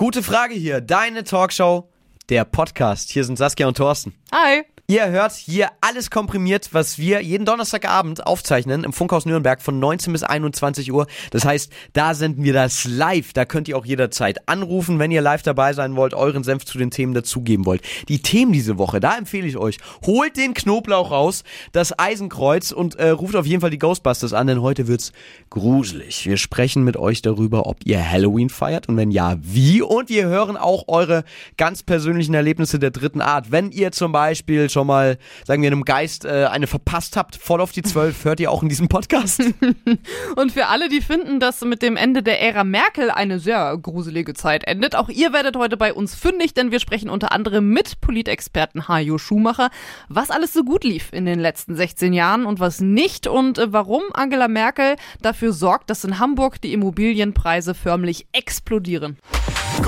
Gute 0.00 0.22
Frage 0.22 0.54
hier. 0.54 0.80
Deine 0.80 1.24
Talkshow, 1.24 1.88
der 2.28 2.44
Podcast. 2.44 3.10
Hier 3.10 3.24
sind 3.24 3.36
Saskia 3.36 3.66
und 3.66 3.76
Thorsten. 3.76 4.14
Hi. 4.30 4.62
Ihr 4.90 5.10
hört 5.10 5.34
hier 5.34 5.68
alles 5.82 6.10
komprimiert, 6.10 6.70
was 6.72 6.96
wir 6.96 7.20
jeden 7.20 7.44
Donnerstagabend 7.44 8.26
aufzeichnen 8.26 8.84
im 8.84 8.94
Funkhaus 8.94 9.26
Nürnberg 9.26 9.60
von 9.60 9.78
19 9.78 10.14
bis 10.14 10.22
21 10.22 10.90
Uhr. 10.94 11.06
Das 11.30 11.44
heißt, 11.44 11.70
da 11.92 12.14
senden 12.14 12.42
wir 12.42 12.54
das 12.54 12.86
live. 12.86 13.34
Da 13.34 13.44
könnt 13.44 13.68
ihr 13.68 13.76
auch 13.76 13.84
jederzeit 13.84 14.48
anrufen, 14.48 14.98
wenn 14.98 15.10
ihr 15.10 15.20
live 15.20 15.42
dabei 15.42 15.74
sein 15.74 15.94
wollt, 15.94 16.14
euren 16.14 16.42
Senf 16.42 16.64
zu 16.64 16.78
den 16.78 16.90
Themen 16.90 17.12
dazugeben 17.12 17.66
wollt. 17.66 17.82
Die 18.08 18.22
Themen 18.22 18.50
diese 18.54 18.78
Woche, 18.78 18.98
da 18.98 19.18
empfehle 19.18 19.46
ich 19.46 19.58
euch, 19.58 19.76
holt 20.06 20.38
den 20.38 20.54
Knoblauch 20.54 21.10
raus, 21.10 21.44
das 21.72 21.98
Eisenkreuz 21.98 22.72
und 22.72 22.94
äh, 22.94 23.10
ruft 23.10 23.36
auf 23.36 23.44
jeden 23.44 23.60
Fall 23.60 23.68
die 23.68 23.78
Ghostbusters 23.78 24.32
an, 24.32 24.46
denn 24.46 24.62
heute 24.62 24.88
wird's 24.88 25.12
gruselig. 25.50 26.24
Wir 26.24 26.38
sprechen 26.38 26.82
mit 26.82 26.96
euch 26.96 27.20
darüber, 27.20 27.66
ob 27.66 27.84
ihr 27.84 28.02
Halloween 28.10 28.48
feiert 28.48 28.88
und 28.88 28.96
wenn 28.96 29.10
ja, 29.10 29.36
wie. 29.42 29.82
Und 29.82 30.08
wir 30.08 30.28
hören 30.28 30.56
auch 30.56 30.84
eure 30.88 31.24
ganz 31.58 31.82
persönlichen 31.82 32.32
Erlebnisse 32.32 32.78
der 32.78 32.90
dritten 32.90 33.20
Art. 33.20 33.52
Wenn 33.52 33.70
ihr 33.70 33.92
zum 33.92 34.12
Beispiel 34.12 34.70
schon 34.70 34.77
mal, 34.84 35.18
sagen 35.44 35.62
wir, 35.62 35.70
einem 35.70 35.84
Geist 35.84 36.24
äh, 36.24 36.46
eine 36.50 36.66
verpasst 36.66 37.16
habt, 37.16 37.36
voll 37.36 37.60
auf 37.60 37.72
die 37.72 37.82
Zwölf, 37.82 38.24
hört 38.24 38.40
ihr 38.40 38.50
auch 38.50 38.62
in 38.62 38.68
diesem 38.68 38.88
Podcast. 38.88 39.40
Und 40.36 40.52
für 40.52 40.66
alle, 40.66 40.88
die 40.88 41.00
finden, 41.00 41.40
dass 41.40 41.62
mit 41.62 41.82
dem 41.82 41.96
Ende 41.96 42.22
der 42.22 42.40
Ära 42.40 42.64
Merkel 42.64 43.10
eine 43.10 43.38
sehr 43.38 43.76
gruselige 43.76 44.34
Zeit 44.34 44.64
endet, 44.64 44.94
auch 44.94 45.08
ihr 45.08 45.32
werdet 45.32 45.56
heute 45.56 45.76
bei 45.76 45.92
uns 45.92 46.14
fündig, 46.14 46.54
denn 46.54 46.70
wir 46.70 46.80
sprechen 46.80 47.10
unter 47.10 47.32
anderem 47.32 47.70
mit 47.70 48.00
Politexperten 48.00 48.88
Hajo 48.88 49.18
Schumacher, 49.18 49.70
was 50.08 50.30
alles 50.30 50.52
so 50.52 50.64
gut 50.64 50.84
lief 50.84 51.12
in 51.12 51.26
den 51.26 51.38
letzten 51.38 51.76
16 51.76 52.12
Jahren 52.12 52.46
und 52.46 52.60
was 52.60 52.80
nicht 52.80 53.26
und 53.26 53.58
äh, 53.58 53.72
warum 53.72 54.02
Angela 54.12 54.48
Merkel 54.48 54.96
dafür 55.22 55.52
sorgt, 55.52 55.90
dass 55.90 56.04
in 56.04 56.18
Hamburg 56.18 56.60
die 56.60 56.72
Immobilienpreise 56.72 57.74
förmlich 57.74 58.26
explodieren. 58.32 59.18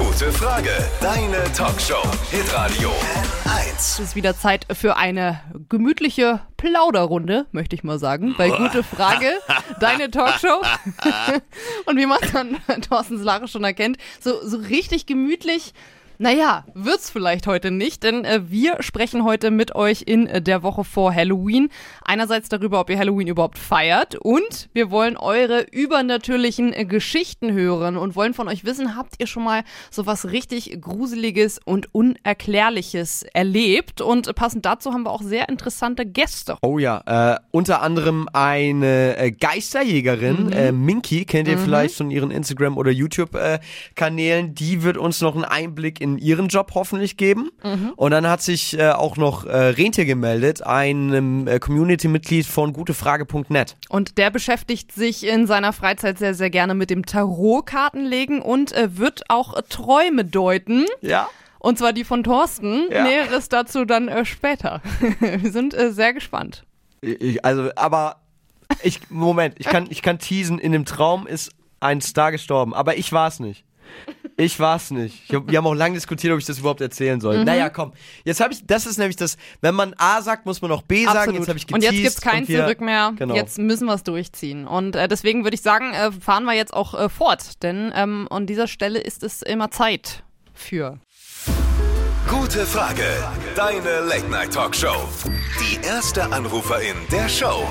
Gute 0.01 0.33
Frage. 0.33 0.71
Deine 1.03 1.45
Talkshow. 1.53 2.03
Hitradio 2.31 2.89
N1. 2.89 3.77
Es 3.77 4.01
ist 4.01 4.17
wieder 4.17 4.35
Zeit 4.35 4.67
für 4.73 4.97
eine 4.97 5.43
gemütliche 5.69 6.41
Plauderrunde, 6.57 7.45
möchte 7.53 7.77
ich 7.77 7.85
mal 7.85 7.99
sagen. 7.99 8.35
Bei 8.39 8.49
Gute 8.49 8.83
Frage, 8.83 9.31
deine 9.79 10.11
Talkshow. 10.11 10.63
Und 11.85 11.99
wie 11.99 12.07
man 12.07 12.19
dann 12.33 12.57
Thorstens 12.81 13.23
Lache 13.23 13.47
schon 13.47 13.63
erkennt, 13.63 13.99
so, 14.21 14.41
so 14.43 14.57
richtig 14.57 15.05
gemütlich 15.05 15.75
naja, 16.23 16.67
wird's 16.75 17.09
vielleicht 17.11 17.47
heute 17.47 17.71
nicht, 17.71 18.03
denn 18.03 18.27
äh, 18.27 18.43
wir 18.51 18.77
sprechen 18.83 19.25
heute 19.25 19.51
mit 19.51 19.75
euch 19.75 20.03
in 20.07 20.27
äh, 20.27 20.43
der 20.43 20.63
Woche 20.63 20.85
vor 20.85 21.15
Halloween. 21.15 21.71
Einerseits 22.05 22.51
darüber, 22.51 22.79
ob 22.81 22.91
ihr 22.91 22.99
Halloween 22.99 23.27
überhaupt 23.27 23.57
feiert 23.59 24.17
und 24.17 24.69
wir 24.75 24.91
wollen 24.91 25.17
eure 25.17 25.63
übernatürlichen 25.73 26.75
äh, 26.75 26.85
Geschichten 26.85 27.53
hören 27.55 27.97
und 27.97 28.17
wollen 28.17 28.35
von 28.35 28.49
euch 28.49 28.67
wissen, 28.67 28.97
habt 28.97 29.15
ihr 29.19 29.27
schon 29.27 29.45
mal 29.45 29.63
so 29.91 30.05
was 30.05 30.31
richtig 30.31 30.79
Gruseliges 30.79 31.59
und 31.65 31.95
Unerklärliches 31.95 33.23
erlebt? 33.33 34.03
Und 34.03 34.35
passend 34.35 34.67
dazu 34.67 34.93
haben 34.93 35.05
wir 35.05 35.13
auch 35.13 35.23
sehr 35.23 35.49
interessante 35.49 36.05
Gäste. 36.05 36.59
Oh 36.61 36.79
ja, 36.79 37.35
äh, 37.35 37.39
unter 37.51 37.81
anderem 37.81 38.29
eine 38.35 39.17
äh, 39.17 39.31
Geisterjägerin, 39.33 40.49
Mhm. 40.49 40.53
äh, 40.53 40.73
Minky, 40.73 41.25
kennt 41.25 41.49
ihr 41.49 41.57
vielleicht 41.57 41.95
von 41.97 42.11
ihren 42.11 42.31
Instagram- 42.31 42.77
oder 42.77 42.91
YouTube-Kanälen. 42.91 44.55
Die 44.55 44.83
wird 44.83 44.99
uns 44.99 45.23
noch 45.23 45.35
einen 45.35 45.45
Einblick 45.45 45.99
in 46.01 46.10
ihren 46.19 46.49
Job 46.49 46.73
hoffentlich 46.75 47.17
geben. 47.17 47.51
Mhm. 47.63 47.93
Und 47.97 48.11
dann 48.11 48.27
hat 48.29 48.43
sich 48.43 48.79
äh, 48.79 48.91
auch 48.91 49.17
noch 49.17 49.45
äh, 49.45 49.57
Rentier 49.57 50.05
gemeldet, 50.05 50.63
einem 50.63 51.47
äh, 51.47 51.59
Community-Mitglied 51.59 52.47
von 52.47 52.73
gutefrage.net. 52.73 53.77
Und 53.89 54.19
der 54.19 54.31
beschäftigt 54.31 54.93
sich 54.93 55.27
in 55.27 55.47
seiner 55.47 55.73
Freizeit 55.73 56.19
sehr, 56.19 56.35
sehr 56.35 56.51
gerne 56.51 56.75
mit 56.75 56.91
dem 56.91 57.07
Tarotkartenlegen 57.07 58.41
und 58.41 58.73
äh, 58.73 58.97
wird 58.97 59.25
auch 59.29 59.57
äh, 59.57 59.63
Träume 59.69 60.25
deuten. 60.25 60.87
Ja. 61.01 61.29
Und 61.59 61.79
zwar 61.79 61.93
die 61.93 62.05
von 62.05 62.25
Thorsten. 62.25 62.87
Ja. 62.91 63.05
Näheres 63.05 63.49
dazu 63.49 63.85
dann 63.85 64.09
äh, 64.09 64.25
später. 64.25 64.81
Wir 65.21 65.53
sind 65.53 65.75
äh, 65.75 65.93
sehr 65.93 66.15
gespannt. 66.15 66.65
Ich, 67.03 67.45
also, 67.45 67.71
aber 67.77 68.17
ich, 68.83 69.11
Moment, 69.11 69.57
ich 69.59 69.67
kann, 69.67 69.87
ich 69.91 70.03
kann 70.03 70.19
teasen, 70.19 70.59
in 70.59 70.73
dem 70.73 70.85
Traum 70.85 71.27
ist 71.27 71.53
ein 71.81 72.01
Star 72.01 72.31
gestorben, 72.31 72.75
aber 72.75 72.97
ich 72.97 73.13
war's 73.13 73.41
nicht. 73.41 73.65
Ich 74.41 74.59
war's 74.59 74.91
nicht. 74.91 75.23
Ich 75.29 75.35
hab, 75.35 75.51
wir 75.51 75.59
haben 75.59 75.67
auch 75.67 75.75
lange 75.75 75.95
diskutiert, 75.95 76.33
ob 76.33 76.39
ich 76.39 76.47
das 76.47 76.59
überhaupt 76.59 76.81
erzählen 76.81 77.17
Mhm. 77.17 77.21
soll. 77.21 77.45
Naja, 77.45 77.69
komm. 77.69 77.93
Jetzt 78.25 78.41
habe 78.41 78.53
ich, 78.55 78.67
das 78.67 78.87
ist 78.87 78.99
nämlich 78.99 79.17
das, 79.17 79.37
wenn 79.61 79.75
man 79.75 79.95
A 79.99 80.23
sagt, 80.23 80.47
muss 80.47 80.63
man 80.63 80.73
auch 80.73 80.83
B 80.83 81.05
sagen. 81.05 81.19
Absolut. 81.19 81.39
Jetzt 81.41 81.49
habe 81.49 81.59
ich 81.59 81.65
und 81.73 81.81
geteased. 81.81 81.93
jetzt 81.93 82.03
gibt's 82.15 82.21
kein 82.21 82.43
und 82.45 82.49
wir- 82.49 82.61
Zurück 82.65 82.81
mehr. 82.81 83.13
Genau. 83.17 83.35
Jetzt 83.35 83.59
müssen 83.59 83.87
wir 83.87 83.95
es 83.95 84.03
durchziehen. 84.03 84.67
Und 84.67 84.97
äh, 84.97 85.09
deswegen 85.09 85.45
würde 85.45 85.55
ich 85.55 85.63
sagen, 85.63 85.93
äh, 85.93 86.11
fahren 86.13 86.45
wir 86.45 86.55
jetzt 86.55 86.73
auch 86.73 86.95
äh, 86.99 87.09
fort. 87.09 87.63
Denn 87.63 87.93
ähm, 87.95 88.27
an 88.31 88.47
dieser 88.47 88.67
Stelle 88.67 88.99
ist 89.01 89.23
es 89.23 89.43
immer 89.43 89.71
Zeit 89.71 90.23
für. 90.55 90.99
Gute 92.29 92.65
Frage. 92.65 93.05
Deine 93.57 94.01
Late-Night-Talkshow. 94.09 95.09
Die 95.61 95.85
erste 95.87 96.33
Anruferin 96.33 96.95
der 97.11 97.29
Show. 97.29 97.67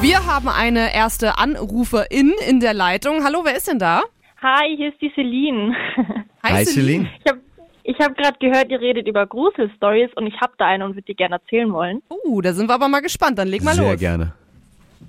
Wir 0.00 0.26
haben 0.26 0.48
eine 0.48 0.94
erste 0.94 1.38
Anruferin 1.38 2.32
in 2.48 2.60
der 2.60 2.74
Leitung. 2.74 3.24
Hallo, 3.24 3.40
wer 3.44 3.56
ist 3.56 3.68
denn 3.68 3.78
da? 3.78 4.02
Hi, 4.44 4.76
hier 4.76 4.90
ist 4.90 5.00
die 5.00 5.10
Celine. 5.14 5.74
Hi, 6.42 6.66
Celine. 6.66 7.08
Ich 7.82 7.98
habe 7.98 8.12
hab 8.12 8.16
gerade 8.18 8.38
gehört, 8.38 8.70
ihr 8.70 8.78
redet 8.78 9.08
über 9.08 9.26
Gruselstories 9.26 10.10
und 10.16 10.26
ich 10.26 10.38
habe 10.38 10.52
da 10.58 10.66
eine 10.66 10.84
und 10.84 10.96
würde 10.96 11.06
die 11.08 11.14
gerne 11.14 11.36
erzählen 11.36 11.72
wollen. 11.72 12.02
Uh, 12.10 12.42
da 12.42 12.52
sind 12.52 12.68
wir 12.68 12.74
aber 12.74 12.88
mal 12.88 13.00
gespannt. 13.00 13.38
Dann 13.38 13.48
leg 13.48 13.62
mal 13.62 13.74
Sehr 13.74 13.92
los. 13.92 13.98
gerne. 13.98 14.34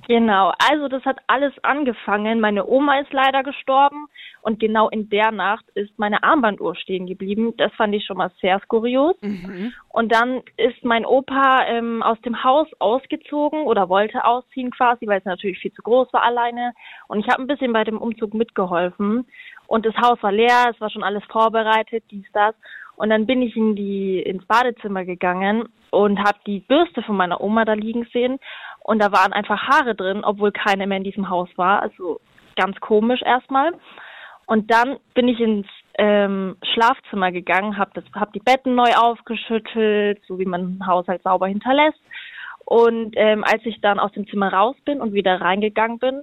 Genau, 0.07 0.51
also 0.69 0.87
das 0.87 1.03
hat 1.03 1.17
alles 1.27 1.53
angefangen. 1.63 2.39
Meine 2.39 2.67
Oma 2.67 2.99
ist 2.99 3.11
leider 3.11 3.41
gestorben 3.41 4.07
und 4.41 4.59
genau 4.59 4.87
in 4.89 5.09
der 5.09 5.31
Nacht 5.31 5.65
ist 5.73 5.97
meine 5.97 6.21
Armbanduhr 6.21 6.75
stehen 6.75 7.07
geblieben. 7.07 7.53
Das 7.57 7.73
fand 7.73 7.95
ich 7.95 8.05
schon 8.05 8.17
mal 8.17 8.31
sehr 8.39 8.59
skurios. 8.59 9.15
Und 9.89 10.13
dann 10.13 10.43
ist 10.57 10.83
mein 10.83 11.05
Opa 11.05 11.65
ähm, 11.65 12.03
aus 12.03 12.21
dem 12.21 12.43
Haus 12.43 12.67
ausgezogen 12.77 13.63
oder 13.63 13.89
wollte 13.89 14.23
ausziehen 14.23 14.69
quasi, 14.69 15.07
weil 15.07 15.19
es 15.19 15.25
natürlich 15.25 15.57
viel 15.57 15.73
zu 15.73 15.81
groß 15.81 16.13
war 16.13 16.21
alleine. 16.21 16.73
Und 17.07 17.19
ich 17.19 17.27
habe 17.27 17.41
ein 17.41 17.47
bisschen 17.47 17.73
bei 17.73 17.83
dem 17.83 17.97
Umzug 17.97 18.35
mitgeholfen. 18.35 19.25
Und 19.67 19.85
das 19.87 19.95
Haus 19.97 20.21
war 20.21 20.31
leer, 20.31 20.71
es 20.71 20.79
war 20.79 20.91
schon 20.91 21.03
alles 21.03 21.23
vorbereitet, 21.31 22.03
dies, 22.11 22.27
das. 22.33 22.53
Und 22.97 23.09
dann 23.09 23.25
bin 23.25 23.41
ich 23.41 23.55
in 23.57 23.75
die 23.75 24.21
ins 24.21 24.45
Badezimmer 24.45 25.03
gegangen 25.03 25.67
und 25.91 26.19
habe 26.19 26.39
die 26.45 26.59
Bürste 26.59 27.01
von 27.01 27.17
meiner 27.17 27.41
Oma 27.41 27.65
da 27.65 27.73
liegen 27.73 28.07
sehen. 28.13 28.39
Und 28.85 29.01
da 29.01 29.11
waren 29.11 29.33
einfach 29.33 29.67
Haare 29.67 29.95
drin, 29.95 30.23
obwohl 30.23 30.51
keine 30.51 30.85
mehr 30.85 30.97
in 30.97 31.03
diesem 31.03 31.27
Haus 31.27 31.49
war. 31.55 31.81
Also 31.81 32.19
ganz 32.55 32.79
komisch 32.79 33.23
erstmal. 33.23 33.73
Und 34.45 34.69
dann 34.69 34.97
bin 35.15 35.27
ich 35.27 35.39
ins 35.39 35.65
ähm, 35.97 36.55
Schlafzimmer 36.61 37.31
gegangen, 37.31 37.79
habe 37.79 38.03
hab 38.13 38.31
die 38.33 38.39
Betten 38.39 38.75
neu 38.75 38.93
aufgeschüttelt, 38.95 40.21
so 40.27 40.37
wie 40.37 40.45
man 40.45 40.77
ein 40.77 40.85
Haushalt 40.85 41.23
sauber 41.23 41.47
hinterlässt. 41.47 41.99
Und 42.63 43.15
ähm, 43.17 43.43
als 43.43 43.65
ich 43.65 43.81
dann 43.81 43.99
aus 43.99 44.11
dem 44.11 44.27
Zimmer 44.27 44.53
raus 44.53 44.75
bin 44.85 45.01
und 45.01 45.13
wieder 45.13 45.41
reingegangen 45.41 45.97
bin, 45.97 46.21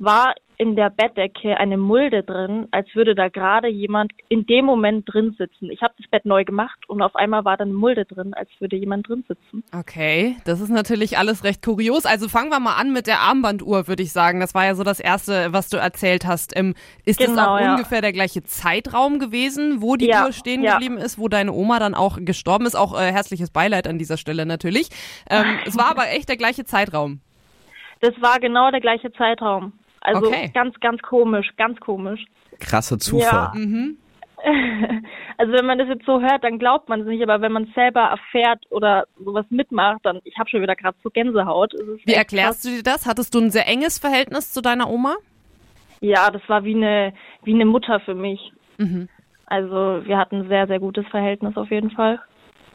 war 0.00 0.34
in 0.60 0.76
der 0.76 0.90
Bettdecke 0.90 1.56
eine 1.56 1.78
Mulde 1.78 2.22
drin, 2.22 2.68
als 2.70 2.86
würde 2.94 3.14
da 3.14 3.28
gerade 3.28 3.68
jemand 3.68 4.12
in 4.28 4.44
dem 4.44 4.66
Moment 4.66 5.10
drin 5.10 5.34
sitzen. 5.38 5.70
Ich 5.70 5.80
habe 5.80 5.94
das 5.96 6.06
Bett 6.10 6.26
neu 6.26 6.44
gemacht 6.44 6.78
und 6.86 7.00
auf 7.00 7.16
einmal 7.16 7.46
war 7.46 7.56
dann 7.56 7.68
eine 7.68 7.78
Mulde 7.78 8.04
drin, 8.04 8.34
als 8.34 8.50
würde 8.58 8.76
jemand 8.76 9.08
drin 9.08 9.24
sitzen. 9.26 9.64
Okay, 9.74 10.36
das 10.44 10.60
ist 10.60 10.68
natürlich 10.68 11.16
alles 11.16 11.44
recht 11.44 11.64
kurios. 11.64 12.04
Also 12.04 12.28
fangen 12.28 12.50
wir 12.50 12.60
mal 12.60 12.74
an 12.74 12.92
mit 12.92 13.06
der 13.06 13.20
Armbanduhr, 13.20 13.88
würde 13.88 14.02
ich 14.02 14.12
sagen. 14.12 14.38
Das 14.38 14.54
war 14.54 14.66
ja 14.66 14.74
so 14.74 14.84
das 14.84 15.00
Erste, 15.00 15.54
was 15.54 15.70
du 15.70 15.78
erzählt 15.78 16.26
hast. 16.26 16.54
Ähm, 16.54 16.74
ist 17.06 17.20
das 17.20 17.28
Genau, 17.28 17.54
auch 17.54 17.60
ja. 17.60 17.72
ungefähr 17.72 18.02
der 18.02 18.12
gleiche 18.12 18.42
Zeitraum 18.42 19.18
gewesen, 19.18 19.80
wo 19.80 19.96
die 19.96 20.08
Ja, 20.08 20.26
Uhr 20.26 20.32
stehen 20.34 20.62
ja. 20.62 20.72
geblieben 20.72 20.98
ist, 20.98 21.18
wo 21.18 21.28
deine 21.28 21.52
Oma 21.52 21.78
dann 21.78 21.94
auch 21.94 22.18
gestorben 22.20 22.66
ist? 22.66 22.74
Auch 22.74 22.92
äh, 23.00 23.10
herzliches 23.10 23.50
Beileid 23.50 23.88
an 23.88 23.96
dieser 23.96 24.18
Stelle 24.18 24.44
natürlich. 24.44 24.90
Ähm, 25.30 25.58
es 25.64 25.78
war 25.78 25.86
aber 25.90 26.10
echt 26.10 26.28
der 26.28 26.36
gleiche 26.36 26.66
Zeitraum. 26.66 27.20
Das 28.00 28.12
war 28.20 28.40
genau 28.40 28.70
der 28.70 28.80
gleiche 28.80 29.12
Zeitraum. 29.12 29.72
Also 30.00 30.26
Okay. 30.28 30.50
ganz, 30.54 30.78
ganz 30.80 31.00
komisch, 31.02 31.50
ganz 31.56 31.78
komisch. 31.80 32.24
Krasser 32.58 32.98
Zufall. 32.98 33.52
Also 35.36 35.52
wenn 35.54 35.66
man 35.66 35.78
das 35.78 35.88
jetzt 35.88 36.04
so 36.04 36.20
hört, 36.20 36.44
dann 36.44 36.58
glaubt 36.58 36.88
man 36.90 37.00
es 37.00 37.06
nicht, 37.06 37.22
aber 37.22 37.40
wenn 37.40 37.52
man 37.52 37.64
es 37.64 37.74
selber 37.74 38.00
erfährt 38.00 38.64
oder 38.70 39.06
sowas 39.22 39.46
mitmacht, 39.48 40.00
dann 40.02 40.20
ich 40.24 40.38
habe 40.38 40.50
schon 40.50 40.60
wieder 40.60 40.76
gerade 40.76 40.96
so 41.02 41.08
Gänsehaut. 41.10 41.72
Wie 42.04 42.12
erklärst 42.12 42.64
du 42.64 42.68
dir 42.68 42.82
das? 42.82 43.06
Hattest 43.06 43.34
du 43.34 43.38
ein 43.40 43.50
sehr 43.50 43.66
enges 43.66 43.98
Verhältnis 43.98 44.52
zu 44.52 44.60
deiner 44.60 44.90
Oma? 44.90 45.14
krass. 45.14 45.98
Ja, 46.00 46.30
das 46.30 46.42
war 46.48 46.64
wie 46.64 46.74
eine 46.74 47.14
wie 47.44 47.54
eine 47.54 47.64
Mutter 47.64 48.00
für 48.00 48.14
mich. 48.14 48.52
Mhm. 48.78 49.08
Also 49.46 50.02
wir 50.04 50.18
hatten 50.18 50.42
ein 50.42 50.48
sehr 50.48 50.66
sehr 50.66 50.78
gutes 50.78 51.06
Verhältnis 51.08 51.56
auf 51.56 51.70
jeden 51.70 51.90
Fall. 51.90 52.20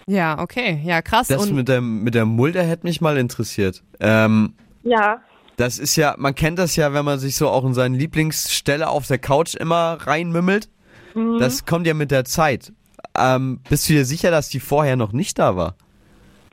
Ja, 0.07 0.39
okay. 0.39 0.79
Ja, 0.83 1.01
krass. 1.01 1.27
Das 1.27 1.43
Und 1.43 1.55
mit 1.55 1.67
der, 1.67 1.81
mit 1.81 2.13
der 2.13 2.25
Mulde 2.25 2.61
hätte 2.61 2.85
mich 2.85 3.01
mal 3.01 3.17
interessiert. 3.17 3.83
Ähm, 3.99 4.53
Ja, 4.83 5.21
das 5.57 5.79
ist 5.79 5.95
ja, 5.95 6.15
man 6.17 6.35
kennt 6.35 6.59
das 6.59 6.75
ja, 6.75 6.93
wenn 6.93 7.05
man 7.05 7.19
sich 7.19 7.35
so 7.35 7.49
auch 7.49 7.65
in 7.65 7.73
seine 7.73 7.97
Lieblingsstelle 7.97 8.89
auf 8.89 9.07
der 9.07 9.19
Couch 9.19 9.55
immer 9.55 9.97
reinmümmelt. 10.01 10.69
Mhm. 11.13 11.39
Das 11.39 11.65
kommt 11.65 11.87
ja 11.87 11.93
mit 11.93 12.11
der 12.11 12.25
Zeit. 12.25 12.73
Ähm, 13.17 13.61
bist 13.69 13.87
du 13.89 13.93
dir 13.93 14.05
sicher, 14.05 14.31
dass 14.31 14.49
die 14.49 14.59
vorher 14.59 14.95
noch 14.95 15.13
nicht 15.13 15.39
da 15.39 15.55
war? 15.55 15.75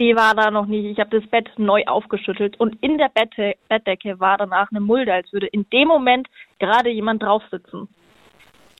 die 0.02 0.16
war 0.16 0.34
da 0.34 0.50
noch 0.50 0.66
nicht. 0.66 0.84
Ich 0.84 0.98
habe 0.98 1.20
das 1.20 1.28
Bett 1.30 1.48
neu 1.58 1.84
aufgeschüttelt 1.86 2.58
und 2.58 2.76
in 2.82 2.98
der 2.98 3.08
Bette, 3.08 3.54
Bettdecke 3.68 4.18
war 4.18 4.36
danach 4.36 4.70
eine 4.70 4.80
Mulde, 4.80 5.12
als 5.12 5.32
würde 5.32 5.46
in 5.46 5.64
dem 5.70 5.86
Moment 5.88 6.28
gerade 6.58 6.90
jemand 6.90 7.22
drauf 7.22 7.42
sitzen. 7.50 7.88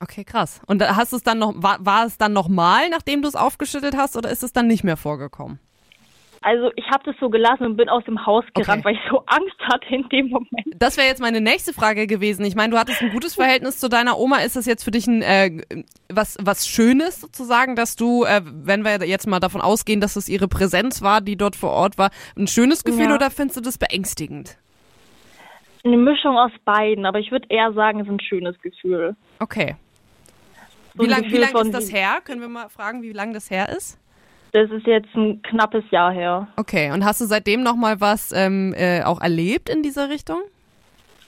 Okay, 0.01 0.25
krass. 0.25 0.61
Und 0.67 0.83
hast 0.83 1.13
du 1.13 1.17
es 1.17 1.23
dann 1.23 1.39
noch, 1.39 1.55
war, 1.57 1.79
war 1.85 2.07
es 2.07 2.19
dann 2.19 2.33
nochmal, 2.33 2.89
nachdem 2.91 3.23
du 3.23 3.29
es 3.29 3.37
aufgeschüttelt 3.37 3.97
hast, 3.97 4.17
oder 4.17 4.31
ist 4.31 4.43
es 4.43 4.53
dann 4.53 4.67
nicht 4.67 4.83
mehr 4.83 4.97
vorgekommen? 4.97 5.61
Also 6.43 6.71
ich 6.77 6.85
habe 6.91 7.05
das 7.05 7.15
so 7.21 7.31
gelassen 7.31 7.65
und 7.65 7.77
bin 7.77 7.89
aus 7.89 8.05
dem 8.05 8.27
Haus 8.27 8.45
gerannt, 8.55 8.85
Okay. 8.85 8.85
weil 8.85 8.95
ich 8.95 9.01
so 9.11 9.23
Angst 9.27 9.57
hatte 9.73 9.87
in 9.95 10.09
dem 10.09 10.29
Moment. 10.29 10.51
Das 10.77 10.97
wäre 10.97 11.07
jetzt 11.07 11.21
meine 11.21 11.41
nächste 11.41 11.73
Frage 11.73 12.07
gewesen. 12.07 12.45
Ich 12.45 12.55
meine, 12.57 12.73
du 12.73 12.79
hattest 12.79 13.01
ein 13.01 13.11
gutes 13.11 13.35
Verhältnis 13.37 13.79
zu 13.79 13.89
deiner 13.89 14.19
Oma. 14.19 14.39
Ist 14.39 14.57
das 14.57 14.67
jetzt 14.67 14.83
für 14.83 14.91
dich 14.91 15.07
ein 15.07 15.23
äh, 15.23 15.63
was 16.13 16.37
was 16.43 16.67
Schönes 16.69 17.21
sozusagen, 17.21 17.77
dass 17.77 17.97
du, 17.97 18.25
äh, 18.25 18.41
wenn 18.45 18.85
wir 18.85 19.05
jetzt 19.07 19.27
mal 19.27 19.41
davon 19.41 19.61
ausgehen, 19.61 20.01
dass 20.01 20.17
es 20.17 20.29
ihre 20.29 20.49
Präsenz 20.49 21.01
war, 21.03 21.21
die 21.21 21.37
dort 21.37 21.55
vor 21.57 21.71
Ort 21.71 21.97
war, 21.99 22.11
ein 22.37 22.47
schönes 22.49 22.85
Gefühl 22.85 23.09
Ja. 23.11 23.15
oder 23.15 23.31
findest 23.31 23.59
du 23.59 23.61
das 23.61 23.79
beängstigend? 23.79 24.59
Eine 25.85 25.97
Mischung 25.97 26.37
aus 26.37 26.53
beiden, 26.65 27.07
aber 27.07 27.19
ich 27.19 27.31
würde 27.31 27.47
eher 27.49 27.73
sagen, 27.73 28.01
es 28.01 28.07
ist 28.07 28.13
ein 28.13 28.21
schönes 28.21 28.61
Gefühl. 28.61 29.17
Okay. 29.39 29.77
So 30.95 31.05
Wie 31.05 31.09
lange 31.09 31.27
lang 31.39 31.57
ist 31.67 31.75
das 31.75 31.93
her? 31.93 32.19
Können 32.25 32.41
wir 32.41 32.49
mal 32.49 32.69
fragen, 32.69 33.03
wie 33.03 33.13
lange 33.13 33.33
das 33.33 33.51
her 33.51 33.69
ist? 33.71 33.99
Das 34.53 34.71
ist 34.71 34.87
jetzt 34.87 35.09
ein 35.15 35.41
knappes 35.43 35.83
Jahr 35.91 36.13
her. 36.13 36.47
Okay. 36.57 36.93
Und 36.93 37.05
hast 37.05 37.21
du 37.21 37.25
seitdem 37.25 37.63
noch 37.63 37.77
mal 37.77 38.01
was 38.01 38.33
ähm, 38.33 38.75
äh, 38.77 39.03
auch 39.03 39.21
erlebt 39.21 39.69
in 39.71 39.83
dieser 39.83 40.11
Richtung? 40.11 40.43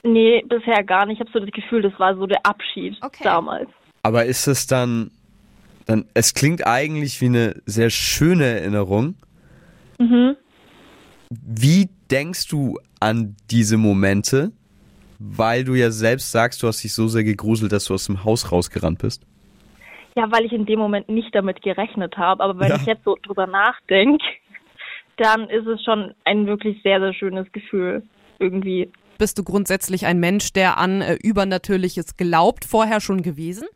Nee, 0.03 0.43
bisher 0.47 0.83
gar 0.83 1.07
nicht. 1.07 1.15
Ich 1.15 1.19
habe 1.21 1.31
so 1.33 1.39
das 1.43 1.51
Gefühl, 1.51 1.81
das 1.81 1.99
war 1.99 2.15
so 2.15 2.27
der 2.27 2.45
Abschied 2.45 2.95
Okay. 3.01 3.23
damals. 3.23 3.67
Aber 4.03 4.25
ist 4.25 4.45
es 4.45 4.67
dann, 4.67 5.09
dann, 5.87 6.05
es 6.13 6.35
klingt 6.35 6.67
eigentlich 6.67 7.19
wie 7.21 7.25
eine 7.25 7.55
sehr 7.65 7.89
schöne 7.89 8.45
Erinnerung. 8.45 9.15
Mhm. 9.97 10.35
Wie 11.31 11.89
denkst 12.11 12.47
du 12.47 12.77
an 12.99 13.35
diese 13.49 13.77
Momente? 13.77 14.51
Weil 15.17 15.63
du 15.63 15.73
ja 15.73 15.89
selbst 15.89 16.31
sagst, 16.31 16.61
du 16.61 16.67
hast 16.67 16.83
dich 16.83 16.93
so 16.93 17.07
sehr 17.07 17.23
gegruselt, 17.23 17.71
dass 17.71 17.85
du 17.85 17.95
aus 17.95 18.05
dem 18.05 18.23
Haus 18.23 18.51
rausgerannt 18.51 18.99
bist. 18.99 19.23
Ja, 20.15 20.31
weil 20.31 20.45
ich 20.45 20.53
in 20.53 20.65
dem 20.65 20.79
Moment 20.79 21.09
nicht 21.09 21.35
damit 21.35 21.61
gerechnet 21.61 22.17
habe. 22.17 22.43
Aber 22.43 22.59
wenn 22.59 22.69
Ja. 22.69 22.75
ich 22.77 22.85
jetzt 22.85 23.03
so 23.03 23.17
drüber 23.21 23.47
nachdenke, 23.47 24.23
dann 25.17 25.49
ist 25.49 25.67
es 25.67 25.83
schon 25.83 26.13
ein 26.23 26.47
wirklich 26.47 26.81
sehr, 26.83 26.99
sehr 26.99 27.13
schönes 27.13 27.51
Gefühl. 27.51 28.03
Irgendwie. 28.39 28.91
Bist 29.17 29.37
du 29.37 29.43
grundsätzlich 29.43 30.05
ein 30.05 30.19
Mensch, 30.19 30.51
der 30.53 30.77
an 30.77 31.01
äh, 31.01 31.15
Übernatürliches 31.21 32.17
glaubt, 32.17 32.65
vorher 32.65 32.99
schon 32.99 33.21
gewesen? 33.21 33.67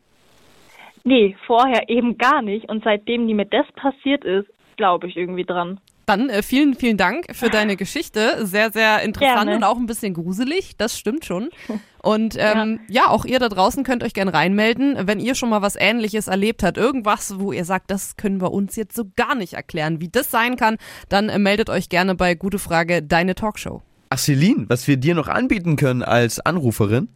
Nee, 1.06 1.36
vorher 1.48 1.88
eben 1.90 2.18
gar 2.18 2.42
nicht. 2.42 2.70
Und 2.70 2.84
seitdem 2.84 3.28
die 3.28 3.34
mir 3.34 3.46
das 3.46 3.66
passiert 3.74 4.26
ist, 4.26 4.48
glaube 4.76 5.08
ich 5.08 5.16
irgendwie 5.16 5.46
dran. 5.46 5.80
Dann 6.06 6.30
äh, 6.30 6.42
vielen, 6.44 6.74
vielen 6.74 6.98
Dank 6.98 7.34
für 7.36 7.50
deine 7.50 7.76
Geschichte. 7.78 8.46
Sehr, 8.46 8.72
sehr 8.72 9.02
interessant 9.04 9.46
Gerne. 9.46 9.56
und 9.56 9.64
auch 9.64 9.78
ein 9.78 9.86
bisschen 9.86 10.14
gruselig. 10.14 10.76
Das 10.78 10.98
stimmt 10.98 11.24
schon. 11.26 11.50
Und 12.02 12.36
ähm, 12.38 12.80
ja. 12.90 13.10
auch 13.10 13.26
ihr 13.26 13.40
da 13.40 13.50
draußen 13.50 13.84
könnt 13.84 14.04
euch 14.04 14.14
gerne 14.14 14.34
reinmelden, 14.34 14.96
wenn 15.08 15.20
ihr 15.20 15.36
schon 15.36 15.50
mal 15.50 15.62
was 15.62 15.76
Ähnliches 15.76 16.28
erlebt 16.28 16.64
habt. 16.64 16.78
Irgendwas, 16.78 17.40
wo 17.40 17.52
ihr 17.52 17.66
sagt, 17.66 17.92
das 17.92 18.18
können 18.18 18.42
wir 18.42 18.52
uns 18.52 18.76
jetzt 18.76 18.96
so 18.96 19.06
gar 19.16 19.36
nicht 19.36 19.54
erklären, 19.54 20.02
wie 20.02 20.10
das 20.10 20.32
sein 20.32 20.56
kann, 20.56 20.78
dann 21.10 21.30
äh, 21.30 21.40
meldet 21.40 21.70
euch 21.70 21.90
gerne 21.90 22.16
bei 22.16 22.36
Gute 22.36 22.60
Frage, 22.60 23.04
deine 23.04 23.36
Talkshow. 23.36 23.82
Ach, 24.10 24.18
Celine, 24.18 24.66
was 24.70 24.88
wir 24.88 24.98
dir 24.98 25.14
noch 25.14 25.28
anbieten 25.28 25.76
können 25.76 26.02
als 26.02 26.40
Anruferin, 26.40 27.10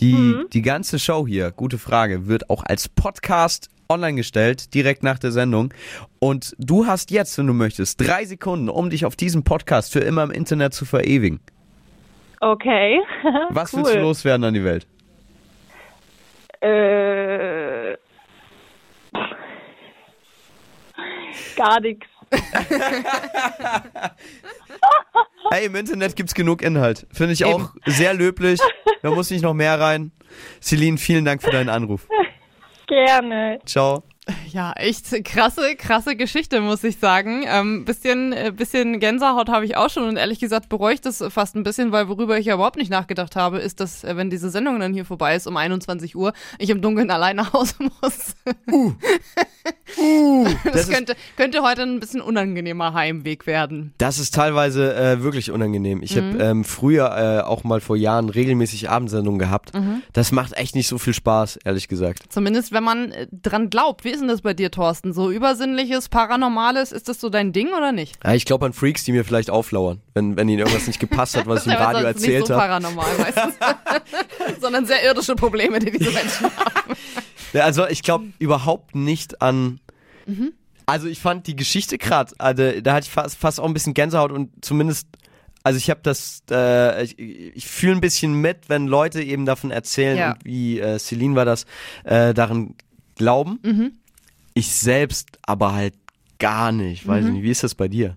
die, 0.00 0.34
die 0.52 0.62
ganze 0.62 0.98
Show 0.98 1.26
hier, 1.26 1.50
gute 1.52 1.78
Frage, 1.78 2.26
wird 2.26 2.50
auch 2.50 2.64
als 2.64 2.88
Podcast 2.88 3.68
online 3.88 4.16
gestellt, 4.16 4.74
direkt 4.74 5.02
nach 5.02 5.18
der 5.18 5.32
Sendung. 5.32 5.72
Und 6.18 6.54
du 6.58 6.86
hast 6.86 7.10
jetzt, 7.10 7.36
wenn 7.38 7.46
du 7.46 7.52
möchtest, 7.52 8.00
drei 8.00 8.24
Sekunden, 8.24 8.68
um 8.68 8.90
dich 8.90 9.04
auf 9.04 9.16
diesem 9.16 9.44
Podcast 9.44 9.92
für 9.92 10.00
immer 10.00 10.22
im 10.22 10.30
Internet 10.30 10.74
zu 10.74 10.84
verewigen. 10.84 11.40
Okay. 12.44 13.00
Was 13.50 13.72
cool. 13.72 13.84
willst 13.84 13.94
du 13.94 14.00
loswerden 14.00 14.44
an 14.44 14.52
die 14.52 14.64
Welt? 14.64 14.86
Äh, 16.60 17.96
gar 21.56 21.80
nichts. 21.80 22.06
Hey, 25.50 25.66
im 25.66 25.76
Internet 25.76 26.16
gibt's 26.16 26.34
genug 26.34 26.62
Inhalt. 26.62 27.06
Finde 27.12 27.34
ich 27.34 27.44
auch 27.44 27.70
sehr 27.84 28.14
löblich. 28.14 28.58
Da 29.02 29.10
muss 29.14 29.30
nicht 29.30 29.42
noch 29.42 29.52
mehr 29.54 29.78
rein. 29.78 30.10
Celine, 30.60 30.96
vielen 30.96 31.24
Dank 31.24 31.42
für 31.42 31.50
deinen 31.50 31.68
Anruf. 31.68 32.08
Gerne. 32.86 33.58
Ciao. 33.66 34.02
Ja, 34.52 34.72
echt 34.72 35.22
krasse, 35.24 35.74
krasse 35.76 36.16
Geschichte, 36.16 36.60
muss 36.62 36.82
ich 36.82 36.98
sagen. 36.98 37.44
Ähm, 37.46 37.84
bisschen, 37.84 38.32
äh, 38.32 38.52
bisschen 38.56 38.98
Gänsehaut 38.98 39.50
habe 39.50 39.66
ich 39.66 39.76
auch 39.76 39.90
schon 39.90 40.04
und 40.08 40.16
ehrlich 40.16 40.38
gesagt 40.40 40.68
bereue 40.70 40.94
ich 40.94 41.00
das 41.02 41.22
fast 41.28 41.56
ein 41.56 41.62
bisschen, 41.62 41.92
weil 41.92 42.08
worüber 42.08 42.38
ich 42.38 42.46
ja 42.46 42.54
überhaupt 42.54 42.76
nicht 42.76 42.90
nachgedacht 42.90 43.36
habe, 43.36 43.58
ist, 43.58 43.80
dass 43.80 44.02
äh, 44.02 44.16
wenn 44.16 44.30
diese 44.30 44.48
Sendung 44.48 44.80
dann 44.80 44.94
hier 44.94 45.04
vorbei 45.04 45.36
ist 45.36 45.46
um 45.46 45.56
21 45.58 46.16
Uhr, 46.16 46.32
ich 46.58 46.70
im 46.70 46.80
Dunkeln 46.80 47.10
allein 47.10 47.36
nach 47.36 47.52
Hause 47.52 47.74
muss. 48.00 48.34
das 50.64 50.72
das 50.72 50.82
ist- 50.82 50.90
könnte, 50.92 51.14
könnte 51.36 51.62
heute 51.62 51.82
ein 51.82 52.00
bisschen 52.00 52.20
unangenehmer 52.20 52.94
Heimweg 52.94 53.46
werden. 53.46 53.92
Das 53.98 54.18
ist 54.18 54.34
teilweise 54.34 54.94
äh, 54.94 55.22
wirklich 55.22 55.50
unangenehm. 55.50 56.02
Ich 56.02 56.14
Mhm. 56.16 56.34
habe 56.34 56.44
ähm, 56.44 56.64
früher 56.64 57.16
äh, 57.16 57.40
auch 57.42 57.64
mal 57.64 57.80
vor 57.80 57.96
Jahren 57.96 58.28
regelmäßig 58.30 58.88
Abendsendungen 58.90 59.38
gehabt. 59.38 59.74
Mhm. 59.74 60.02
Das 60.12 60.32
macht 60.32 60.54
echt 60.56 60.74
nicht 60.74 60.88
so 60.88 60.98
viel 60.98 61.12
Spaß, 61.14 61.58
ehrlich 61.64 61.88
gesagt. 61.88 62.20
Zumindest 62.30 62.72
wenn 62.72 62.84
man 62.84 63.12
äh, 63.12 63.26
dran 63.30 63.68
glaubt. 63.70 64.04
Wie 64.04 64.13
ist 64.14 64.20
denn 64.20 64.28
das 64.28 64.40
bei 64.42 64.54
dir, 64.54 64.70
Thorsten? 64.70 65.12
So 65.12 65.30
übersinnliches, 65.30 66.08
paranormales, 66.08 66.92
ist 66.92 67.08
das 67.08 67.20
so 67.20 67.28
dein 67.28 67.52
Ding 67.52 67.68
oder 67.76 67.92
nicht? 67.92 68.16
Ja, 68.24 68.32
ich 68.34 68.44
glaube 68.44 68.66
an 68.66 68.72
Freaks, 68.72 69.04
die 69.04 69.12
mir 69.12 69.24
vielleicht 69.24 69.50
auflauern, 69.50 70.00
wenn, 70.14 70.36
wenn 70.36 70.48
ihnen 70.48 70.60
irgendwas 70.60 70.86
nicht 70.86 71.00
gepasst 71.00 71.36
hat, 71.36 71.46
was 71.46 71.66
ich 71.66 71.72
im 71.72 71.78
Radio 71.78 72.06
erzählt 72.06 72.38
nicht 72.38 72.46
so 72.48 72.54
habe. 72.54 72.66
paranormal 72.66 73.06
meistens. 73.18 73.54
Sondern 74.60 74.86
sehr 74.86 75.04
irdische 75.04 75.34
Probleme, 75.34 75.78
die 75.78 75.90
diese 75.90 76.10
Menschen 76.10 76.44
haben. 76.44 76.96
Ja, 77.52 77.64
also 77.64 77.86
ich 77.86 78.02
glaube 78.02 78.24
überhaupt 78.38 78.94
nicht 78.94 79.42
an. 79.42 79.80
Mhm. 80.26 80.52
Also 80.86 81.08
ich 81.08 81.18
fand 81.20 81.46
die 81.46 81.56
Geschichte 81.56 81.96
gerade, 81.98 82.32
also, 82.38 82.80
da 82.80 82.94
hatte 82.94 83.04
ich 83.06 83.10
fast, 83.12 83.36
fast 83.38 83.60
auch 83.60 83.64
ein 83.66 83.74
bisschen 83.74 83.94
Gänsehaut 83.94 84.32
und 84.32 84.50
zumindest, 84.64 85.06
also 85.62 85.78
ich 85.78 85.88
habe 85.88 86.00
das, 86.02 86.42
äh, 86.50 87.04
ich, 87.04 87.18
ich 87.18 87.66
fühle 87.66 87.94
ein 87.94 88.00
bisschen 88.02 88.34
mit, 88.34 88.68
wenn 88.68 88.86
Leute 88.86 89.22
eben 89.22 89.46
davon 89.46 89.70
erzählen 89.70 90.18
Ja. 90.18 90.36
wie 90.44 90.78
äh, 90.80 90.98
Celine 90.98 91.36
war 91.36 91.46
das, 91.46 91.64
äh, 92.04 92.34
daran 92.34 92.74
glauben. 93.16 93.60
Mhm. 93.64 93.92
Ich 94.54 94.72
selbst 94.74 95.38
aber 95.42 95.74
halt 95.74 95.94
gar 96.38 96.72
nicht. 96.72 97.06
Weiß 97.06 97.24
Mhm. 97.24 97.32
nicht, 97.34 97.42
wie 97.42 97.50
ist 97.50 97.62
das 97.64 97.74
bei 97.74 97.88
dir? 97.88 98.16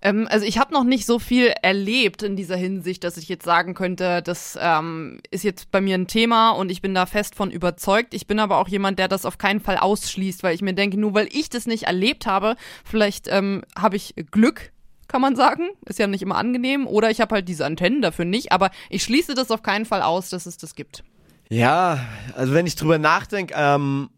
Ähm, 0.00 0.28
also 0.30 0.46
ich 0.46 0.58
habe 0.58 0.72
noch 0.72 0.84
nicht 0.84 1.06
so 1.06 1.18
viel 1.18 1.52
erlebt 1.62 2.22
in 2.22 2.36
dieser 2.36 2.56
Hinsicht, 2.56 3.02
dass 3.02 3.16
ich 3.16 3.28
jetzt 3.28 3.44
sagen 3.44 3.74
könnte, 3.74 4.22
das 4.22 4.56
ähm, 4.60 5.18
ist 5.32 5.42
jetzt 5.42 5.72
bei 5.72 5.80
mir 5.80 5.96
ein 5.96 6.06
Thema 6.06 6.50
und 6.50 6.70
ich 6.70 6.82
bin 6.82 6.94
da 6.94 7.04
fest 7.06 7.34
von 7.34 7.50
überzeugt. 7.50 8.14
Ich 8.14 8.28
bin 8.28 8.38
aber 8.38 8.58
auch 8.58 8.68
jemand, 8.68 8.98
der 9.00 9.08
das 9.08 9.24
auf 9.24 9.38
keinen 9.38 9.58
Fall 9.60 9.76
ausschließt, 9.76 10.44
weil 10.44 10.54
ich 10.54 10.62
mir 10.62 10.74
denke, 10.74 11.00
nur 11.00 11.14
weil 11.14 11.28
ich 11.32 11.50
das 11.50 11.66
nicht 11.66 11.84
erlebt 11.84 12.26
habe, 12.26 12.54
vielleicht 12.84 13.26
ähm, 13.28 13.64
habe 13.76 13.96
ich 13.96 14.14
Glück. 14.30 14.70
Kann 15.08 15.22
man 15.22 15.36
sagen. 15.36 15.70
Ist 15.86 15.98
ja 15.98 16.06
nicht 16.06 16.20
immer 16.22 16.36
angenehm. 16.36 16.86
Oder 16.86 17.10
ich 17.10 17.22
habe 17.22 17.36
halt 17.36 17.48
diese 17.48 17.64
Antennen 17.64 18.02
dafür 18.02 18.26
nicht. 18.26 18.52
Aber 18.52 18.70
ich 18.90 19.02
schließe 19.02 19.32
das 19.34 19.50
auf 19.50 19.62
keinen 19.62 19.86
Fall 19.86 20.02
aus, 20.02 20.28
dass 20.28 20.44
es 20.44 20.58
das 20.58 20.74
gibt. 20.74 21.02
Ja, 21.48 21.98
also 22.36 22.52
wenn 22.52 22.66
ich 22.66 22.76
drüber 22.76 22.98
nachdenke, 22.98 23.54
ähm, 23.56 24.10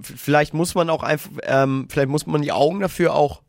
vielleicht 0.00 0.54
muss 0.54 0.74
man 0.74 0.90
auch 0.90 1.02
einfach, 1.02 1.30
ähm, 1.44 1.86
vielleicht 1.90 2.08
muss 2.08 2.26
man 2.26 2.42
die 2.42 2.52
Augen 2.52 2.80
dafür 2.80 3.14
auch 3.14 3.42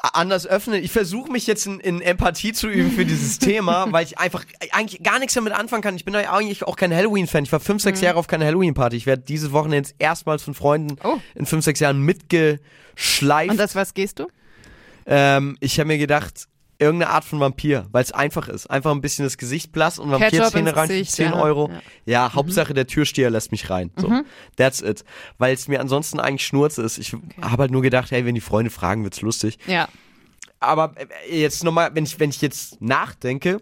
a- 0.00 0.08
anders 0.12 0.46
öffnen. 0.46 0.82
Ich 0.82 0.92
versuche 0.92 1.30
mich 1.30 1.46
jetzt 1.46 1.66
in, 1.66 1.80
in 1.80 2.00
Empathie 2.00 2.52
zu 2.52 2.68
üben 2.68 2.90
für 2.92 3.04
dieses 3.04 3.38
Thema, 3.40 3.90
weil 3.90 4.04
ich 4.04 4.18
einfach 4.18 4.44
eigentlich 4.70 5.02
gar 5.02 5.18
nichts 5.18 5.34
damit 5.34 5.52
anfangen 5.52 5.82
kann. 5.82 5.96
Ich 5.96 6.04
bin 6.04 6.14
eigentlich 6.14 6.62
auch 6.64 6.76
kein 6.76 6.94
Halloween-Fan. 6.94 7.44
Ich 7.44 7.52
war 7.52 7.60
fünf, 7.60 7.82
sechs 7.82 8.00
Jahre 8.00 8.16
auf 8.18 8.26
keine 8.28 8.44
Halloween-Party. 8.46 8.96
Ich 8.96 9.06
werde 9.06 9.22
diese 9.22 9.52
Woche 9.52 9.68
jetzt 9.70 9.94
erstmals 9.98 10.42
von 10.42 10.54
Freunden 10.54 10.96
Oh. 11.02 11.18
in 11.34 11.46
fünf, 11.46 11.64
sechs 11.64 11.80
Jahren 11.80 12.00
mitgeschleift. 12.02 13.50
Und 13.50 13.56
das 13.58 13.74
was 13.74 13.94
gehst 13.94 14.18
du? 14.20 14.26
Ähm, 15.06 15.56
ich 15.60 15.78
habe 15.80 15.88
mir 15.88 15.98
gedacht, 15.98 16.46
irgendeine 16.78 17.12
Art 17.12 17.24
von 17.24 17.40
Vampir, 17.40 17.86
weil 17.90 18.02
es 18.02 18.12
einfach 18.12 18.48
ist. 18.48 18.68
Einfach 18.68 18.92
ein 18.92 19.00
bisschen 19.00 19.24
das 19.24 19.36
Gesicht 19.36 19.72
blass 19.72 19.98
und 19.98 20.10
Vampirzähne 20.10 20.76
rein 20.76 20.88
für 20.88 20.94
Gesicht, 20.94 21.12
10 21.12 21.30
ja. 21.30 21.42
Euro. 21.42 21.68
Ja. 21.68 21.74
Mhm. 21.74 21.80
Ja, 22.06 22.34
Hauptsache 22.34 22.72
der 22.72 22.86
Türsteher 22.86 23.30
lässt 23.30 23.50
mich 23.50 23.68
rein. 23.68 23.90
So, 23.96 24.22
that's 24.56 24.80
it. 24.80 25.04
Weil 25.38 25.54
es 25.54 25.66
mir 25.66 25.80
ansonsten 25.80 26.20
eigentlich 26.20 26.46
Schnurz 26.46 26.78
ist. 26.78 26.98
Ich 26.98 27.14
habe 27.40 27.62
halt 27.62 27.70
nur 27.72 27.82
gedacht, 27.82 28.10
hey, 28.10 28.24
wenn 28.24 28.34
die 28.34 28.40
Freunde 28.40 28.70
fragen, 28.70 29.02
wird's 29.02 29.20
lustig. 29.20 29.58
Ja. 29.66 29.88
Aber 30.60 30.94
äh, 31.28 31.40
jetzt 31.40 31.64
nochmal, 31.64 31.94
wenn 31.94 32.04
ich, 32.04 32.18
wenn 32.20 32.30
ich 32.30 32.40
jetzt 32.40 32.80
nachdenke, 32.80 33.60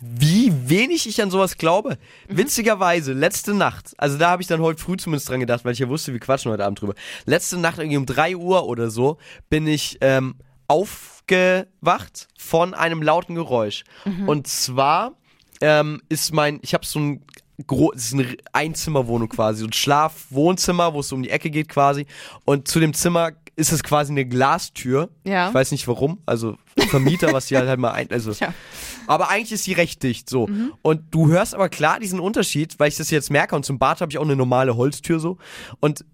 wie 0.00 0.52
wenig 0.68 1.08
ich 1.08 1.20
an 1.22 1.30
sowas 1.30 1.56
glaube. 1.56 1.98
Witzigerweise, 2.28 3.14
letzte 3.14 3.52
Nacht, 3.52 3.94
also 3.98 4.16
da 4.16 4.30
habe 4.30 4.42
ich 4.42 4.48
dann 4.48 4.60
heute 4.60 4.80
früh 4.80 4.96
zumindest 4.96 5.28
dran 5.28 5.40
gedacht, 5.40 5.64
weil 5.64 5.72
ich 5.72 5.80
ja 5.80 5.88
wusste, 5.88 6.12
wir 6.12 6.20
quatschen 6.20 6.52
heute 6.52 6.64
Abend 6.64 6.80
drüber. 6.80 6.94
Letzte 7.24 7.56
Nacht 7.56 7.78
irgendwie 7.78 7.96
um 7.96 8.06
3 8.06 8.36
Uhr 8.36 8.66
oder 8.66 8.90
so 8.90 9.18
bin 9.50 9.66
ich 9.66 9.98
ähm, 10.00 10.36
aufgewacht 11.28 12.28
von 12.38 12.74
einem 12.74 13.02
lauten 13.02 13.34
Geräusch. 13.34 13.84
Und 14.26 14.46
zwar 14.46 15.12
ähm, 15.60 16.02
ist 16.08 16.32
mein, 16.32 16.58
ich 16.62 16.74
habe 16.74 16.84
so 16.84 16.98
ein 16.98 17.24
es 17.94 18.06
ist 18.06 18.14
eine 18.14 18.36
Einzimmerwohnung 18.52 19.28
quasi, 19.28 19.60
so 19.60 19.66
ein 19.66 19.72
Schlafwohnzimmer, 19.72 20.94
wo 20.94 21.00
es 21.00 21.12
um 21.12 21.22
die 21.22 21.30
Ecke 21.30 21.48
geht 21.48 21.68
quasi. 21.68 22.06
Und 22.44 22.66
zu 22.66 22.80
dem 22.80 22.92
Zimmer 22.92 23.32
ist 23.54 23.70
es 23.70 23.84
quasi 23.84 24.10
eine 24.10 24.24
Glastür. 24.24 25.10
Ja. 25.22 25.48
Ich 25.48 25.54
weiß 25.54 25.70
nicht 25.70 25.86
warum, 25.86 26.18
also 26.26 26.56
Vermieter, 26.88 27.32
was 27.32 27.48
sie 27.48 27.56
halt, 27.56 27.68
halt 27.68 27.78
mal 27.78 27.92
ein, 27.92 28.10
also. 28.10 28.32
Ja. 28.40 28.52
Aber 29.06 29.28
eigentlich 29.28 29.52
ist 29.52 29.64
sie 29.64 29.74
recht 29.74 30.02
dicht, 30.02 30.28
so. 30.28 30.48
Und 30.80 31.02
du 31.14 31.28
hörst 31.28 31.54
aber 31.54 31.68
klar 31.68 32.00
diesen 32.00 32.18
Unterschied, 32.18 32.78
weil 32.78 32.88
ich 32.88 32.96
das 32.96 33.10
jetzt 33.10 33.30
merke 33.30 33.54
und 33.54 33.64
zum 33.64 33.78
Bad 33.78 34.00
habe 34.00 34.10
ich 34.10 34.18
auch 34.18 34.24
eine 34.24 34.36
normale 34.36 34.76
Holztür 34.76 35.20
so. 35.20 35.38
Und 35.80 36.04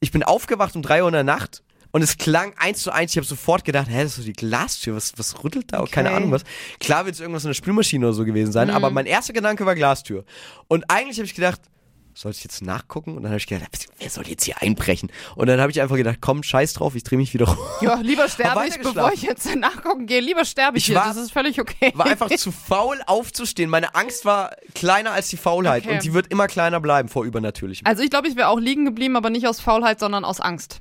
ich 0.00 0.10
bin 0.10 0.22
aufgewacht 0.22 0.74
um 0.76 0.82
drei 0.82 1.02
Uhr 1.02 1.08
in 1.08 1.14
der 1.14 1.24
Nacht 1.24 1.62
und 1.94 2.02
es 2.02 2.18
klang 2.18 2.52
eins 2.58 2.80
zu 2.82 2.90
eins. 2.90 3.12
Ich 3.12 3.16
habe 3.16 3.26
sofort 3.26 3.64
gedacht, 3.64 3.86
hä, 3.88 4.02
das 4.02 4.12
ist 4.12 4.16
so 4.16 4.22
die 4.24 4.32
Glastür, 4.32 4.96
was, 4.96 5.12
was 5.16 5.44
rüttelt 5.44 5.72
da? 5.72 5.84
Keine 5.90 6.08
Okay. 6.08 6.16
Ahnung 6.16 6.32
was. 6.32 6.42
Klar 6.80 7.04
wird 7.06 7.14
es 7.14 7.20
irgendwas 7.20 7.44
in 7.44 7.50
der 7.50 7.54
Spülmaschine 7.54 8.04
oder 8.04 8.12
so 8.14 8.24
gewesen 8.24 8.50
sein, 8.52 8.68
aber 8.68 8.90
mein 8.90 9.06
erster 9.06 9.32
Gedanke 9.32 9.64
war 9.64 9.76
Glastür. 9.76 10.24
Und 10.68 10.90
eigentlich 10.90 11.18
habe 11.18 11.26
ich 11.26 11.34
gedacht, 11.34 11.60
soll 12.16 12.30
ich 12.32 12.44
jetzt 12.44 12.62
nachgucken? 12.62 13.16
Und 13.16 13.22
dann 13.24 13.30
habe 13.32 13.38
ich 13.38 13.46
gedacht, 13.46 13.86
wer 13.98 14.08
soll 14.10 14.26
jetzt 14.28 14.44
hier 14.44 14.60
einbrechen? 14.62 15.10
Und 15.34 15.48
dann 15.48 15.60
habe 15.60 15.72
ich 15.72 15.80
einfach 15.80 15.96
gedacht, 15.96 16.18
komm, 16.20 16.42
scheiß 16.44 16.72
drauf, 16.74 16.94
ich 16.94 17.02
drehe 17.04 17.16
mich 17.18 17.32
wieder 17.34 17.46
rum. 17.46 17.58
Ja, 17.80 17.94
lieber 17.96 18.28
sterbe 18.28 18.66
ich, 18.68 18.76
bevor 18.78 19.12
ich 19.12 19.22
jetzt 19.22 19.52
nachgucken 19.56 20.06
gehe. 20.06 20.20
Lieber 20.20 20.44
sterbe 20.44 20.78
ich, 20.78 20.84
Ich 20.84 20.86
hier. 20.86 20.96
war- 20.96 21.06
das 21.08 21.16
ist 21.16 21.32
völlig 21.32 21.60
okay. 21.60 21.90
War 21.94 22.06
einfach 22.06 22.28
zu 22.30 22.52
faul 22.52 23.00
aufzustehen. 23.06 23.68
Meine 23.70 23.94
Angst 23.96 24.24
war 24.24 24.50
kleiner 24.76 25.10
als 25.12 25.28
die 25.28 25.36
Faulheit 25.36 25.84
Okay. 25.86 25.94
und 25.94 26.04
die 26.04 26.12
wird 26.14 26.28
immer 26.28 26.46
kleiner 26.46 26.78
bleiben 26.80 27.08
vor 27.08 27.24
Übernatürlichem. 27.24 27.84
Also 27.86 28.02
ich 28.04 28.10
glaube, 28.10 28.28
ich 28.28 28.36
wäre 28.36 28.48
auch 28.48 28.60
liegen 28.60 28.84
geblieben, 28.84 29.16
aber 29.16 29.30
nicht 29.30 29.46
aus 29.48 29.60
Faulheit, 29.60 29.98
sondern 30.00 30.24
aus 30.24 30.40
Angst. 30.40 30.80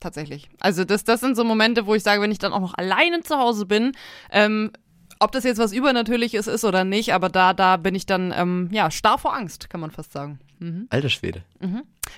Tatsächlich. 0.00 0.48
Also 0.60 0.84
das, 0.84 1.04
das 1.04 1.20
sind 1.20 1.36
so 1.36 1.44
Momente, 1.44 1.86
wo 1.86 1.94
ich 1.94 2.02
sage, 2.02 2.22
wenn 2.22 2.32
ich 2.32 2.38
dann 2.38 2.52
auch 2.52 2.60
noch 2.60 2.74
alleine 2.74 3.20
zu 3.20 3.36
Hause 3.36 3.66
bin, 3.66 3.92
ähm, 4.30 4.70
ob 5.18 5.32
das 5.32 5.44
jetzt 5.44 5.58
was 5.58 5.72
Übernatürliches 5.72 6.46
ist 6.46 6.64
oder 6.64 6.84
nicht, 6.84 7.12
aber 7.12 7.28
da, 7.28 7.52
da 7.52 7.76
bin 7.76 7.94
ich 7.94 8.06
dann 8.06 8.32
ähm, 8.34 8.70
ja 8.72 8.90
starr 8.90 9.18
vor 9.18 9.34
Angst, 9.34 9.68
kann 9.68 9.80
man 9.80 9.90
fast 9.90 10.12
sagen. 10.12 10.40
Alter 10.88 11.10
Schwede. 11.10 11.42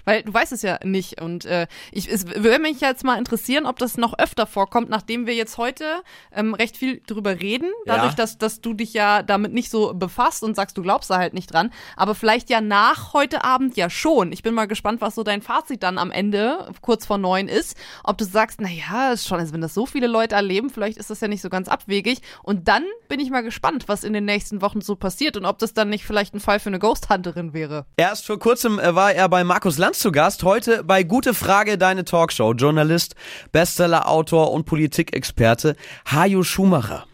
Weil 0.04 0.22
du 0.22 0.32
weißt 0.32 0.52
es 0.52 0.62
ja 0.62 0.78
nicht. 0.84 1.20
Und 1.20 1.44
äh, 1.44 1.66
ich, 1.90 2.10
es 2.10 2.26
würde 2.26 2.58
mich 2.58 2.80
jetzt 2.80 3.04
mal 3.04 3.18
interessieren, 3.18 3.66
ob 3.66 3.78
das 3.78 3.96
noch 3.96 4.18
öfter 4.18 4.46
vorkommt, 4.46 4.88
nachdem 4.90 5.26
wir 5.26 5.34
jetzt 5.34 5.58
heute 5.58 5.84
ähm, 6.32 6.54
recht 6.54 6.76
viel 6.76 7.00
drüber 7.06 7.40
reden. 7.40 7.70
Dadurch, 7.86 8.12
Ja. 8.12 8.16
dass, 8.16 8.38
dass 8.38 8.60
du 8.60 8.74
dich 8.74 8.92
ja 8.94 9.22
damit 9.22 9.52
nicht 9.52 9.70
so 9.70 9.94
befasst 9.94 10.42
und 10.42 10.54
sagst, 10.56 10.76
du 10.78 10.82
glaubst 10.82 11.10
da 11.10 11.18
halt 11.18 11.34
nicht 11.34 11.52
dran. 11.52 11.70
Aber 11.96 12.14
vielleicht 12.14 12.50
ja 12.50 12.60
nach 12.60 13.12
heute 13.12 13.44
Abend 13.44 13.76
ja 13.76 13.90
schon. 13.90 14.32
Ich 14.32 14.42
bin 14.42 14.54
mal 14.54 14.66
gespannt, 14.66 15.00
was 15.00 15.14
so 15.14 15.22
dein 15.22 15.42
Fazit 15.42 15.82
dann 15.82 15.98
am 15.98 16.10
Ende, 16.10 16.68
kurz 16.80 17.06
vor 17.06 17.18
neun 17.18 17.48
ist. 17.48 17.76
Ob 18.04 18.18
du 18.18 18.24
sagst, 18.24 18.60
naja, 18.60 19.12
ist 19.12 19.26
schon, 19.26 19.38
also 19.38 19.52
wenn 19.52 19.60
das 19.60 19.74
so 19.74 19.86
viele 19.86 20.06
Leute 20.06 20.34
erleben, 20.34 20.70
vielleicht 20.70 20.98
ist 20.98 21.10
das 21.10 21.20
ja 21.20 21.28
nicht 21.28 21.42
so 21.42 21.48
ganz 21.50 21.68
abwegig. 21.68 22.20
Und 22.42 22.68
dann 22.68 22.84
bin 23.08 23.20
ich 23.20 23.30
mal 23.30 23.42
gespannt, 23.42 23.84
was 23.88 24.04
in 24.04 24.12
den 24.12 24.24
nächsten 24.24 24.62
Wochen 24.62 24.80
so 24.80 24.96
passiert 24.96 25.36
und 25.36 25.44
ob 25.44 25.58
das 25.58 25.74
dann 25.74 25.88
nicht 25.88 26.04
vielleicht 26.04 26.34
ein 26.34 26.40
Fall 26.40 26.60
für 26.60 26.68
eine 26.70 26.78
Ghost-Hunterin 26.78 27.52
wäre. 27.52 27.86
Erst 27.96 28.26
vor 28.26 28.38
kurzem 28.38 28.78
äh, 28.78 28.94
war 28.94 29.12
er 29.12 29.28
bei 29.28 29.44
Markus 29.44 29.78
Lanz 29.82 29.98
zu 29.98 30.12
Gast, 30.12 30.44
heute 30.44 30.84
bei 30.84 31.02
Gute 31.02 31.34
Frage, 31.34 31.76
deine 31.76 32.04
Talkshow. 32.04 32.52
Journalist, 32.52 33.16
Bestseller-Autor 33.50 34.52
und 34.52 34.64
Politikexperte 34.64 35.74
Hajo 36.06 36.44
Schumacher. 36.44 37.04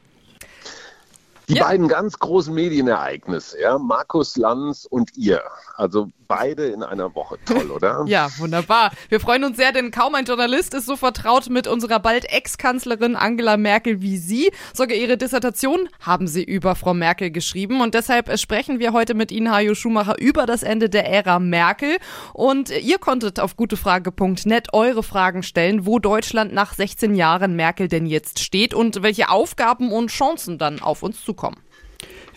Die 1.48 1.54
Ja. 1.54 1.64
beiden 1.64 1.88
ganz 1.88 2.18
großen 2.18 2.52
Medienereignisse, 2.54 3.58
ja, 3.58 3.78
Markus 3.78 4.36
Lanz 4.36 4.84
und 4.84 5.16
ihr. 5.16 5.40
Also 5.76 6.10
beide 6.28 6.66
in 6.66 6.82
einer 6.82 7.14
Woche. 7.14 7.38
Toll, 7.44 7.70
oder? 7.70 8.04
Ja, 8.06 8.28
wunderbar. 8.38 8.92
Wir 9.08 9.18
freuen 9.18 9.44
uns 9.44 9.56
sehr, 9.56 9.72
denn 9.72 9.90
kaum 9.90 10.14
ein 10.14 10.24
Journalist 10.24 10.74
ist 10.74 10.86
so 10.86 10.96
vertraut 10.96 11.48
mit 11.48 11.66
unserer 11.66 11.98
bald 12.00 12.30
Ex-Kanzlerin 12.30 13.16
Angela 13.16 13.56
Merkel 13.56 14.02
wie 14.02 14.18
Sie. 14.18 14.50
Sogar 14.72 14.96
ihre 14.96 15.16
Dissertation 15.16 15.88
haben 16.00 16.26
Sie 16.26 16.44
über 16.44 16.74
Frau 16.74 16.94
Merkel 16.94 17.30
geschrieben 17.30 17.80
und 17.80 17.94
deshalb 17.94 18.28
äh, 18.28 18.36
sprechen 18.38 18.78
wir 18.78 18.92
heute 18.92 19.14
mit 19.14 19.32
Ihnen, 19.32 19.50
Hajo 19.50 19.74
Schumacher, 19.74 20.18
über 20.20 20.46
das 20.46 20.62
Ende 20.62 20.88
der 20.88 21.08
Ära 21.10 21.38
Merkel. 21.38 21.96
Und 22.34 22.70
ihr 22.70 22.98
konntet 22.98 23.40
auf 23.40 23.56
gutefrage.net 23.56 24.68
eure 24.72 25.02
Fragen 25.02 25.42
stellen, 25.42 25.86
wo 25.86 25.98
Deutschland 25.98 26.52
nach 26.52 26.74
16 26.74 27.14
Jahren 27.14 27.56
Merkel 27.56 27.88
denn 27.88 28.06
jetzt 28.06 28.40
steht 28.40 28.74
und 28.74 29.02
welche 29.02 29.30
Aufgaben 29.30 29.92
und 29.92 30.08
Chancen 30.08 30.58
dann 30.58 30.80
auf 30.80 31.02
uns 31.02 31.24
zukommen. 31.24 31.56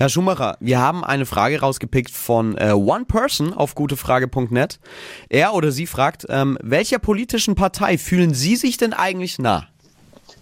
Herr 0.01 0.09
Schumacher, 0.09 0.57
wir 0.59 0.79
haben 0.79 1.03
eine 1.03 1.27
Frage 1.27 1.59
rausgepickt 1.59 2.09
von 2.09 2.57
äh, 2.57 2.71
One 2.71 3.05
Person 3.05 3.53
auf 3.53 3.75
gutefrage.net. 3.75 4.79
Er 5.29 5.53
oder 5.53 5.71
sie 5.71 5.85
fragt, 5.85 6.25
ähm, 6.27 6.57
welcher 6.63 6.97
politischen 6.97 7.53
Partei 7.53 7.99
fühlen 7.99 8.33
Sie 8.33 8.55
sich 8.55 8.77
denn 8.77 8.93
eigentlich 8.93 9.37
nah? 9.37 9.67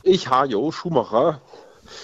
Ich, 0.04 0.30
Hajo 0.30 0.72
Schumacher, 0.72 1.42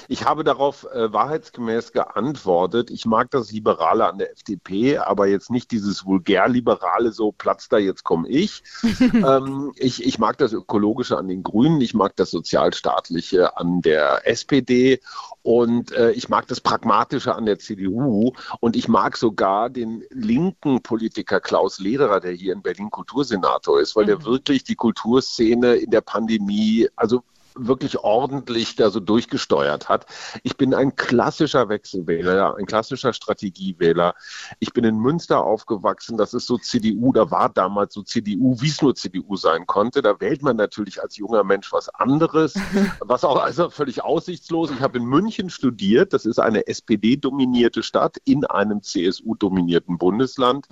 ich 0.08 0.26
habe 0.26 0.44
darauf 0.44 0.86
äh, 0.92 1.12
wahrheitsgemäß 1.12 1.92
geantwortet. 1.92 2.90
Ich 2.92 3.06
mag 3.06 3.32
das 3.32 3.52
Liberale 3.52 4.08
an 4.08 4.18
der 4.18 4.32
FDP, 4.32 4.98
aber 4.98 5.28
jetzt 5.28 5.52
nicht 5.52 5.72
dieses 5.72 6.06
vulgär-Liberale, 6.06 7.12
so 7.12 7.32
Platz 7.32 7.70
da, 7.70 7.78
jetzt 7.78 8.04
komme 8.04 8.28
ich. 8.30 8.64
ähm, 9.14 9.72
ich. 9.76 10.06
Ich 10.06 10.20
mag 10.20 10.38
das 10.38 10.54
Ökologische 10.54 11.18
an 11.18 11.28
den 11.28 11.44
Grünen, 11.44 11.82
ich 11.82 11.94
mag 11.94 12.16
das 12.16 12.32
Sozialstaatliche 12.32 13.58
an 13.58 13.82
der 13.82 14.28
SPD 14.28 15.00
und 15.42 15.92
äh, 15.92 16.12
ich 16.12 16.30
mag 16.30 16.48
das 16.48 16.62
Pragmatische 16.62 17.36
an 17.36 17.46
der 17.46 17.60
CDU 17.60 18.34
und 18.60 18.76
ich 18.76 18.88
mag 18.88 19.18
sogar 19.18 19.70
den 19.70 20.04
linken 20.10 20.82
Politiker 20.82 21.40
Klaus 21.40 21.80
Lederer, 21.80 22.20
der 22.20 22.32
hier 22.32 22.54
in 22.54 22.62
Berlin 22.62 22.90
Kultursenator 22.90 23.80
ist, 23.80 23.96
weil 23.96 24.06
der 24.06 24.24
wirklich 24.26 24.64
die 24.64 24.76
Kulturszene 24.76 25.76
in 25.76 25.92
der 25.92 26.02
Pandemie, 26.02 26.88
also 26.96 27.24
wirklich 27.56 28.00
ordentlich 28.00 28.76
da 28.76 28.90
so 28.90 29.00
durchgesteuert 29.00 29.90
hat. 29.90 30.06
Ich 30.44 30.58
bin 30.58 30.74
ein 30.74 30.96
klassischer 30.96 31.70
Wechselwähler, 31.70 32.56
ein 32.58 32.66
klassischer 32.66 33.14
Strategiewähler. 33.14 34.14
Ich 34.60 34.74
bin 34.74 34.84
in 34.84 34.98
Münster 34.98 35.44
aufgewachsen. 35.44 36.18
Das 36.18 36.34
ist 36.34 36.48
so 36.48 36.58
CDU, 36.58 37.14
da 37.14 37.32
war 37.32 37.50
damals 37.50 37.94
so 37.94 38.04
CDU, 38.04 38.58
wie 38.60 38.68
es 38.68 38.82
nur 38.82 38.96
CDU 38.96 39.36
sein 39.36 39.66
konnte. 39.66 40.02
Da 40.02 40.20
wählt 40.20 40.42
man 40.42 40.58
natürlich 40.58 41.02
als 41.02 41.18
junger 41.18 41.44
Mensch 41.44 41.72
was 41.72 41.90
anderes, 41.90 42.56
was 43.00 43.24
auch 43.24 43.42
also 43.42 43.70
völlig 43.70 44.04
aussichtslos. 44.04 44.72
Ich 44.72 44.82
habe 44.82 44.98
in 44.98 45.06
München 45.06 45.50
studiert. 45.50 46.14
Das 46.14 46.26
ist 46.26 46.40
eine 46.40 46.68
SPD-dominierte 46.68 47.84
Stadt 47.84 48.18
in 48.26 48.46
einem 48.46 48.82
CSU-dominierten 48.84 49.98
Bundesland. 49.98 50.68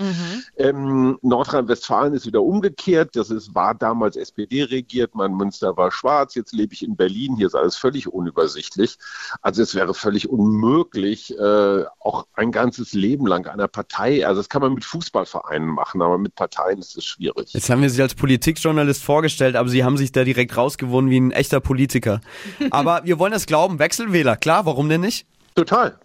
Ähm, 0.57 1.17
Nordrhein-Westfalen 1.21 2.13
ist 2.13 2.25
wieder 2.25 2.43
umgekehrt. 2.43 3.15
Das 3.15 3.29
ist, 3.29 3.55
war 3.55 3.73
damals 3.73 4.15
SPD 4.15 4.63
regiert. 4.63 5.15
Mein 5.15 5.33
Münster 5.33 5.77
war 5.77 5.91
schwarz. 5.91 6.35
Jetzt 6.35 6.53
lebe 6.53 6.72
ich 6.73 6.83
in 6.83 6.95
Berlin. 6.95 7.35
Hier 7.37 7.47
ist 7.47 7.55
alles 7.55 7.75
völlig 7.75 8.07
unübersichtlich. 8.07 8.97
Also 9.41 9.61
es 9.61 9.75
wäre 9.75 9.93
völlig 9.93 10.29
unmöglich, 10.29 11.37
äh, 11.37 11.83
auch 11.99 12.27
ein 12.33 12.51
ganzes 12.51 12.93
Leben 12.93 13.27
lang 13.27 13.47
einer 13.47 13.67
Partei. 13.67 14.25
Also 14.25 14.41
das 14.41 14.49
kann 14.49 14.61
man 14.61 14.73
mit 14.73 14.85
Fußballvereinen 14.85 15.67
machen, 15.67 16.01
aber 16.01 16.17
mit 16.17 16.35
Parteien 16.35 16.79
ist 16.79 16.97
es 16.97 17.05
schwierig. 17.05 17.53
Jetzt 17.53 17.69
haben 17.69 17.81
wir 17.81 17.89
Sie 17.89 18.01
als 18.01 18.15
Politikjournalist 18.15 19.03
vorgestellt, 19.03 19.55
aber 19.55 19.69
Sie 19.69 19.83
haben 19.83 19.97
sich 19.97 20.11
da 20.11 20.23
direkt 20.23 20.55
rausgewonnen 20.57 21.09
wie 21.09 21.19
ein 21.19 21.31
echter 21.31 21.59
Politiker. 21.59 22.21
Aber 22.71 23.01
wir 23.03 23.19
wollen 23.19 23.31
das 23.31 23.45
glauben, 23.45 23.79
Wechselwähler, 23.79 24.35
klar, 24.37 24.65
warum 24.65 24.89
denn 24.89 25.01
nicht? 25.01 25.25
Total. 25.55 25.97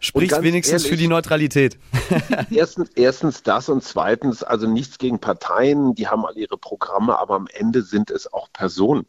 Spricht 0.00 0.42
wenigstens 0.42 0.84
ehrlich- 0.84 0.90
für 0.90 0.96
die 0.96 1.08
Neutralität. 1.08 1.78
Erstens, 2.50 2.90
erstens 2.94 3.42
das 3.42 3.68
und 3.68 3.82
zweitens, 3.82 4.42
also 4.42 4.68
nichts 4.68 4.98
gegen 4.98 5.18
Parteien, 5.18 5.94
die 5.94 6.08
haben 6.08 6.24
alle 6.24 6.38
ihre 6.38 6.56
Programme, 6.56 7.18
aber 7.18 7.34
am 7.34 7.48
Ende 7.52 7.82
sind 7.82 8.10
es 8.10 8.32
auch 8.32 8.48
Personen. 8.52 9.06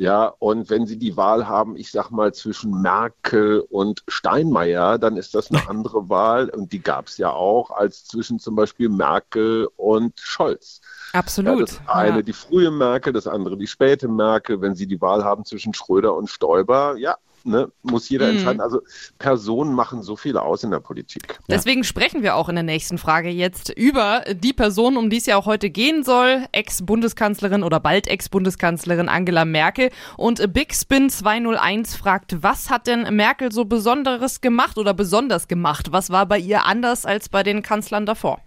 Ja, 0.00 0.32
und 0.38 0.70
wenn 0.70 0.86
Sie 0.86 0.96
die 0.96 1.16
Wahl 1.16 1.48
haben, 1.48 1.74
ich 1.74 1.90
sag 1.90 2.12
mal, 2.12 2.32
zwischen 2.32 2.80
Merkel 2.80 3.66
und 3.68 4.04
Steinmeier, 4.06 4.96
dann 4.96 5.16
ist 5.16 5.34
das 5.34 5.50
eine 5.50 5.68
andere 5.68 6.08
Wahl, 6.08 6.50
und 6.50 6.72
die 6.72 6.80
gab 6.80 7.08
es 7.08 7.18
ja 7.18 7.32
auch, 7.32 7.72
als 7.72 8.04
zwischen 8.04 8.38
zum 8.38 8.54
Beispiel 8.54 8.88
Merkel 8.88 9.68
und 9.76 10.12
Scholz. 10.20 10.80
Ja, 11.12 11.18
Absolut. 11.18 11.62
das 11.62 11.80
eine 11.88 12.22
die 12.22 12.32
frühe 12.32 12.70
Merkel, 12.70 13.12
das 13.12 13.26
andere 13.26 13.56
die 13.56 13.66
späte 13.66 14.06
Merkel. 14.06 14.60
Wenn 14.60 14.76
Sie 14.76 14.86
die 14.86 15.00
Wahl 15.00 15.24
haben 15.24 15.44
zwischen 15.44 15.74
Schröder 15.74 16.14
und 16.14 16.30
Stoiber, 16.30 16.96
ja, 16.96 17.16
ne, 17.44 17.70
muss 17.82 18.08
jeder 18.08 18.28
entscheiden. 18.28 18.60
Also 18.60 18.80
Personen 19.18 19.74
machen 19.74 20.02
so 20.02 20.16
viel 20.16 20.36
aus 20.36 20.64
in 20.64 20.70
der 20.70 20.80
Politik. 20.80 21.38
Deswegen 21.48 21.84
sprechen 21.84 22.22
wir 22.22 22.36
auch 22.36 22.48
in 22.48 22.54
der 22.54 22.64
nächsten 22.64 22.98
Frage 22.98 23.28
jetzt 23.28 23.70
über 23.70 24.24
die 24.32 24.52
Person, 24.52 24.96
um 24.96 25.10
die 25.10 25.18
es 25.18 25.26
ja 25.26 25.36
auch 25.36 25.46
heute 25.46 25.70
gehen 25.70 26.04
soll, 26.04 26.44
Ex-Bundeskanzlerin 26.52 27.62
oder 27.62 27.80
bald 27.80 28.06
Ex-Bundeskanzlerin 28.06 29.08
Angela 29.08 29.44
Merkel. 29.44 29.90
Und 30.16 30.52
Big 30.52 30.74
Spin 30.74 31.10
201 31.10 31.96
fragt, 31.96 32.42
was 32.42 32.70
hat 32.70 32.86
denn 32.86 33.14
Merkel 33.14 33.52
so 33.52 33.64
Besonderes 33.64 34.40
gemacht 34.40 34.78
oder 34.78 34.94
besonders 34.94 35.48
gemacht? 35.48 35.92
Was 35.92 36.10
war 36.10 36.26
bei 36.26 36.38
ihr 36.38 36.64
anders 36.66 37.04
als 37.06 37.28
bei 37.28 37.42
den 37.42 37.62
Kanzlern 37.62 38.06
davor? 38.06 38.40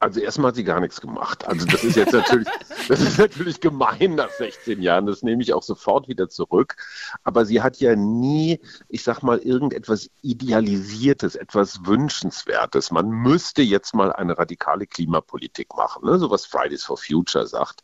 Also 0.00 0.20
erstmal 0.20 0.48
hat 0.48 0.56
sie 0.56 0.64
gar 0.64 0.80
nichts 0.80 1.00
gemacht. 1.00 1.46
Also 1.46 1.66
das 1.66 1.82
ist 1.82 1.96
jetzt 1.96 2.12
natürlich, 2.12 2.48
das 2.88 3.00
ist 3.00 3.18
natürlich 3.18 3.60
gemein 3.60 4.14
nach 4.14 4.30
16 4.30 4.80
Jahren. 4.80 5.06
Das 5.06 5.22
nehme 5.22 5.42
ich 5.42 5.52
auch 5.52 5.62
sofort 5.62 6.08
wieder 6.08 6.28
zurück. 6.28 6.76
Aber 7.24 7.44
sie 7.44 7.62
hat 7.62 7.78
ja 7.78 7.96
nie, 7.96 8.60
ich 8.88 9.02
sag 9.02 9.22
mal, 9.22 9.38
irgendetwas 9.38 10.10
Idealisiertes, 10.22 11.34
etwas 11.34 11.84
Wünschenswertes. 11.84 12.90
Man 12.90 13.10
müsste 13.10 13.62
jetzt 13.62 13.94
mal 13.94 14.12
eine 14.12 14.38
radikale 14.38 14.86
Klimapolitik 14.86 15.74
machen, 15.76 16.04
ne? 16.04 16.18
so 16.18 16.30
was 16.30 16.46
Fridays 16.46 16.84
for 16.84 16.96
Future 16.96 17.46
sagt. 17.46 17.82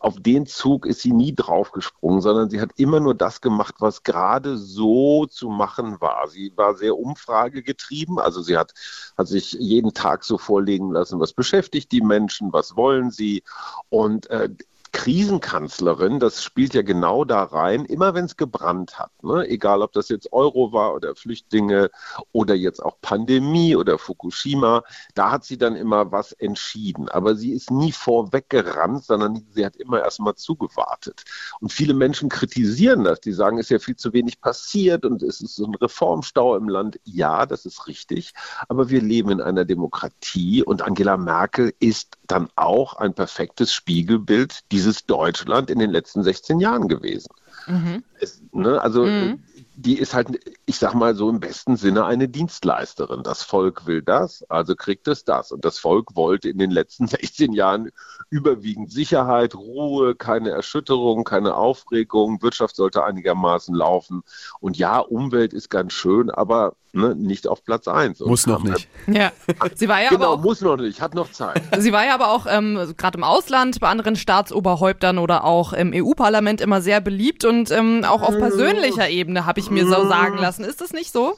Auf 0.00 0.20
den 0.20 0.46
Zug 0.46 0.86
ist 0.86 1.00
sie 1.00 1.12
nie 1.12 1.34
draufgesprungen, 1.34 2.20
sondern 2.20 2.50
sie 2.50 2.60
hat 2.60 2.70
immer 2.76 3.00
nur 3.00 3.14
das 3.14 3.40
gemacht, 3.40 3.76
was 3.78 4.02
gerade 4.02 4.58
so 4.58 5.26
zu 5.26 5.48
machen 5.48 6.00
war. 6.00 6.28
Sie 6.28 6.52
war 6.56 6.74
sehr 6.74 6.96
umfragegetrieben. 6.96 8.18
Also 8.18 8.42
sie 8.42 8.56
hat, 8.56 8.74
hat 9.16 9.28
sich 9.28 9.52
jeden 9.52 9.94
Tag 9.94 10.24
so 10.24 10.36
vorlegen 10.38 10.92
lassen, 10.92 11.20
was 11.20 11.32
beschäftigt 11.38 11.92
die 11.92 12.02
Menschen, 12.02 12.52
was 12.52 12.76
wollen 12.76 13.10
sie. 13.12 13.44
Und 13.88 14.28
äh, 14.28 14.50
Krisenkanzlerin, 14.92 16.20
das 16.20 16.42
spielt 16.42 16.74
ja 16.74 16.82
genau 16.82 17.24
da 17.24 17.42
rein, 17.42 17.84
immer 17.84 18.14
wenn 18.14 18.24
es 18.24 18.36
gebrannt 18.36 18.98
hat, 18.98 19.10
ne? 19.22 19.46
egal 19.48 19.82
ob 19.82 19.92
das 19.92 20.08
jetzt 20.08 20.32
Euro 20.32 20.72
war 20.72 20.94
oder 20.94 21.14
Flüchtlinge 21.14 21.90
oder 22.32 22.54
jetzt 22.54 22.82
auch 22.82 23.00
Pandemie 23.00 23.76
oder 23.76 23.98
Fukushima, 23.98 24.82
da 25.14 25.30
hat 25.30 25.44
sie 25.44 25.58
dann 25.58 25.76
immer 25.76 26.12
was 26.12 26.32
entschieden. 26.32 27.08
Aber 27.08 27.34
sie 27.36 27.52
ist 27.52 27.70
nie 27.70 27.92
vorweggerannt, 27.92 29.04
sondern 29.04 29.46
sie 29.50 29.64
hat 29.64 29.76
immer 29.76 30.00
erstmal 30.00 30.34
zugewartet. 30.34 31.24
Und 31.60 31.72
viele 31.72 31.94
Menschen 31.94 32.28
kritisieren 32.28 33.04
das, 33.04 33.20
die 33.20 33.32
sagen, 33.32 33.58
es 33.58 33.66
ist 33.66 33.70
ja 33.70 33.78
viel 33.78 33.96
zu 33.96 34.12
wenig 34.12 34.40
passiert 34.40 35.04
und 35.04 35.22
es 35.22 35.40
ist 35.40 35.56
so 35.56 35.66
ein 35.66 35.74
Reformstau 35.74 36.56
im 36.56 36.68
Land. 36.68 37.00
Ja, 37.04 37.46
das 37.46 37.66
ist 37.66 37.86
richtig, 37.86 38.34
aber 38.68 38.90
wir 38.90 39.00
leben 39.00 39.30
in 39.30 39.40
einer 39.40 39.64
Demokratie 39.64 40.62
und 40.62 40.82
Angela 40.82 41.16
Merkel 41.16 41.72
ist 41.80 42.18
dann 42.26 42.48
auch 42.56 42.94
ein 42.94 43.14
perfektes 43.14 43.72
Spiegelbild 43.72 44.60
dieses 44.78 45.06
Deutschland 45.06 45.70
in 45.70 45.80
den 45.80 45.90
letzten 45.90 46.22
16 46.22 46.60
Jahren 46.60 46.86
gewesen. 46.86 47.34
Mhm. 47.66 48.04
Es, 48.20 48.40
ne, 48.52 48.80
also 48.80 49.04
mhm. 49.04 49.42
Die 49.80 49.96
ist 49.96 50.12
halt, 50.12 50.40
ich 50.66 50.76
sag 50.76 50.94
mal 50.94 51.14
so 51.14 51.30
im 51.30 51.38
besten 51.38 51.76
Sinne 51.76 52.04
eine 52.04 52.28
Dienstleisterin. 52.28 53.22
Das 53.22 53.44
Volk 53.44 53.86
will 53.86 54.02
das, 54.02 54.42
also 54.48 54.74
kriegt 54.74 55.06
es 55.06 55.22
das. 55.24 55.52
Und 55.52 55.64
das 55.64 55.78
Volk 55.78 56.16
wollte 56.16 56.48
in 56.48 56.58
den 56.58 56.72
letzten 56.72 57.06
16 57.06 57.52
Jahren 57.52 57.90
überwiegend 58.28 58.90
Sicherheit, 58.90 59.54
Ruhe, 59.54 60.16
keine 60.16 60.50
Erschütterung, 60.50 61.22
keine 61.22 61.54
Aufregung. 61.54 62.42
Wirtschaft 62.42 62.74
sollte 62.74 63.04
einigermaßen 63.04 63.72
laufen. 63.72 64.22
Und 64.58 64.76
ja, 64.76 64.98
Umwelt 64.98 65.52
ist 65.52 65.70
ganz 65.70 65.92
schön, 65.92 66.28
aber 66.28 66.74
ne, 66.92 67.14
nicht 67.14 67.46
auf 67.46 67.64
Platz 67.64 67.88
1. 67.88 68.20
Muss 68.20 68.46
noch 68.46 68.62
nicht. 68.64 68.88
Ja, 69.06 69.32
sie 69.74 69.88
war 69.88 70.02
ja 70.02 70.10
genau, 70.10 70.24
aber 70.24 70.34
auch, 70.34 70.42
muss 70.42 70.60
noch 70.60 70.76
nicht, 70.76 71.00
hat 71.00 71.14
noch 71.14 71.30
Zeit. 71.30 71.62
Sie 71.78 71.92
war 71.92 72.04
ja 72.04 72.14
aber 72.14 72.32
auch 72.32 72.46
ähm, 72.48 72.94
gerade 72.96 73.18
im 73.18 73.24
Ausland 73.24 73.80
bei 73.80 73.88
anderen 73.88 74.16
Staatsoberhäuptern 74.16 75.18
oder 75.18 75.44
auch 75.44 75.72
im 75.72 75.92
EU-Parlament 75.94 76.60
immer 76.60 76.80
sehr 76.80 77.00
beliebt 77.00 77.44
und 77.44 77.70
ähm, 77.70 78.04
auch 78.04 78.22
auf 78.22 78.36
persönlicher 78.36 79.08
Ebene 79.08 79.46
habe 79.46 79.60
ich 79.60 79.67
mir 79.70 79.86
so 79.86 80.08
sagen 80.08 80.38
lassen. 80.38 80.64
Ist 80.64 80.80
das 80.80 80.92
nicht 80.92 81.12
so? 81.12 81.36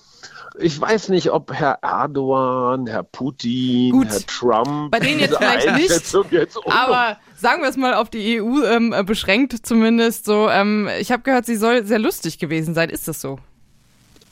Ich 0.58 0.80
weiß 0.80 1.10
nicht, 1.10 1.30
ob 1.30 1.52
Herr 1.52 1.78
Erdogan, 1.82 2.86
Herr 2.86 3.04
Putin, 3.04 3.92
Gut. 3.92 4.08
Herr 4.08 4.26
Trump. 4.26 4.90
Bei 4.90 4.98
denen 4.98 5.20
jetzt 5.20 5.36
vielleicht 5.36 5.72
nicht, 5.76 6.32
Jetzt 6.32 6.56
Aber 6.66 7.18
sagen 7.36 7.62
wir 7.62 7.68
es 7.68 7.76
mal 7.76 7.94
auf 7.94 8.10
die 8.10 8.40
EU 8.40 8.64
ähm, 8.64 8.92
äh, 8.92 9.04
beschränkt 9.04 9.54
zumindest 9.64 10.24
so. 10.24 10.48
Ähm, 10.48 10.88
ich 10.98 11.12
habe 11.12 11.22
gehört, 11.22 11.46
sie 11.46 11.56
soll 11.56 11.84
sehr 11.84 11.98
lustig 11.98 12.38
gewesen 12.38 12.74
sein. 12.74 12.90
Ist 12.90 13.06
das 13.06 13.20
so? 13.20 13.38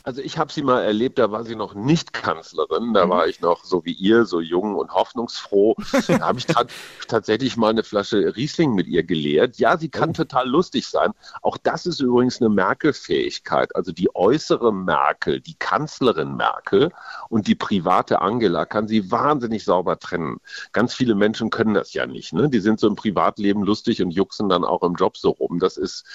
Also 0.08 0.22
ich 0.22 0.38
habe 0.38 0.50
sie 0.50 0.62
mal 0.62 0.82
erlebt, 0.82 1.18
da 1.18 1.32
war 1.32 1.44
sie 1.44 1.54
noch 1.54 1.74
nicht 1.74 2.14
Kanzlerin, 2.14 2.94
da 2.94 3.10
war 3.10 3.26
ich 3.26 3.42
noch 3.42 3.62
so 3.62 3.84
wie 3.84 3.92
ihr, 3.92 4.24
so 4.24 4.40
jung 4.40 4.74
und 4.74 4.94
hoffnungsfroh. 4.94 5.76
Da 6.08 6.20
habe 6.20 6.38
ich 6.38 6.46
ta 6.46 6.64
tatsächlich 7.08 7.58
mal 7.58 7.68
eine 7.68 7.82
Flasche 7.82 8.34
Riesling 8.34 8.74
mit 8.74 8.86
ihr 8.86 9.02
geleert. 9.02 9.58
Ja, 9.58 9.76
sie 9.76 9.90
kann 9.90 10.14
total 10.14 10.48
lustig 10.48 10.86
sein. 10.86 11.12
Auch 11.42 11.58
das 11.58 11.84
ist 11.84 12.00
übrigens 12.00 12.40
eine 12.40 12.48
Merkel-Fähigkeit. 12.48 13.76
Also 13.76 13.92
die 13.92 14.08
äußere 14.14 14.72
Merkel, 14.72 15.40
die 15.40 15.56
Kanzlerin 15.58 16.36
Merkel 16.36 16.90
und 17.28 17.46
die 17.46 17.54
private 17.54 18.22
Angela 18.22 18.64
kann 18.64 18.88
sie 18.88 19.10
wahnsinnig 19.10 19.64
sauber 19.64 19.98
trennen. 19.98 20.38
Ganz 20.72 20.94
viele 20.94 21.14
Menschen 21.14 21.50
können 21.50 21.74
das 21.74 21.92
ja 21.92 22.06
nicht. 22.06 22.32
Ne? 22.32 22.48
Die 22.48 22.60
sind 22.60 22.80
so 22.80 22.88
im 22.88 22.96
Privatleben 22.96 23.62
lustig 23.62 24.00
und 24.00 24.12
juxen 24.12 24.48
dann 24.48 24.64
auch 24.64 24.82
im 24.82 24.94
Job 24.94 25.18
so 25.18 25.30
rum. 25.30 25.58
Das 25.58 25.76
ist 25.76 26.06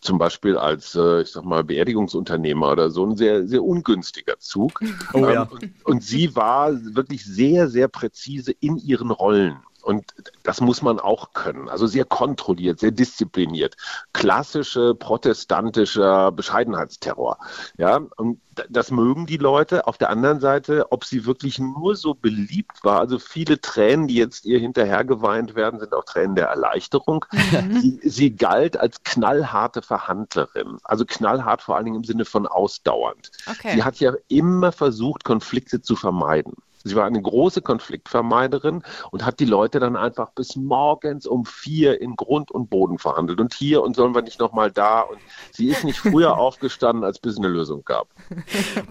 zum 0.00 0.18
Beispiel 0.18 0.56
als, 0.56 0.94
äh, 0.94 1.22
ich 1.22 1.32
sag 1.32 1.44
mal, 1.44 1.62
Beerdigungsunternehmer 1.62 2.72
oder 2.72 2.90
so 2.90 3.04
ein 3.04 3.16
sehr, 3.16 3.46
sehr 3.46 3.62
ungünstiger 3.62 4.38
Zug. 4.38 4.80
Oh 5.12 5.26
ja. 5.26 5.42
Ähm, 5.42 5.48
und, 5.50 5.86
und 5.86 6.02
sie 6.02 6.34
war 6.34 6.72
wirklich 6.94 7.24
sehr, 7.24 7.68
sehr 7.68 7.88
präzise 7.88 8.52
in 8.60 8.76
ihren 8.76 9.10
Rollen. 9.10 9.58
Und 9.90 10.14
das 10.44 10.60
muss 10.60 10.82
man 10.82 11.00
auch 11.00 11.32
können. 11.32 11.68
Also 11.68 11.88
sehr 11.88 12.04
kontrolliert, 12.04 12.78
sehr 12.78 12.92
diszipliniert. 12.92 13.76
Klassische 14.12 14.94
protestantischer 14.94 16.30
Bescheidenheitsterror. 16.30 17.38
Ja, 17.76 18.00
und 18.16 18.40
das 18.68 18.92
mögen 18.92 19.26
die 19.26 19.36
Leute. 19.36 19.88
Auf 19.88 19.98
der 19.98 20.10
anderen 20.10 20.38
Seite, 20.38 20.92
ob 20.92 21.04
sie 21.04 21.26
wirklich 21.26 21.58
nur 21.58 21.96
so 21.96 22.14
beliebt 22.14 22.84
war, 22.84 23.00
also 23.00 23.18
viele 23.18 23.60
Tränen, 23.60 24.06
die 24.06 24.14
jetzt 24.14 24.44
ihr 24.44 24.60
hinterher 24.60 25.04
geweint 25.04 25.56
werden, 25.56 25.80
sind 25.80 25.92
auch 25.92 26.04
Tränen 26.04 26.36
der 26.36 26.46
Erleichterung. 26.46 27.24
Sie, 27.80 27.98
sie 28.04 28.36
galt 28.36 28.76
als 28.76 29.02
knallharte 29.02 29.82
Verhandlerin. 29.82 30.78
Also 30.84 31.04
knallhart 31.04 31.62
vor 31.62 31.74
allen 31.74 31.86
Dingen 31.86 31.96
im 31.96 32.04
Sinne 32.04 32.24
von 32.24 32.46
ausdauernd. 32.46 33.32
Okay. 33.50 33.74
Sie 33.74 33.82
hat 33.82 33.98
ja 33.98 34.12
immer 34.28 34.70
versucht, 34.70 35.24
Konflikte 35.24 35.82
zu 35.82 35.96
vermeiden. 35.96 36.54
Sie 36.82 36.96
war 36.96 37.04
eine 37.04 37.20
große 37.20 37.60
Konfliktvermeiderin 37.60 38.82
und 39.10 39.26
hat 39.26 39.38
die 39.38 39.44
Leute 39.44 39.80
dann 39.80 39.96
einfach 39.96 40.30
bis 40.30 40.56
morgens 40.56 41.26
um 41.26 41.44
vier 41.44 42.00
in 42.00 42.16
Grund 42.16 42.50
und 42.50 42.70
Boden 42.70 42.98
verhandelt. 42.98 43.38
Und 43.38 43.52
hier 43.52 43.82
und 43.82 43.94
sollen 43.96 44.14
wir 44.14 44.22
nicht 44.22 44.40
nochmal 44.40 44.70
da. 44.70 45.02
Und 45.02 45.18
sie 45.52 45.68
ist 45.68 45.84
nicht 45.84 45.98
früher 45.98 46.38
aufgestanden, 46.38 47.04
als 47.04 47.18
bis 47.18 47.32
es 47.32 47.38
eine 47.38 47.48
Lösung 47.48 47.84
gab. 47.84 48.08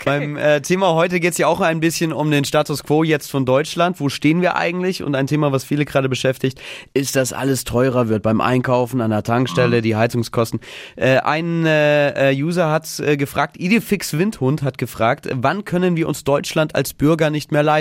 Beim 0.05 0.37
äh, 0.37 0.61
Thema 0.61 0.93
heute 0.93 1.19
geht 1.19 1.31
es 1.31 1.39
ja 1.39 1.47
auch 1.47 1.61
ein 1.61 1.79
bisschen 1.79 2.13
um 2.13 2.29
den 2.29 2.45
Status 2.45 2.83
quo 2.83 3.03
jetzt 3.03 3.31
von 3.31 3.45
Deutschland. 3.45 3.99
Wo 3.99 4.09
stehen 4.09 4.43
wir 4.43 4.55
eigentlich? 4.55 5.01
Und 5.01 5.15
ein 5.15 5.25
Thema, 5.25 5.51
was 5.51 5.63
viele 5.63 5.85
gerade 5.85 6.09
beschäftigt, 6.09 6.61
ist, 6.93 7.15
dass 7.15 7.33
alles 7.33 7.63
teurer 7.63 8.07
wird 8.07 8.21
beim 8.21 8.39
Einkaufen 8.39 9.01
an 9.01 9.09
der 9.09 9.23
Tankstelle, 9.23 9.81
die 9.81 9.95
Heizungskosten. 9.95 10.59
Äh, 10.95 11.17
ein 11.17 11.65
äh, 11.65 12.31
äh, 12.31 12.35
User 12.39 12.69
hat 12.69 12.99
äh, 12.99 13.17
gefragt, 13.17 13.57
Idefix 13.57 14.15
Windhund 14.15 14.61
hat 14.61 14.77
gefragt, 14.77 15.27
wann 15.33 15.65
können 15.65 15.95
wir 15.95 16.07
uns 16.07 16.23
Deutschland 16.23 16.75
als 16.75 16.93
Bürger 16.93 17.31
nicht 17.31 17.51
mehr 17.51 17.63
leisten? 17.63 17.78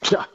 Tja, 0.00 0.26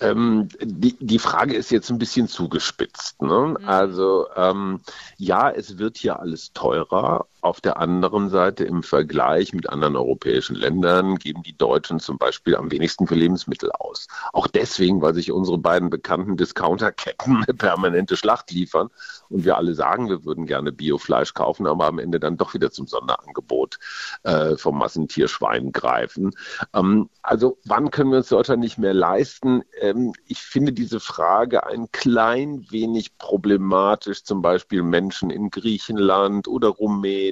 ähm, 0.00 0.48
die, 0.60 0.96
die 1.00 1.18
Frage 1.18 1.54
ist 1.54 1.70
jetzt 1.70 1.90
ein 1.90 1.98
bisschen 1.98 2.28
zugespitzt. 2.28 3.20
Ne? 3.22 3.56
Also 3.64 4.26
ähm, 4.36 4.80
ja, 5.16 5.50
es 5.50 5.78
wird 5.78 5.98
hier 5.98 6.20
alles 6.20 6.52
teurer. 6.52 7.26
Auf 7.40 7.60
der 7.60 7.78
anderen 7.78 8.30
Seite 8.30 8.64
im 8.64 8.82
Vergleich 8.82 9.52
mit 9.52 9.68
anderen 9.68 9.94
europäischen 9.94 10.56
Ländern 10.56 11.16
geben 11.16 11.44
die 11.44 11.56
Deutschen 11.56 12.00
zum 12.00 12.18
Beispiel 12.18 12.56
am 12.56 12.72
wenigsten 12.72 13.06
für 13.06 13.14
Lebensmittel 13.14 13.70
aus. 13.78 14.08
Auch 14.32 14.48
deswegen, 14.48 15.02
weil 15.02 15.14
sich 15.14 15.30
unsere 15.30 15.56
beiden 15.56 15.88
bekannten 15.88 16.36
Discounterketten 16.36 17.36
eine 17.46 17.54
permanente 17.54 18.16
Schlacht 18.16 18.50
liefern 18.50 18.90
und 19.28 19.44
wir 19.44 19.56
alle 19.56 19.74
sagen, 19.74 20.08
wir 20.08 20.24
würden 20.24 20.46
gerne 20.46 20.72
Biofleisch 20.72 21.32
kaufen, 21.32 21.68
aber 21.68 21.86
am 21.86 22.00
Ende 22.00 22.18
dann 22.18 22.36
doch 22.36 22.54
wieder 22.54 22.72
zum 22.72 22.88
Sonderangebot 22.88 23.78
äh, 24.24 24.56
vom 24.56 24.76
Massentierschwein 24.76 25.70
greifen. 25.70 26.32
Ähm, 26.74 27.08
also 27.22 27.58
wann 27.64 27.92
können 27.92 28.10
wir 28.10 28.18
uns 28.18 28.30
Deutschland 28.30 28.60
nicht 28.60 28.78
mehr 28.78 28.94
leisten? 28.94 29.62
Ähm, 29.80 30.12
ich 30.26 30.40
finde 30.40 30.72
diese 30.72 30.98
Frage 30.98 31.66
ein 31.66 31.92
klein 31.92 32.66
wenig 32.70 33.16
problematisch, 33.18 34.24
zum 34.24 34.42
Beispiel 34.42 34.82
Menschen 34.82 35.30
in 35.30 35.50
Griechenland 35.50 36.48
oder 36.48 36.68
Rumänien 36.68 37.27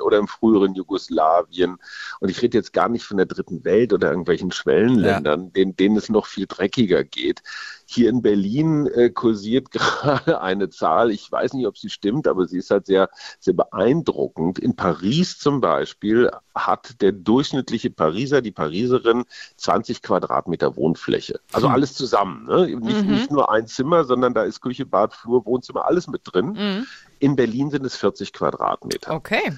oder 0.00 0.18
im 0.18 0.28
früheren 0.28 0.74
Jugoslawien. 0.74 1.76
Und 2.20 2.28
ich 2.30 2.40
rede 2.42 2.58
jetzt 2.58 2.72
gar 2.72 2.88
nicht 2.88 3.04
von 3.04 3.16
der 3.16 3.26
dritten 3.26 3.64
Welt 3.64 3.92
oder 3.92 4.08
irgendwelchen 4.10 4.52
Schwellenländern, 4.52 5.52
denen, 5.52 5.76
denen 5.76 5.96
es 5.96 6.08
noch 6.08 6.26
viel 6.26 6.46
dreckiger 6.46 7.04
geht. 7.04 7.42
Hier 7.90 8.10
in 8.10 8.20
Berlin 8.20 8.86
äh, 8.86 9.08
kursiert 9.08 9.70
gerade 9.72 10.42
eine 10.42 10.68
Zahl, 10.68 11.10
ich 11.10 11.32
weiß 11.32 11.54
nicht, 11.54 11.66
ob 11.66 11.78
sie 11.78 11.88
stimmt, 11.88 12.28
aber 12.28 12.46
sie 12.46 12.58
ist 12.58 12.70
halt 12.70 12.84
sehr, 12.84 13.08
sehr 13.40 13.54
beeindruckend. 13.54 14.58
In 14.58 14.76
Paris 14.76 15.38
zum 15.38 15.62
Beispiel 15.62 16.30
hat 16.54 17.00
der 17.00 17.12
durchschnittliche 17.12 17.88
Pariser, 17.88 18.42
die 18.42 18.52
Pariserin, 18.52 19.24
20 19.56 20.02
Quadratmeter 20.02 20.76
Wohnfläche. 20.76 21.40
Also 21.52 21.68
alles 21.68 21.94
zusammen. 21.94 22.44
Ne? 22.46 22.76
Nicht, 22.76 23.06
nicht 23.06 23.30
nur 23.30 23.50
ein 23.50 23.66
Zimmer, 23.66 24.04
sondern 24.04 24.34
da 24.34 24.42
ist 24.42 24.60
Küche, 24.60 24.84
Bad, 24.84 25.14
Flur, 25.14 25.46
Wohnzimmer, 25.46 25.86
alles 25.86 26.08
mit 26.08 26.20
drin. 26.24 26.86
In 27.20 27.36
Berlin 27.36 27.70
sind 27.70 27.86
es 27.86 27.96
40 27.96 28.32
Quadratmeter. 28.34 29.12
Okay. 29.12 29.56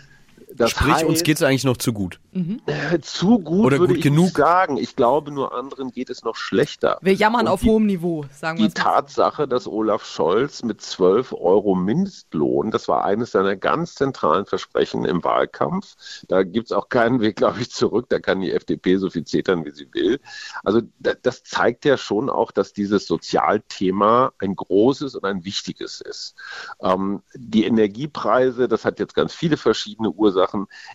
Das 0.55 0.71
Sprich, 0.73 1.05
uns 1.05 1.15
heißt, 1.19 1.25
geht's 1.25 1.43
eigentlich 1.43 1.65
noch 1.65 1.77
zu 1.77 1.93
gut. 1.93 2.21
äh, 2.67 2.99
zu 3.01 3.39
gut, 3.39 3.67
Oder 3.67 3.79
würde 3.79 3.95
gut 3.95 3.99
ich 3.99 4.03
genug. 4.03 4.31
sagen. 4.37 4.77
Ich 4.77 4.97
glaube, 4.97 5.31
nur 5.31 5.55
anderen 5.55 5.91
geht 5.93 6.11
es 6.11 6.23
noch 6.25 6.37
schlechter. 6.37 6.99
Wir 7.03 7.15
jammern 7.15 7.43
Und 7.43 7.49
auf 7.49 7.61
die- 7.61 7.69
hohem 7.69 7.87
Niveau, 7.87 8.25
sagen 8.33 8.59
wir 8.59 8.67
Die 8.67 8.69
es 8.69 8.75
mal. 8.77 8.83
Tatsache, 8.93 9.47
dass 9.49 9.67
Olaf 9.69 10.05
Scholz 10.05 10.63
mit 10.63 10.81
12 10.81 11.33
Euro 11.33 11.75
Mindestlohn, 11.75 12.71
das 12.71 12.89
war 12.89 13.05
eines 13.05 13.31
seiner 13.31 13.57
ganz 13.57 13.95
zentralen 13.95 14.45
Versprechen 14.47 15.05
im 15.05 15.23
Wahlkampf, 15.25 15.95
da 16.29 16.43
gibt's 16.43 16.73
auch 16.73 16.89
keinen 16.89 17.21
Weg, 17.21 17.37
glaube 17.37 17.61
ich, 17.61 17.71
zurück, 17.71 18.07
da 18.09 18.19
kann 18.19 18.41
die 18.41 18.51
FDP 18.53 18.97
so 18.97 19.09
viel 19.11 19.25
zetern, 19.25 19.65
wie 19.65 19.71
sie 19.71 19.89
will. 19.93 20.21
Also 20.65 20.83
da, 20.99 21.13
das 21.23 21.43
zeigt 21.45 21.85
ja 21.85 21.97
schon 21.97 22.29
auch, 22.29 22.51
dass 22.51 22.73
dieses 22.73 23.07
Sozialthema 23.07 24.33
ein 24.39 24.57
großes 24.57 25.15
und 25.15 25.25
ein 25.25 25.45
wichtiges 25.45 26.01
ist. 26.01 26.35
Ähm, 26.83 27.23
die 27.35 27.65
Energiepreise, 27.65 28.69
das 28.69 28.85
hat 28.85 28.99
jetzt 28.99 29.15
ganz 29.15 29.33
viele 29.35 29.57
verschiedene 29.57 30.11
Ursachen. 30.11 30.40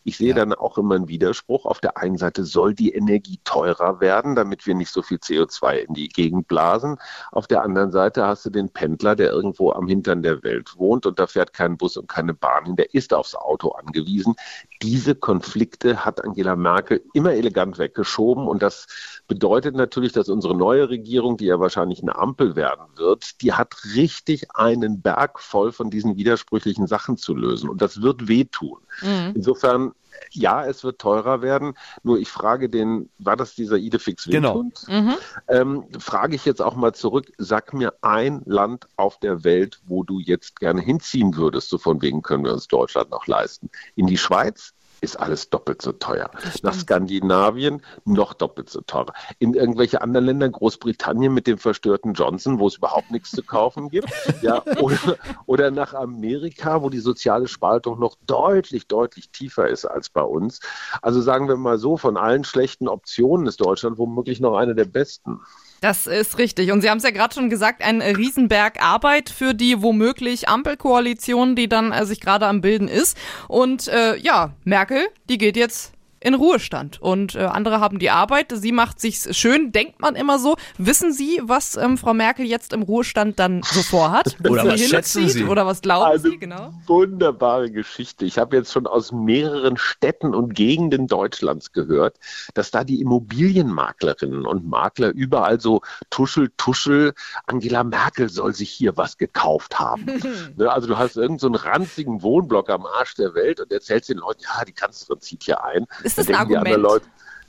Ich 0.03 0.17
sehe 0.17 0.33
dann 0.33 0.53
auch 0.53 0.77
immer 0.77 0.95
einen 0.95 1.07
Widerspruch. 1.07 1.65
Auf 1.65 1.79
der 1.79 1.97
einen 1.97 2.17
Seite 2.17 2.43
soll 2.43 2.73
die 2.73 2.93
Energie 2.93 3.39
teurer 3.43 3.99
werden, 3.99 4.35
damit 4.35 4.65
wir 4.65 4.75
nicht 4.75 4.91
so 4.91 5.01
viel 5.01 5.17
CO2 5.17 5.77
in 5.77 5.93
die 5.93 6.09
Gegend 6.09 6.47
blasen. 6.47 6.97
Auf 7.31 7.47
der 7.47 7.63
anderen 7.63 7.91
Seite 7.91 8.25
hast 8.25 8.45
du 8.45 8.49
den 8.49 8.69
Pendler, 8.69 9.15
der 9.15 9.31
irgendwo 9.31 9.71
am 9.71 9.87
Hintern 9.87 10.23
der 10.23 10.43
Welt 10.43 10.77
wohnt 10.77 11.05
und 11.05 11.19
da 11.19 11.27
fährt 11.27 11.53
kein 11.53 11.77
Bus 11.77 11.97
und 11.97 12.07
keine 12.07 12.33
Bahn 12.33 12.65
hin. 12.65 12.75
Der 12.75 12.93
ist 12.93 13.13
aufs 13.13 13.35
Auto 13.35 13.69
angewiesen. 13.69 14.35
Diese 14.81 15.15
Konflikte 15.15 16.03
hat 16.03 16.23
Angela 16.23 16.55
Merkel 16.55 17.01
immer 17.13 17.33
elegant 17.33 17.77
weggeschoben 17.77 18.47
und 18.47 18.61
das 18.61 18.87
bedeutet 19.27 19.75
natürlich, 19.75 20.11
dass 20.11 20.29
unsere 20.29 20.55
neue 20.55 20.89
Regierung, 20.89 21.37
die 21.37 21.45
ja 21.45 21.59
wahrscheinlich 21.59 22.01
eine 22.01 22.15
Ampel 22.15 22.55
werden 22.55 22.85
wird, 22.95 23.41
die 23.41 23.53
hat 23.53 23.75
richtig 23.95 24.51
einen 24.55 25.01
Berg 25.01 25.39
voll 25.39 25.71
von 25.71 25.89
diesen 25.89 26.17
widersprüchlichen 26.17 26.87
Sachen 26.87 27.17
zu 27.17 27.33
lösen 27.33 27.69
und 27.69 27.81
das 27.81 28.01
wird 28.01 28.27
wehtun. 28.27 28.79
Mhm. 29.01 29.33
Insofern 29.35 29.93
ja, 30.31 30.65
es 30.65 30.83
wird 30.83 30.99
teurer 30.99 31.41
werden. 31.41 31.73
Nur 32.03 32.19
ich 32.19 32.29
frage 32.29 32.69
den, 32.69 33.09
war 33.17 33.35
das 33.35 33.55
dieser 33.55 33.77
Idefix 33.77 34.25
Genau. 34.25 34.63
Mhm. 34.87 35.15
Ähm, 35.47 35.85
frage 35.99 36.35
ich 36.35 36.45
jetzt 36.45 36.61
auch 36.61 36.75
mal 36.75 36.93
zurück, 36.93 37.31
sag 37.37 37.73
mir 37.73 37.93
ein 38.01 38.41
Land 38.45 38.87
auf 38.95 39.19
der 39.19 39.43
Welt, 39.43 39.81
wo 39.85 40.03
du 40.03 40.19
jetzt 40.19 40.59
gerne 40.59 40.81
hinziehen 40.81 41.35
würdest, 41.35 41.69
so 41.69 41.77
von 41.77 42.01
wegen 42.01 42.21
können 42.21 42.43
wir 42.43 42.53
uns 42.53 42.67
Deutschland 42.67 43.11
noch 43.11 43.27
leisten. 43.27 43.69
In 43.95 44.07
die 44.07 44.17
Schweiz? 44.17 44.73
Ist 45.05 45.15
alles 45.15 45.49
doppelt 45.49 45.81
so 45.81 45.93
teuer. 45.93 46.29
Nach 46.63 46.73
Skandinavien 46.73 47.81
noch 48.03 48.33
doppelt 48.33 48.69
so 48.69 48.81
teuer. 48.81 49.13
In 49.39 49.53
irgendwelche 49.53 50.01
anderen 50.01 50.25
Länder, 50.25 50.49
Großbritannien 50.49 51.33
mit 51.33 51.47
dem 51.47 51.57
verstörten 51.57 52.13
Johnson, 52.13 52.59
wo 52.59 52.67
es 52.67 52.77
überhaupt 52.77 53.11
nichts 53.11 53.31
zu 53.31 53.43
kaufen 53.43 53.89
gibt, 53.89 54.09
ja, 54.41 54.63
oder, 54.81 55.17
oder 55.45 55.71
nach 55.71 55.93
Amerika, 55.93 56.81
wo 56.81 56.89
die 56.89 56.99
soziale 56.99 57.47
Spaltung 57.47 57.99
noch 57.99 58.15
deutlich, 58.25 58.87
deutlich 58.87 59.29
tiefer 59.29 59.69
ist 59.69 59.85
als 59.85 60.09
bei 60.09 60.23
uns. 60.23 60.59
Also 61.01 61.21
sagen 61.21 61.47
wir 61.47 61.55
mal 61.55 61.77
so, 61.77 61.95
von 61.95 62.17
allen 62.17 62.43
schlechten 62.43 62.87
Optionen 62.87 63.47
ist 63.47 63.61
Deutschland 63.61 63.97
womöglich 63.97 64.39
noch 64.39 64.57
eine 64.57 64.75
der 64.75 64.85
besten. 64.85 65.39
Das 65.81 66.07
ist 66.07 66.37
richtig. 66.37 66.71
Und 66.71 66.81
Sie 66.81 66.89
haben 66.89 66.97
es 66.97 67.03
ja 67.03 67.11
gerade 67.11 67.33
schon 67.33 67.49
gesagt, 67.49 67.83
ein 67.83 68.01
Riesenberg 68.01 68.81
Arbeit 68.81 69.29
für 69.29 69.53
die 69.53 69.81
womöglich 69.81 70.47
Ampelkoalition, 70.49 71.55
die 71.55 71.67
dann 71.67 71.91
äh, 71.91 72.05
sich 72.05 72.21
gerade 72.21 72.47
am 72.47 72.61
Bilden 72.61 72.87
ist. 72.87 73.17
Und 73.47 73.87
äh, 73.87 74.17
ja, 74.17 74.53
Merkel, 74.63 75.07
die 75.29 75.37
geht 75.37 75.57
jetzt 75.57 75.93
in 76.25 76.33
Ruhestand 76.33 76.99
und 76.99 77.35
äh, 77.35 77.41
andere 77.43 77.79
haben 77.79 77.99
die 77.99 78.09
Arbeit. 78.09 78.51
Sie 78.51 78.71
macht 78.71 78.99
sich's 78.99 79.37
schön, 79.37 79.71
denkt 79.71 80.01
man 80.01 80.15
immer 80.15 80.39
so. 80.39 80.55
Wissen 80.79 81.13
Sie, 81.13 81.39
was 81.43 81.77
ähm, 81.77 81.99
Frau 81.99 82.15
Merkel 82.15 82.47
jetzt 82.47 82.73
im 82.73 82.81
Ruhestand 82.81 83.37
dann 83.37 83.61
so 83.61 83.83
vorhat? 83.83 84.35
Oder 84.49 84.65
was 84.65 84.81
schätzen 84.81 85.29
Sie? 85.29 85.43
Oder 85.43 85.67
was 85.67 85.81
glauben 85.81 86.09
Eine 86.09 86.19
Sie? 86.19 86.39
Genau. 86.39 86.73
Wunderbare 86.87 87.69
Geschichte. 87.69 88.25
Ich 88.25 88.39
habe 88.39 88.55
jetzt 88.55 88.73
schon 88.73 88.87
aus 88.87 89.11
mehreren 89.11 89.77
Städten 89.77 90.33
und 90.33 90.55
Gegenden 90.55 91.05
Deutschlands 91.05 91.73
gehört, 91.73 92.17
dass 92.55 92.71
da 92.71 92.83
die 92.83 93.01
Immobilienmaklerinnen 93.01 94.47
und 94.47 94.67
Makler 94.67 95.09
überall 95.09 95.59
so 95.59 95.81
tuschel, 96.09 96.51
tuschel, 96.57 97.13
Angela 97.45 97.83
Merkel 97.83 98.29
soll 98.29 98.55
sich 98.55 98.71
hier 98.71 98.97
was 98.97 99.19
gekauft 99.19 99.77
haben. 99.77 100.05
ne, 100.57 100.71
also 100.71 100.87
du 100.87 100.97
hast 100.97 101.17
irgendeinen 101.17 101.53
so 101.53 101.69
ranzigen 101.69 102.23
Wohnblock 102.23 102.71
am 102.71 102.87
Arsch 102.87 103.13
der 103.13 103.35
Welt 103.35 103.59
und 103.59 103.71
erzählst 103.71 104.09
den 104.09 104.17
Leuten, 104.17 104.41
ja, 104.41 104.65
die 104.65 104.73
Kanzlerin 104.73 105.21
zieht 105.21 105.43
hier 105.43 105.63
ein. 105.63 105.85
Ist 106.03 106.14
das 106.17 106.25
Da 106.27 106.33
ein 106.33 106.39
Argument? 106.39 106.77
Leute, 106.77 107.05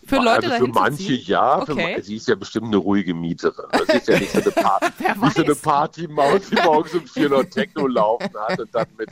Für 0.06 0.16
Leute 0.16 0.52
also 0.52 0.66
für 0.66 0.72
manche 0.72 1.12
ja, 1.14 1.58
Okay. 1.62 1.96
für, 1.96 2.02
sie 2.02 2.16
ist 2.16 2.28
ja 2.28 2.34
bestimmt 2.34 2.66
eine 2.66 2.76
ruhige 2.76 3.14
Mieterin. 3.14 3.66
Das 3.72 3.88
ist 3.88 4.08
ja 4.08 4.18
nicht 4.18 4.32
so 4.32 4.40
eine, 4.40 4.50
Party, 4.52 4.86
nicht 5.20 5.36
so 5.36 5.42
eine. 5.42 5.54
Partymaus, 5.54 6.42
die 6.50 6.56
morgens 6.62 6.94
um 6.94 7.06
vier 7.06 7.28
noch 7.28 7.44
Techno 7.44 7.86
laufen 7.86 8.30
hat 8.48 8.58
und 8.60 8.74
dann 8.74 8.86
mit 8.96 9.08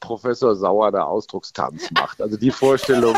Professor 0.00 0.54
Sauer 0.56 0.92
da 0.92 1.02
Ausdruckstanz 1.04 1.90
macht. 1.92 2.20
Also 2.20 2.36
die 2.36 2.50
Vorstellung, 2.50 3.16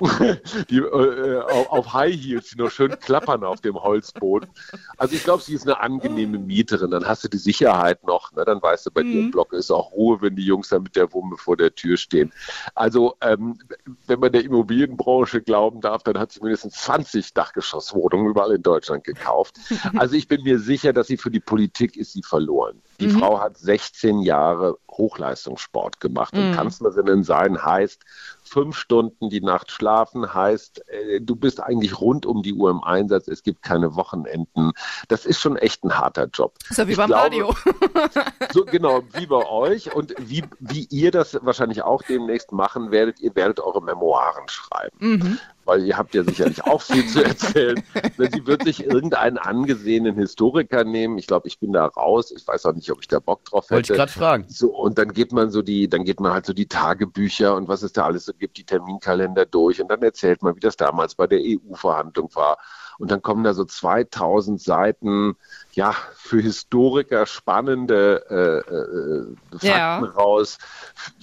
die 0.70 0.78
äh, 0.78 1.40
auf, 1.42 1.70
auf 1.70 1.92
High 1.92 2.14
Heels, 2.14 2.50
die 2.50 2.58
noch 2.58 2.70
schön 2.70 2.98
klappern 3.00 3.44
auf 3.44 3.60
dem 3.60 3.74
Holzboden. 3.74 4.48
Also 4.96 5.14
ich 5.16 5.24
glaube, 5.24 5.42
sie 5.42 5.54
ist 5.54 5.64
eine 5.66 5.80
angenehme 5.80 6.38
Mieterin. 6.38 6.90
Dann 6.90 7.06
hast 7.06 7.24
du 7.24 7.28
die 7.28 7.36
Sicherheit 7.38 8.02
noch. 8.04 8.32
Ne? 8.32 8.44
Dann 8.44 8.62
weißt 8.62 8.86
du, 8.86 8.90
bei 8.90 9.02
Mhm. 9.02 9.10
dir 9.12 9.20
im 9.20 9.30
Block 9.30 9.52
ist 9.52 9.70
auch 9.70 9.92
Ruhe, 9.92 10.20
wenn 10.22 10.36
die 10.36 10.44
Jungs 10.44 10.68
da 10.68 10.78
mit 10.78 10.96
der 10.96 11.12
Wumme 11.12 11.36
vor 11.36 11.56
der 11.56 11.74
Tür 11.74 11.96
stehen. 11.96 12.32
Also 12.74 13.14
ähm, 13.20 13.58
wenn 14.06 14.20
man 14.20 14.32
der 14.32 14.44
Immobilienbranche 14.44 15.42
glauben 15.42 15.80
darf, 15.80 16.02
dann 16.02 16.18
hat 16.18 16.32
sie 16.32 16.40
mindestens 16.60 16.84
20 16.84 17.34
Dachgeschosswohnungen 17.34 18.30
überall 18.30 18.54
in 18.54 18.62
Deutschland 18.62 19.04
gekauft. 19.04 19.56
Also 19.96 20.14
ich 20.14 20.28
bin 20.28 20.42
mir 20.42 20.58
sicher, 20.58 20.92
dass 20.92 21.08
sie 21.08 21.16
für 21.16 21.30
die 21.30 21.40
Politik 21.40 21.96
ist 21.96 22.12
sie 22.12 22.22
verloren. 22.22 22.80
Die 23.00 23.08
Frau 23.08 23.40
hat 23.40 23.58
16 23.58 24.20
Jahre 24.20 24.78
Hochleistungssport 24.90 26.00
gemacht 26.00 26.34
und 26.34 26.52
Kanzlerinnen 26.52 27.24
sein 27.24 27.62
heißt 27.64 28.02
fünf 28.50 28.76
Stunden 28.76 29.30
die 29.30 29.40
Nacht 29.40 29.70
schlafen, 29.70 30.34
heißt 30.34 30.82
äh, 30.88 31.20
du 31.20 31.36
bist 31.36 31.62
eigentlich 31.62 32.00
rund 32.00 32.26
um 32.26 32.42
die 32.42 32.52
Uhr 32.52 32.70
im 32.70 32.82
Einsatz. 32.82 33.28
Es 33.28 33.42
gibt 33.42 33.62
keine 33.62 33.94
Wochenenden. 33.94 34.72
Das 35.08 35.24
ist 35.24 35.40
schon 35.40 35.56
echt 35.56 35.84
ein 35.84 35.96
harter 35.96 36.28
Job. 36.32 36.54
Ist 36.68 36.78
ja 36.78 36.86
wie 36.88 36.92
Ich 36.92 36.96
beim 36.98 37.06
glaube, 37.06 37.22
Radio. 37.22 37.54
so 38.52 38.64
genau, 38.64 39.02
wie 39.14 39.26
bei 39.26 39.46
euch 39.48 39.94
und 39.94 40.14
wie, 40.18 40.42
wie 40.58 40.86
ihr 40.90 41.10
das 41.12 41.38
wahrscheinlich 41.42 41.82
auch 41.82 42.02
demnächst 42.02 42.52
machen 42.52 42.90
werdet, 42.90 43.20
ihr 43.20 43.34
werdet 43.36 43.60
eure 43.60 43.82
Memoiren 43.82 44.48
schreiben. 44.48 44.96
Mhm. 44.98 45.38
Weil 45.66 45.84
ihr 45.84 45.96
habt 45.96 46.14
ja 46.14 46.24
sicherlich 46.24 46.64
auch 46.64 46.82
viel 46.82 47.06
zu 47.06 47.22
erzählen. 47.22 47.80
Sie 48.18 48.46
wird 48.46 48.64
sich 48.64 48.84
irgendeinen 48.84 49.38
angesehenen 49.38 50.16
Historiker 50.16 50.82
nehmen. 50.82 51.16
Ich 51.18 51.28
glaube, 51.28 51.46
ich 51.46 51.60
bin 51.60 51.72
da 51.72 51.86
raus. 51.86 52.32
Ich 52.36 52.48
weiß 52.48 52.66
auch 52.66 52.72
nicht, 52.72 52.90
ob 52.90 53.00
ich 53.02 53.08
da 53.08 53.20
Bock 53.20 53.44
drauf 53.44 53.70
Wollte 53.70 53.82
ich 53.82 53.88
hätte. 53.90 53.98
gerade 53.98 54.12
fragen. 54.12 54.44
So, 54.48 54.74
und 54.74 54.98
dann 54.98 55.12
geht 55.12 55.32
man 55.32 55.50
so 55.50 55.62
die, 55.62 55.88
dann 55.88 56.04
geht 56.04 56.18
man 56.18 56.32
halt 56.32 56.46
so 56.46 56.54
die 56.54 56.66
Tagebücher 56.66 57.54
und 57.54 57.68
was 57.68 57.82
es 57.82 57.92
da 57.92 58.04
alles 58.06 58.24
so 58.24 58.32
gibt, 58.40 58.56
die 58.58 58.64
Terminkalender 58.64 59.46
durch 59.46 59.80
und 59.80 59.88
dann 59.88 60.02
erzählt 60.02 60.42
man, 60.42 60.56
wie 60.56 60.60
das 60.60 60.76
damals 60.76 61.14
bei 61.14 61.28
der 61.28 61.40
EU-Verhandlung 61.40 62.34
war. 62.34 62.58
Und 62.98 63.10
dann 63.10 63.22
kommen 63.22 63.44
da 63.44 63.54
so 63.54 63.64
2000 63.64 64.60
Seiten, 64.60 65.36
ja, 65.72 65.94
für 66.14 66.40
Historiker 66.40 67.26
spannende 67.26 68.24
äh, 68.28 69.54
äh, 69.54 69.58
Fakten 69.58 69.66
Ja. 69.66 69.98
raus. 69.98 70.58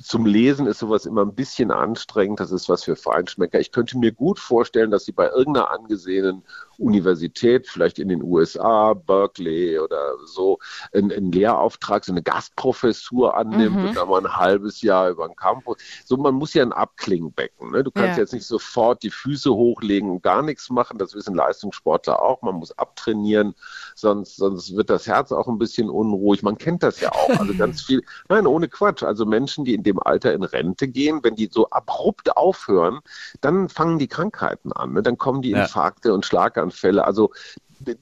Zum 0.02 0.26
Lesen 0.26 0.68
ist 0.68 0.80
sowas 0.80 1.06
immer 1.06 1.22
ein 1.24 1.36
bisschen 1.36 1.70
anstrengend. 1.72 2.40
Das 2.40 2.52
ist 2.52 2.70
was 2.70 2.84
für 2.86 2.96
Feinschmecker. 2.96 3.60
Ich 3.60 3.72
könnte 3.72 3.98
mir 3.98 4.12
gut 4.14 4.40
vorstellen, 4.40 4.90
dass 4.90 5.06
sie 5.06 5.12
bei 5.12 5.28
irgendeiner 5.30 5.72
angesehenen 5.72 6.44
Universität, 6.78 7.68
vielleicht 7.68 8.00
in 8.00 8.08
den 8.08 8.24
USA, 8.24 8.94
Berkeley 8.94 9.80
oder 9.80 10.14
so, 10.26 10.60
einen, 10.94 11.12
einen 11.12 11.32
Lehrauftrag, 11.32 12.06
so 12.06 12.12
eine 12.14 12.22
Gastprofessur 12.22 13.36
annimmt 13.36 13.78
Mhm. 13.82 13.86
und 13.90 13.98
dann 13.98 14.08
mal 14.08 14.26
ein 14.26 14.36
halbes 14.38 14.82
Jahr 14.82 15.10
über 15.10 15.28
den 15.28 15.36
Campus. 15.36 15.78
So, 16.06 16.16
man 16.18 16.36
muss 16.36 16.54
ja 16.54 16.64
ein 16.64 16.74
Abklingbecken. 16.74 17.72
Ne? 17.72 17.84
Du 17.84 17.92
kannst 17.92 18.18
Ja. 18.18 18.24
jetzt 18.24 18.34
nicht 18.34 18.46
sofort 18.46 19.04
die 19.04 19.10
Füße 19.10 19.52
hochlegen 19.54 20.10
und 20.10 20.24
gar 20.24 20.42
nichts 20.42 20.70
machen. 20.70 20.98
Das 20.98 21.14
wissen 21.16 21.36
Leistungssportler 21.36 22.22
auch. 22.22 22.42
Man 22.44 22.56
muss 22.56 22.72
abtrainieren, 22.78 23.56
sonst, 23.96 24.36
sonst 24.38 24.47
wird 24.52 24.90
das 24.90 25.08
Herz 25.08 25.32
auch 25.32 25.48
ein 25.48 25.58
bisschen 25.58 25.90
unruhig. 25.90 26.44
Man 26.44 26.58
kennt 26.58 26.84
das 26.84 27.00
ja 27.00 27.12
auch. 27.12 27.40
Also 27.40 27.54
ganz 27.56 27.82
viel, 27.86 28.02
nein, 28.30 28.48
ohne 28.48 28.68
Quatsch. 28.68 29.04
Also 29.04 29.26
Menschen, 29.26 29.66
die 29.66 29.74
in 29.74 29.84
dem 29.84 30.00
Alter 30.02 30.34
in 30.34 30.44
Rente 30.44 30.88
gehen, 30.88 31.20
wenn 31.24 31.36
die 31.36 31.50
so 31.52 31.70
abrupt 31.70 32.36
aufhören, 32.38 33.00
dann 33.42 33.70
fangen 33.70 34.00
die 34.00 34.08
Krankheiten 34.08 34.72
an. 34.72 34.94
Ne? 34.94 35.04
Dann 35.04 35.18
kommen 35.18 35.42
die 35.42 35.52
Ja. 35.52 35.64
Infarkte 35.64 36.14
und 36.14 36.26
Schlaganfälle. 36.26 37.06
Also 37.06 37.32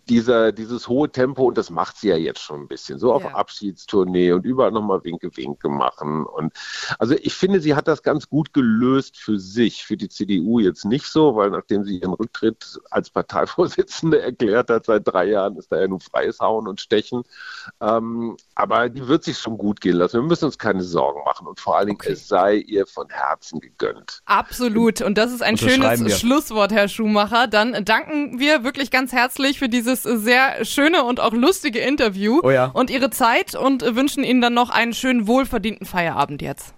dieser, 0.09 0.51
dieses 0.51 0.87
hohe 0.87 1.09
Tempo, 1.11 1.45
und 1.45 1.57
das 1.57 1.69
macht 1.69 1.97
sie 1.97 2.09
ja 2.09 2.15
jetzt 2.17 2.39
schon 2.41 2.61
ein 2.61 2.67
bisschen, 2.67 2.99
so 2.99 3.13
auf 3.13 3.23
Ja. 3.23 3.31
Abschiedstournee 3.35 4.31
und 4.31 4.45
überall 4.45 4.71
nochmal 4.71 5.03
Winke, 5.03 5.35
Winke 5.35 5.69
machen. 5.69 6.25
Und 6.25 6.53
also 6.99 7.15
ich 7.21 7.33
finde, 7.33 7.59
sie 7.59 7.75
hat 7.75 7.87
das 7.87 8.03
ganz 8.03 8.29
gut 8.29 8.53
gelöst 8.53 9.17
für 9.17 9.39
sich, 9.39 9.85
für 9.85 9.97
die 9.97 10.09
CDU 10.09 10.59
jetzt 10.59 10.85
nicht 10.85 11.05
so, 11.07 11.35
weil 11.35 11.49
nachdem 11.49 11.83
sie 11.83 11.97
ihren 11.99 12.13
Rücktritt 12.13 12.79
als 12.91 13.09
Parteivorsitzende 13.09 14.21
erklärt 14.21 14.69
hat, 14.69 14.85
seit 14.85 15.07
drei 15.07 15.25
Jahren 15.25 15.57
ist 15.57 15.71
da 15.71 15.79
ja 15.79 15.87
nur 15.87 15.99
freies 15.99 16.39
Hauen 16.39 16.67
und 16.67 16.81
Stechen. 16.81 17.23
Ähm, 17.81 18.37
aber 18.55 18.89
die 18.89 19.07
wird 19.07 19.23
sich 19.23 19.37
schon 19.37 19.57
gut 19.57 19.81
gehen 19.81 19.97
lassen. 19.97 20.13
Wir 20.21 20.27
müssen 20.27 20.45
uns 20.45 20.57
keine 20.57 20.83
Sorgen 20.83 21.21
machen 21.25 21.47
und 21.47 21.59
vor 21.59 21.77
allen 21.77 21.87
Dingen, 21.87 21.95
Okay. 22.01 22.11
es 22.13 22.27
sei 22.27 22.55
ihr 22.55 22.85
von 22.87 23.07
Herzen 23.09 23.59
gegönnt. 23.59 24.21
Absolut. 24.25 25.01
Und 25.01 25.17
das 25.17 25.31
ist 25.31 25.41
ein 25.41 25.53
Unterschreiben 25.55 25.97
schönes 25.97 26.05
wir. 26.05 26.15
Schlusswort, 26.15 26.71
Herr 26.71 26.87
Schumacher. 26.87 27.47
Dann 27.47 27.85
danken 27.85 28.39
wir 28.39 28.63
wirklich 28.63 28.91
ganz 28.91 29.11
herzlich 29.13 29.59
für 29.59 29.64
dieses 29.69 30.03
sehr 30.03 30.63
schöne 30.65 31.03
und 31.03 31.19
auch 31.19 31.33
lustige 31.33 31.79
Interview 31.79 32.39
Oh 32.43 32.49
ja. 32.51 32.65
und 32.73 32.89
Ihre 32.89 33.09
Zeit 33.09 33.55
und 33.55 33.83
wünschen 33.95 34.23
Ihnen 34.23 34.41
dann 34.41 34.53
noch 34.53 34.69
einen 34.69 34.93
schönen, 34.93 35.27
wohlverdienten 35.27 35.85
Feierabend 35.85 36.41
jetzt. 36.41 36.73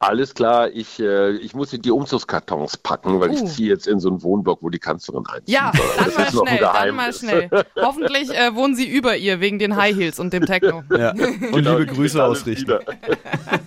Alles 0.00 0.32
klar, 0.34 0.70
ich, 0.70 1.00
äh, 1.00 1.32
ich 1.38 1.54
muss 1.54 1.70
die 1.70 1.90
Umzugskartons 1.90 2.76
packen, 2.76 3.18
weil 3.18 3.30
Uh. 3.30 3.32
ich 3.32 3.44
ziehe 3.46 3.68
jetzt 3.68 3.88
in 3.88 3.98
so 3.98 4.08
einen 4.10 4.22
Wohnblock, 4.22 4.62
wo 4.62 4.68
die 4.70 4.78
Kanzlerin 4.78 5.24
einzieht. 5.26 5.48
Ja, 5.48 5.72
dann 5.72 6.06
das 6.06 6.16
mal 6.16 6.22
ist 6.24 6.34
noch 6.34 6.42
ein 6.46 6.48
schnell, 6.58 6.60
dann 6.72 6.94
mal 6.94 7.12
schnell. 7.12 7.50
Hoffentlich 7.82 8.30
äh, 8.30 8.54
wohnen 8.54 8.76
Sie 8.76 8.88
über 8.88 9.16
ihr 9.16 9.40
wegen 9.40 9.58
den 9.58 9.74
High 9.74 9.96
Heels 9.96 10.20
und 10.20 10.32
dem 10.32 10.46
Techno. 10.46 10.84
Ja. 10.96 11.10
Und 11.10 11.18
Genau, 11.52 11.78
liebe 11.78 11.86
Grüße 11.92 12.22
ausrichten. 12.22 12.68
wieder. 12.68 12.80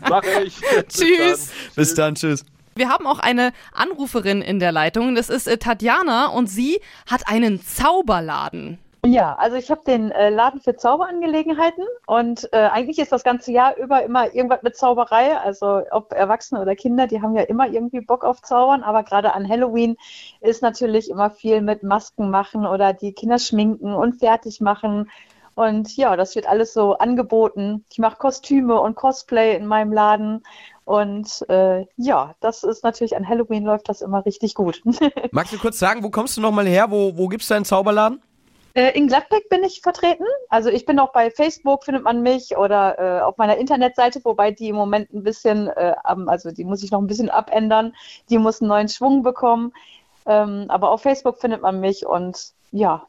Mach 0.09 0.23
ich. 0.45 0.55
Bis 0.61 0.87
Tschüss. 0.99 1.47
dann. 1.47 1.75
Bis 1.75 1.95
dann, 1.95 2.15
tschüss. 2.15 2.45
Wir 2.75 2.89
haben 2.89 3.07
auch 3.07 3.19
eine 3.19 3.51
Anruferin 3.73 4.41
in 4.41 4.59
der 4.59 4.71
Leitung. 4.71 5.15
Das 5.15 5.29
ist 5.29 5.47
äh, 5.47 5.57
Tatjana 5.57 6.27
und 6.27 6.47
sie 6.47 6.79
hat 7.05 7.27
einen 7.27 7.61
Zauberladen. 7.61 8.79
Ja, 9.03 9.33
also 9.33 9.57
ich 9.57 9.71
habe 9.71 9.81
den 9.83 10.11
äh, 10.11 10.29
Laden 10.29 10.61
für 10.61 10.75
Zauberangelegenheiten 10.75 11.83
und 12.05 12.47
äh, 12.53 12.57
eigentlich 12.57 12.99
ist 12.99 13.11
das 13.11 13.23
ganze 13.23 13.51
Jahr 13.51 13.75
über 13.77 14.03
immer 14.03 14.31
irgendwas 14.31 14.61
mit 14.61 14.77
Zauberei. 14.77 15.35
Also 15.39 15.81
ob 15.89 16.13
Erwachsene 16.13 16.61
oder 16.61 16.75
Kinder, 16.75 17.07
die 17.07 17.19
haben 17.19 17.35
ja 17.35 17.41
immer 17.41 17.67
irgendwie 17.67 18.01
Bock 18.01 18.23
auf 18.23 18.43
Zaubern, 18.43 18.83
aber 18.83 19.01
gerade 19.01 19.33
an 19.33 19.49
Halloween 19.49 19.97
ist 20.39 20.61
natürlich 20.61 21.09
immer 21.09 21.31
viel 21.31 21.61
mit 21.61 21.81
Masken 21.81 22.29
machen 22.29 22.67
oder 22.67 22.93
die 22.93 23.13
Kinder 23.13 23.39
schminken 23.39 23.91
und 23.95 24.19
fertig 24.19 24.61
machen. 24.61 25.09
Und 25.55 25.95
ja, 25.97 26.15
das 26.15 26.35
wird 26.35 26.47
alles 26.47 26.73
so 26.73 26.97
angeboten. 26.97 27.85
Ich 27.91 27.99
mache 27.99 28.17
Kostüme 28.17 28.79
und 28.79 28.95
Cosplay 28.95 29.55
in 29.55 29.65
meinem 29.65 29.91
Laden. 29.91 30.43
Und 30.85 31.45
äh, 31.49 31.85
ja, 31.97 32.35
das 32.39 32.63
ist 32.63 32.83
natürlich 32.83 33.15
an 33.15 33.27
Halloween 33.27 33.63
läuft 33.63 33.89
das 33.89 34.01
immer 34.01 34.25
richtig 34.25 34.55
gut. 34.55 34.81
Magst 35.31 35.53
du 35.53 35.57
kurz 35.57 35.79
sagen, 35.79 36.03
wo 36.03 36.09
kommst 36.09 36.37
du 36.37 36.41
nochmal 36.41 36.67
her? 36.67 36.89
Wo, 36.89 37.17
wo 37.17 37.27
gibt's 37.27 37.47
deinen 37.47 37.65
Zauberladen? 37.65 38.21
Äh, 38.73 38.97
in 38.97 39.07
Gladbeck 39.07 39.49
bin 39.49 39.63
ich 39.63 39.81
vertreten. 39.81 40.25
Also 40.49 40.69
ich 40.69 40.85
bin 40.85 40.99
auch 40.99 41.11
bei 41.11 41.29
Facebook, 41.29 41.83
findet 41.83 42.03
man 42.03 42.21
mich, 42.21 42.57
oder 42.57 42.97
äh, 42.99 43.21
auf 43.21 43.37
meiner 43.37 43.57
Internetseite, 43.57 44.21
wobei 44.23 44.51
die 44.51 44.69
im 44.69 44.75
Moment 44.75 45.13
ein 45.13 45.23
bisschen, 45.23 45.67
äh, 45.67 45.95
also 46.03 46.51
die 46.51 46.63
muss 46.63 46.83
ich 46.83 46.91
noch 46.91 47.01
ein 47.01 47.07
bisschen 47.07 47.29
abändern. 47.29 47.93
Die 48.29 48.37
muss 48.37 48.61
einen 48.61 48.69
neuen 48.69 48.89
Schwung 48.89 49.23
bekommen. 49.23 49.73
Ähm, 50.25 50.65
aber 50.69 50.91
auf 50.91 51.01
Facebook 51.01 51.39
findet 51.39 51.61
man 51.61 51.79
mich 51.79 52.05
und 52.05 52.53
ja, 52.71 53.07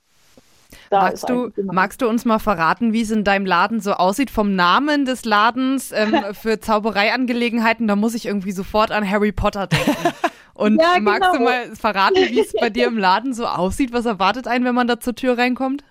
magst, 0.92 1.28
du, 1.28 1.50
magst 1.64 2.02
du 2.02 2.08
uns 2.08 2.24
mal 2.24 2.38
verraten, 2.38 2.92
wie 2.92 3.02
es 3.02 3.10
in 3.10 3.24
deinem 3.24 3.46
Laden 3.46 3.80
so 3.80 3.94
aussieht? 3.94 4.30
Vom 4.30 4.54
Namen 4.54 5.04
des 5.04 5.24
Ladens 5.24 5.92
ähm, 5.92 6.22
für 6.32 6.60
Zaubereiangelegenheiten, 6.60 7.88
da 7.88 7.96
muss 7.96 8.14
ich 8.14 8.26
irgendwie 8.26 8.52
sofort 8.52 8.92
an 8.92 9.08
Harry 9.08 9.32
Potter 9.32 9.66
denken. 9.66 10.14
Und 10.54 10.80
ja, 10.80 10.98
magst 11.00 11.32
genau. 11.32 11.38
du 11.38 11.44
mal 11.44 11.74
verraten, 11.74 12.16
wie 12.16 12.40
es 12.40 12.52
bei 12.52 12.70
dir 12.70 12.86
im 12.86 12.98
Laden 12.98 13.32
so 13.32 13.46
aussieht? 13.46 13.92
Was 13.92 14.06
erwartet 14.06 14.46
einen, 14.46 14.64
wenn 14.64 14.74
man 14.74 14.86
da 14.86 15.00
zur 15.00 15.14
Tür 15.14 15.38
reinkommt? 15.38 15.82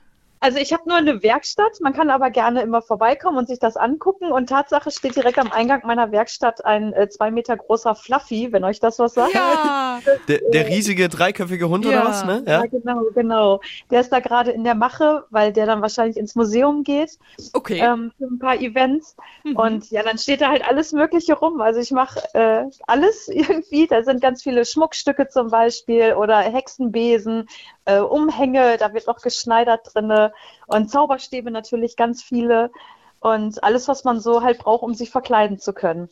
Also 0.43 0.57
ich 0.57 0.73
habe 0.73 0.89
nur 0.89 0.97
eine 0.97 1.21
Werkstatt, 1.21 1.79
man 1.81 1.93
kann 1.93 2.09
aber 2.09 2.31
gerne 2.31 2.63
immer 2.63 2.81
vorbeikommen 2.81 3.37
und 3.37 3.47
sich 3.47 3.59
das 3.59 3.77
angucken. 3.77 4.31
Und 4.31 4.49
Tatsache 4.49 4.89
steht 4.89 5.15
direkt 5.15 5.37
am 5.37 5.51
Eingang 5.51 5.81
meiner 5.85 6.11
Werkstatt 6.11 6.65
ein 6.65 6.93
äh, 6.93 7.07
zwei 7.09 7.29
Meter 7.29 7.55
großer 7.55 7.93
Fluffy, 7.93 8.51
wenn 8.51 8.63
euch 8.63 8.79
das 8.79 8.97
was 8.97 9.13
sagt. 9.13 9.35
Ja. 9.35 9.99
Der, 10.27 10.39
der 10.51 10.67
riesige 10.67 11.09
dreiköpfige 11.09 11.69
Hund 11.69 11.85
ja. 11.85 11.91
oder 11.91 12.05
was, 12.05 12.25
ne? 12.25 12.43
Ja. 12.47 12.61
ja, 12.61 12.65
genau, 12.65 13.03
genau. 13.13 13.61
Der 13.91 14.01
ist 14.01 14.11
da 14.11 14.19
gerade 14.19 14.51
in 14.51 14.63
der 14.63 14.73
Mache, 14.73 15.25
weil 15.29 15.53
der 15.53 15.65
dann 15.65 15.81
wahrscheinlich 15.81 16.17
ins 16.17 16.35
Museum 16.35 16.83
geht. 16.83 17.19
Okay. 17.53 17.79
Ähm, 17.79 18.11
für 18.17 18.25
ein 18.25 18.39
paar 18.39 18.59
Events. 18.59 19.15
Mhm. 19.43 19.55
Und 19.55 19.91
ja, 19.91 20.01
dann 20.01 20.17
steht 20.17 20.41
da 20.41 20.49
halt 20.49 20.67
alles 20.67 20.91
Mögliche 20.91 21.33
rum. 21.33 21.61
Also 21.61 21.79
ich 21.79 21.91
mache 21.91 22.19
äh, 22.33 22.63
alles 22.87 23.27
irgendwie. 23.31 23.85
Da 23.85 24.03
sind 24.03 24.21
ganz 24.21 24.41
viele 24.41 24.65
Schmuckstücke 24.65 25.27
zum 25.27 25.49
Beispiel 25.51 26.13
oder 26.13 26.39
Hexenbesen, 26.39 27.47
äh, 27.85 27.99
Umhänge, 27.99 28.77
da 28.77 28.93
wird 28.93 29.07
noch 29.07 29.21
geschneidert 29.21 29.93
drinne 29.93 30.33
und 30.67 30.89
Zauberstäbe 30.89 31.51
natürlich 31.51 31.95
ganz 31.95 32.21
viele 32.23 32.71
und 33.19 33.63
alles, 33.63 33.87
was 33.87 34.03
man 34.03 34.19
so 34.19 34.41
halt 34.41 34.59
braucht, 34.59 34.83
um 34.83 34.93
sich 34.93 35.11
verkleiden 35.11 35.59
zu 35.59 35.73
können. 35.73 36.09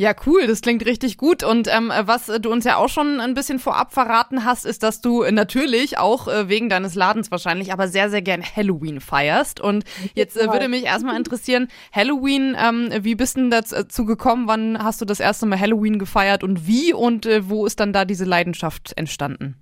Ja, 0.00 0.14
cool, 0.24 0.46
das 0.46 0.62
klingt 0.62 0.86
richtig 0.86 1.18
gut. 1.18 1.42
Und 1.42 1.68
ähm, 1.68 1.92
was 2.04 2.24
du 2.40 2.50
uns 2.50 2.64
ja 2.64 2.76
auch 2.76 2.88
schon 2.88 3.20
ein 3.20 3.34
bisschen 3.34 3.58
vorab 3.58 3.92
verraten 3.92 4.46
hast, 4.46 4.64
ist, 4.64 4.82
dass 4.82 5.02
du 5.02 5.24
natürlich 5.30 5.98
auch 5.98 6.26
äh, 6.26 6.48
wegen 6.48 6.70
deines 6.70 6.94
Ladens 6.94 7.30
wahrscheinlich, 7.30 7.70
aber 7.70 7.86
sehr, 7.86 8.08
sehr 8.08 8.22
gern 8.22 8.42
Halloween 8.42 9.00
feierst. 9.00 9.60
Und 9.60 9.84
jetzt 10.14 10.38
äh, 10.38 10.50
würde 10.50 10.68
mich 10.68 10.84
erstmal 10.84 11.18
interessieren, 11.18 11.68
Halloween, 11.92 12.56
ähm, 12.58 12.88
wie 13.02 13.14
bist 13.14 13.36
du 13.36 13.50
dazu 13.50 14.06
gekommen? 14.06 14.48
Wann 14.48 14.82
hast 14.82 15.02
du 15.02 15.04
das 15.04 15.20
erste 15.20 15.44
Mal 15.44 15.60
Halloween 15.60 15.98
gefeiert 15.98 16.44
und 16.44 16.66
wie 16.66 16.94
und 16.94 17.26
äh, 17.26 17.50
wo 17.50 17.66
ist 17.66 17.78
dann 17.78 17.92
da 17.92 18.06
diese 18.06 18.24
Leidenschaft 18.24 18.94
entstanden? 18.96 19.56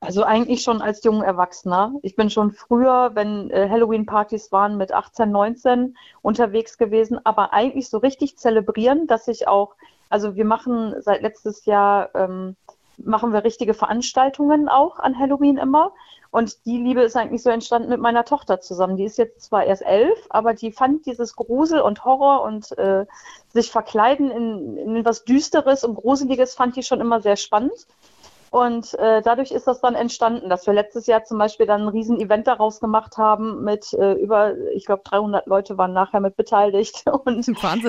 Also 0.00 0.24
eigentlich 0.24 0.62
schon 0.62 0.80
als 0.80 1.04
junger 1.04 1.26
Erwachsener. 1.26 1.92
Ich 2.02 2.16
bin 2.16 2.30
schon 2.30 2.52
früher, 2.52 3.10
wenn 3.14 3.50
äh, 3.50 3.68
Halloween-Partys 3.68 4.50
waren, 4.50 4.78
mit 4.78 4.92
18, 4.92 5.30
19 5.30 5.96
unterwegs 6.22 6.78
gewesen, 6.78 7.20
aber 7.24 7.52
eigentlich 7.52 7.90
so 7.90 7.98
richtig 7.98 8.38
zelebrieren, 8.38 9.06
dass 9.06 9.28
ich 9.28 9.46
auch, 9.46 9.74
also 10.08 10.36
wir 10.36 10.46
machen 10.46 10.94
seit 11.00 11.20
letztes 11.20 11.66
Jahr, 11.66 12.14
ähm, 12.14 12.56
machen 12.96 13.34
wir 13.34 13.44
richtige 13.44 13.74
Veranstaltungen 13.74 14.70
auch 14.70 14.98
an 14.98 15.18
Halloween 15.18 15.58
immer. 15.58 15.92
Und 16.30 16.64
die 16.64 16.78
Liebe 16.78 17.02
ist 17.02 17.16
eigentlich 17.16 17.42
so 17.42 17.50
entstanden 17.50 17.90
mit 17.90 18.00
meiner 18.00 18.24
Tochter 18.24 18.60
zusammen. 18.60 18.96
Die 18.96 19.04
ist 19.04 19.18
jetzt 19.18 19.42
zwar 19.42 19.64
erst 19.64 19.82
elf, 19.82 20.26
aber 20.30 20.54
die 20.54 20.72
fand 20.72 21.04
dieses 21.04 21.34
Grusel 21.36 21.80
und 21.80 22.04
Horror 22.04 22.42
und 22.42 22.76
äh, 22.78 23.04
sich 23.52 23.70
verkleiden 23.70 24.30
in, 24.30 24.76
in 24.78 25.04
was 25.04 25.24
Düsteres 25.24 25.84
und 25.84 25.96
Gruseliges 25.96 26.54
fand 26.54 26.76
die 26.76 26.84
schon 26.84 27.00
immer 27.00 27.20
sehr 27.20 27.36
spannend. 27.36 27.86
Und 28.50 28.94
äh, 28.94 29.22
dadurch 29.22 29.52
ist 29.52 29.68
das 29.68 29.80
dann 29.80 29.94
entstanden, 29.94 30.50
dass 30.50 30.66
wir 30.66 30.74
letztes 30.74 31.06
Jahr 31.06 31.22
zum 31.22 31.38
Beispiel 31.38 31.66
dann 31.66 31.82
ein 31.82 31.88
Riesen-Event 31.88 32.48
daraus 32.48 32.80
gemacht 32.80 33.16
haben 33.16 33.62
mit 33.62 33.92
äh, 33.92 34.14
über, 34.14 34.56
ich 34.74 34.86
glaube, 34.86 35.02
300 35.04 35.46
Leute 35.46 35.78
waren 35.78 35.92
nachher 35.92 36.18
mit 36.18 36.36
beteiligt 36.36 37.04
und. 37.24 37.44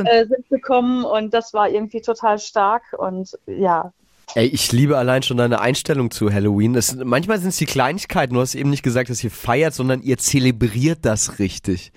Äh, 0.06 0.28
sind 0.28 0.48
gekommen 0.50 1.04
und 1.04 1.34
das 1.34 1.56
war 1.56 1.68
irgendwie 1.68 2.02
total 2.02 2.38
stark 2.38 2.84
und 2.96 3.40
ja, 3.48 3.92
Ey, 4.34 4.48
ich 4.48 4.72
liebe 4.72 4.98
allein 4.98 5.24
schon 5.24 5.36
deine 5.36 5.60
Einstellung 5.60 6.10
zu 6.10 6.32
Halloween. 6.32 6.74
Das, 6.74 6.96
manchmal 6.96 7.40
sind 7.40 7.50
es 7.50 7.58
die 7.58 7.66
Kleinigkeiten. 7.66 8.34
Du 8.34 8.40
hast 8.40 8.56
eben 8.56 8.70
nicht 8.70 8.84
gesagt, 8.84 9.10
dass 9.10 9.22
ihr 9.24 9.32
feiert, 9.32 9.74
sondern 9.74 10.02
ihr 10.02 10.18
zelebriert 10.18 11.00
das 11.02 11.40
richtig. 11.40 11.92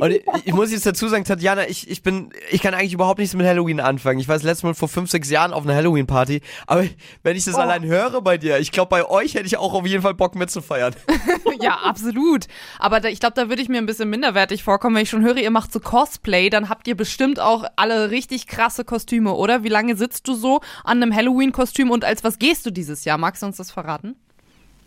Und 0.00 0.10
ich, 0.12 0.22
ich, 0.44 0.52
muss 0.52 0.70
jetzt 0.70 0.86
dazu 0.86 1.08
sagen, 1.08 1.24
Tatjana, 1.24 1.68
ich, 1.68 1.88
ich 1.90 2.02
bin, 2.02 2.30
ich 2.50 2.62
kann 2.62 2.74
eigentlich 2.74 2.92
überhaupt 2.92 3.18
nichts 3.18 3.34
mit 3.34 3.46
Halloween 3.46 3.80
anfangen. 3.80 4.20
Ich 4.20 4.28
war 4.28 4.36
das 4.36 4.44
letzte 4.44 4.66
Mal 4.66 4.74
vor 4.74 4.88
fünf, 4.88 5.10
sechs 5.10 5.30
Jahren 5.30 5.52
auf 5.52 5.64
einer 5.64 5.74
Halloween-Party. 5.74 6.40
Aber 6.66 6.84
wenn 7.22 7.36
ich 7.36 7.44
das 7.44 7.54
oh. 7.54 7.58
allein 7.58 7.84
höre 7.84 8.20
bei 8.22 8.38
dir, 8.38 8.58
ich 8.58 8.70
glaube, 8.70 8.90
bei 8.90 9.08
euch 9.08 9.34
hätte 9.34 9.46
ich 9.46 9.56
auch 9.56 9.74
auf 9.74 9.86
jeden 9.86 10.02
Fall 10.02 10.14
Bock 10.14 10.34
mitzufeiern. 10.34 10.94
ja, 11.60 11.78
absolut. 11.84 12.46
Aber 12.78 13.00
da, 13.00 13.08
ich 13.08 13.20
glaube, 13.20 13.34
da 13.34 13.48
würde 13.48 13.62
ich 13.62 13.68
mir 13.68 13.78
ein 13.78 13.86
bisschen 13.86 14.10
minderwertig 14.10 14.62
vorkommen, 14.62 14.96
wenn 14.96 15.02
ich 15.02 15.10
schon 15.10 15.24
höre, 15.24 15.36
ihr 15.36 15.50
macht 15.50 15.72
so 15.72 15.80
Cosplay, 15.80 16.50
dann 16.50 16.68
habt 16.68 16.86
ihr 16.86 16.96
bestimmt 16.96 17.40
auch 17.40 17.64
alle 17.76 18.10
richtig 18.10 18.46
krasse 18.46 18.84
Kostüme, 18.84 19.34
oder? 19.34 19.64
Wie 19.64 19.68
lange 19.68 19.96
sitzt 19.96 20.28
du 20.28 20.34
so 20.34 20.60
an 20.84 21.02
einem 21.02 21.14
Halloween-Kostüm 21.14 21.67
und 21.90 22.04
als 22.04 22.24
was 22.24 22.38
gehst 22.38 22.66
du 22.66 22.70
dieses 22.70 23.04
Jahr? 23.04 23.18
Magst 23.18 23.42
du 23.42 23.46
uns 23.46 23.56
das 23.56 23.70
verraten? 23.70 24.16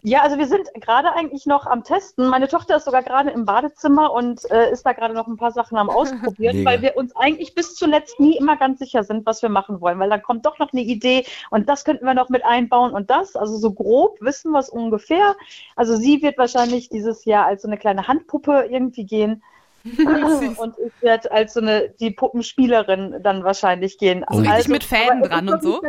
Ja, 0.04 0.24
also 0.24 0.40
wir 0.40 0.48
sind 0.48 0.68
gerade 0.80 1.14
eigentlich 1.14 1.46
noch 1.46 1.68
am 1.68 1.84
Testen. 1.84 2.28
Meine 2.28 2.48
Tochter 2.48 2.78
ist 2.78 2.86
sogar 2.86 3.04
gerade 3.04 3.30
im 3.30 3.46
Badezimmer 3.46 4.12
und 4.12 4.50
äh, 4.50 4.72
ist 4.72 4.84
da 4.84 4.94
gerade 4.94 5.14
noch 5.14 5.28
ein 5.28 5.38
paar 5.38 5.52
Sachen 5.52 5.78
am 5.78 5.92
Ausprobieren, 5.92 6.66
weil 6.66 6.82
wir 6.82 6.98
uns 6.98 7.16
eigentlich 7.16 7.54
bis 7.54 7.76
zuletzt 7.76 8.20
nie 8.20 8.36
immer 8.36 8.58
ganz 8.58 8.80
sicher 8.80 9.04
sind, 9.04 9.28
was 9.28 9.44
wir 9.44 9.50
machen 9.50 9.80
wollen, 9.80 10.00
weil 10.00 10.10
dann 10.10 10.24
kommt 10.24 10.46
doch 10.48 10.58
noch 10.58 10.74
eine 10.74 10.82
Idee 10.82 11.26
und 11.52 11.70
das 11.70 11.86
könnten 11.86 12.06
wir 12.06 12.16
noch 12.16 12.30
mit 12.30 12.44
einbauen 12.44 12.94
und 12.94 13.12
das. 13.12 13.36
Also 13.36 13.58
so 13.58 13.72
grob 13.74 14.18
wissen 14.22 14.52
wir 14.52 14.60
es 14.60 14.70
ungefähr. 14.70 15.36
Also 15.76 15.96
sie 15.96 16.24
wird 16.24 16.40
wahrscheinlich 16.40 16.90
dieses 16.90 17.26
Jahr 17.26 17.46
als 17.46 17.62
so 17.62 17.68
eine 17.68 17.78
kleine 17.78 18.08
Handpuppe 18.08 18.70
irgendwie 18.72 19.06
gehen. 19.06 19.44
und 19.84 20.76
ich 20.84 21.02
werde 21.02 21.32
als 21.32 21.54
so 21.54 21.60
eine 21.60 21.90
die 22.00 22.12
Puppenspielerin 22.12 23.18
dann 23.22 23.44
wahrscheinlich 23.44 24.00
gehen. 24.00 24.26
So 24.30 24.38
richtig 24.38 24.54
also, 24.54 24.72
mit 24.72 24.84
Fäden 24.84 25.24
dran 25.24 25.50
und 25.50 25.62
so? 25.62 25.82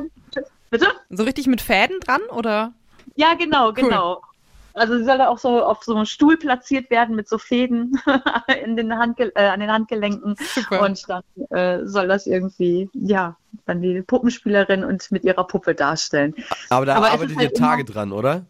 Bitte? 0.73 0.87
So 1.11 1.25
richtig 1.25 1.47
mit 1.49 1.61
Fäden 1.61 2.01
dran 2.01 2.23
oder? 2.31 2.73
Ja, 3.15 3.35
genau, 3.35 3.75
genau. 3.75 4.15
Cool. 4.15 4.23
Also 4.73 4.97
sie 4.97 5.05
soll 5.05 5.19
da 5.19 5.29
auch 5.29 5.37
so 5.37 5.63
auf 5.63 5.85
so 5.85 5.95
einem 5.95 6.07
Stuhl 6.07 6.39
platziert 6.39 6.89
werden 6.89 7.15
mit 7.15 7.29
so 7.29 7.37
Fäden 7.37 8.01
in 8.65 8.75
den 8.75 8.97
Handge 8.97 9.31
äh, 9.35 9.49
an 9.49 9.61
den 9.61 9.71
Handgelenken. 9.71 10.35
Super. 10.55 10.81
Und 10.81 11.05
dann 11.11 11.23
äh, 11.51 11.87
soll 11.87 12.09
das 12.09 12.27
irgendwie, 12.27 12.89
ja, 12.95 13.37
dann 13.67 13.83
die 13.83 14.01
Puppenspielerin 14.01 14.83
und 14.83 15.13
mit 15.13 15.25
ihrer 15.25 15.47
Puppe 15.47 15.75
darstellen. 15.75 16.35
Aber 16.71 16.87
da 16.87 16.95
Aber 16.95 17.11
arbeitet 17.11 17.37
halt 17.37 17.51
ihr 17.51 17.55
Tage 17.55 17.83
immer, 17.83 17.93
dran, 17.93 18.13
oder? 18.13 18.47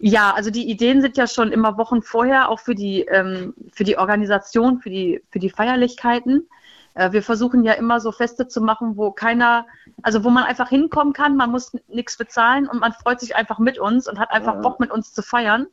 Ja, 0.00 0.32
also 0.34 0.50
die 0.50 0.68
Ideen 0.68 1.00
sind 1.00 1.16
ja 1.16 1.28
schon 1.28 1.52
immer 1.52 1.78
Wochen 1.78 2.02
vorher, 2.02 2.48
auch 2.48 2.58
für 2.58 2.74
die, 2.74 3.02
ähm, 3.02 3.54
für 3.72 3.84
die 3.84 3.98
Organisation, 3.98 4.80
für 4.80 4.90
die, 4.90 5.22
für 5.30 5.38
die 5.38 5.50
Feierlichkeiten. 5.50 6.48
Äh, 6.96 7.12
wir 7.12 7.22
versuchen 7.22 7.62
ja 7.62 7.74
immer 7.74 8.00
so 8.00 8.10
Feste 8.10 8.48
zu 8.48 8.60
machen, 8.60 8.96
wo 8.96 9.12
keiner, 9.12 9.66
also 10.02 10.24
wo 10.24 10.30
man 10.30 10.44
einfach 10.44 10.68
hinkommen 10.68 11.12
kann, 11.12 11.36
man 11.36 11.50
muss 11.50 11.72
nichts 11.88 12.16
bezahlen 12.16 12.66
und 12.66 12.80
man 12.80 12.92
freut 12.92 13.20
sich 13.20 13.36
einfach 13.36 13.58
mit 13.58 13.78
uns 13.78 14.08
und 14.08 14.18
hat 14.18 14.32
einfach 14.32 14.60
Bock 14.62 14.80
mit 14.80 14.90
uns 14.90 15.12
zu 15.12 15.22
feiern. 15.22 15.68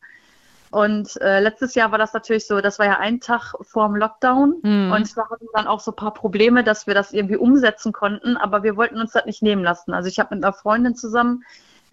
Und 0.70 1.22
äh, 1.22 1.40
letztes 1.40 1.76
Jahr 1.76 1.92
war 1.92 2.00
das 2.00 2.14
natürlich 2.14 2.48
so, 2.48 2.60
das 2.60 2.80
war 2.80 2.88
ja 2.88 2.98
ein 2.98 3.20
Tag 3.20 3.54
vor 3.62 3.88
dem 3.88 3.96
Lockdown 3.96 4.56
mhm. 4.64 4.92
und 4.92 5.18
da 5.18 5.30
hatten 5.30 5.46
dann 5.54 5.68
auch 5.68 5.80
so 5.80 5.92
ein 5.92 5.96
paar 5.96 6.14
Probleme, 6.14 6.64
dass 6.64 6.88
wir 6.88 6.96
das 6.96 7.14
irgendwie 7.14 7.38
umsetzen 7.38 7.94
konnten, 7.94 8.38
aber 8.38 8.64
wir 8.64 8.76
wollten 8.76 9.00
uns 9.00 9.12
das 9.12 9.26
nicht 9.26 9.44
nehmen 9.44 9.64
lassen. 9.64 9.94
Also 9.94 10.10
ich 10.10 10.20
habe 10.20 10.36
mit 10.36 10.44
einer 10.44 10.52
Freundin 10.52 10.96
zusammen, 10.96 11.44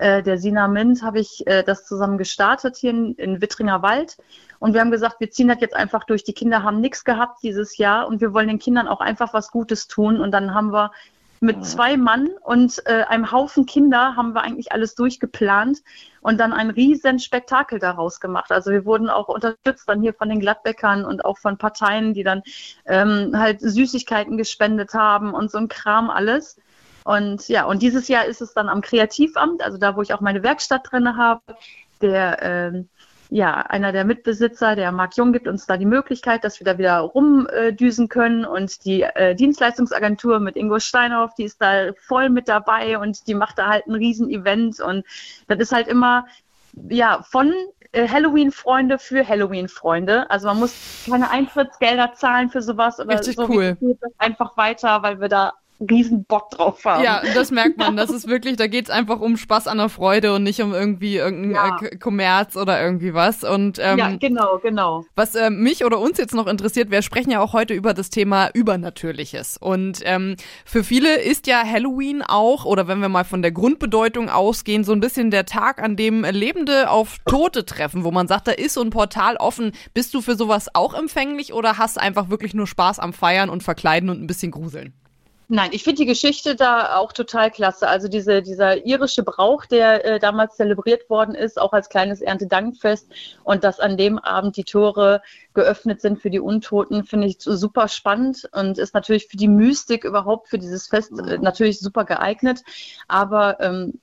äh, 0.01 0.23
der 0.23 0.39
Sina 0.39 0.67
Mint, 0.69 1.03
habe 1.03 1.21
ich 1.21 1.47
äh, 1.47 1.63
das 1.63 1.85
zusammen 1.85 2.19
gestartet 2.19 2.77
hier 2.77 2.91
in, 2.91 3.15
in 3.15 3.41
Wittringer 3.41 3.83
Wald 3.83 4.17
und 4.61 4.75
wir 4.75 4.81
haben 4.81 4.91
gesagt, 4.91 5.21
wir 5.21 5.31
ziehen 5.31 5.49
das 5.49 5.61
jetzt 5.61 5.75
einfach 5.75 6.05
durch. 6.05 6.23
Die 6.23 6.35
Kinder 6.35 6.63
haben 6.63 6.81
nichts 6.81 7.05
gehabt 7.05 7.43
dieses 7.43 7.79
Jahr 7.79 8.07
und 8.07 8.21
wir 8.21 8.35
wollen 8.35 8.49
den 8.49 8.59
Kindern 8.59 8.89
auch 8.89 9.01
einfach 9.01 9.33
was 9.33 9.51
Gutes 9.51 9.89
tun. 9.89 10.21
Und 10.21 10.33
dann 10.33 10.55
haben 10.55 10.71
wir 10.71 10.93
mit 11.41 11.65
zwei 11.65 11.97
Mann 11.97 12.29
und 12.43 12.83
äh, 12.85 13.05
einem 13.05 13.33
Haufen 13.33 13.65
Kinder 13.65 14.15
haben 14.15 14.35
wir 14.35 14.43
eigentlich 14.43 14.73
alles 14.73 14.95
durchgeplant 14.95 15.79
und 16.21 16.39
dann 16.39 16.53
ein 16.53 16.69
riesen 16.69 17.19
Spektakel 17.19 17.79
daraus 17.79 18.21
gemacht. 18.21 18.53
Also 18.53 18.71
wir 18.71 18.85
wurden 18.85 19.09
auch 19.09 19.29
unterstützt 19.29 19.89
dann 19.89 20.03
hier 20.03 20.13
von 20.13 20.29
den 20.29 20.41
Gladbäckern 20.41 21.07
und 21.07 21.25
auch 21.25 21.39
von 21.39 21.57
Parteien, 21.57 22.13
die 22.13 22.25
dann 22.25 22.43
ähm, 22.85 23.33
halt 23.35 23.63
Süßigkeiten 23.63 24.37
gespendet 24.37 24.93
haben 24.93 25.33
und 25.33 25.51
so 25.51 25.57
ein 25.57 25.69
Kram 25.69 26.11
alles. 26.11 26.61
Und 27.05 27.49
ja, 27.49 27.65
und 27.65 27.83
dieses 27.83 28.09
Jahr 28.09 28.27
ist 28.27 28.41
es 28.41 28.53
dann 28.53 28.69
am 28.69 28.81
Kreativamt, 28.81 29.63
also 29.63 29.79
da, 29.79 29.97
wo 29.97 30.03
ich 30.03 30.13
auch 30.13 30.21
meine 30.21 30.43
Werkstatt 30.43 30.91
drin 30.91 31.17
habe. 31.17 31.41
Der 32.01 32.39
ähm, 32.43 32.89
ja, 33.31 33.59
einer 33.61 33.93
der 33.93 34.05
Mitbesitzer, 34.05 34.75
der 34.75 34.91
Marc 34.91 35.17
Jung, 35.17 35.33
gibt 35.33 35.47
uns 35.47 35.65
da 35.65 35.77
die 35.77 35.87
Möglichkeit, 35.87 36.43
dass 36.43 36.59
wir 36.59 36.65
da 36.65 36.79
wieder 36.79 36.99
rumdüsen 36.99 38.09
können. 38.09 38.45
Und 38.45 38.85
die 38.85 39.03
äh, 39.03 39.37
Dienstleistungsagentur 39.37 40.41
mit 40.41 40.57
Ingo 40.57 40.81
Steinhoff, 40.81 41.35
die 41.35 41.45
ist 41.45 41.63
da 41.63 41.93
voll 41.97 42.29
mit 42.29 42.49
dabei 42.49 42.99
und 42.99 43.29
die 43.29 43.35
macht 43.35 43.59
da 43.59 43.69
halt 43.69 43.87
ein 43.87 43.95
Riesen-Event. 43.95 44.81
Und 44.81 45.07
das 45.47 45.61
ist 45.61 45.73
halt 45.73 45.87
immer, 45.87 46.27
ja, 46.89 47.23
von 47.23 47.55
äh, 47.93 48.09
Halloween-Freunde 48.09 48.99
für 48.99 49.27
Halloween-Freunde. 49.27 50.29
Also 50.29 50.49
man 50.49 50.59
muss 50.59 50.75
keine 51.09 51.31
Eintrittsgelder 51.31 52.15
zahlen 52.15 52.51
für 52.51 52.63
sowas 52.63 52.99
oder 52.99 53.21
Richtig 53.21 53.37
so. 53.37 53.49
cool. 53.49 53.77
Geht 53.81 53.99
das 54.01 54.13
einfach 54.19 54.57
weiter, 54.57 55.05
weil 55.05 55.21
wir 55.21 55.29
da 55.29 55.53
riesen 55.88 56.25
Bock 56.25 56.51
drauf 56.51 56.85
haben. 56.85 57.03
Ja, 57.05 57.23
das 57.35 57.51
merkt 57.51 57.79
man. 57.79 57.97
Das 57.97 58.11
ist 58.11 58.29
wirklich, 58.29 58.57
da 58.57 58.66
geht's 58.66 58.90
einfach 58.90 59.21
um 59.21 59.37
Spaß 59.37 59.66
an 59.66 59.79
der 59.79 59.88
Freude 59.88 60.35
und 60.35 60.43
nicht 60.43 60.61
um 60.61 60.73
irgendwie 60.75 61.16
irgendein 61.16 61.53
Ja. 61.53 61.79
äh, 61.83 61.97
Kommerz 61.97 62.57
oder 62.57 62.83
irgendwie 62.83 63.14
was. 63.14 63.45
Und 63.45 63.79
ähm, 63.81 63.99
ja, 63.99 64.16
genau, 64.16 64.59
genau. 64.59 65.05
Was 65.14 65.35
äh, 65.35 65.51
mich 65.51 65.85
oder 65.85 65.99
uns 65.99 66.19
jetzt 66.19 66.35
noch 66.35 66.47
interessiert, 66.47 66.90
wir 66.90 67.03
sprechen 67.03 67.31
ja 67.31 67.40
auch 67.40 67.53
heute 67.53 67.75
über 67.75 67.95
das 67.95 68.11
Thema 68.11 68.51
Übernatürliches. 68.53 69.57
Und 69.57 70.01
ähm, 70.05 70.37
für 70.64 70.85
viele 70.85 71.16
ist 71.21 71.47
ja 71.47 71.62
Halloween 71.64 72.23
auch, 72.23 72.64
oder 72.64 72.88
wenn 72.88 73.01
wir 73.01 73.09
mal 73.09 73.25
von 73.25 73.43
der 73.43 73.53
Grundbedeutung 73.53 74.29
ausgehen, 74.29 74.85
so 74.85 74.93
ein 74.93 75.01
bisschen 75.01 75.31
der 75.31 75.47
Tag, 75.47 75.83
an 75.83 75.97
dem 75.97 76.25
Lebende 76.25 76.90
auf 76.90 77.16
Tote 77.27 77.64
treffen, 77.64 78.05
wo 78.05 78.11
man 78.11 78.29
sagt, 78.29 78.49
da 78.49 78.53
ist 78.53 78.75
so 78.75 78.81
ein 78.83 78.90
Portal 78.90 79.37
offen. 79.37 79.73
Bist 79.95 80.14
du 80.14 80.21
für 80.21 80.37
sowas 80.37 80.69
auch 80.75 80.95
empfänglich 80.95 81.53
oder 81.53 81.79
hast 81.79 81.99
einfach 81.99 82.29
wirklich 82.31 82.55
nur 82.55 82.66
Spaß 82.66 82.99
am 82.99 83.12
Feiern 83.12 83.51
und 83.51 83.62
Verkleiden 83.62 84.11
und 84.11 84.21
ein 84.23 84.27
bisschen 84.27 84.51
gruseln? 84.51 84.95
Nein, 85.53 85.71
ich 85.73 85.83
finde 85.83 86.03
die 86.03 86.07
Geschichte 86.07 86.55
da 86.55 86.95
auch 86.95 87.13
total 87.13 87.51
klasse. 87.51 87.89
Also 87.89 88.07
diese, 88.07 88.41
dieser 88.41 88.87
irische 88.87 89.25
Brauch, 89.25 89.67
der 89.67 90.05
äh, 90.05 90.19
damals 90.21 90.55
zelebriert 90.55 91.11
worden 91.11 91.35
ist, 91.35 91.61
auch 91.61 91.73
als 91.73 91.89
kleines 91.89 92.21
Erntedankfest 92.21 93.09
und 93.43 93.65
dass 93.65 93.81
an 93.81 93.97
dem 93.97 94.21
Abend 94.21 94.57
die 94.57 94.63
Tore 94.63 95.23
geöffnet 95.53 96.01
sind 96.03 96.23
für 96.23 96.31
die 96.31 96.39
Untoten, 96.39 97.03
finde 97.03 97.27
ich 97.27 97.39
super 97.41 97.89
spannend 97.89 98.49
und 98.53 98.79
ist 98.79 98.95
natürlich 98.95 99.27
für 99.27 99.37
die 99.37 99.49
Mystik 99.49 100.05
überhaupt 100.05 100.49
für 100.49 100.59
dieses 100.59 100.87
Fest 100.87 101.11
äh, 101.19 101.39
natürlich 101.39 101.81
super 101.81 102.05
geeignet. 102.05 102.63
Aber 103.09 103.59
ähm, 103.59 103.99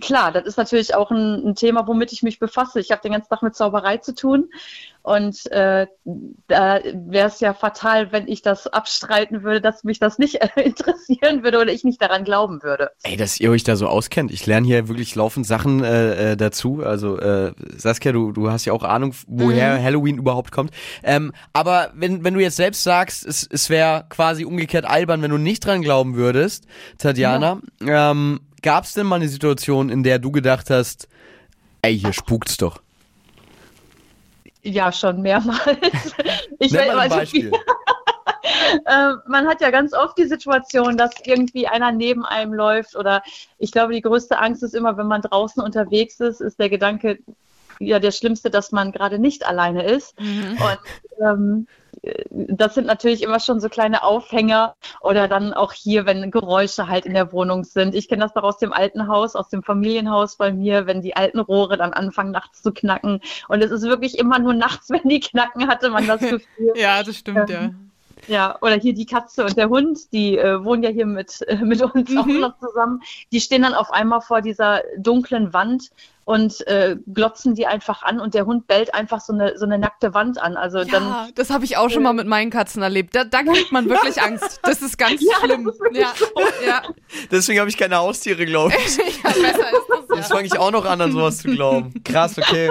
klar, 0.00 0.32
das 0.32 0.44
ist 0.44 0.56
natürlich 0.56 0.94
auch 0.94 1.10
ein, 1.10 1.50
ein 1.50 1.54
Thema, 1.54 1.86
womit 1.86 2.12
ich 2.12 2.22
mich 2.22 2.38
befasse. 2.38 2.80
Ich 2.80 2.90
habe 2.90 3.02
den 3.02 3.12
ganzen 3.12 3.28
Tag 3.28 3.42
mit 3.42 3.54
Zauberei 3.54 3.98
zu 3.98 4.14
tun 4.14 4.48
und 5.02 5.50
äh, 5.50 5.86
da 6.46 6.80
wäre 6.84 7.28
es 7.28 7.40
ja 7.40 7.54
fatal, 7.54 8.12
wenn 8.12 8.28
ich 8.28 8.42
das 8.42 8.66
abstreiten 8.66 9.42
würde, 9.42 9.60
dass 9.60 9.82
mich 9.82 9.98
das 9.98 10.18
nicht 10.18 10.42
äh, 10.42 10.48
interessieren 10.62 11.42
würde 11.42 11.58
oder 11.58 11.72
ich 11.72 11.84
nicht 11.84 12.02
daran 12.02 12.24
glauben 12.24 12.62
würde. 12.62 12.90
Ey, 13.02 13.16
dass 13.16 13.40
ihr 13.40 13.50
euch 13.50 13.64
da 13.64 13.76
so 13.76 13.86
auskennt. 13.86 14.30
Ich 14.30 14.44
lerne 14.46 14.66
hier 14.66 14.88
wirklich 14.88 15.14
laufend 15.14 15.46
Sachen 15.46 15.82
äh, 15.82 16.32
äh, 16.32 16.36
dazu. 16.36 16.82
Also 16.84 17.18
äh, 17.18 17.52
Saskia, 17.76 18.12
du, 18.12 18.32
du 18.32 18.50
hast 18.50 18.66
ja 18.66 18.72
auch 18.72 18.82
Ahnung, 18.82 19.14
woher 19.26 19.82
Halloween 19.82 20.18
überhaupt 20.18 20.52
kommt. 20.52 20.72
Ähm, 21.02 21.32
aber 21.52 21.92
wenn, 21.94 22.22
wenn 22.22 22.34
du 22.34 22.40
jetzt 22.40 22.56
selbst 22.56 22.82
sagst, 22.82 23.24
es, 23.24 23.48
es 23.50 23.70
wäre 23.70 24.04
quasi 24.10 24.44
umgekehrt 24.44 24.84
albern, 24.84 25.22
wenn 25.22 25.30
du 25.30 25.38
nicht 25.38 25.64
dran 25.64 25.80
glauben 25.80 26.14
würdest, 26.14 26.66
Tatjana, 26.98 27.60
ähm, 27.80 28.40
gab 28.62 28.84
es 28.84 28.94
denn 28.94 29.06
mal 29.06 29.16
eine 29.16 29.28
Situation, 29.28 29.88
in 29.88 30.02
der 30.02 30.18
du 30.18 30.30
gedacht 30.30 30.70
hast, 30.70 31.08
ey, 31.82 31.98
hier 31.98 32.12
spukt's 32.12 32.56
doch? 32.56 32.80
Ja, 34.62 34.92
schon 34.92 35.22
mehrmals. 35.22 35.60
Ich 36.62 36.72
Nenn 36.72 36.82
weiß- 36.82 36.86
mal 36.88 36.92
ein 36.92 36.98
also, 37.00 37.16
Beispiel. 37.16 37.50
äh, 38.86 39.12
man 39.26 39.46
hat 39.46 39.62
ja 39.62 39.70
ganz 39.70 39.94
oft 39.94 40.18
die 40.18 40.26
Situation, 40.26 40.98
dass 40.98 41.10
irgendwie 41.24 41.66
einer 41.66 41.90
neben 41.90 42.26
einem 42.26 42.52
läuft 42.52 42.96
oder 42.96 43.22
ich 43.58 43.72
glaube, 43.72 43.94
die 43.94 44.02
größte 44.02 44.38
Angst 44.38 44.62
ist 44.62 44.74
immer, 44.74 44.98
wenn 44.98 45.06
man 45.06 45.22
draußen 45.22 45.62
unterwegs 45.62 46.20
ist, 46.20 46.42
ist 46.42 46.58
der 46.58 46.68
Gedanke, 46.68 47.18
ja, 47.78 47.98
der 47.98 48.10
schlimmste, 48.10 48.50
dass 48.50 48.72
man 48.72 48.92
gerade 48.92 49.18
nicht 49.18 49.46
alleine 49.46 49.84
ist. 49.84 50.14
Und 50.18 50.78
ähm, 51.24 51.66
das 52.30 52.74
sind 52.74 52.86
natürlich 52.86 53.22
immer 53.22 53.40
schon 53.40 53.60
so 53.60 53.68
kleine 53.68 54.02
Aufhänger 54.02 54.74
oder 55.00 55.28
dann 55.28 55.52
auch 55.52 55.72
hier, 55.72 56.06
wenn 56.06 56.30
Geräusche 56.30 56.88
halt 56.88 57.04
in 57.06 57.14
der 57.14 57.32
Wohnung 57.32 57.64
sind. 57.64 57.94
Ich 57.94 58.08
kenne 58.08 58.22
das 58.22 58.32
doch 58.32 58.42
aus 58.42 58.58
dem 58.58 58.72
alten 58.72 59.06
Haus, 59.08 59.36
aus 59.36 59.48
dem 59.48 59.62
Familienhaus 59.62 60.36
bei 60.36 60.52
mir, 60.52 60.86
wenn 60.86 61.02
die 61.02 61.16
alten 61.16 61.40
Rohre 61.40 61.76
dann 61.76 61.92
anfangen 61.92 62.30
nachts 62.30 62.62
zu 62.62 62.72
knacken. 62.72 63.20
Und 63.48 63.62
es 63.62 63.70
ist 63.70 63.82
wirklich 63.82 64.18
immer 64.18 64.38
nur 64.38 64.54
nachts, 64.54 64.90
wenn 64.90 65.08
die 65.08 65.20
knacken, 65.20 65.68
hatte 65.68 65.90
man 65.90 66.06
das 66.06 66.20
Gefühl. 66.30 66.72
Ja, 66.74 67.02
das 67.02 67.16
stimmt, 67.16 67.50
ja. 67.50 67.70
Ja, 68.28 68.56
oder 68.60 68.74
hier 68.74 68.94
die 68.94 69.06
Katze 69.06 69.44
und 69.44 69.56
der 69.56 69.68
Hund, 69.68 70.12
die 70.12 70.36
äh, 70.38 70.62
wohnen 70.64 70.82
ja 70.82 70.90
hier 70.90 71.06
mit, 71.06 71.42
äh, 71.48 71.56
mit 71.64 71.80
uns 71.82 72.16
auch 72.16 72.26
noch 72.26 72.58
zusammen. 72.58 73.02
Die 73.32 73.40
stehen 73.40 73.62
dann 73.62 73.74
auf 73.74 73.90
einmal 73.90 74.20
vor 74.20 74.40
dieser 74.40 74.82
dunklen 74.98 75.52
Wand 75.52 75.90
und 76.24 76.64
äh, 76.68 76.96
glotzen 77.12 77.54
die 77.56 77.66
einfach 77.66 78.02
an 78.04 78.20
und 78.20 78.34
der 78.34 78.46
Hund 78.46 78.68
bellt 78.68 78.94
einfach 78.94 79.20
so 79.20 79.32
eine, 79.32 79.58
so 79.58 79.64
eine 79.64 79.78
nackte 79.78 80.14
Wand 80.14 80.40
an. 80.40 80.56
Also 80.56 80.84
dann, 80.84 81.02
Ja, 81.02 81.28
das 81.34 81.50
habe 81.50 81.64
ich 81.64 81.76
auch 81.76 81.88
schon 81.90 82.04
mal 82.04 82.12
mit 82.12 82.26
meinen 82.28 82.50
Katzen 82.50 82.82
erlebt. 82.82 83.16
Da, 83.16 83.24
da 83.24 83.42
kriegt 83.42 83.72
man 83.72 83.88
wirklich 83.88 84.20
Angst. 84.22 84.60
Das 84.62 84.80
ist 84.80 84.96
ganz 84.96 85.20
Ja, 85.22 85.28
das 85.32 85.40
schlimm. 85.40 85.68
ist 85.68 85.80
ja, 85.92 86.12
ja. 86.64 86.82
Deswegen 87.32 87.58
habe 87.58 87.68
ich 87.68 87.76
keine 87.76 87.96
Haustiere, 87.96 88.44
glaube 88.46 88.72
ich. 88.76 88.96
ja, 89.24 89.30
besser 89.30 89.72
ist 89.72 89.88
das. 89.88 90.16
Jetzt 90.18 90.28
Ja. 90.30 90.36
fange 90.36 90.46
ich 90.46 90.56
auch 90.58 90.70
noch 90.70 90.84
an, 90.84 91.00
an 91.00 91.10
sowas 91.10 91.38
zu 91.38 91.48
glauben. 91.48 91.94
Krass, 92.04 92.38
okay. 92.38 92.70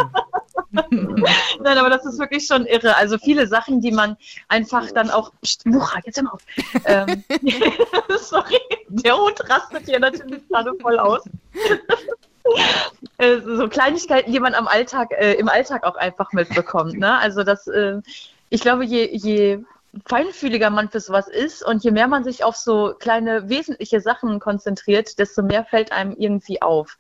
nein, 0.72 1.78
aber 1.78 1.90
das 1.90 2.06
ist 2.06 2.20
wirklich 2.20 2.46
schon 2.46 2.66
irre. 2.66 2.96
Also 2.96 3.18
viele 3.18 3.48
Sachen, 3.48 3.82
die 3.82 3.92
man 3.92 4.18
einfach 4.48 4.92
dann 4.92 5.10
auch. 5.10 5.32
Psst, 5.42 5.66
Mucha, 5.66 6.00
jetzt 6.06 6.18
hör 6.18 6.24
mal 6.26 6.32
auf. 6.32 6.42
ähm, 6.86 7.24
sorry, 8.20 8.60
der 8.88 9.18
Hund 9.18 9.50
rastet 9.50 9.86
hier 9.86 10.00
natürlich 10.00 10.48
gerade 10.48 10.74
voll 10.82 11.00
aus. 11.00 11.24
Äh, 13.18 13.40
so 13.42 13.68
Kleinigkeiten, 13.68 14.32
die 14.32 14.40
man 14.40 14.54
am 14.54 14.68
Alltag, 14.68 15.12
äh, 15.12 15.34
im 15.34 15.50
Alltag 15.50 15.84
auch 15.84 15.96
einfach 15.96 16.34
mitbekommt. 16.34 16.98
Ne? 16.98 17.18
Also 17.18 17.44
das, 17.44 17.68
äh, 17.68 18.02
ich 18.50 18.62
glaube, 18.62 18.86
je, 18.86 19.10
je 19.12 19.60
feinfühliger 20.06 20.70
man 20.70 20.90
für 20.90 21.00
sowas 21.00 21.28
ist 21.28 21.66
und 21.66 21.84
je 21.84 21.92
mehr 21.92 22.08
man 22.08 22.24
sich 22.24 22.44
auf 22.44 22.56
so 22.56 22.94
kleine 22.98 23.50
wesentliche 23.50 24.02
Sachen 24.02 24.40
konzentriert, 24.40 25.18
desto 25.20 25.42
mehr 25.42 25.66
fällt 25.66 25.92
einem 25.92 26.16
irgendwie 26.18 26.62
auf. 26.62 26.98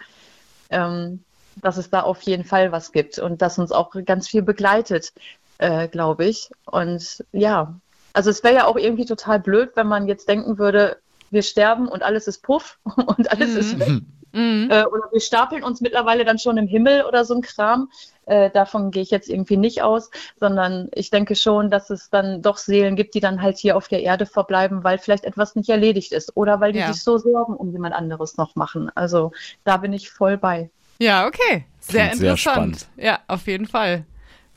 Ähm, 0.72 1.24
dass 1.62 1.78
es 1.78 1.90
da 1.90 2.02
auf 2.02 2.22
jeden 2.24 2.44
Fall 2.44 2.72
was 2.72 2.92
gibt 2.92 3.20
und 3.20 3.42
das 3.42 3.60
uns 3.60 3.72
auch 3.72 3.92
ganz 4.06 4.28
viel 4.28 4.42
begleitet, 4.42 5.14
äh, 5.58 5.88
glaube 5.88 6.26
ich. 6.26 6.50
Und 6.66 7.24
ja, 7.32 7.80
also 8.14 8.30
es 8.30 8.44
wäre 8.44 8.56
ja 8.56 8.66
auch 8.66 8.78
irgendwie 8.78 9.06
total 9.06 9.40
blöd, 9.40 9.72
wenn 9.76 9.88
man 9.88 10.08
jetzt 10.08 10.28
denken 10.28 10.58
würde, 10.58 10.98
wir 11.32 11.44
sterben 11.44 11.88
und 11.88 12.04
alles 12.04 12.28
ist 12.28 12.42
Puff 12.42 12.80
und 12.84 13.32
alles 13.32 13.56
ist 13.56 13.80
weg. 13.80 14.02
Mhm. 14.32 14.70
Äh, 14.70 14.86
oder 14.86 15.04
wir 15.12 15.22
stapeln 15.22 15.64
uns 15.64 15.82
mittlerweile 15.82 16.24
dann 16.24 16.38
schon 16.38 16.58
im 16.58 16.68
Himmel 16.68 17.04
oder 17.06 17.26
so 17.26 17.34
ein 17.34 17.42
Kram. 17.42 17.90
Äh, 18.28 18.52
davon 18.52 18.92
gehe 18.92 19.02
ich 19.02 19.10
jetzt 19.10 19.28
irgendwie 19.28 19.58
nicht 19.58 19.82
aus, 19.82 20.12
sondern 20.40 20.88
ich 20.94 21.10
denke 21.10 21.36
schon, 21.36 21.72
dass 21.72 21.90
es 21.90 22.12
dann 22.12 22.44
doch 22.44 22.58
Seelen 22.58 22.96
gibt, 22.96 23.16
die 23.16 23.22
dann 23.22 23.42
halt 23.42 23.58
hier 23.58 23.76
auf 23.76 23.88
der 23.88 24.04
Erde 24.04 24.28
verbleiben, 24.28 24.84
weil 24.84 25.00
vielleicht 25.00 25.24
etwas 25.24 25.56
nicht 25.56 25.70
erledigt 25.70 26.12
ist 26.12 26.38
oder 26.38 26.60
weil 26.60 26.74
die 26.74 26.80
Ja. 26.80 26.94
sich 26.94 27.04
so 27.04 27.18
Sorgen 27.18 27.56
um 27.56 27.72
jemand 27.72 27.96
anderes 27.96 28.38
noch 28.38 28.56
machen. 28.56 28.92
Also 28.94 29.32
da 29.64 29.78
bin 29.78 29.94
ich 29.94 30.12
voll 30.12 30.38
bei. 30.38 30.70
Ja, 31.00 31.28
okay. 31.28 31.66
Sehr 31.80 32.08
Klingt 32.10 32.18
sehr 32.20 32.32
interessant. 32.32 32.38
spannend. 32.82 32.88
ja, 32.98 33.20
auf 33.28 33.48
jeden 33.48 33.66
Fall. 33.68 34.06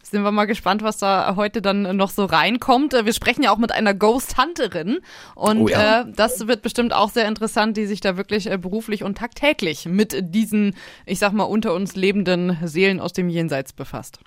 Sind 0.02 0.24
wir 0.24 0.32
mal 0.32 0.46
gespannt, 0.46 0.82
was 0.82 0.98
da 0.98 1.36
heute 1.36 1.62
dann 1.62 1.96
noch 1.96 2.10
so 2.10 2.24
reinkommt. 2.24 2.92
Wir 2.92 3.12
sprechen 3.12 3.44
ja 3.44 3.52
auch 3.52 3.56
mit 3.58 3.70
einer 3.72 3.94
Ghost-Hunterin 3.94 4.98
und 5.36 5.60
Oh 5.62 5.68
ja. 5.68 6.00
äh, 6.00 6.04
das 6.14 6.48
wird 6.48 6.60
bestimmt 6.60 6.92
auch 6.92 7.08
sehr 7.08 7.26
interessant, 7.28 7.76
die 7.76 7.86
sich 7.86 8.00
da 8.00 8.16
wirklich 8.16 8.50
äh, 8.50 8.58
beruflich 8.58 9.04
und 9.04 9.16
tagtäglich 9.16 9.86
mit 9.86 10.16
diesen, 10.34 10.74
ich 11.06 11.20
sag 11.20 11.32
mal, 11.32 11.44
unter 11.44 11.72
uns 11.72 11.94
lebenden 11.94 12.58
Seelen 12.64 13.00
aus 13.00 13.12
dem 13.12 13.28
Jenseits 13.28 13.72
befasst. 13.72 14.18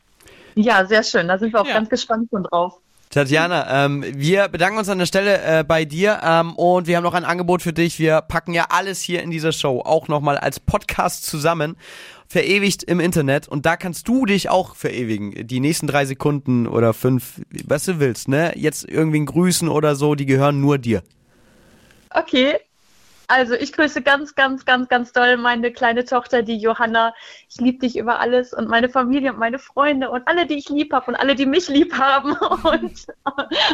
Ja, 0.56 0.86
sehr 0.86 1.04
schön. 1.04 1.28
Da 1.28 1.38
sind 1.38 1.52
wir 1.54 1.62
auch 1.62 1.68
Ja. 1.68 1.74
ganz 1.74 1.90
gespannt 1.90 2.30
schon 2.32 2.44
drauf. 2.44 2.80
Tatjana, 3.16 3.86
ähm, 3.86 4.04
wir 4.14 4.50
bedanken 4.50 4.78
uns 4.78 4.90
an 4.90 4.98
der 4.98 5.06
Stelle 5.06 5.42
äh, 5.42 5.64
bei 5.64 5.86
dir 5.86 6.20
ähm, 6.22 6.54
und 6.58 6.86
wir 6.86 6.98
haben 6.98 7.04
noch 7.06 7.14
ein 7.14 7.24
Angebot 7.24 7.62
für 7.62 7.72
dich. 7.72 7.98
Wir 7.98 8.20
packen 8.20 8.54
ja 8.54 8.66
alles 8.72 9.00
hier 9.00 9.24
in 9.24 9.32
dieser 9.32 9.54
Show 9.54 9.80
auch 9.80 10.10
nochmal 10.10 10.38
als 10.38 10.60
Podcast 10.60 11.26
zusammen, 11.26 11.78
verewigt 12.28 12.84
im 12.84 13.00
Internet 13.00 13.48
und 13.48 13.66
da 13.66 13.78
kannst 13.78 14.10
du 14.10 14.26
dich 14.26 14.50
auch 14.50 14.76
verewigen. 14.76 15.48
Die 15.48 15.62
nächsten 15.62 15.88
drei 15.88 16.04
Sekunden 16.04 16.68
oder 16.68 16.94
fünf, 16.94 17.40
was 17.66 17.86
du 17.86 18.02
willst, 18.02 18.28
ne? 18.28 18.52
Jetzt 18.58 18.84
irgendwen 18.84 19.26
grüßen 19.26 19.70
oder 19.70 19.96
so, 19.96 20.16
die 20.16 20.26
gehören 20.26 20.60
nur 20.60 20.78
dir. 20.78 21.02
Okay. 22.10 22.56
Also 23.28 23.54
ich 23.56 23.74
grüße 23.74 24.02
ganz, 24.02 24.36
ganz, 24.36 24.66
ganz, 24.66 24.88
ganz 24.88 25.12
doll 25.12 25.38
meine 25.38 25.72
kleine 25.72 26.06
Tochter, 26.06 26.42
die 26.44 26.58
Johanna. 26.58 27.14
Ich 27.50 27.58
liebe 27.60 27.80
dich 27.80 27.98
über 27.98 28.20
alles 28.20 28.54
und 28.54 28.68
meine 28.68 28.90
Familie 28.90 29.32
und 29.34 29.40
meine 29.40 29.60
Freunde 29.60 30.10
und 30.10 30.28
alle, 30.28 30.46
die 30.46 30.56
ich 30.56 30.70
lieb 30.70 30.94
habe 30.94 31.08
und 31.08 31.16
alle, 31.16 31.36
die 31.36 31.46
mich 31.46 31.68
lieb 31.70 31.98
haben. 31.98 32.34
Und 32.66 33.06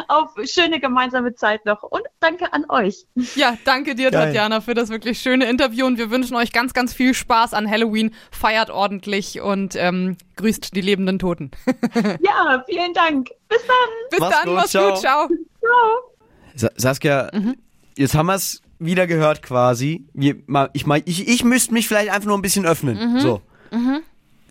auf 0.08 0.30
schöne 0.44 0.80
gemeinsame 0.80 1.34
Zeit 1.34 1.64
noch. 1.64 1.82
Und 1.82 2.02
danke 2.20 2.52
an 2.52 2.64
euch. 2.68 3.04
Ja, 3.36 3.56
danke 3.64 3.94
dir, 3.94 4.10
Geil. 4.10 4.26
Tatjana, 4.26 4.60
für 4.60 4.74
das 4.74 4.90
wirklich 4.90 5.18
schöne 5.20 5.46
Interview 5.48 5.86
und 5.86 5.98
wir 5.98 6.10
wünschen 6.10 6.36
euch 6.36 6.52
ganz, 6.52 6.72
ganz 6.74 6.92
viel 6.92 7.14
Spaß 7.14 7.54
an 7.54 7.70
Halloween. 7.70 8.14
Feiert 8.30 8.70
ordentlich 8.70 9.40
und 9.40 9.74
ähm, 9.76 10.16
grüßt 10.36 10.74
die 10.74 10.80
lebenden 10.80 11.18
Toten. 11.18 11.50
Ja, 12.20 12.64
vielen 12.68 12.92
Dank. 12.94 13.30
Bis 13.48 13.60
dann. 13.66 13.76
Bis 14.10 14.20
Mach's 14.20 14.36
dann, 14.36 14.46
gut, 14.46 14.54
mach's 14.56 14.70
ciao. 14.70 14.90
gut, 14.90 14.98
ciao. 15.00 15.28
Sa 16.54 16.68
Saskia, 16.76 17.30
Mhm. 17.32 17.56
jetzt 17.96 18.14
haben 18.14 18.26
wir 18.26 18.34
es 18.34 18.61
wieder 18.84 19.06
gehört 19.06 19.42
quasi. 19.42 20.06
Ich, 20.72 20.86
ich, 21.04 21.28
ich 21.28 21.44
müsste 21.44 21.72
mich 21.72 21.88
vielleicht 21.88 22.10
einfach 22.10 22.28
nur 22.28 22.38
ein 22.38 22.42
bisschen 22.42 22.66
öffnen. 22.66 23.14
Mhm. 23.14 23.20
So. 23.20 23.42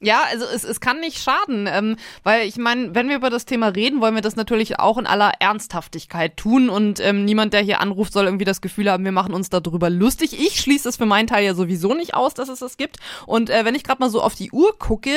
Ja, 0.04 0.22
also 0.32 0.46
es, 0.46 0.64
es 0.64 0.80
kann 0.82 1.00
nicht 1.00 1.22
schaden, 1.22 1.70
ähm, 1.72 1.96
weil 2.24 2.48
ich 2.48 2.58
meine, 2.58 2.96
wenn 2.96 3.08
wir 3.08 3.16
über 3.16 3.30
das 3.30 3.46
Thema 3.46 3.68
reden, 3.68 4.02
wollen 4.02 4.16
wir 4.16 4.24
das 4.24 4.36
natürlich 4.36 4.80
auch 4.80 4.98
in 4.98 5.06
aller 5.06 5.32
Ernsthaftigkeit 5.40 6.38
tun 6.38 6.70
und 6.70 7.00
ähm, 7.00 7.24
niemand, 7.24 7.54
der 7.54 7.62
hier 7.62 7.82
anruft, 7.82 8.12
soll 8.12 8.26
irgendwie 8.26 8.46
das 8.46 8.62
Gefühl 8.62 8.90
haben, 8.90 9.06
wir 9.06 9.12
machen 9.12 9.34
uns 9.34 9.50
darüber 9.52 9.92
lustig. 9.92 10.34
Ich 10.40 10.60
schließe 10.60 10.90
es 10.90 10.98
für 10.98 11.06
meinen 11.06 11.28
Teil 11.28 11.46
ja 11.46 11.54
sowieso 11.54 11.94
nicht 11.94 12.16
aus, 12.16 12.34
dass 12.34 12.50
es 12.50 12.60
das 12.60 12.78
gibt. 12.78 12.98
Und 13.28 13.52
äh, 13.52 13.64
wenn 13.64 13.76
ich 13.76 13.84
gerade 13.84 14.00
mal 14.00 14.10
so 14.10 14.22
auf 14.24 14.34
die 14.34 14.52
Uhr 14.52 14.78
gucke, 14.80 15.12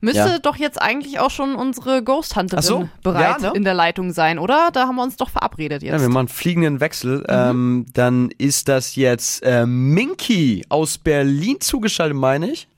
müsste 0.00 0.18
Ja. 0.20 0.38
doch 0.38 0.56
jetzt 0.56 0.80
eigentlich 0.80 1.18
auch 1.18 1.30
schon 1.30 1.54
unsere 1.54 2.02
Ghost 2.02 2.36
Hunterin 2.36 2.62
so, 2.62 2.88
bereit 3.02 3.40
ja, 3.40 3.50
ne? 3.50 3.56
in 3.56 3.64
der 3.64 3.74
Leitung 3.74 4.12
sein, 4.12 4.38
oder? 4.38 4.68
Da 4.72 4.86
haben 4.86 4.96
wir 4.96 5.02
uns 5.02 5.16
doch 5.16 5.30
verabredet 5.30 5.82
jetzt. 5.82 5.92
Ja, 5.92 6.00
wir 6.00 6.08
machen 6.10 6.28
fliegenden 6.28 6.80
Wechsel. 6.80 7.24
Ähm, 7.28 7.86
dann 7.94 8.30
ist 8.36 8.68
das 8.68 8.96
jetzt 8.96 9.42
äh, 9.44 9.64
Minky 9.64 10.64
aus 10.68 10.98
Berlin 10.98 11.60
zugeschaltet, 11.60 12.16
meine 12.18 12.50
ich. 12.50 12.68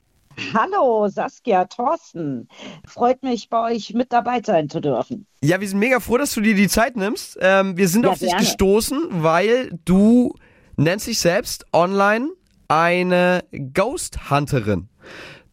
Hallo, 0.53 1.07
Saskia, 1.07 1.65
Thorsten. 1.65 2.47
Freut 2.87 3.23
mich, 3.23 3.49
bei 3.49 3.73
euch 3.73 3.93
mit 3.93 4.11
dabei 4.11 4.41
sein 4.43 4.69
zu 4.69 4.79
dürfen. 4.79 5.25
Ja, 5.43 5.59
wir 5.61 5.67
sind 5.67 5.79
mega 5.79 5.99
froh, 5.99 6.17
dass 6.17 6.33
du 6.33 6.41
dir 6.41 6.55
die 6.55 6.67
Zeit 6.67 6.95
nimmst. 6.95 7.37
Ähm, 7.41 7.77
wir 7.77 7.87
sind 7.87 8.03
Ja, 8.05 8.11
auf 8.11 8.19
dich 8.19 8.29
gerne. 8.29 8.43
gestoßen, 8.45 9.07
weil 9.11 9.71
du 9.85 10.33
nennst 10.77 11.07
dich 11.07 11.19
selbst 11.19 11.65
online 11.73 12.29
eine 12.67 13.43
Ghost 13.73 14.29
Hunterin. 14.29 14.89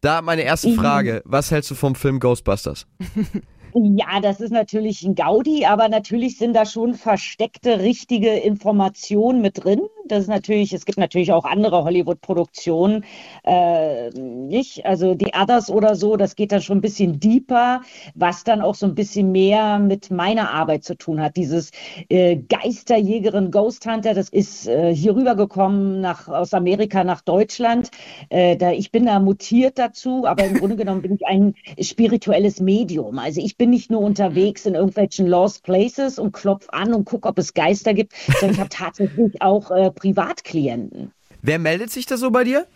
Da 0.00 0.22
meine 0.22 0.42
erste 0.42 0.68
Mhm. 0.68 0.74
Frage. 0.74 1.22
Was 1.24 1.50
hältst 1.50 1.70
du 1.70 1.74
vom 1.74 1.94
Film 1.94 2.20
Ghostbusters? 2.20 2.86
Ja, 3.74 4.20
das 4.20 4.40
ist 4.40 4.52
natürlich 4.52 5.02
ein 5.02 5.14
Gaudi, 5.14 5.66
aber 5.66 5.88
natürlich 5.88 6.38
sind 6.38 6.54
da 6.54 6.64
schon 6.64 6.94
versteckte, 6.94 7.80
richtige 7.80 8.30
Informationen 8.30 9.42
mit 9.42 9.64
drin. 9.64 9.82
Das 10.08 10.20
ist 10.20 10.28
natürlich, 10.28 10.72
es 10.72 10.84
gibt 10.86 10.98
natürlich 10.98 11.32
auch 11.32 11.44
andere 11.44 11.84
Hollywood-Produktionen, 11.84 13.04
äh, 13.44 14.10
nicht? 14.10 14.86
Also 14.86 15.14
die 15.14 15.32
Others 15.34 15.68
oder 15.68 15.96
so, 15.96 16.16
das 16.16 16.36
geht 16.36 16.52
dann 16.52 16.62
schon 16.62 16.78
ein 16.78 16.80
bisschen 16.80 17.18
deeper, 17.18 17.82
was 18.14 18.44
dann 18.44 18.60
auch 18.60 18.74
so 18.76 18.86
ein 18.86 18.94
bisschen 18.94 19.32
mehr 19.32 19.78
mit 19.78 20.10
meiner 20.10 20.50
Arbeit 20.52 20.84
zu 20.84 20.96
tun 20.96 21.20
hat. 21.20 21.36
Dieses 21.36 21.70
äh, 22.08 22.36
Geisterjägerin 22.36 23.50
Ghost 23.50 23.84
Hunter, 23.86 24.14
das 24.14 24.28
ist 24.28 24.68
äh, 24.68 24.94
hier 24.94 25.16
rübergekommen 25.16 26.00
nach, 26.00 26.28
aus 26.28 26.54
Amerika 26.54 27.04
nach 27.04 27.20
Deutschland. 27.20 27.90
Äh, 28.28 28.56
da, 28.56 28.70
ich 28.70 28.92
bin 28.92 29.06
da 29.06 29.18
mutiert 29.18 29.78
dazu, 29.78 30.24
aber 30.24 30.44
im 30.44 30.54
Grunde 30.54 30.76
genommen 30.76 31.02
bin 31.02 31.16
ich 31.16 31.26
ein 31.26 31.54
spirituelles 31.80 32.60
Medium. 32.60 33.18
Also 33.18 33.40
ich 33.40 33.55
bin 33.56 33.70
nicht 33.70 33.90
nur 33.90 34.00
unterwegs 34.00 34.66
in 34.66 34.74
irgendwelchen 34.74 35.26
Lost 35.26 35.62
Places 35.62 36.18
und 36.18 36.32
klopf 36.32 36.66
an 36.70 36.94
und 36.94 37.04
gucke, 37.04 37.28
ob 37.28 37.38
es 37.38 37.54
Geister 37.54 37.94
gibt, 37.94 38.12
sondern 38.40 38.54
ich 38.54 38.60
habe 38.60 38.70
tatsächlich 38.70 39.40
auch 39.42 39.70
äh, 39.70 39.90
Privatklienten 39.90 41.12
Wer 41.42 41.58
meldet 41.58 41.90
sich 41.90 42.06
da 42.06 42.16
so 42.16 42.30
bei 42.30 42.44
dir? 42.44 42.66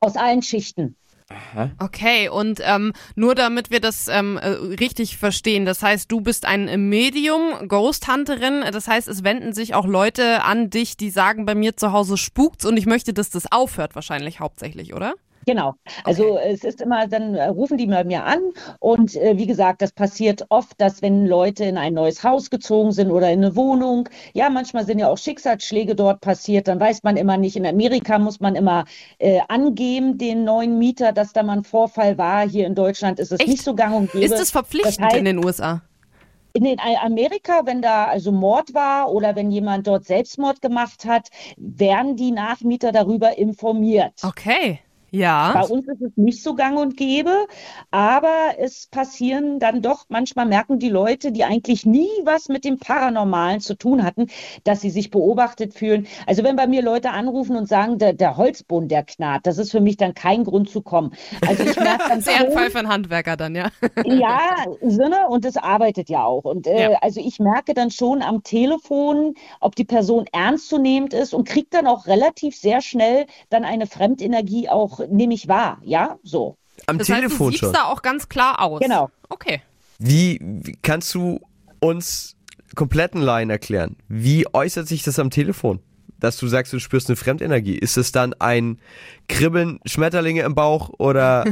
aus 0.00 0.16
allen 0.16 0.42
Schichten. 0.42 0.96
Okay, 1.78 2.28
und 2.28 2.60
ähm, 2.64 2.92
nur 3.14 3.36
damit 3.36 3.70
wir 3.70 3.80
das 3.80 4.08
ähm, 4.08 4.36
äh, 4.38 4.48
richtig 4.48 5.16
verstehen, 5.16 5.64
das 5.64 5.80
heißt, 5.80 6.10
du 6.10 6.20
bist 6.20 6.44
ein 6.44 6.88
Medium, 6.88 7.68
Ghost 7.68 8.08
Hunterin, 8.08 8.64
das 8.72 8.88
heißt, 8.88 9.06
es 9.06 9.22
wenden 9.22 9.52
sich 9.52 9.74
auch 9.74 9.86
Leute 9.86 10.42
an 10.42 10.70
dich, 10.70 10.96
die 10.96 11.10
sagen, 11.10 11.46
bei 11.46 11.54
mir 11.54 11.76
zu 11.76 11.92
Hause 11.92 12.16
spukt's 12.16 12.64
und 12.64 12.76
ich 12.76 12.86
möchte, 12.86 13.12
dass 13.12 13.30
das 13.30 13.52
aufhört, 13.52 13.94
wahrscheinlich 13.94 14.40
hauptsächlich, 14.40 14.92
oder? 14.92 15.14
Genau. 15.46 15.74
Also 16.04 16.38
es 16.38 16.64
ist 16.64 16.80
immer, 16.82 17.06
dann 17.08 17.34
äh, 17.34 17.46
rufen 17.46 17.78
die 17.78 17.86
bei 17.86 18.04
mir 18.04 18.24
an 18.24 18.40
und 18.78 19.16
äh, 19.16 19.36
wie 19.38 19.46
gesagt, 19.46 19.80
das 19.82 19.92
passiert 19.92 20.44
oft, 20.50 20.80
dass 20.80 21.00
wenn 21.02 21.26
Leute 21.26 21.64
in 21.64 21.78
ein 21.78 21.94
neues 21.94 22.22
Haus 22.22 22.50
gezogen 22.50 22.92
sind 22.92 23.10
oder 23.10 23.30
in 23.30 23.42
eine 23.44 23.56
Wohnung, 23.56 24.08
ja, 24.34 24.50
manchmal 24.50 24.84
sind 24.84 24.98
ja 24.98 25.08
auch 25.08 25.18
Schicksalsschläge 25.18 25.94
dort 25.94 26.20
passiert, 26.20 26.68
dann 26.68 26.78
weiß 26.78 27.02
man 27.02 27.16
immer 27.16 27.36
nicht. 27.36 27.56
In 27.56 27.66
Amerika 27.66 28.18
muss 28.18 28.40
man 28.40 28.54
immer 28.54 28.84
äh, 29.18 29.40
angeben, 29.48 30.18
den 30.18 30.44
neuen 30.44 30.78
Mieter, 30.78 31.12
dass 31.12 31.32
da 31.32 31.42
mal 31.42 31.58
ein 31.58 31.64
Vorfall 31.64 32.18
war. 32.18 32.48
Hier 32.48 32.66
in 32.66 32.74
Deutschland 32.74 33.18
ist 33.18 33.32
es 33.32 33.40
Echt? 33.40 33.48
nicht 33.48 33.62
so 33.64 33.74
gang 33.74 33.94
und 33.94 34.12
gäbe. 34.12 34.24
Ist 34.24 34.38
es 34.38 34.50
verpflichtend 34.50 35.00
Das 35.00 35.14
heißt- 35.14 35.18
in 35.18 35.24
den 35.24 35.44
USA? 35.44 35.82
In 36.52 36.64
den 36.64 36.78
Amerika, 37.00 37.62
wenn 37.64 37.80
da 37.80 38.06
also 38.06 38.32
Mord 38.32 38.74
war 38.74 39.12
oder 39.12 39.36
wenn 39.36 39.52
jemand 39.52 39.86
dort 39.86 40.04
Selbstmord 40.04 40.60
gemacht 40.60 41.04
hat, 41.06 41.28
werden 41.56 42.16
die 42.16 42.32
Nachmieter 42.32 42.90
darüber 42.90 43.38
informiert. 43.38 44.14
Okay, 44.24 44.80
ja. 45.10 45.52
Bei 45.52 45.64
uns 45.64 45.88
ist 45.88 46.00
es 46.00 46.12
nicht 46.16 46.42
so 46.42 46.54
gang 46.54 46.78
und 46.78 46.96
gäbe, 46.96 47.46
aber 47.90 48.54
es 48.58 48.86
passieren 48.86 49.58
dann 49.58 49.82
doch, 49.82 50.04
manchmal 50.08 50.46
merken 50.46 50.78
die 50.78 50.88
Leute, 50.88 51.32
die 51.32 51.42
eigentlich 51.44 51.84
nie 51.84 52.08
was 52.24 52.48
mit 52.48 52.64
dem 52.64 52.78
Paranormalen 52.78 53.60
zu 53.60 53.74
tun 53.74 54.04
hatten, 54.04 54.28
dass 54.64 54.80
sie 54.80 54.90
sich 54.90 55.10
beobachtet 55.10 55.74
fühlen. 55.74 56.06
Also 56.26 56.44
wenn 56.44 56.54
bei 56.56 56.68
mir 56.68 56.82
Leute 56.82 57.10
anrufen 57.10 57.56
und 57.56 57.68
sagen, 57.68 57.98
der, 57.98 58.12
der 58.12 58.36
Holzboden, 58.36 58.88
der 58.88 59.02
knarrt, 59.02 59.46
das 59.46 59.58
ist 59.58 59.72
für 59.72 59.80
mich 59.80 59.96
dann 59.96 60.14
kein 60.14 60.44
Grund 60.44 60.70
zu 60.70 60.82
kommen. 60.82 61.14
Also 61.44 61.64
ich 61.64 61.80
merke 61.80 62.04
dann 62.06 62.20
Sehr 62.20 62.38
ein 62.38 62.50
Fall 62.52 62.70
einen 62.74 62.88
Handwerker 62.88 63.36
dann, 63.36 63.54
ja. 63.56 63.70
ja, 64.02 64.64
Sinne 64.80 65.28
und 65.28 65.44
es 65.44 65.56
arbeitet 65.58 66.08
ja 66.08 66.24
auch. 66.24 66.44
Und 66.44 66.66
äh, 66.66 66.88
Ja. 66.88 66.98
also 67.02 67.20
ich 67.20 67.38
merke 67.38 67.74
dann 67.74 67.90
schon 67.90 68.22
am 68.22 68.42
Telefon, 68.42 69.34
ob 69.60 69.76
die 69.76 69.84
Person 69.84 70.24
ernstzunehmend 70.32 71.12
ist 71.12 71.34
und 71.34 71.46
kriegt 71.46 71.74
dann 71.74 71.86
auch 71.86 72.06
relativ 72.06 72.56
sehr 72.56 72.80
schnell 72.80 73.26
dann 73.50 73.64
eine 73.64 73.86
Fremdenergie 73.86 74.68
auch, 74.70 74.99
nehme 75.08 75.34
ich 75.34 75.48
wahr. 75.48 75.78
Ja, 75.82 76.18
so. 76.22 76.56
Am 76.86 76.98
Das 76.98 77.08
heißt, 77.08 77.18
du 77.18 77.26
Telefon 77.26 77.50
siehst 77.50 77.60
schon. 77.60 77.72
da 77.72 77.84
auch 77.84 78.02
ganz 78.02 78.28
klar 78.28 78.60
aus. 78.60 78.80
Genau. 78.80 79.10
Okay. 79.28 79.60
Wie, 79.98 80.38
wie 80.42 80.76
kannst 80.82 81.14
du 81.14 81.40
uns 81.80 82.36
kompletten 82.74 83.20
Laien 83.20 83.50
erklären? 83.50 83.96
Wie 84.08 84.46
äußert 84.52 84.88
sich 84.88 85.02
das 85.02 85.18
am 85.18 85.30
Telefon? 85.30 85.80
Dass 86.18 86.36
du 86.36 86.46
sagst, 86.48 86.72
du 86.72 86.78
spürst 86.78 87.08
eine 87.08 87.16
Fremdenergie. 87.16 87.74
Ist 87.76 87.96
es 87.96 88.12
dann 88.12 88.34
ein 88.38 88.78
Kribbeln, 89.28 89.80
Schmetterlinge 89.86 90.42
im 90.42 90.54
Bauch 90.54 90.90
oder 90.98 91.44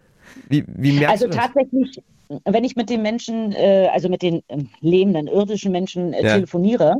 wie, 0.48 0.64
wie 0.66 0.92
merkst 0.92 1.22
Also 1.22 1.26
du 1.26 1.30
das? 1.32 1.46
tatsächlich, 1.46 2.02
wenn 2.44 2.64
ich 2.64 2.76
mit 2.76 2.90
den 2.90 3.02
Menschen, 3.02 3.52
äh, 3.52 3.88
also 3.92 4.08
mit 4.08 4.22
den 4.22 4.42
ähm, 4.48 4.68
lebenden, 4.80 5.26
irdischen 5.28 5.72
Menschen 5.72 6.12
äh, 6.12 6.24
Ja. 6.24 6.34
telefoniere, 6.34 6.94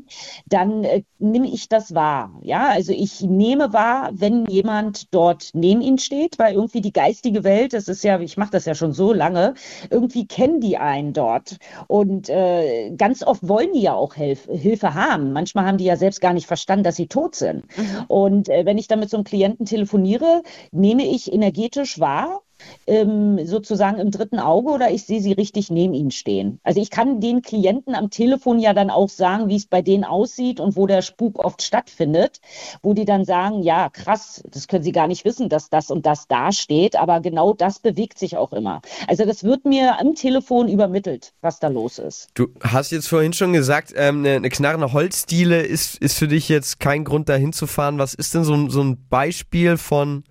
dann 0.47 0.85
äh, 0.85 1.03
nehme 1.19 1.49
ich 1.49 1.69
das 1.69 1.95
wahr. 1.95 2.39
Ja, 2.43 2.69
also 2.69 2.93
ich 2.93 3.21
nehme 3.23 3.73
wahr, 3.73 4.11
wenn 4.13 4.47
jemand 4.47 5.13
dort 5.15 5.51
neben 5.55 5.81
ihnen 5.81 5.99
steht, 5.99 6.39
weil 6.39 6.55
irgendwie 6.55 6.81
die 6.81 6.93
geistige 6.93 7.45
Welt, 7.45 7.73
das 7.73 7.89
ist 7.89 8.05
ja, 8.05 8.21
ich 8.21 8.37
mache 8.37 8.51
das 8.53 8.65
ja 8.65 8.75
schon 8.75 8.93
so 8.93 9.13
lange, 9.13 9.55
irgendwie 9.91 10.27
kennen 10.27 10.61
die 10.61 10.77
einen 10.79 11.13
dort. 11.13 11.57
Und 11.89 12.29
äh, 12.29 12.91
ganz 12.97 13.23
oft 13.23 13.47
wollen 13.49 13.73
die 13.73 13.83
ja 13.83 13.95
auch 13.95 14.15
Hilf 14.15 14.47
Hilfe 14.51 14.95
haben. 14.95 15.33
Manchmal 15.33 15.67
haben 15.67 15.79
die 15.79 15.85
ja 15.85 15.97
selbst 15.97 16.21
gar 16.21 16.33
nicht 16.33 16.47
verstanden, 16.47 16.85
dass 16.85 16.97
sie 16.97 17.09
tot 17.09 17.35
sind. 17.35 17.65
Und 18.09 18.49
äh, 18.49 18.65
wenn 18.65 18.79
ich 18.79 18.89
dann 18.89 19.01
mit 19.01 19.11
so 19.11 19.17
einem 19.17 19.25
Klienten 19.25 19.67
telefoniere, 19.67 20.43
nehme 20.73 21.05
ich 21.07 21.33
energetisch 21.33 21.99
wahr, 22.01 22.41
ähm, 22.87 23.45
sozusagen 23.47 23.99
im 23.99 24.11
dritten 24.11 24.39
Auge 24.39 24.71
oder 24.71 24.91
ich 24.91 25.05
sehe 25.05 25.21
sie 25.21 25.33
richtig 25.33 25.71
neben 25.71 25.95
ihnen 25.95 26.11
stehen. 26.11 26.61
Also 26.63 26.81
ich 26.81 26.91
kann 26.91 27.21
den 27.21 27.43
Klienten 27.43 27.95
am 27.95 28.11
Telefon 28.11 28.59
ja 28.59 28.73
dann 28.73 28.91
auch 28.91 29.09
sagen, 29.09 29.49
wie 29.49 29.57
es 29.57 29.67
bei 29.67 29.83
denen 29.83 30.05
aussieht 30.05 30.61
und 30.61 30.77
wo 30.77 30.87
der 30.87 31.03
Spuk 31.03 31.45
oft 31.45 31.63
stattfindet, 31.63 32.41
wo 32.83 32.95
die 32.95 33.05
dann 33.05 33.25
sagen, 33.25 33.63
ja, 33.63 33.89
krass, 33.89 34.43
das 34.51 34.69
können 34.69 34.85
sie 34.85 34.93
gar 34.93 35.09
nicht 35.09 35.25
wissen, 35.25 35.49
dass 35.49 35.71
das 35.71 35.91
und 35.91 36.07
das 36.07 36.29
da 36.29 36.53
steht, 36.53 36.97
aber 36.97 37.21
genau 37.21 37.53
das 37.53 37.79
bewegt 37.79 38.19
sich 38.19 38.37
auch 38.37 38.53
immer. 38.53 38.81
Also 39.09 39.25
das 39.25 39.45
wird 39.45 39.65
mir 39.65 40.01
am 40.01 40.15
Telefon 40.15 40.69
übermittelt, 40.69 41.33
was 41.41 41.59
da 41.59 41.69
los 41.69 41.99
ist. 41.99 42.29
Du 42.35 42.49
hast 42.61 42.93
jetzt 42.93 43.09
vorhin 43.09 43.33
schon 43.33 43.53
gesagt, 43.53 43.93
ähm, 43.97 44.19
eine, 44.19 44.37
eine 44.37 44.49
knarrende 44.49 44.93
Holzdiele 44.93 45.63
ist, 45.63 45.97
ist 45.99 46.19
für 46.19 46.29
dich 46.29 46.49
jetzt 46.49 46.81
kein 46.81 47.05
Grund, 47.05 47.29
da 47.29 47.37
hinzufahren. 47.37 47.99
Was 47.99 48.15
ist 48.15 48.35
denn 48.35 48.45
so, 48.45 48.69
so 48.69 48.83
ein 48.83 49.07
Beispiel 49.09 49.77
von 49.77 50.25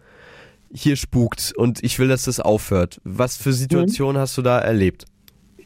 hier 0.76 0.95
spukt 0.95 1.53
und 1.55 1.84
ich 1.84 1.99
will, 1.99 2.07
dass 2.07 2.23
das 2.23 2.39
aufhört? 2.39 2.99
Was 3.03 3.38
für 3.38 3.53
Situationen 3.53 4.21
hast 4.21 4.38
du 4.38 4.41
da 4.41 4.59
erlebt? 4.59 5.05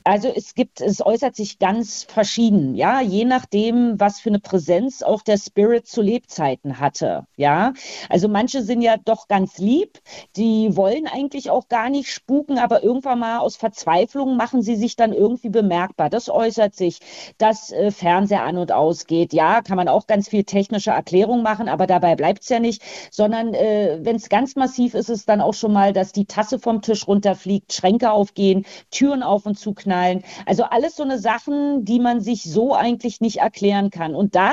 Also 0.09 0.27
es 0.35 0.55
gibt, 0.55 0.81
es 0.81 1.05
äußert 1.05 1.35
sich 1.35 1.59
ganz 1.59 2.03
verschieden, 2.09 2.73
ja, 2.73 2.99
je 2.99 3.25
nachdem, 3.25 3.99
was 3.99 4.19
für 4.19 4.29
eine 4.29 4.39
Präsenz 4.39 5.03
auch 5.03 5.21
der 5.21 5.37
Spirit 5.37 5.85
zu 5.85 6.01
Lebzeiten 6.01 6.79
hatte, 6.79 7.27
ja. 7.35 7.73
Also 8.09 8.27
manche 8.27 8.63
sind 8.63 8.81
ja 8.81 8.97
doch 8.97 9.27
ganz 9.27 9.59
lieb, 9.59 9.99
die 10.35 10.75
wollen 10.75 11.05
eigentlich 11.05 11.51
auch 11.51 11.67
gar 11.67 11.91
nicht 11.91 12.11
spuken, 12.11 12.57
aber 12.57 12.81
irgendwann 12.83 13.19
mal 13.19 13.37
aus 13.37 13.55
Verzweiflung 13.55 14.35
machen 14.35 14.63
sie 14.63 14.77
sich 14.77 14.95
dann 14.95 15.13
irgendwie 15.13 15.49
bemerkbar. 15.49 16.09
Das 16.09 16.27
äußert 16.27 16.75
sich, 16.75 16.97
dass 17.37 17.71
äh, 17.71 17.91
Fernseher 17.91 18.41
an 18.45 18.57
und 18.57 18.71
ausgeht, 18.71 19.31
ja, 19.31 19.61
kann 19.61 19.77
man 19.77 19.87
auch 19.87 20.07
ganz 20.07 20.27
viel 20.27 20.43
technische 20.43 20.89
Erklärung 20.89 21.43
machen, 21.43 21.69
aber 21.69 21.85
dabei 21.85 22.15
bleibt 22.15 22.41
es 22.41 22.49
ja 22.49 22.59
nicht, 22.59 22.81
sondern 23.11 23.53
äh, 23.53 23.99
wenn 24.01 24.15
es 24.15 24.29
ganz 24.29 24.55
massiv 24.55 24.95
ist, 24.95 25.09
ist 25.09 25.19
es 25.19 25.25
dann 25.27 25.39
auch 25.39 25.53
schon 25.53 25.71
mal, 25.71 25.93
dass 25.93 26.13
die 26.13 26.25
Tasse 26.25 26.57
vom 26.57 26.81
Tisch 26.81 27.07
runterfliegt, 27.07 27.73
Schränke 27.73 28.09
aufgehen, 28.09 28.65
Türen 28.89 29.21
auf 29.21 29.45
und 29.45 29.59
zu 29.59 29.75
knallen. 29.75 29.98
Knallen. 29.99 30.23
Also 30.45 30.63
alles 30.63 30.95
so 30.95 31.03
eine 31.03 31.19
Sachen, 31.19 31.85
die 31.85 31.99
man 31.99 32.21
sich 32.21 32.43
so 32.43 32.73
eigentlich 32.73 33.21
nicht 33.21 33.37
erklären 33.37 33.89
kann. 33.89 34.15
Und 34.15 34.35
da, 34.35 34.51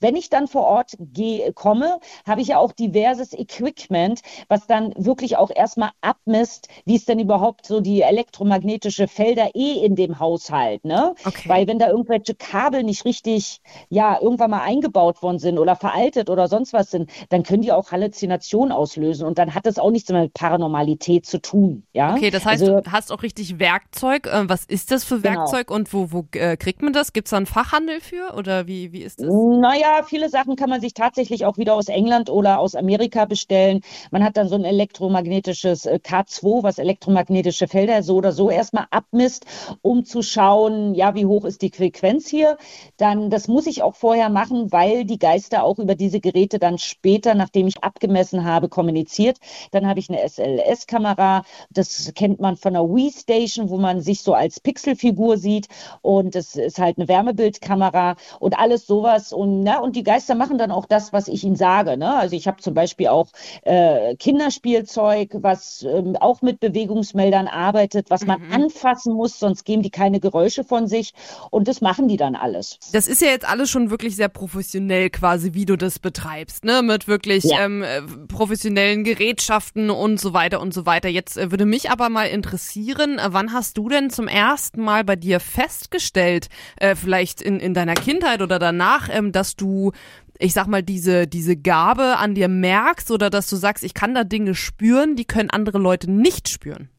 wenn 0.00 0.16
ich 0.16 0.30
dann 0.30 0.48
vor 0.48 0.64
Ort 0.64 0.92
gehe, 0.98 1.52
komme, 1.52 1.98
habe 2.26 2.40
ich 2.40 2.48
ja 2.48 2.58
auch 2.58 2.72
diverses 2.72 3.32
Equipment, 3.32 4.20
was 4.48 4.66
dann 4.66 4.92
wirklich 4.96 5.36
auch 5.36 5.50
erstmal 5.54 5.90
abmisst, 6.00 6.68
wie 6.84 6.96
ist 6.96 7.08
denn 7.08 7.18
überhaupt 7.18 7.66
so 7.66 7.80
die 7.80 8.02
elektromagnetische 8.02 9.08
Felder 9.08 9.50
eh 9.54 9.84
in 9.84 9.96
dem 9.96 10.18
Haushalt, 10.18 10.84
ne? 10.84 11.14
Okay. 11.24 11.48
Weil 11.48 11.66
wenn 11.66 11.78
da 11.78 11.88
irgendwelche 11.88 12.34
Kabel 12.34 12.82
nicht 12.82 13.04
richtig, 13.04 13.60
ja, 13.88 14.18
irgendwann 14.20 14.50
mal 14.50 14.62
eingebaut 14.62 15.22
worden 15.22 15.38
sind 15.38 15.58
oder 15.58 15.76
veraltet 15.76 16.30
oder 16.30 16.48
sonst 16.48 16.72
was 16.72 16.90
sind, 16.90 17.10
dann 17.28 17.42
können 17.42 17.62
die 17.62 17.72
auch 17.72 17.92
Halluzinationen 17.92 18.72
auslösen 18.72 19.26
und 19.26 19.38
dann 19.38 19.54
hat 19.54 19.66
das 19.66 19.78
auch 19.78 19.90
nichts 19.90 20.10
mit 20.10 20.34
Paranormalität 20.34 21.26
zu 21.26 21.40
tun, 21.40 21.84
ja? 21.92 22.14
Okay, 22.14 22.30
das 22.30 22.44
heißt, 22.44 22.62
Also- 22.62 22.80
du 22.80 22.92
hast 22.92 23.12
auch 23.12 23.22
richtig 23.22 23.58
Werkzeug. 23.58 24.28
Ähm, 24.32 24.48
was 24.48 24.64
ist 24.64 24.75
das 24.84 25.04
für 25.04 25.20
Genau. 25.20 25.40
Werkzeug 25.40 25.70
und 25.70 25.92
wo, 25.94 26.12
wo 26.12 26.26
äh, 26.32 26.56
kriegt 26.56 26.82
man 26.82 26.92
das? 26.92 27.12
Gibt 27.12 27.28
es 27.28 27.30
da 27.30 27.38
einen 27.38 27.46
Fachhandel 27.46 28.00
für 28.00 28.34
oder 28.36 28.66
wie, 28.66 28.92
wie 28.92 29.02
ist 29.02 29.20
das? 29.20 29.28
Naja, 29.28 30.02
viele 30.06 30.28
Sachen 30.28 30.56
kann 30.56 30.68
man 30.68 30.80
sich 30.80 30.92
tatsächlich 30.92 31.44
auch 31.46 31.56
wieder 31.56 31.74
aus 31.74 31.88
England 31.88 32.28
oder 32.30 32.58
aus 32.58 32.74
Amerika 32.74 33.24
bestellen. 33.24 33.80
Man 34.10 34.22
hat 34.22 34.36
dann 34.36 34.48
so 34.48 34.54
ein 34.56 34.64
elektromagnetisches 34.64 35.86
äh, 35.86 35.98
K2, 36.02 36.62
was 36.62 36.78
elektromagnetische 36.78 37.68
Felder 37.68 38.02
so 38.02 38.16
oder 38.16 38.32
so 38.32 38.50
erstmal 38.50 38.86
abmisst, 38.90 39.46
um 39.82 40.04
zu 40.04 40.22
schauen, 40.22 40.94
ja, 40.94 41.14
wie 41.14 41.26
hoch 41.26 41.44
ist 41.44 41.62
die 41.62 41.70
Frequenz 41.70 42.28
hier. 42.28 42.56
Dann, 42.96 43.30
das 43.30 43.48
muss 43.48 43.66
ich 43.66 43.82
auch 43.82 43.94
vorher 43.94 44.28
machen, 44.28 44.72
weil 44.72 45.04
die 45.04 45.18
Geister 45.18 45.62
auch 45.64 45.78
über 45.78 45.94
diese 45.94 46.20
Geräte 46.20 46.58
dann 46.58 46.78
später, 46.78 47.34
nachdem 47.34 47.66
ich 47.66 47.82
abgemessen 47.82 48.44
habe, 48.44 48.68
kommuniziert. 48.68 49.38
Dann 49.70 49.86
habe 49.86 50.00
ich 50.00 50.10
eine 50.10 50.26
SLS-Kamera. 50.28 51.44
Das 51.70 52.12
kennt 52.14 52.40
man 52.40 52.56
von 52.56 52.76
einer 52.76 52.84
Wii 52.88 53.10
Station, 53.12 53.70
wo 53.70 53.78
man 53.78 54.00
sich 54.00 54.22
so 54.22 54.34
als 54.34 54.60
Pixelfigur 54.66 55.38
sieht. 55.38 55.68
Und 56.02 56.34
das 56.34 56.56
ist 56.56 56.78
halt 56.80 56.98
eine 56.98 57.06
Wärmebildkamera 57.06 58.16
und 58.40 58.58
alles 58.58 58.86
sowas. 58.86 59.32
Und, 59.32 59.62
na, 59.62 59.78
und 59.78 59.94
die 59.94 60.02
Geister 60.02 60.34
machen 60.34 60.58
dann 60.58 60.72
auch 60.72 60.86
das, 60.86 61.12
was 61.12 61.28
ich 61.28 61.44
ihnen 61.44 61.54
sage. 61.54 61.96
Ne? 61.96 62.12
Also 62.16 62.34
ich 62.34 62.48
habe 62.48 62.60
zum 62.60 62.74
Beispiel 62.74 63.06
auch 63.08 63.28
äh, 63.62 64.16
Kinderspielzeug, 64.16 65.30
was 65.34 65.84
ähm, 65.88 66.16
auch 66.16 66.42
mit 66.42 66.58
Bewegungsmeldern 66.58 67.46
arbeitet, 67.46 68.10
was 68.10 68.26
man 68.26 68.42
anfassen 68.52 69.14
muss, 69.14 69.38
sonst 69.38 69.64
geben 69.64 69.82
die 69.82 69.90
keine 69.90 70.18
Geräusche 70.18 70.64
von 70.64 70.88
sich. 70.88 71.12
Und 71.50 71.68
das 71.68 71.80
machen 71.80 72.08
die 72.08 72.16
dann 72.16 72.34
alles. 72.34 72.78
Das 72.92 73.06
ist 73.06 73.22
ja 73.22 73.28
jetzt 73.28 73.48
alles 73.48 73.70
schon 73.70 73.90
wirklich 73.90 74.16
sehr 74.16 74.28
professionell 74.28 75.10
quasi, 75.10 75.54
wie 75.54 75.64
du 75.64 75.76
das 75.76 76.00
betreibst, 76.00 76.64
ne? 76.64 76.82
Mit 76.82 77.06
wirklich 77.06 77.44
Ja. 77.44 77.64
ähm, 77.64 77.82
äh, 77.82 78.02
professionellen 78.28 79.04
Gerätschaften 79.04 79.90
und 79.90 80.20
so 80.20 80.32
weiter 80.32 80.60
und 80.60 80.74
so 80.74 80.86
weiter. 80.86 81.08
Jetzt 81.08 81.36
äh, 81.36 81.50
würde 81.52 81.66
mich 81.66 81.90
aber 81.90 82.08
mal 82.08 82.24
interessieren, 82.24 83.18
äh, 83.18 83.28
wann 83.30 83.52
hast 83.52 83.78
du 83.78 83.88
denn 83.88 84.10
zum 84.10 84.26
ersten 84.26 84.55
Mal 84.76 85.04
bei 85.04 85.16
dir 85.16 85.40
festgestellt, 85.40 86.48
äh, 86.76 86.94
vielleicht 86.94 87.40
in, 87.40 87.60
in 87.60 87.74
deiner 87.74 87.94
Kindheit 87.94 88.42
oder 88.42 88.58
danach, 88.58 89.08
ähm, 89.10 89.32
dass 89.32 89.56
du 89.56 89.92
ich 90.38 90.52
sag 90.52 90.66
mal, 90.66 90.82
diese, 90.82 91.26
diese 91.26 91.56
Gabe 91.56 92.18
an 92.18 92.34
dir 92.34 92.48
merkst 92.48 93.10
oder 93.10 93.30
dass 93.30 93.48
du 93.48 93.56
sagst, 93.56 93.82
ich 93.84 93.94
kann 93.94 94.14
da 94.14 94.22
Dinge 94.22 94.54
spüren, 94.54 95.16
die 95.16 95.24
können 95.24 95.48
andere 95.48 95.78
Leute 95.78 96.10
nicht 96.10 96.50
spüren. 96.50 96.90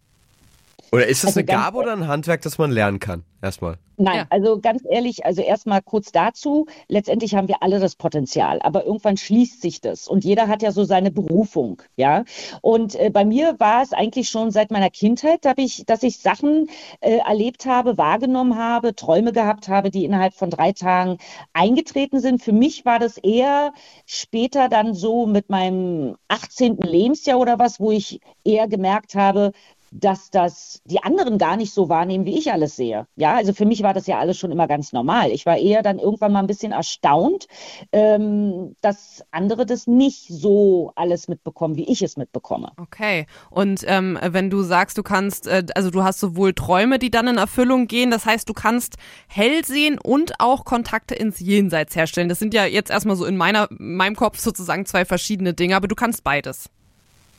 Oder 0.92 1.08
ist 1.08 1.24
das 1.24 1.30
Also 1.30 1.40
eine 1.40 1.46
Gabe 1.46 1.78
oder 1.78 1.94
ein 1.94 2.08
Handwerk, 2.08 2.42
das 2.42 2.58
man 2.58 2.72
lernen 2.72 3.00
kann? 3.00 3.24
Erstmal. 3.42 3.78
Nein, 3.98 4.16
Ja. 4.18 4.26
also 4.30 4.60
ganz 4.60 4.84
ehrlich, 4.90 5.26
also 5.26 5.42
erstmal 5.42 5.82
kurz 5.82 6.12
dazu. 6.12 6.66
Letztendlich 6.88 7.36
haben 7.36 7.48
wir 7.48 7.62
alle 7.62 7.80
das 7.80 7.96
Potenzial, 7.96 8.60
aber 8.62 8.86
irgendwann 8.86 9.18
schließt 9.18 9.62
sich 9.62 9.80
das 9.82 10.08
und 10.08 10.24
jeder 10.24 10.48
hat 10.48 10.62
ja 10.62 10.72
so 10.72 10.84
seine 10.84 11.12
Berufung, 11.12 11.82
ja. 11.98 12.24
Und 12.62 12.96
äh, 12.96 13.10
bei 13.12 13.26
mir 13.26 13.56
war 13.60 13.82
es 13.84 13.94
eigentlich 13.94 14.30
schon 14.30 14.50
seit 14.52 14.72
meiner 14.72 14.90
Kindheit, 14.90 15.46
dass 15.46 15.56
ich, 15.58 15.84
dass 15.86 16.04
ich 16.04 16.18
Sachen 16.20 16.68
äh, 17.00 17.18
erlebt 17.18 17.66
habe, 17.66 17.98
wahrgenommen 17.98 18.56
habe, 18.58 18.96
Träume 18.96 19.34
gehabt 19.34 19.68
habe, 19.68 19.92
die 19.92 20.06
innerhalb 20.06 20.34
von 20.34 20.50
drei 20.50 20.72
Tagen 20.74 21.18
eingetreten 21.54 22.20
sind. 22.20 22.42
Für 22.42 22.54
mich 22.54 22.86
war 22.86 23.00
das 23.00 23.18
eher 23.18 23.72
später 24.06 24.68
dann 24.70 24.94
so 24.94 25.26
mit 25.28 25.50
meinem 25.50 26.16
18. 26.28 26.78
Lebensjahr 26.78 27.40
oder 27.40 27.60
was, 27.60 27.80
wo 27.80 27.92
ich 27.92 28.20
eher 28.44 28.68
gemerkt 28.68 29.16
habe, 29.16 29.52
dass 29.92 30.30
das 30.30 30.82
die 30.86 31.04
anderen 31.04 31.38
gar 31.38 31.58
nicht 31.58 31.74
so 31.74 31.90
wahrnehmen, 31.90 32.26
wie 32.26 32.38
ich 32.38 32.52
alles 32.52 32.76
sehe. 32.76 33.08
Ja, 33.16 33.36
also 33.36 33.54
für 33.54 33.66
mich 33.66 33.84
war 33.84 33.94
das 33.94 34.08
ja 34.08 34.20
alles 34.20 34.38
schon 34.38 34.52
immer 34.52 34.68
ganz 34.68 34.94
normal. 34.94 35.32
Ich 35.32 35.46
war 35.46 35.58
eher 35.58 35.84
dann 35.84 36.00
irgendwann 36.00 36.32
mal 36.32 36.40
ein 36.40 36.48
bisschen 36.48 36.72
erstaunt, 36.72 37.48
ähm, 37.92 38.76
dass 38.82 39.24
andere 39.32 39.66
das 39.66 39.88
nicht 39.88 40.28
so 40.28 40.92
alles 40.96 41.28
mitbekommen, 41.28 41.76
wie 41.76 41.90
ich 41.90 42.02
es 42.02 42.18
mitbekomme. 42.18 42.72
Okay. 42.78 43.26
Und 43.50 43.84
ähm, 43.88 44.18
wenn 44.22 44.50
du 44.50 44.64
sagst, 44.64 44.98
du 44.98 45.04
kannst, 45.04 45.48
äh, 45.48 45.66
also 45.76 45.90
du 45.90 46.04
hast 46.04 46.20
sowohl 46.20 46.54
Träume, 46.54 47.00
die 47.00 47.12
dann 47.12 47.28
in 47.28 47.38
Erfüllung 47.38 47.88
gehen, 47.88 48.12
das 48.12 48.26
heißt, 48.26 48.48
du 48.48 48.54
kannst 48.54 48.96
hell 49.28 49.64
sehen 49.66 50.00
und 50.00 50.40
auch 50.40 50.66
Kontakte 50.66 51.16
ins 51.16 51.40
Jenseits 51.40 51.96
herstellen. 51.96 52.30
Das 52.30 52.40
sind 52.40 52.54
ja 52.54 52.66
jetzt 52.66 52.90
erstmal 52.90 53.16
so 53.16 53.26
in 53.26 53.38
meiner, 53.38 53.68
meinem 53.72 54.16
Kopf 54.16 54.40
sozusagen 54.40 54.86
zwei 54.86 55.06
verschiedene 55.06 55.54
Dinge, 55.54 55.76
aber 55.76 55.88
du 55.88 55.96
kannst 55.96 56.24
beides. 56.24 56.70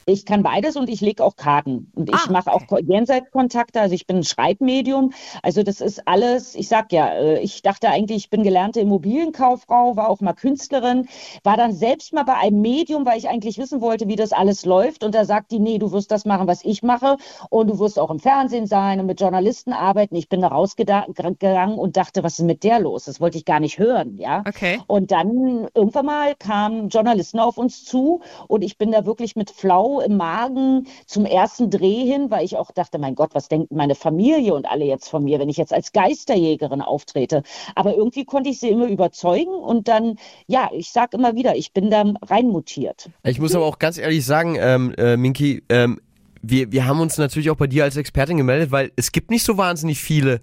Ich 0.08 0.24
kann 0.24 0.42
beides 0.42 0.76
und 0.76 0.88
ich 0.88 1.00
lege 1.00 1.22
auch 1.22 1.36
Karten. 1.36 1.92
Und 1.94 2.08
ich 2.08 2.14
Ah, 2.26 2.32
mache 2.32 2.52
auch 2.52 2.66
Ko- 2.66 2.78
Jenseitskontakte. 2.78 3.80
Also 3.80 3.94
ich 3.94 4.06
bin 4.06 4.18
ein 4.18 4.24
Schreibmedium. 4.24 5.12
Also 5.42 5.62
das 5.62 5.80
ist 5.80 6.08
alles, 6.08 6.54
ich 6.54 6.68
sag 6.68 6.92
ja, 6.92 7.08
äh, 7.12 7.40
ich 7.40 7.62
dachte 7.62 7.88
eigentlich, 7.90 8.16
ich 8.16 8.30
bin 8.30 8.42
gelernte 8.42 8.80
Immobilienkauffrau, 8.80 9.96
war 9.96 10.08
auch 10.08 10.20
mal 10.20 10.32
Künstlerin, 10.32 11.08
war 11.44 11.56
dann 11.56 11.72
selbst 11.72 12.12
mal 12.12 12.24
bei 12.24 12.34
einem 12.36 12.60
Medium, 12.60 13.04
weil 13.06 13.18
ich 13.18 13.28
eigentlich 13.28 13.58
wissen 13.58 13.80
wollte, 13.80 14.08
wie 14.08 14.16
das 14.16 14.32
alles 14.32 14.64
läuft. 14.64 15.04
Und 15.04 15.14
da 15.14 15.24
sagt 15.24 15.50
die, 15.50 15.58
nee, 15.58 15.78
du 15.78 15.92
wirst 15.92 16.10
das 16.10 16.24
machen, 16.24 16.46
was 16.46 16.64
ich 16.64 16.82
mache. 16.82 17.16
Und 17.50 17.68
du 17.68 17.78
wirst 17.78 17.98
auch 17.98 18.10
im 18.10 18.18
Fernsehen 18.18 18.66
sein 18.66 19.00
und 19.00 19.06
mit 19.06 19.20
Journalisten 19.20 19.72
arbeiten. 19.72 20.16
Ich 20.16 20.28
bin 20.28 20.40
da 20.40 20.48
rausgegangen 20.48 21.78
und 21.78 21.96
dachte, 21.96 22.22
was 22.22 22.38
ist 22.38 22.44
mit 22.44 22.64
der 22.64 22.80
los? 22.80 23.04
Das 23.04 23.20
wollte 23.20 23.38
ich 23.38 23.44
gar 23.44 23.60
nicht 23.60 23.78
hören, 23.78 24.16
ja. 24.16 24.40
Okay. 24.46 24.80
Und 24.86 25.10
dann 25.10 25.68
irgendwann 25.74 26.06
mal 26.06 26.34
kamen 26.34 26.88
Journalisten 26.88 27.38
auf 27.40 27.58
uns 27.58 27.84
zu 27.84 28.20
und 28.48 28.62
ich 28.62 28.78
bin 28.78 28.92
da 28.92 29.06
wirklich 29.06 29.36
mit 29.36 29.50
Flau 29.50 29.97
im 30.00 30.16
Magen 30.16 30.86
zum 31.06 31.24
ersten 31.24 31.70
Dreh 31.70 32.04
hin, 32.04 32.30
weil 32.30 32.44
ich 32.44 32.56
auch 32.56 32.70
dachte, 32.70 32.98
mein 32.98 33.14
Gott, 33.14 33.30
was 33.34 33.48
denkt 33.48 33.70
meine 33.72 33.94
Familie 33.94 34.54
und 34.54 34.66
alle 34.66 34.84
jetzt 34.84 35.08
von 35.08 35.24
mir, 35.24 35.38
wenn 35.38 35.48
ich 35.48 35.56
jetzt 35.56 35.72
als 35.72 35.92
Geisterjägerin 35.92 36.80
auftrete. 36.80 37.42
Aber 37.74 37.94
irgendwie 37.94 38.24
konnte 38.24 38.50
ich 38.50 38.60
sie 38.60 38.68
immer 38.68 38.86
überzeugen 38.86 39.54
und 39.54 39.88
dann, 39.88 40.16
ja, 40.46 40.70
ich 40.72 40.90
sag 40.90 41.14
immer 41.14 41.34
wieder, 41.34 41.56
ich 41.56 41.72
bin 41.72 41.90
da 41.90 42.04
reinmutiert. 42.22 43.10
Ich 43.24 43.40
muss 43.40 43.54
aber 43.54 43.66
auch 43.66 43.78
ganz 43.78 43.98
ehrlich 43.98 44.24
sagen, 44.24 44.56
ähm, 44.58 44.94
äh, 44.96 45.16
Minky, 45.16 45.62
ähm, 45.68 46.00
wir, 46.42 46.70
wir 46.72 46.86
haben 46.86 47.00
uns 47.00 47.18
natürlich 47.18 47.50
auch 47.50 47.56
bei 47.56 47.66
dir 47.66 47.84
als 47.84 47.96
Expertin 47.96 48.36
gemeldet, 48.36 48.70
weil 48.70 48.92
es 48.96 49.12
gibt 49.12 49.30
nicht 49.30 49.44
so 49.44 49.56
wahnsinnig 49.56 50.00
viele 50.00 50.40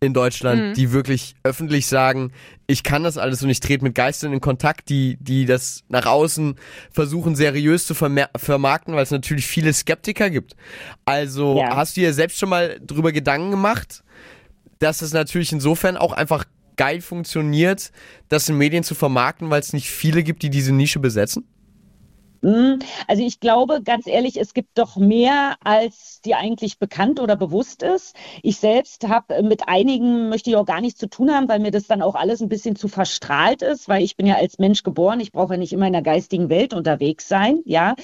in 0.00 0.12
Deutschland, 0.12 0.76
die 0.76 0.92
wirklich 0.92 1.34
öffentlich 1.44 1.86
sagen, 1.86 2.32
ich 2.66 2.82
kann 2.82 3.04
das 3.04 3.16
alles 3.16 3.42
und 3.42 3.50
ich 3.50 3.60
trete 3.60 3.84
mit 3.84 3.94
Geistern 3.94 4.32
in 4.32 4.40
Kontakt, 4.40 4.88
die, 4.88 5.16
die 5.20 5.46
das 5.46 5.84
nach 5.88 6.06
außen 6.06 6.56
versuchen 6.90 7.36
seriös 7.36 7.86
zu 7.86 7.94
vermarkten, 7.94 8.94
weil 8.94 9.02
es 9.04 9.10
natürlich 9.10 9.46
viele 9.46 9.72
Skeptiker 9.72 10.30
gibt. 10.30 10.56
Also 11.04 11.58
Ja. 11.58 11.76
hast 11.76 11.96
du 11.96 12.00
dir 12.00 12.12
selbst 12.12 12.38
schon 12.38 12.48
mal 12.48 12.80
drüber 12.84 13.12
Gedanken 13.12 13.50
gemacht, 13.50 14.02
dass 14.78 15.00
es 15.02 15.12
natürlich 15.12 15.52
insofern 15.52 15.96
auch 15.96 16.12
einfach 16.12 16.44
geil 16.76 17.00
funktioniert, 17.00 17.90
das 18.28 18.48
in 18.48 18.58
Medien 18.58 18.84
zu 18.84 18.94
vermarkten, 18.94 19.48
weil 19.48 19.60
es 19.60 19.72
nicht 19.72 19.88
viele 19.90 20.22
gibt, 20.22 20.42
die 20.42 20.50
diese 20.50 20.72
Nische 20.74 20.98
besetzen? 20.98 21.44
Mm, 22.42 22.78
Also 23.08 23.22
ich 23.22 23.40
glaube, 23.40 23.82
ganz 23.82 24.06
ehrlich, 24.06 24.38
es 24.40 24.54
gibt 24.54 24.78
doch 24.78 24.96
mehr, 24.96 25.56
als 25.64 26.20
dir 26.22 26.38
eigentlich 26.38 26.78
bekannt 26.78 27.20
oder 27.20 27.36
bewusst 27.36 27.82
ist. 27.82 28.14
Ich 28.42 28.58
selbst 28.58 29.08
habe 29.08 29.42
mit 29.42 29.68
einigen, 29.68 30.28
möchte 30.28 30.50
ich 30.50 30.56
auch 30.56 30.66
gar 30.66 30.80
nichts 30.80 30.98
zu 31.00 31.08
tun 31.08 31.30
haben, 31.32 31.48
weil 31.48 31.60
mir 31.60 31.70
das 31.70 31.86
dann 31.86 32.02
auch 32.02 32.14
alles 32.14 32.40
ein 32.40 32.48
bisschen 32.48 32.76
zu 32.76 32.88
verstrahlt 32.88 33.62
ist, 33.62 33.88
weil 33.88 34.02
ich 34.02 34.16
bin 34.16 34.26
ja 34.26 34.36
als 34.36 34.58
Mensch 34.58 34.82
geboren, 34.82 35.20
ich 35.20 35.32
brauche 35.32 35.54
ja 35.54 35.58
nicht 35.58 35.72
immer 35.72 35.86
in 35.86 35.92
der 35.92 36.02
geistigen 36.02 36.48
Welt 36.50 36.74
unterwegs 36.74 37.28
sein, 37.28 37.60
ja. 37.64 37.94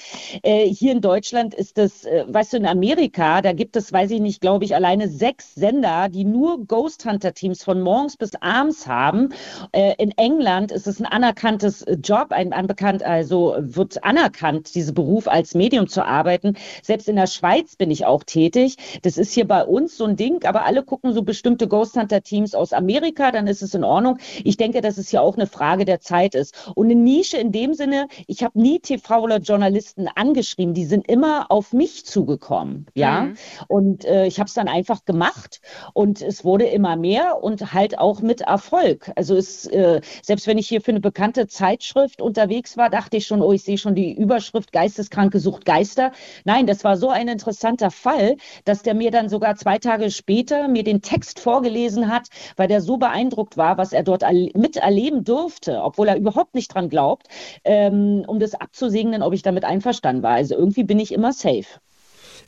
Äh, 0.43 0.67
hier 0.67 0.91
in 0.91 1.01
Deutschland 1.01 1.53
ist 1.53 1.77
es, 1.77 2.05
äh, 2.05 2.25
weißt 2.27 2.53
du, 2.53 2.57
in 2.57 2.65
Amerika, 2.65 3.41
da 3.41 3.53
gibt 3.53 3.75
es, 3.75 3.91
weiß 3.91 4.11
ich 4.11 4.19
nicht, 4.21 4.41
glaube 4.41 4.65
ich, 4.65 4.75
alleine 4.75 5.07
sechs 5.09 5.53
Sender, 5.55 6.09
die 6.09 6.25
nur 6.25 6.65
Ghost 6.65 7.05
Hunter 7.05 7.33
Teams 7.33 7.63
von 7.63 7.81
morgens 7.81 8.17
bis 8.17 8.35
abends 8.35 8.87
haben. 8.87 9.29
Äh, 9.71 9.95
in 9.97 10.11
England 10.17 10.71
ist 10.71 10.87
es 10.87 10.99
ein 10.99 11.05
anerkanntes 11.05 11.81
äh, 11.83 11.93
Job, 11.95 12.27
ein 12.31 12.53
anbekannt, 12.53 13.03
also 13.03 13.55
wird 13.59 14.03
anerkannt, 14.23 14.73
diesen 14.75 14.93
Beruf 14.93 15.27
als 15.27 15.53
Medium 15.53 15.87
zu 15.87 16.05
arbeiten. 16.05 16.55
Selbst 16.81 17.09
in 17.09 17.15
der 17.15 17.27
Schweiz 17.27 17.75
bin 17.75 17.91
ich 17.91 18.05
auch 18.05 18.23
tätig. 18.23 18.77
Das 19.01 19.17
ist 19.17 19.33
hier 19.33 19.47
bei 19.47 19.63
uns 19.65 19.97
so 19.97 20.05
ein 20.05 20.15
Ding, 20.15 20.45
aber 20.45 20.65
alle 20.65 20.83
gucken 20.83 21.13
so 21.13 21.23
bestimmte 21.23 21.67
Ghost 21.67 21.95
Hunter 21.95 22.21
Teams 22.21 22.55
aus 22.55 22.73
Amerika, 22.73 23.31
dann 23.31 23.47
ist 23.47 23.61
es 23.61 23.73
in 23.73 23.83
Ordnung. 23.83 24.17
Ich 24.43 24.57
denke, 24.57 24.81
dass 24.81 24.97
es 24.97 25.09
hier 25.09 25.21
auch 25.21 25.35
eine 25.35 25.47
Frage 25.47 25.85
der 25.85 25.99
Zeit 25.99 26.35
ist. 26.35 26.71
Und 26.75 26.85
eine 26.85 26.95
Nische 26.95 27.37
in 27.37 27.51
dem 27.51 27.73
Sinne, 27.73 28.07
ich 28.27 28.43
habe 28.43 28.59
nie 28.59 28.79
TV 28.79 29.21
oder 29.21 29.39
Journalisten 29.39 30.07
angeschrieben, 30.07 30.73
die 30.73 30.85
sind 30.85 31.09
immer 31.09 31.51
auf 31.51 31.73
mich 31.73 32.05
zugekommen, 32.05 32.87
ja. 32.93 33.23
Mhm. 33.23 33.35
Und 33.67 34.05
äh, 34.05 34.25
ich 34.25 34.39
habe 34.39 34.47
es 34.47 34.53
dann 34.53 34.67
einfach 34.67 35.05
gemacht 35.05 35.61
und 35.93 36.21
es 36.21 36.45
wurde 36.45 36.65
immer 36.65 36.95
mehr 36.95 37.43
und 37.43 37.73
halt 37.73 37.97
auch 37.97 38.21
mit 38.21 38.41
Erfolg. 38.41 39.11
Also 39.15 39.35
es, 39.35 39.67
äh, 39.67 40.01
selbst 40.21 40.47
wenn 40.47 40.57
ich 40.57 40.67
hier 40.67 40.81
für 40.81 40.91
eine 40.91 40.99
bekannte 41.01 41.47
Zeitschrift 41.47 42.21
unterwegs 42.21 42.77
war, 42.77 42.89
dachte 42.89 43.17
ich 43.17 43.27
schon, 43.27 43.41
oh, 43.41 43.51
ich 43.51 43.63
sehe 43.63 43.77
schon 43.77 43.95
die 43.95 44.12
Überschrift 44.13 44.71
Geisteskranke 44.71 45.39
sucht 45.39 45.65
Geister. 45.65 46.11
Nein, 46.45 46.67
das 46.67 46.83
war 46.83 46.97
so 46.97 47.09
ein 47.09 47.27
interessanter 47.27 47.91
Fall, 47.91 48.37
dass 48.65 48.83
der 48.83 48.93
mir 48.93 49.11
dann 49.11 49.29
sogar 49.29 49.55
zwei 49.55 49.77
Tage 49.77 50.11
später 50.11 50.67
mir 50.67 50.83
den 50.83 51.01
Text 51.01 51.39
vorgelesen 51.39 52.09
hat, 52.09 52.27
weil 52.55 52.67
der 52.67 52.81
so 52.81 52.97
beeindruckt 52.97 53.57
war, 53.57 53.77
was 53.77 53.93
er 53.93 54.03
dort 54.03 54.23
miterleben 54.55 55.23
durfte, 55.23 55.81
obwohl 55.81 56.07
er 56.07 56.17
überhaupt 56.17 56.55
nicht 56.55 56.73
dran 56.73 56.89
glaubt, 56.89 57.27
ähm, 57.63 58.23
um 58.27 58.39
das 58.39 58.55
abzusegnen, 58.55 59.21
ob 59.21 59.33
ich 59.33 59.41
damit 59.41 59.65
einverstanden 59.65 60.23
war. 60.23 60.33
Also 60.33 60.55
irgendwie 60.55 60.83
bin 60.83 60.99
ich 60.99 61.13
immer 61.13 61.33
safe. 61.33 61.65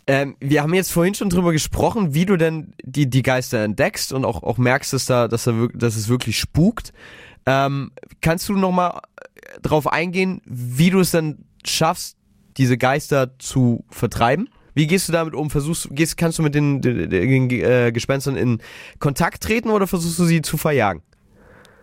Ähm, 0.07 0.35
wir 0.39 0.61
haben 0.61 0.73
jetzt 0.73 0.91
vorhin 0.91 1.15
schon 1.15 1.29
drüber 1.29 1.51
gesprochen, 1.51 2.13
wie 2.13 2.25
du 2.25 2.37
denn 2.37 2.73
die, 2.83 3.09
die 3.09 3.23
Geister 3.23 3.63
entdeckst 3.63 4.13
und 4.13 4.23
auch, 4.23 4.43
auch 4.43 4.57
merkst, 4.57 4.93
dass, 4.93 5.05
da, 5.05 5.27
dass, 5.27 5.45
da, 5.45 5.67
dass 5.73 5.95
es 5.95 6.09
wirklich 6.09 6.37
spukt. 6.37 6.93
Ähm, 7.47 7.91
kannst 8.21 8.47
du 8.49 8.53
nochmal 8.53 9.01
äh, 9.15 9.59
drauf 9.61 9.87
eingehen, 9.87 10.41
wie 10.45 10.91
du 10.91 10.99
es 10.99 11.11
dann 11.11 11.45
schaffst, 11.67 12.17
diese 12.57 12.77
Geister 12.77 13.37
zu 13.39 13.83
vertreiben? 13.89 14.49
Wie 14.73 14.87
gehst 14.87 15.07
du 15.07 15.13
damit 15.13 15.33
um? 15.33 15.49
Versuchst, 15.49 15.87
gehst, 15.91 16.17
kannst 16.17 16.37
du 16.37 16.43
mit 16.43 16.53
den, 16.53 16.81
den, 16.81 17.09
den 17.09 17.49
äh, 17.49 17.91
Gespenstern 17.93 18.35
in 18.35 18.61
Kontakt 18.99 19.41
treten 19.41 19.69
oder 19.69 19.87
versuchst 19.87 20.19
du 20.19 20.25
sie 20.25 20.41
zu 20.41 20.57
verjagen? 20.57 21.01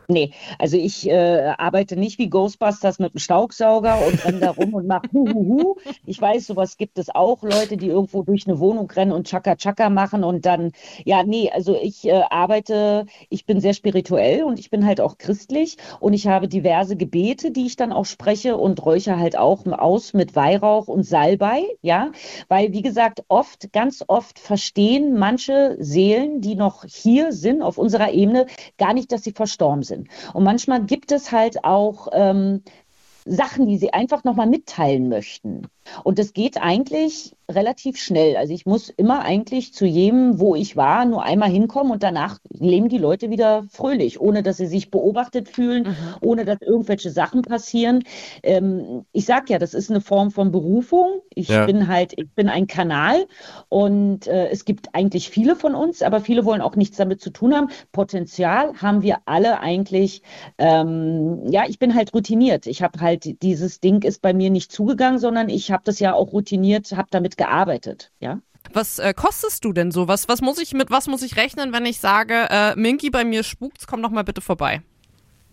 Nee, 0.09 0.32
also 0.59 0.76
ich 0.76 1.09
äh, 1.09 1.55
arbeite 1.57 1.96
nicht 1.96 2.18
wie 2.18 2.28
Ghostbusters 2.28 2.98
mit 2.98 3.12
einem 3.12 3.20
Staubsauger 3.20 3.98
und 4.07 4.24
renne 4.24 4.40
da 4.40 4.50
rum 4.50 4.74
und 4.74 4.86
mache 4.86 5.09
Huhuhu. 5.12 5.76
Ich 6.07 6.20
weiß, 6.20 6.46
sowas 6.46 6.76
gibt 6.76 6.98
es 6.98 7.09
auch, 7.09 7.42
Leute, 7.42 7.76
die 7.76 7.88
irgendwo 7.88 8.22
durch 8.22 8.46
eine 8.46 8.59
Wohnung 8.59 8.90
rennen 8.90 9.12
und 9.12 9.28
Chaka 9.28 9.57
Chaka 9.57 9.90
machen 9.90 10.24
und 10.24 10.44
dann, 10.44 10.72
ja, 11.05 11.22
nee, 11.22 11.50
also 11.50 11.76
ich 11.80 12.05
äh, 12.05 12.22
arbeite, 12.30 13.07
ich 13.30 13.46
bin 13.46 13.61
sehr 13.61 13.74
spirituell 13.74 14.42
und 14.44 14.59
ich 14.59 14.70
bin 14.70 14.84
halt 14.86 15.00
auch 15.00 15.18
christlich 15.18 15.76
und 16.00 16.14
ich 16.14 16.26
habe 16.26 16.48
diverse 16.48 16.96
Gebete, 16.96 17.50
die 17.53 17.66
ich 17.66 17.76
dann 17.76 17.92
auch 17.92 18.07
spreche 18.07 18.57
und 18.57 18.84
räuche 18.84 19.18
halt 19.18 19.36
auch 19.38 19.64
aus 19.66 20.14
mit 20.14 20.34
Weihrauch 20.34 20.88
und 20.88 21.05
Salbei, 21.05 21.62
ja, 21.80 22.11
weil 22.48 22.72
wie 22.72 22.82
gesagt, 22.82 23.24
oft, 23.28 23.72
ganz 23.72 24.05
oft 24.09 24.38
verstehen 24.38 25.18
manche 25.18 25.76
Seelen, 25.78 26.40
die 26.40 26.57
noch 26.57 26.84
hier 26.84 27.32
sind 27.32 27.62
auf 27.62 27.78
unserer 27.78 28.12
Ebene, 28.12 28.46
gar 28.78 28.94
nicht, 28.94 29.12
dass 29.12 29.22
sie 29.22 29.32
verstorben 29.32 29.82
sind. 29.82 29.91
Und 30.32 30.45
manchmal 30.45 30.84
gibt 30.84 31.12
es 31.12 31.32
halt 31.32 31.64
auch 31.64 32.09
ähm, 32.12 32.62
Sachen, 33.24 33.66
die 33.66 33.78
sie 33.78 33.92
einfach 33.92 34.24
nochmal 34.24 34.46
mitteilen 34.46 35.08
möchten. 35.08 35.62
Und 36.04 36.18
das 36.18 36.32
geht 36.32 36.60
eigentlich 36.60 37.34
relativ 37.50 37.98
schnell. 37.98 38.36
Also 38.36 38.54
ich 38.54 38.66
muss 38.66 38.88
immer 38.88 39.22
eigentlich 39.22 39.74
zu 39.74 39.84
jedem, 39.84 40.38
wo 40.38 40.54
ich 40.54 40.76
war, 40.76 41.04
nur 41.04 41.22
einmal 41.22 41.50
hinkommen 41.50 41.92
und 41.92 42.02
danach 42.02 42.38
leben 42.48 42.88
die 42.88 42.98
Leute 42.98 43.30
wieder 43.30 43.64
fröhlich, 43.70 44.20
ohne 44.20 44.42
dass 44.42 44.56
sie 44.56 44.66
sich 44.66 44.90
beobachtet 44.90 45.48
fühlen, 45.48 45.88
mhm. 45.88 45.96
ohne 46.20 46.44
dass 46.44 46.62
irgendwelche 46.62 47.10
Sachen 47.10 47.42
passieren. 47.42 48.04
Ähm, 48.42 49.04
ich 49.12 49.26
sag 49.26 49.50
ja, 49.50 49.58
das 49.58 49.74
ist 49.74 49.90
eine 49.90 50.00
Form 50.00 50.30
von 50.30 50.50
Berufung. 50.50 51.20
Ich 51.34 51.48
ja. 51.48 51.66
bin 51.66 51.88
halt, 51.88 52.14
ich 52.16 52.30
bin 52.30 52.48
ein 52.48 52.66
Kanal 52.66 53.26
und 53.68 54.26
äh, 54.28 54.48
es 54.48 54.64
gibt 54.64 54.94
eigentlich 54.94 55.28
viele 55.28 55.56
von 55.56 55.74
uns, 55.74 56.02
aber 56.02 56.20
viele 56.20 56.44
wollen 56.44 56.62
auch 56.62 56.76
nichts 56.76 56.96
damit 56.96 57.20
zu 57.20 57.30
tun 57.30 57.54
haben. 57.54 57.68
Potenzial 57.92 58.72
haben 58.80 59.02
wir 59.02 59.18
alle 59.26 59.60
eigentlich. 59.60 60.22
Ähm, 60.58 61.42
ja, 61.50 61.64
ich 61.68 61.78
bin 61.78 61.94
halt 61.94 62.14
routiniert. 62.14 62.66
Ich 62.66 62.82
habe 62.82 63.00
halt 63.00 63.11
dieses 63.18 63.80
Ding 63.80 64.02
ist 64.02 64.22
bei 64.22 64.32
mir 64.32 64.50
nicht 64.50 64.72
zugegangen, 64.72 65.18
sondern 65.18 65.48
ich 65.48 65.70
habe 65.70 65.82
das 65.84 65.98
ja 65.98 66.14
auch 66.14 66.32
routiniert, 66.32 66.92
habe 66.92 67.08
damit 67.10 67.36
gearbeitet, 67.36 68.12
ja. 68.20 68.40
Was 68.72 68.98
äh, 68.98 69.12
kostest 69.12 69.64
du 69.64 69.72
denn 69.72 69.90
so? 69.90 70.08
Was, 70.08 70.28
was 70.28 70.40
muss 70.40 70.58
ich 70.58 70.72
mit 70.72 70.90
was 70.90 71.08
muss 71.08 71.22
ich 71.22 71.36
rechnen, 71.36 71.72
wenn 71.72 71.84
ich 71.84 71.98
sage, 71.98 72.46
äh, 72.48 72.76
Minky, 72.76 73.10
bei 73.10 73.24
mir 73.24 73.42
spukt's, 73.42 73.86
komm 73.86 74.02
doch 74.02 74.10
mal 74.10 74.22
bitte 74.22 74.40
vorbei? 74.40 74.82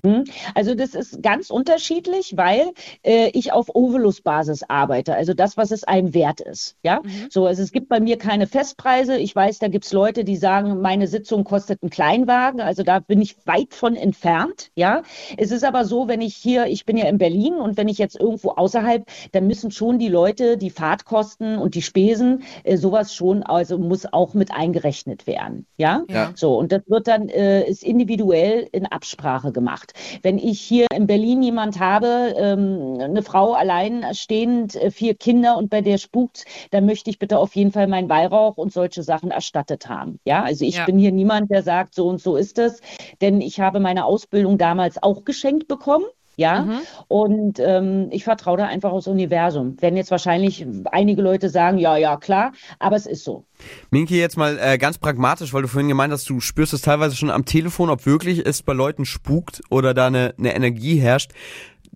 Hm? 0.04 0.24
Also 0.56 0.76
das 0.76 0.96
ist 0.96 1.22
ganz 1.22 1.50
unterschiedlich, 1.50 2.34
weil 2.38 2.72
äh, 3.04 3.30
ich 3.30 3.52
auf 3.52 3.74
Ovolus-Basis 3.74 4.64
arbeite, 4.68 5.16
also 5.16 5.34
das, 5.34 5.58
was 5.58 5.72
es 5.72 5.84
einem 5.84 6.14
wert 6.14 6.40
ist. 6.40 6.78
Ja, 6.84 7.02
mhm. 7.04 7.28
so 7.30 7.46
also 7.46 7.62
es 7.62 7.72
gibt 7.72 7.90
bei 7.90 8.00
mir 8.00 8.18
keine 8.18 8.48
Festpreise. 8.48 9.18
Ich 9.18 9.36
weiß, 9.36 9.60
da 9.60 9.68
gibt 9.68 9.86
es 9.86 9.94
Leute, 9.94 10.24
die 10.24 10.38
sagen, 10.38 10.82
meine 10.82 11.08
Sitzung 11.08 11.44
kostet 11.44 11.82
einen 11.82 11.90
Kleinwagen. 11.90 12.62
Also 12.62 12.84
da 12.84 13.00
bin 13.00 13.22
ich 13.22 13.36
weit 13.46 13.74
von 13.74 13.96
entfernt. 13.96 14.72
Ja, 14.76 15.04
es 15.38 15.52
ist 15.52 15.64
aber 15.64 15.86
so, 15.86 16.08
wenn 16.08 16.22
ich 16.22 16.36
hier, 16.36 16.68
ich 16.68 16.86
bin 16.86 16.96
ja 16.96 17.06
in 17.06 17.18
Berlin 17.18 17.56
und 17.56 17.76
wenn 17.78 17.90
ich 17.90 17.98
jetzt 17.98 18.20
irgendwo 18.20 18.52
außerhalb, 18.52 19.06
dann 19.34 19.48
müssen 19.48 19.72
schon 19.72 20.00
die 20.00 20.08
Leute 20.08 20.58
die 20.58 20.70
Fahrtkosten 20.70 21.58
und 21.58 21.76
die 21.76 21.82
Spesen 21.82 22.44
äh, 22.64 22.78
sowas 22.78 23.14
schon, 23.14 23.44
also 23.44 23.78
muss 23.78 24.06
auch 24.06 24.34
mit 24.34 24.52
eingerechnet 24.52 25.28
werden. 25.28 25.66
Ja, 25.78 26.04
ja. 26.10 26.32
so 26.36 26.58
und 26.58 26.72
das 26.72 26.84
wird 26.88 27.08
dann 27.08 27.28
äh, 27.28 27.68
ist 27.68 27.84
individuell 27.84 28.68
in 28.72 28.86
Absprache 28.86 29.52
gemacht 29.52 29.89
macht. 29.90 30.24
Wenn 30.24 30.38
ich 30.38 30.60
hier 30.60 30.88
in 30.94 31.08
Berlin 31.08 31.44
jemand 31.44 31.80
habe, 31.80 32.34
ähm, 32.38 32.98
eine 33.00 33.22
Frau 33.22 33.54
alleinstehend, 33.54 34.76
äh, 34.76 34.92
vier 34.92 35.16
Kinder 35.16 35.58
und 35.58 35.70
bei 35.70 35.82
der 35.82 35.98
spukt, 35.98 36.46
dann 36.72 36.86
möchte 36.86 37.10
ich 37.10 37.20
bitte 37.20 37.38
auf 37.38 37.56
jeden 37.56 37.72
Fall 37.72 37.88
meinen 37.88 38.10
Weihrauch 38.10 38.58
und 38.58 38.72
solche 38.74 39.04
Sachen 39.04 39.32
erstattet 39.32 39.90
haben. 39.90 40.20
Ja, 40.26 40.44
also 40.44 40.66
ich 40.66 40.78
ja. 40.78 40.86
bin 40.86 40.98
hier 40.98 41.12
niemand, 41.12 41.52
der 41.52 41.64
sagt, 41.64 41.96
so 41.96 42.08
und 42.08 42.22
so 42.22 42.36
ist 42.36 42.60
es, 42.60 42.82
denn 43.22 43.42
ich 43.42 43.60
habe 43.60 43.80
meine 43.80 44.06
Ausbildung 44.06 44.58
damals 44.58 45.02
auch 45.02 45.24
geschenkt 45.24 45.68
bekommen. 45.68 46.06
Ja, 46.40 46.62
mhm. 46.62 46.80
und 47.10 47.60
ähm, 47.60 48.08
ich 48.12 48.24
vertraue 48.24 48.58
da 48.58 48.66
einfach 48.66 48.94
aufs 48.94 49.08
Universum. 49.08 49.76
Wenn 49.82 49.98
jetzt 49.98 50.10
wahrscheinlich 50.10 50.66
einige 50.90 51.22
Leute 51.22 51.50
sagen, 51.50 51.78
ja, 51.80 51.98
ja, 51.98 52.16
klar, 52.16 52.54
aber 52.80 52.96
es 52.96 53.06
ist 53.06 53.26
so. 53.26 53.44
Minki, 53.92 54.18
jetzt 54.18 54.38
mal 54.38 54.58
äh, 54.58 54.78
ganz 54.78 55.00
pragmatisch, 55.00 55.54
weil 55.54 55.64
du 55.64 55.68
vorhin 55.68 55.90
gemeint 55.90 56.14
hast, 56.14 56.30
du 56.30 56.40
spürst 56.40 56.72
es 56.72 56.80
teilweise 56.80 57.18
schon 57.18 57.30
am 57.30 57.44
Telefon, 57.44 57.90
ob 57.90 58.06
wirklich 58.06 58.46
es 58.46 58.64
bei 58.64 58.72
Leuten 58.72 59.04
spukt 59.04 59.62
oder 59.70 59.94
da 59.94 60.08
eine, 60.08 60.34
eine 60.38 60.56
Energie 60.56 60.98
herrscht. 61.02 61.32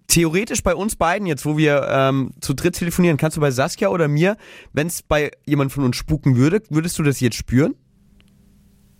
Theoretisch 0.07 0.61
bei 0.61 0.75
uns 0.75 0.97
beiden 0.97 1.25
jetzt, 1.25 1.45
wo 1.45 1.55
wir 1.55 1.87
ähm, 1.89 2.31
zu 2.41 2.53
dritt 2.53 2.75
telefonieren, 2.75 3.15
kannst 3.15 3.37
du 3.37 3.41
bei 3.41 3.51
Saskia 3.51 3.87
oder 3.87 4.09
mir, 4.09 4.35
wenn 4.73 4.87
es 4.87 5.03
bei 5.03 5.31
jemand 5.45 5.71
von 5.71 5.85
uns 5.85 5.95
spuken 5.95 6.35
würde, 6.35 6.61
würdest 6.69 6.99
du 6.99 7.03
das 7.03 7.21
jetzt 7.21 7.37
spüren? 7.37 7.75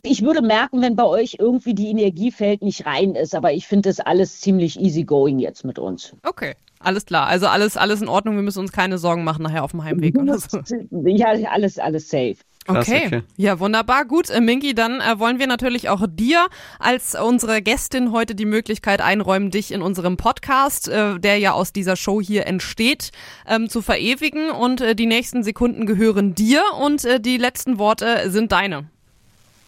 Ich 0.06 0.22
würde 0.22 0.42
merken, 0.42 0.82
wenn 0.82 0.98
bei 0.98 1.06
euch 1.06 1.38
irgendwie 1.40 1.74
die 1.74 1.88
Energiefeld 1.88 2.62
nicht 2.62 2.86
rein 2.86 3.16
ist, 3.16 3.34
aber 3.34 3.54
ich 3.54 3.68
finde 3.68 3.88
das 3.90 4.02
alles 4.02 4.42
ziemlich 4.42 4.78
easy 4.80 5.04
going 5.04 5.40
jetzt 5.40 5.64
mit 5.64 5.80
uns. 5.80 6.14
Okay. 6.24 6.56
Alles 6.80 7.06
klar, 7.06 7.28
also 7.28 7.48
alles, 7.48 7.78
alles 7.78 8.02
in 8.02 8.10
Ordnung, 8.10 8.36
wir 8.36 8.44
müssen 8.44 8.60
uns 8.60 8.74
keine 8.74 8.98
Sorgen 8.98 9.24
machen 9.24 9.44
nachher 9.44 9.64
auf 9.64 9.72
dem 9.72 9.86
Heimweg 9.86 10.18
oder 10.18 10.38
so. 10.38 10.60
Ja, 11.06 11.28
alles, 11.50 11.80
alles 11.80 12.10
safe. 12.10 12.36
Okay. 12.68 13.04
okay. 13.06 13.22
ja, 13.38 13.60
wunderbar. 13.60 14.06
Gut, 14.06 14.30
äh, 14.30 14.42
Minky, 14.42 14.74
dann 14.74 15.00
äh, 15.02 15.20
wollen 15.20 15.40
wir 15.40 15.48
natürlich 15.48 15.90
auch 15.90 16.06
dir 16.10 16.48
als 16.80 17.16
unsere 17.16 17.62
Gästin 17.62 18.12
heute 18.12 18.36
die 18.36 18.46
Möglichkeit 18.46 19.02
einräumen, 19.02 19.52
dich 19.52 19.72
in 19.72 19.82
unserem 19.82 20.18
Podcast, 20.18 20.88
äh, 20.88 21.20
der 21.20 21.38
ja 21.38 21.54
aus 21.54 21.74
dieser 21.74 21.96
Show 21.96 22.22
hier 22.22 22.46
entsteht, 22.46 23.12
ähm, 23.48 23.70
zu 23.70 23.82
verewigen. 23.82 24.50
Und 24.50 24.82
äh, 24.82 24.96
die 24.96 25.08
nächsten 25.08 25.44
Sekunden 25.44 25.86
gehören 25.86 26.36
dir 26.36 26.62
und 26.80 27.04
äh, 27.04 27.20
die 27.20 27.38
letzten 27.38 27.80
Worte 27.80 28.30
sind 28.30 28.52
deine. 28.52 28.86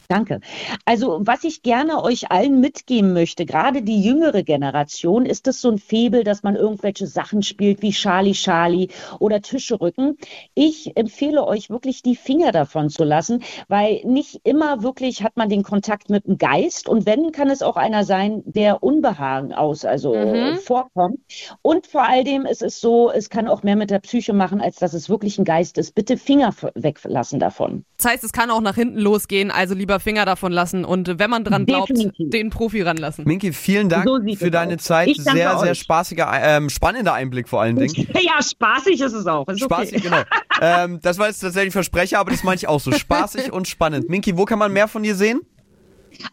Danke. 0.07 0.39
Also 0.85 1.19
was 1.21 1.43
ich 1.43 1.63
gerne 1.63 2.03
euch 2.03 2.31
allen 2.31 2.59
mitgeben 2.59 3.13
möchte, 3.13 3.45
gerade 3.45 3.81
die 3.81 4.01
jüngere 4.01 4.43
Generation, 4.43 5.25
ist 5.25 5.47
es 5.47 5.61
so 5.61 5.69
ein 5.71 5.77
Febel, 5.77 6.23
dass 6.23 6.43
man 6.43 6.55
irgendwelche 6.55 7.07
Sachen 7.07 7.41
spielt 7.43 7.81
wie 7.81 7.91
Charlie 7.91 8.33
Charlie 8.33 8.89
oder 9.19 9.41
Tische 9.41 9.79
rücken. 9.79 10.17
Ich 10.53 10.95
empfehle 10.95 11.45
euch 11.45 11.69
wirklich 11.69 12.03
die 12.03 12.15
Finger 12.15 12.51
davon 12.51 12.89
zu 12.89 13.03
lassen, 13.03 13.43
weil 13.67 14.01
nicht 14.05 14.41
immer 14.43 14.83
wirklich 14.83 15.23
hat 15.23 15.37
man 15.37 15.49
den 15.49 15.63
Kontakt 15.63 16.09
mit 16.09 16.25
dem 16.25 16.37
Geist 16.37 16.87
und 16.87 17.05
wenn, 17.05 17.31
kann 17.31 17.49
es 17.49 17.61
auch 17.61 17.77
einer 17.77 18.03
sein, 18.03 18.43
der 18.45 18.83
Unbehagen 18.83 19.53
aus, 19.53 19.85
also 19.85 20.15
mhm. 20.15 20.57
vorkommt. 20.57 21.19
Und 21.61 21.87
vor 21.87 22.07
allem 22.07 22.45
ist 22.45 22.61
es 22.61 22.79
so, 22.79 23.11
es 23.11 23.29
kann 23.29 23.47
auch 23.47 23.63
mehr 23.63 23.75
mit 23.75 23.89
der 23.89 23.99
Psyche 23.99 24.33
machen, 24.33 24.61
als 24.61 24.77
dass 24.77 24.93
es 24.93 25.09
wirklich 25.09 25.37
ein 25.37 25.45
Geist 25.45 25.77
ist. 25.77 25.95
Bitte 25.95 26.17
Finger 26.17 26.53
weglassen 26.75 27.39
davon. 27.39 27.85
Das 27.97 28.11
heißt, 28.11 28.23
es 28.23 28.33
kann 28.33 28.51
auch 28.51 28.61
nach 28.61 28.75
hinten 28.75 28.99
losgehen, 28.99 29.51
also 29.51 29.73
lieber 29.73 29.94
lieber 29.95 29.99
Finger 29.99 30.25
davon 30.25 30.51
lassen 30.51 30.85
und 30.85 31.19
wenn 31.19 31.29
man 31.29 31.43
dran 31.43 31.65
glaubt, 31.65 31.89
Definitiv. 31.89 32.29
den 32.29 32.49
Profi 32.49 32.81
ranlassen. 32.81 33.25
Minki, 33.25 33.53
vielen 33.53 33.89
Dank 33.89 34.05
so 34.05 34.19
für 34.35 34.51
deine 34.51 34.75
aus. 34.75 34.83
Zeit. 34.83 35.15
Sehr, 35.15 35.57
sehr 35.57 35.75
spaßiger, 35.75 36.29
ähm, 36.41 36.69
spannender 36.69 37.13
Einblick 37.13 37.47
vor 37.47 37.61
allen 37.61 37.75
Dingen. 37.75 38.07
Ja, 38.25 38.41
spaßig 38.41 38.99
ist 39.01 39.13
es 39.13 39.27
auch. 39.27 39.47
Ist 39.47 39.61
spaßig, 39.61 39.97
okay. 39.97 40.01
genau. 40.03 40.23
ähm, 40.61 40.99
das 41.01 41.19
war 41.19 41.27
jetzt 41.27 41.39
tatsächlich 41.39 41.73
Versprecher, 41.73 42.19
aber 42.19 42.31
das 42.31 42.43
meine 42.43 42.55
ich 42.55 42.67
auch 42.67 42.79
so. 42.79 42.91
Spaßig 42.91 43.51
und 43.51 43.67
spannend. 43.67 44.09
Minki, 44.09 44.35
wo 44.37 44.45
kann 44.45 44.57
man 44.57 44.73
mehr 44.73 44.87
von 44.87 45.03
dir 45.03 45.15
sehen? 45.15 45.41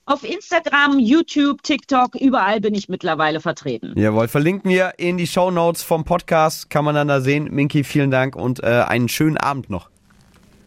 Auf 0.07 0.25
Instagram, 0.25 0.99
YouTube, 0.99 1.63
TikTok, 1.63 2.15
überall 2.15 2.61
bin 2.61 2.75
ich 2.75 2.89
mittlerweile 2.89 3.41
vertreten. 3.41 3.93
Jawohl, 3.97 4.29
verlinken 4.29 4.71
wir 4.71 4.95
in 4.99 5.19
die 5.19 5.27
Show 5.27 5.51
Notes 5.51 5.83
vom 5.83 6.05
Podcast, 6.05 6.71
kann 6.71 6.85
man 6.85 6.95
dann 6.95 7.09
da 7.09 7.21
sehen. 7.21 7.49
Minki, 7.51 7.85
vielen 7.85 8.11
Dank 8.11 8.37
und 8.37 8.63
äh, 8.63 8.85
einen 8.87 9.09
schönen 9.09 9.37
Abend 9.37 9.71
noch. 9.71 9.92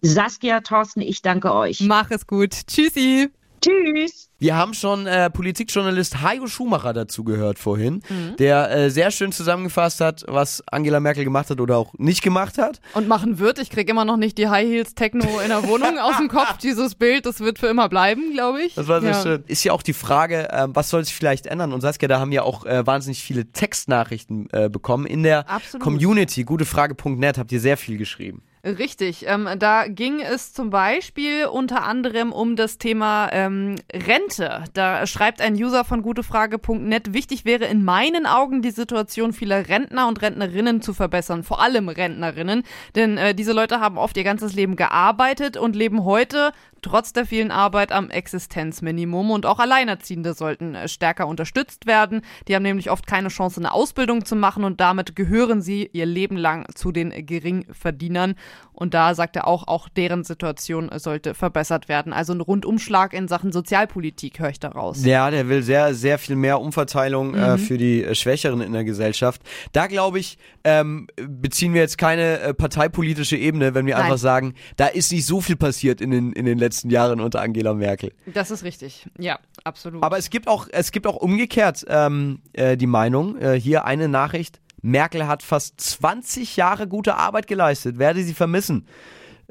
Saskia, 0.06 0.60
Thorsten, 0.60 1.00
ich 1.00 1.22
danke 1.22 1.52
euch. 1.52 1.80
Mach 1.80 2.10
es 2.10 2.26
gut. 2.26 2.52
Tschüssi. 2.66 3.28
Tschüss. 3.60 4.30
Wir 4.38 4.54
haben 4.54 4.74
schon 4.74 5.06
äh, 5.06 5.30
Politikjournalist 5.30 6.20
Hajo 6.20 6.46
Schumacher 6.46 6.92
dazu 6.92 7.24
gehört 7.24 7.58
vorhin, 7.58 8.02
der 8.38 8.70
äh, 8.70 8.90
sehr 8.90 9.10
schön 9.10 9.32
zusammengefasst 9.32 10.00
hat, 10.00 10.24
was 10.28 10.62
Angela 10.70 11.00
Merkel 11.00 11.24
gemacht 11.24 11.48
hat 11.48 11.60
oder 11.60 11.78
auch 11.78 11.94
nicht 11.96 12.22
gemacht 12.22 12.58
hat. 12.58 12.80
Und 12.92 13.08
machen 13.08 13.38
wird. 13.38 13.58
Ich 13.58 13.70
krieg 13.70 13.88
immer 13.88 14.04
noch 14.04 14.18
nicht 14.18 14.36
die 14.36 14.48
High 14.48 14.68
Heels 14.68 14.94
Techno 14.94 15.40
in 15.40 15.48
der 15.48 15.66
Wohnung 15.66 15.98
aus 16.02 16.18
dem 16.18 16.28
Kopf. 16.28 16.58
Dieses 16.58 16.94
Bild, 16.94 17.24
das 17.24 17.40
wird 17.40 17.58
für 17.58 17.66
immer 17.68 17.88
bleiben, 17.88 18.32
glaube 18.34 18.60
ich. 18.60 18.74
Das 18.74 18.88
war 18.88 19.00
sehr 19.00 19.12
ja. 19.12 19.22
schön. 19.22 19.44
Ist 19.46 19.64
ja 19.64 19.72
auch 19.72 19.82
die 19.82 19.94
Frage, 19.94 20.48
ähm, 20.52 20.76
was 20.76 20.90
soll 20.90 21.02
sich 21.02 21.14
vielleicht 21.14 21.46
ändern? 21.46 21.72
Und 21.72 21.80
Saskia, 21.80 22.06
da 22.06 22.20
haben 22.20 22.32
ja 22.32 22.42
auch 22.42 22.66
äh, 22.66 22.86
wahnsinnig 22.86 23.22
viele 23.22 23.50
Textnachrichten 23.50 24.48
äh, 24.52 24.68
bekommen. 24.68 25.06
In 25.06 25.22
der 25.22 25.48
Absolut. 25.48 25.82
Community, 25.82 26.44
gutefrage.net, 26.44 27.38
habt 27.38 27.52
ihr 27.52 27.60
sehr 27.60 27.78
viel 27.78 27.96
geschrieben. 27.96 28.42
Richtig. 28.66 29.26
Ähm, 29.28 29.48
da 29.60 29.86
ging 29.86 30.20
es 30.20 30.52
zum 30.52 30.70
Beispiel 30.70 31.46
unter 31.46 31.84
anderem 31.84 32.32
um 32.32 32.56
das 32.56 32.78
Thema 32.78 33.28
ähm, 33.30 33.76
Rente. 33.92 34.64
Da 34.74 35.06
schreibt 35.06 35.40
ein 35.40 35.54
User 35.54 35.84
von 35.84 36.02
gutefrage.net, 36.02 37.12
wichtig 37.12 37.44
wäre 37.44 37.66
in 37.66 37.84
meinen 37.84 38.26
Augen 38.26 38.62
die 38.62 38.72
Situation 38.72 39.32
vieler 39.32 39.68
Rentner 39.68 40.08
und 40.08 40.20
Rentnerinnen 40.20 40.82
zu 40.82 40.94
verbessern, 40.94 41.44
vor 41.44 41.62
allem 41.62 41.88
Rentnerinnen. 41.88 42.64
Denn 42.96 43.18
äh, 43.18 43.36
diese 43.36 43.52
Leute 43.52 43.78
haben 43.78 43.98
oft 43.98 44.16
ihr 44.16 44.24
ganzes 44.24 44.52
Leben 44.52 44.74
gearbeitet 44.74 45.56
und 45.56 45.76
leben 45.76 46.04
heute 46.04 46.50
trotz 46.82 47.12
der 47.12 47.26
vielen 47.26 47.50
Arbeit 47.50 47.92
am 47.92 48.10
Existenzminimum. 48.10 49.30
Und 49.30 49.46
auch 49.46 49.58
Alleinerziehende 49.58 50.34
sollten 50.34 50.74
äh, 50.74 50.88
stärker 50.88 51.26
unterstützt 51.26 51.86
werden. 51.86 52.22
Die 52.48 52.54
haben 52.54 52.62
nämlich 52.62 52.90
oft 52.90 53.06
keine 53.06 53.28
Chance, 53.28 53.60
eine 53.60 53.72
Ausbildung 53.72 54.24
zu 54.24 54.36
machen 54.36 54.64
und 54.64 54.80
damit 54.80 55.16
gehören 55.16 55.62
sie 55.62 55.88
ihr 55.92 56.06
Leben 56.06 56.36
lang 56.36 56.66
zu 56.74 56.92
den 56.92 57.10
Geringverdienern. 57.10 58.34
Und 58.76 58.92
da 58.92 59.14
sagt 59.14 59.36
er 59.36 59.46
auch, 59.46 59.66
auch 59.68 59.88
deren 59.88 60.22
Situation 60.22 60.90
sollte 60.96 61.32
verbessert 61.32 61.88
werden. 61.88 62.12
Also 62.12 62.34
ein 62.34 62.42
Rundumschlag 62.42 63.14
in 63.14 63.26
Sachen 63.26 63.50
Sozialpolitik 63.50 64.38
höre 64.38 64.50
ich 64.50 64.60
daraus. 64.60 65.02
Ja, 65.02 65.30
der 65.30 65.48
will 65.48 65.62
sehr, 65.62 65.94
sehr 65.94 66.18
viel 66.18 66.36
mehr 66.36 66.60
Umverteilung 66.60 67.34
äh, 67.34 67.56
für 67.56 67.78
die 67.78 68.04
äh, 68.04 68.14
Schwächeren 68.14 68.60
in 68.60 68.74
der 68.74 68.84
Gesellschaft. 68.84 69.40
Da 69.72 69.86
glaube 69.86 70.18
ich, 70.18 70.36
ähm, 70.62 71.08
beziehen 71.16 71.72
wir 71.72 71.80
jetzt 71.80 71.96
keine 71.96 72.38
äh, 72.38 72.54
parteipolitische 72.54 73.38
Ebene, 73.38 73.74
wenn 73.74 73.86
wir 73.86 73.94
Nein. 73.94 74.04
einfach 74.04 74.18
sagen, 74.18 74.52
da 74.76 74.88
ist 74.88 75.10
nicht 75.10 75.24
so 75.24 75.40
viel 75.40 75.56
passiert 75.56 76.02
in 76.02 76.10
den, 76.10 76.32
in 76.32 76.44
den 76.44 76.58
letzten 76.58 76.90
Jahren 76.90 77.20
unter 77.20 77.40
Angela 77.40 77.72
Merkel. 77.72 78.12
Das 78.26 78.50
ist 78.50 78.62
richtig. 78.62 79.06
Ja, 79.18 79.38
absolut. 79.64 80.02
Aber 80.02 80.18
es 80.18 80.28
gibt 80.28 80.48
auch, 80.48 80.68
es 80.70 80.92
gibt 80.92 81.06
auch 81.06 81.16
umgekehrt 81.16 81.86
ähm, 81.88 82.40
äh, 82.52 82.76
die 82.76 82.86
Meinung, 82.86 83.38
äh, 83.38 83.58
hier 83.58 83.86
eine 83.86 84.08
Nachricht, 84.08 84.60
Merkel 84.86 85.26
hat 85.26 85.42
fast 85.42 85.80
20 85.80 86.56
Jahre 86.56 86.86
gute 86.86 87.16
Arbeit 87.16 87.46
geleistet, 87.46 87.98
werde 87.98 88.22
sie 88.22 88.34
vermissen. 88.34 88.86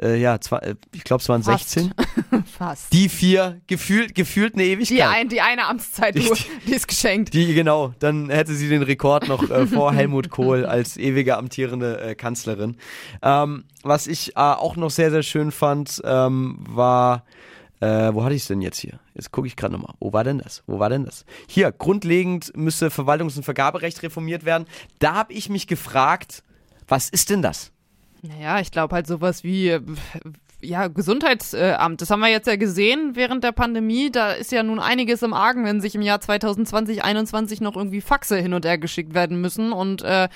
Äh, 0.02 0.18
ja, 0.20 0.42
zwei, 0.42 0.58
äh, 0.58 0.76
ich 0.94 1.06
glaube 1.06 1.22
es 1.22 1.30
waren 1.30 1.42
Fast. 1.44 1.70
16. 1.70 1.94
Fast. 2.58 2.92
Die 2.92 3.08
vier, 3.08 3.62
gefühlt, 3.68 4.14
gefühlt 4.14 4.56
eine 4.56 4.64
Ewigkeit. 4.66 4.98
Die, 4.98 5.04
ein, 5.04 5.30
die 5.30 5.40
eine 5.40 5.68
Amtszeit, 5.68 6.16
Die- 6.16 6.30
die 6.68 6.74
ist 6.74 6.88
geschenkt. 6.90 7.34
Die, 7.34 7.54
genau, 7.54 7.94
dann 8.00 8.30
hätte 8.30 8.54
sie 8.56 8.68
den 8.68 8.82
Rekord 8.82 9.30
noch 9.30 9.50
äh, 9.50 9.66
vor 9.74 9.94
Helmut 9.94 10.30
Kohl 10.30 10.66
als 10.66 10.98
ewige 10.98 11.38
amtierende 11.38 12.02
äh, 12.02 12.16
Kanzlerin. 12.16 12.76
Ähm, 13.22 13.64
was 13.84 14.08
ich 14.08 14.32
äh, 14.36 14.40
auch 14.40 14.76
noch 14.76 14.92
sehr, 14.92 15.12
sehr 15.12 15.24
schön 15.24 15.52
fand, 15.54 16.02
ähm, 16.04 16.58
war, 16.68 17.24
äh, 17.86 18.16
wo 18.16 18.24
hatte 18.24 18.36
ich 18.36 18.42
es 18.42 18.48
denn 18.48 18.62
jetzt 18.62 18.80
hier? 18.80 19.00
Jetzt 19.14 19.32
gucke 19.32 19.48
ich 19.48 19.56
gerade 19.56 19.74
nochmal. 19.74 19.94
Wo 20.00 20.12
war 20.12 20.24
denn 20.24 20.40
das? 20.40 20.64
Wo 20.66 20.80
war 20.80 20.90
denn 20.90 21.06
das? 21.06 21.26
Hier, 21.48 21.72
grundlegend 21.72 22.56
müsste 22.56 22.88
Verwaltungs- 22.90 23.38
und 23.38 23.44
Vergaberecht 23.44 24.02
reformiert 24.02 24.44
werden. 24.44 24.66
Da 25.00 25.14
habe 25.14 25.34
ich 25.34 25.50
mich 25.50 25.68
gefragt, 25.68 26.44
was 26.88 27.10
ist 27.10 27.30
denn 27.30 27.42
das? 27.42 27.72
Naja, 28.22 28.60
ich 28.60 28.72
glaube 28.72 28.96
halt 28.96 29.06
sowas 29.06 29.44
wie, 29.44 29.70
äh, 29.70 29.82
ja, 30.66 30.88
Gesundheitsamt. 30.88 32.02
Das 32.02 32.10
haben 32.10 32.20
wir 32.20 32.30
jetzt 32.30 32.48
ja 32.48 32.56
gesehen 32.56 33.12
während 33.16 33.44
der 33.44 33.52
Pandemie. 33.52 34.12
Da 34.12 34.32
ist 34.32 34.52
ja 34.52 34.64
nun 34.64 34.80
einiges 34.80 35.22
im 35.22 35.34
Argen, 35.34 35.66
wenn 35.66 35.82
sich 35.82 35.96
im 35.96 36.02
Jahr 36.02 36.22
2020, 36.22 36.98
2021 36.98 37.62
noch 37.62 37.76
irgendwie 37.76 38.02
Faxe 38.02 38.38
hin 38.38 38.54
und 38.54 38.66
her 38.66 38.78
geschickt 38.78 39.14
werden 39.14 39.42
müssen. 39.42 39.72
Und 39.72 40.02
äh, 40.04 40.28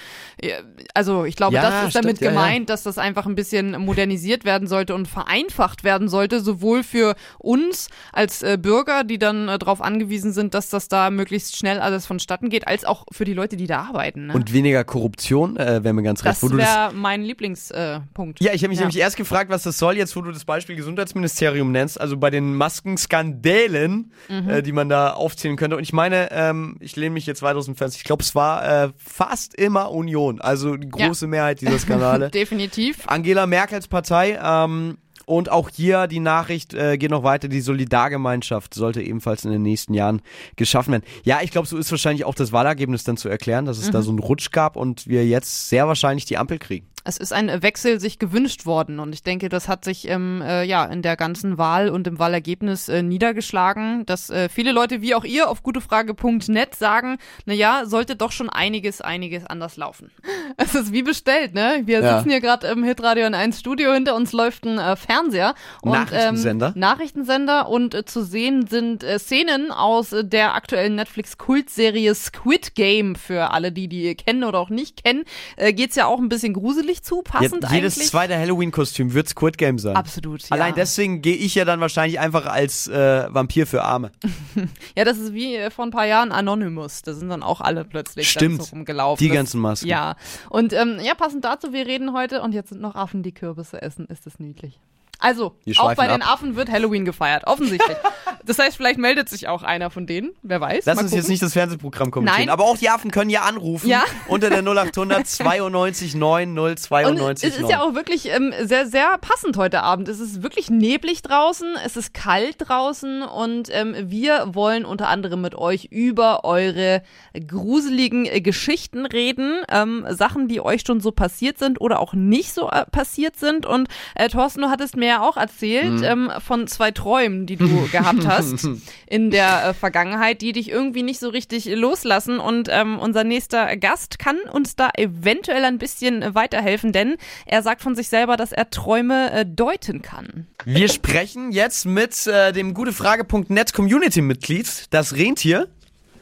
ja, 0.41 0.55
also 0.93 1.25
ich 1.25 1.35
glaube, 1.35 1.55
Ja, 1.55 1.61
das 1.61 1.87
ist 1.87 1.95
damit 1.95 2.17
stimmt, 2.17 2.21
ja, 2.21 2.25
ja. 2.39 2.45
gemeint, 2.47 2.69
dass 2.69 2.83
das 2.83 2.97
einfach 2.97 3.25
ein 3.25 3.35
bisschen 3.35 3.71
modernisiert 3.81 4.45
werden 4.45 4.67
sollte 4.67 4.95
und 4.95 5.07
vereinfacht 5.07 5.83
werden 5.83 6.07
sollte, 6.09 6.39
sowohl 6.41 6.83
für 6.83 7.15
uns 7.37 7.89
als 8.13 8.43
äh, 8.43 8.57
Bürger, 8.61 9.03
die 9.03 9.17
dann 9.19 9.47
äh, 9.49 9.57
darauf 9.59 9.81
angewiesen 9.81 10.31
sind, 10.33 10.53
dass 10.53 10.69
das 10.69 10.87
da 10.87 11.09
möglichst 11.09 11.57
schnell 11.57 11.79
alles 11.79 12.05
vonstatten 12.05 12.49
geht, 12.49 12.67
als 12.67 12.85
auch 12.85 13.05
für 13.11 13.25
die 13.25 13.33
Leute, 13.33 13.57
die 13.57 13.67
da 13.67 13.81
arbeiten. 13.83 14.27
Ne? 14.27 14.33
Und 14.33 14.53
weniger 14.53 14.83
Korruption, 14.83 15.57
äh, 15.57 15.83
wäre 15.83 15.93
mir 15.93 16.03
ganz 16.03 16.23
recht. 16.23 16.41
das 16.41 16.51
wäre 16.51 16.91
mein 16.93 17.21
Lieblingspunkt. 17.23 18.41
Äh. 18.41 18.45
Ja, 18.45 18.53
ich 18.53 18.61
habe 18.63 18.69
mich 18.69 18.79
Ja. 18.79 18.85
nämlich 18.85 18.99
erst 18.99 19.17
gefragt, 19.17 19.49
was 19.49 19.63
das 19.63 19.77
soll, 19.77 19.97
jetzt 19.97 20.13
wo 20.19 20.23
du 20.23 20.31
das 20.33 20.43
Beispiel 20.43 20.75
Gesundheitsministerium 20.75 21.71
nennst, 21.71 21.99
also 21.99 22.17
bei 22.17 22.29
den 22.29 22.53
Maskenskandalen, 22.55 24.11
Mhm. 24.27 24.49
äh, 24.49 24.61
die 24.61 24.71
man 24.73 24.89
da 24.89 25.13
aufzählen 25.13 25.55
könnte. 25.55 25.77
Und 25.77 25.83
ich 25.83 25.93
meine, 25.93 26.29
ähm, 26.31 26.75
ich 26.79 26.95
lehne 26.95 27.11
mich 27.13 27.25
jetzt 27.25 27.41
weit 27.41 27.55
aus 27.55 27.65
dem 27.65 27.75
Fenster, 27.75 27.97
ich 27.97 28.03
glaube, 28.03 28.21
es 28.23 28.35
war 28.35 28.83
äh, 28.85 28.89
fast 28.97 29.55
immer 29.55 29.91
Union, 29.91 30.41
also 30.41 30.75
die 30.75 30.89
große 30.89 31.25
Mehrheit 31.27 31.61
dieser 31.61 31.79
Skandale. 31.79 32.29
Definitiv. 32.33 33.07
Angela 33.07 33.47
Merkels 33.47 33.87
Partei, 33.87 34.37
ähm, 34.43 34.97
und 35.25 35.51
auch 35.51 35.69
hier 35.69 36.07
die 36.07 36.19
Nachricht 36.19 36.73
äh, 36.73 36.97
geht 36.97 37.11
noch 37.11 37.21
weiter, 37.23 37.47
die 37.49 37.61
Solidargemeinschaft 37.61 38.73
sollte 38.73 39.01
ebenfalls 39.03 39.45
in 39.45 39.51
den 39.51 39.61
nächsten 39.61 39.93
Jahren 39.93 40.23
geschaffen 40.55 40.91
werden. 40.91 41.03
Ja, 41.23 41.39
ich 41.43 41.51
glaube, 41.51 41.67
so 41.67 41.77
ist 41.77 41.91
wahrscheinlich 41.91 42.25
auch 42.25 42.33
das 42.33 42.51
Wahlergebnis 42.51 43.03
dann 43.03 43.15
zu 43.15 43.29
erklären, 43.29 43.65
dass 43.65 43.77
es 43.77 43.87
Mhm. 43.87 43.91
da 43.91 44.01
so 44.01 44.09
einen 44.09 44.17
Rutsch 44.19 44.49
gab 44.51 44.75
und 44.75 45.05
wir 45.07 45.25
jetzt 45.27 45.69
sehr 45.69 45.87
wahrscheinlich 45.87 46.25
die 46.25 46.37
Ampel 46.37 46.57
kriegen. 46.57 46.87
Es 47.09 47.17
ist 47.17 47.33
ein 47.33 47.63
Wechsel 47.63 47.99
sich 47.99 48.19
gewünscht 48.19 48.67
worden 48.67 48.99
und 48.99 49.13
ich 49.15 49.23
denke, 49.23 49.49
das 49.49 49.67
hat 49.67 49.83
sich 49.83 50.07
ähm, 50.07 50.43
äh, 50.45 50.63
ja 50.63 50.85
in 50.85 51.01
der 51.01 51.17
ganzen 51.17 51.57
Wahl 51.57 51.89
und 51.89 52.05
im 52.05 52.19
Wahlergebnis 52.19 52.87
äh, 52.87 53.01
niedergeschlagen, 53.01 54.05
dass 54.05 54.29
äh, 54.29 54.47
viele 54.47 54.71
Leute 54.73 55.01
wie 55.01 55.15
auch 55.15 55.23
ihr 55.23 55.49
auf 55.49 55.63
gutefrage.net 55.63 56.75
sagen, 56.75 57.17
na 57.45 57.53
ja, 57.55 57.85
sollte 57.85 58.15
doch 58.15 58.31
schon 58.31 58.47
einiges, 58.47 59.01
einiges 59.01 59.43
anders 59.47 59.75
laufen. 59.75 60.11
Es 60.57 60.75
ist 60.75 60.91
wie 60.91 61.03
bestellt, 61.03 61.53
ne? 61.55 61.81
Wir 61.85 62.01
Ja. 62.01 62.17
sitzen 62.17 62.29
hier 62.31 62.41
gerade 62.41 62.67
im 62.67 62.83
Hitradio 62.83 63.25
in 63.25 63.33
1 63.33 63.59
Studio, 63.59 63.93
hinter 63.93 64.15
uns 64.15 64.31
läuft 64.33 64.65
ein 64.65 64.77
äh, 64.77 64.95
Fernseher 64.95 65.55
und 65.81 65.93
Nachrichtensender. 65.93 66.67
Ähm, 66.75 66.79
Nachrichtensender 66.79 67.69
und 67.69 67.93
äh, 67.95 68.05
zu 68.05 68.23
sehen 68.23 68.67
sind 68.67 69.03
äh, 69.03 69.17
Szenen 69.19 69.71
aus 69.71 70.11
äh, 70.13 70.23
der 70.25 70.53
aktuellen 70.55 70.95
Netflix-Kultserie 70.95 72.13
Squid 72.13 72.75
Game. 72.75 73.15
Für 73.15 73.51
alle, 73.51 73.71
die 73.71 73.87
die 73.87 74.13
kennen 74.15 74.43
oder 74.43 74.59
auch 74.59 74.69
nicht 74.69 75.03
kennen, 75.03 75.23
äh, 75.55 75.71
geht's 75.73 75.95
ja 75.95 76.05
auch 76.05 76.19
ein 76.19 76.29
bisschen 76.29 76.53
gruselig 76.53 76.98
zu, 77.01 77.21
passend 77.21 77.63
Ja, 77.63 77.71
jedes 77.73 77.95
eigentlich. 77.97 78.09
zweite 78.09 78.37
Halloween-Kostüm 78.37 79.13
wird 79.13 79.29
Squid 79.29 79.57
Game 79.57 79.79
sein. 79.79 79.95
Absolut. 79.95 80.41
Ja. 80.43 80.47
Allein 80.51 80.73
deswegen 80.75 81.21
gehe 81.21 81.35
ich 81.35 81.55
ja 81.55 81.65
dann 81.65 81.79
wahrscheinlich 81.79 82.19
einfach 82.19 82.45
als 82.45 82.87
äh, 82.87 83.27
Vampir 83.33 83.67
für 83.67 83.83
Arme. 83.83 84.11
Ja, 84.95 85.05
das 85.05 85.17
ist 85.17 85.33
wie 85.33 85.55
äh, 85.55 85.69
vor 85.71 85.85
ein 85.85 85.91
paar 85.91 86.05
Jahren 86.05 86.31
Anonymous. 86.31 87.01
Da 87.01 87.13
sind 87.13 87.29
dann 87.29 87.43
auch 87.43 87.61
alle 87.61 87.85
plötzlich 87.85 88.29
Stimmt. 88.29 88.63
so 88.63 88.71
rumgelaufen. 88.75 89.25
Die 89.25 89.33
ganzen 89.33 89.61
Masken. 89.61 89.87
Ja. 89.87 90.15
Und 90.49 90.73
ähm, 90.73 90.97
ja, 91.01 91.13
passend 91.15 91.45
dazu, 91.45 91.71
wir 91.73 91.85
reden 91.85 92.13
heute 92.13 92.41
und 92.41 92.53
jetzt 92.53 92.69
sind 92.69 92.81
noch 92.81 92.95
Affen, 92.95 93.23
die 93.23 93.33
Kürbisse 93.33 93.81
essen. 93.81 94.05
Ist 94.07 94.25
das 94.25 94.39
niedlich. 94.39 94.79
Also, 95.19 95.57
auch 95.77 95.95
bei 95.95 96.07
den 96.07 96.21
ab. 96.21 96.33
Affen 96.33 96.55
wird 96.55 96.71
Halloween 96.71 97.03
gefeiert, 97.03 97.43
offensichtlich. 97.45 97.97
das 98.45 98.57
heißt, 98.57 98.77
vielleicht 98.77 98.97
meldet 98.97 99.27
sich 99.27 99.49
auch 99.49 99.63
einer 99.63 99.89
von 99.89 100.07
denen, 100.07 100.31
wer 100.43 100.61
weiß. 100.61 100.85
Lass 100.85 100.97
uns 100.97 101.11
jetzt 101.11 101.27
nicht 101.27 101.41
das 101.41 101.51
Fernsehprogramm 101.51 102.09
kommentieren. 102.09 102.45
Nein. 102.45 102.49
Aber 102.49 102.63
auch 102.63 102.77
die 102.77 102.89
Affen 102.89 103.11
können 103.11 103.29
ja 103.29 103.41
anrufen. 103.41 103.89
Ja. 103.89 104.03
Unter 104.27 104.49
der 104.49 104.63
0800 104.63 105.27
92 105.27 106.15
9 106.15 106.53
0 106.53 106.69
Und 106.69 106.79
92 106.79 107.49
es 107.49 107.59
ist 107.59 107.69
ja 107.69 107.81
auch 107.81 107.95
wirklich 107.95 108.29
ähm, 108.29 108.53
sehr, 108.61 108.87
sehr 108.87 109.17
passend 109.17 109.57
heute 109.57 109.83
Abend. 109.83 110.07
Es 110.07 110.21
ist 110.21 110.41
wirklich 110.41 110.69
neblig 110.69 111.21
draußen, 111.21 111.75
es 111.85 111.97
ist 111.97 112.13
kalt 112.13 112.55
draußen 112.59 113.21
und 113.21 113.67
ähm, 113.71 113.95
wir 113.97 114.55
wollen 114.55 114.85
unter 114.85 115.09
anderem 115.09 115.41
mit 115.41 115.55
euch 115.55 115.85
über 115.91 116.45
eure 116.45 117.03
gruseligen 117.45 118.25
äh, 118.25 118.39
Geschichten 118.39 119.05
reden. 119.05 119.63
Ähm, 119.69 120.05
Sachen, 120.11 120.47
die 120.47 120.61
euch 120.61 120.83
schon 120.87 121.01
so 121.01 121.11
passiert 121.11 121.59
sind 121.59 121.81
oder 121.81 121.99
auch 121.99 122.13
nicht 122.13 122.53
so 122.53 122.69
äh, 122.69 122.85
passiert 122.85 123.35
sind. 123.37 123.65
Und 123.65 123.89
äh, 124.15 124.29
Thorsten, 124.29 124.61
du 124.61 124.69
hattest 124.69 124.95
mir 124.95 125.08
ja 125.09 125.21
auch 125.21 125.37
erzählt 125.37 126.01
ähm, 126.03 126.31
von 126.39 126.67
zwei 126.67 126.91
Träumen, 126.91 127.45
die 127.45 127.55
du 127.55 127.87
gehabt 127.91 128.25
hast 128.25 128.67
in 129.07 129.31
der 129.31 129.69
äh, 129.69 129.73
Vergangenheit, 129.73 130.41
die 130.41 130.53
dich 130.53 130.69
irgendwie 130.69 131.03
nicht 131.03 131.19
so 131.19 131.29
richtig 131.29 131.65
loslassen. 131.65 132.39
Und 132.39 132.69
ähm, 132.71 132.97
unser 132.99 133.23
nächster 133.23 133.75
Gast 133.77 134.19
kann 134.19 134.37
uns 134.53 134.75
da 134.75 134.89
eventuell 134.95 135.65
ein 135.65 135.77
bisschen 135.77 136.21
äh, 136.21 136.35
weiterhelfen, 136.35 136.93
denn 136.93 137.17
er 137.45 137.63
sagt 137.63 137.81
von 137.81 137.95
sich 137.95 138.09
selber, 138.09 138.37
dass 138.37 138.51
er 138.51 138.69
Träume 138.69 139.31
äh, 139.31 139.45
deuten 139.45 140.01
kann. 140.01 140.47
Wir 140.65 140.87
sprechen 140.89 141.51
jetzt 141.51 141.85
mit 141.85 142.27
äh, 142.27 142.53
dem 142.53 142.73
gutefrage.net 142.73 143.73
Community-Mitglied, 143.73 144.85
das 144.91 145.15
Rentier. 145.15 145.67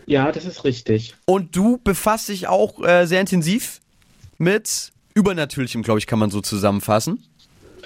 Ja, 0.06 0.32
das 0.32 0.46
ist 0.46 0.64
richtig. 0.64 1.16
Und 1.26 1.56
du 1.56 1.80
befasst 1.84 2.30
dich 2.30 2.48
auch 2.48 2.82
äh, 2.82 3.06
sehr 3.06 3.20
intensiv 3.20 3.82
mit 4.38 4.92
Übernatürlichem, 5.14 5.82
glaube 5.82 6.00
ich, 6.00 6.08
kann 6.08 6.20
man 6.20 6.30
so 6.30 6.42
zusammenfassen. 6.42 7.24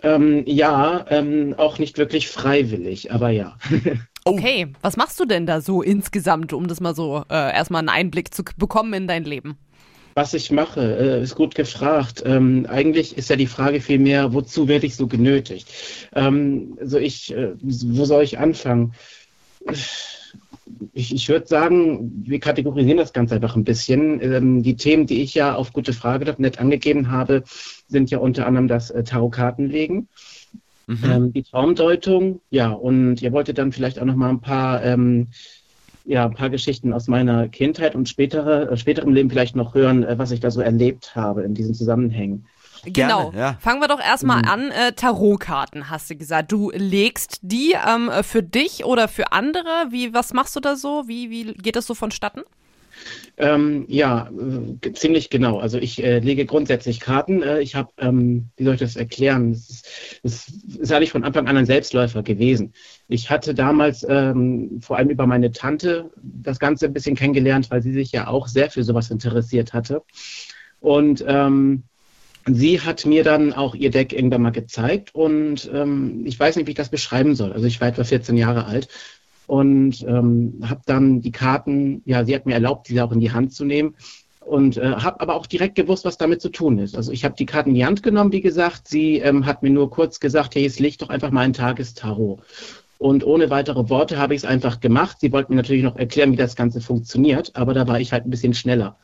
Ähm, 0.04 0.43
ja, 0.45 1.06
ähm, 1.10 1.56
auch 1.58 1.78
nicht 1.80 1.97
wirklich 1.97 2.28
freiwillig, 2.30 3.12
aber 3.12 3.30
ja. 3.30 3.58
Okay, 4.24 4.72
was 4.82 4.97
machst 4.97 5.20
du 5.20 5.26
denn 5.26 5.47
da 5.47 5.62
so 5.62 5.82
insgesamt, 5.82 6.54
um 6.54 6.68
das 6.68 6.80
mal 6.80 6.93
so 6.93 7.24
äh, 7.32 7.54
erstmal 7.56 7.80
einen 7.80 7.89
Einblick 7.89 8.32
zu 8.32 8.43
bekommen 8.56 8.93
in 8.93 9.08
dein 9.08 9.24
Leben? 9.24 9.58
Was 10.14 10.34
ich 10.34 10.52
mache, 10.52 10.82
äh, 10.82 11.24
ist 11.24 11.36
gut 11.36 11.56
gefragt. 11.56 12.22
Ähm, 12.26 12.68
eigentlich 12.70 13.18
ist 13.18 13.30
ja 13.30 13.36
die 13.36 13.47
Frage 13.47 13.82
vielmehr, 13.82 14.34
wozu 14.34 14.68
werde 14.68 14.86
ich 14.86 14.95
so 14.95 15.08
genötigt? 15.08 15.68
Ähm, 16.14 16.78
also 16.80 16.99
ich, 16.99 17.34
äh, 17.34 17.54
wo 17.62 18.06
soll 18.06 18.24
ich 18.24 18.38
anfangen? 18.38 18.93
Ich, 20.94 21.14
ich 21.14 21.30
würde 21.30 21.48
sagen, 21.48 22.24
wir 22.26 22.40
kategorisieren 22.40 22.98
das 22.98 23.14
Ganze 23.14 23.36
einfach 23.36 23.56
ein 23.56 23.64
bisschen. 23.64 24.22
Ähm, 24.22 24.64
die 24.64 24.76
Themen, 24.76 25.08
die 25.08 25.22
ich 25.22 25.34
ja 25.34 25.56
auf 25.56 25.74
gute 25.74 25.94
Frage.net 25.94 26.60
angegeben 26.60 27.12
habe, 27.12 27.44
sind 27.88 28.12
ja 28.12 28.20
unter 28.20 28.48
anderem 28.48 28.68
das 28.68 28.92
äh, 28.92 29.04
Tarotkartenlegen, 29.04 30.08
mhm. 30.88 30.98
ähm, 31.04 31.34
die 31.34 31.44
Traumdeutung, 31.44 32.42
ja, 32.50 32.72
und 32.72 33.22
ihr 33.22 33.32
wolltet 33.32 33.58
dann 33.58 33.72
vielleicht 33.72 34.00
auch 34.00 34.06
noch 34.06 34.16
mal 34.16 34.30
ein 34.30 34.42
paar, 34.42 34.84
ähm, 34.84 35.28
ja, 36.06 36.26
ein 36.26 36.34
paar 36.34 36.50
Geschichten 36.50 36.94
aus 36.94 37.08
meiner 37.08 37.48
Kindheit 37.48 37.96
und 37.96 38.10
spätere, 38.10 38.72
äh, 38.72 38.78
späterem 38.78 39.14
Leben 39.14 39.30
vielleicht 39.30 39.56
noch 39.56 39.74
hören, 39.74 40.04
äh, 40.04 40.18
was 40.18 40.32
ich 40.32 40.40
da 40.40 40.52
so 40.52 40.62
erlebt 40.62 41.16
habe 41.16 41.44
in 41.44 41.54
diesen 41.54 41.74
Zusammenhängen. 41.74 42.46
Genau. 42.84 43.32
Gerne, 43.32 43.38
ja. 43.40 43.58
Fangen 43.60 43.82
wir 43.82 43.88
doch 43.88 44.00
erstmal 44.00 44.40
Mhm. 44.40 44.48
an. 44.48 44.72
Äh, 44.72 44.94
Tarotkarten, 44.94 45.90
hast 45.90 46.10
du 46.10 46.16
gesagt. 46.16 46.52
Du 46.52 46.72
legst 46.74 47.40
die 47.42 47.76
ähm, 47.88 48.10
für 48.24 48.44
dich 48.44 48.86
oder 48.86 49.08
für 49.08 49.32
andere? 49.32 49.88
Wie, 49.90 50.14
was 50.14 50.34
machst 50.34 50.56
du 50.56 50.60
da 50.60 50.76
so? 50.76 51.08
Wie, 51.08 51.30
wie 51.30 51.54
geht 51.54 51.76
das 51.76 51.86
so 51.86 51.94
vonstatten? 51.96 52.42
Ähm, 53.38 53.86
ja, 53.88 54.30
äh, 54.84 54.92
ziemlich 54.94 55.30
genau. 55.30 55.60
Also 55.60 55.78
ich 55.78 56.04
äh, 56.04 56.20
lege 56.20 56.46
grundsätzlich 56.46 57.00
Karten. 57.00 57.42
Äh, 57.42 57.62
ich 57.62 57.76
habe, 57.76 57.90
ähm, 57.98 58.50
wie 58.58 58.64
soll 58.66 58.76
ich 58.76 58.80
das 58.80 58.96
erklären? 58.96 59.52
Es 59.52 59.70
ist, 59.70 59.88
es 60.24 60.76
ist 60.76 60.92
eigentlich 60.92 61.12
von 61.12 61.24
Anfang 61.24 61.48
an 61.48 61.58
ein 61.58 61.66
Selbstläufer 61.66 62.22
gewesen. 62.24 62.74
Ich 63.08 63.30
hatte 63.30 63.54
damals 63.56 64.06
ähm, 64.08 64.80
vor 64.82 64.98
allem 64.98 65.10
über 65.10 65.26
meine 65.26 65.52
Tante 65.52 66.12
das 66.22 66.60
Ganze 66.60 66.86
ein 66.86 66.94
bisschen 66.94 67.16
kennengelernt, 67.16 67.72
weil 67.72 67.82
sie 67.82 67.94
sich 67.94 68.12
ja 68.12 68.28
auch 68.28 68.48
sehr 68.48 68.70
für 68.70 68.84
sowas 68.84 69.10
interessiert 69.10 69.74
hatte. 69.74 70.04
Und 70.80 71.24
ähm, 71.28 71.84
sie 72.48 72.82
hat 72.82 73.06
mir 73.06 73.24
dann 73.24 73.54
auch 73.54 73.76
ihr 73.76 73.92
Deck 73.92 74.14
irgendwann 74.14 74.42
mal 74.42 74.52
gezeigt 74.52 75.14
und 75.14 75.70
ähm, 75.74 76.24
ich 76.26 76.39
weiß 76.39 76.56
nicht, 76.56 76.68
wie 76.68 76.72
ich 76.72 76.78
das 76.78 76.89
beschreiben 76.89 77.36
soll. 77.36 77.54
Also 77.54 77.68
ich 77.68 77.80
war 77.82 77.88
etwa 77.88 78.04
14 78.04 78.38
Jahre 78.38 78.66
alt 78.66 78.88
und 79.48 80.04
ähm, 80.08 80.64
habe 80.64 80.82
dann 80.86 81.22
die 81.22 81.32
Karten, 81.32 82.02
ja, 82.06 82.26
sie 82.26 82.36
hat 82.36 82.46
mir 82.46 82.54
erlaubt, 82.54 82.89
diese 82.89 83.04
auch 83.04 83.12
in 83.12 83.20
die 83.20 83.32
Hand 83.32 83.54
zu 83.54 83.66
nehmen 83.66 83.96
und 84.39 84.78
äh, 84.78 84.94
habe 84.96 85.22
aber 85.22 85.36
auch 85.36 85.46
direkt 85.46 85.76
gewusst, 85.76 86.04
was 86.06 86.18
damit 86.18 86.42
zu 86.42 86.50
tun 86.50 86.80
ist. 86.80 86.96
Also 86.96 87.12
ich 87.12 87.24
habe 87.24 87.36
die 87.36 87.46
Karten 87.46 87.70
in 87.70 87.76
die 87.76 87.86
Hand 87.86 88.04
genommen, 88.04 88.32
wie 88.32 88.42
gesagt. 88.42 88.88
Sie 88.88 89.18
ähm, 89.18 89.46
hat 89.46 89.64
mir 89.64 89.70
nur 89.70 89.89
kurz 89.89 90.20
gesagt, 90.20 90.56
hey, 90.56 90.64
jetzt 90.64 90.80
leg 90.80 90.98
doch 90.98 91.10
einfach 91.10 91.32
mal 91.32 91.42
ein 91.42 91.54
Tagestarot. 91.54 92.42
Und 92.98 93.26
ohne 93.26 93.50
weitere 93.50 93.89
Worte 93.89 94.18
habe 94.18 94.36
ich 94.36 94.42
es 94.42 94.46
einfach 94.46 94.80
gemacht. 94.80 95.18
Sie 95.22 95.32
wollten 95.32 95.54
mir 95.54 95.58
natürlich 95.58 95.84
noch 95.84 95.96
erklären, 95.96 96.32
wie 96.32 96.38
das 96.38 96.56
Ganze 96.56 96.82
funktioniert, 96.82 97.56
aber 97.56 97.74
da 97.74 97.88
war 97.88 98.00
ich 98.00 98.12
halt 98.14 98.26
ein 98.26 98.30
bisschen 98.30 98.54
schneller. 98.54 98.98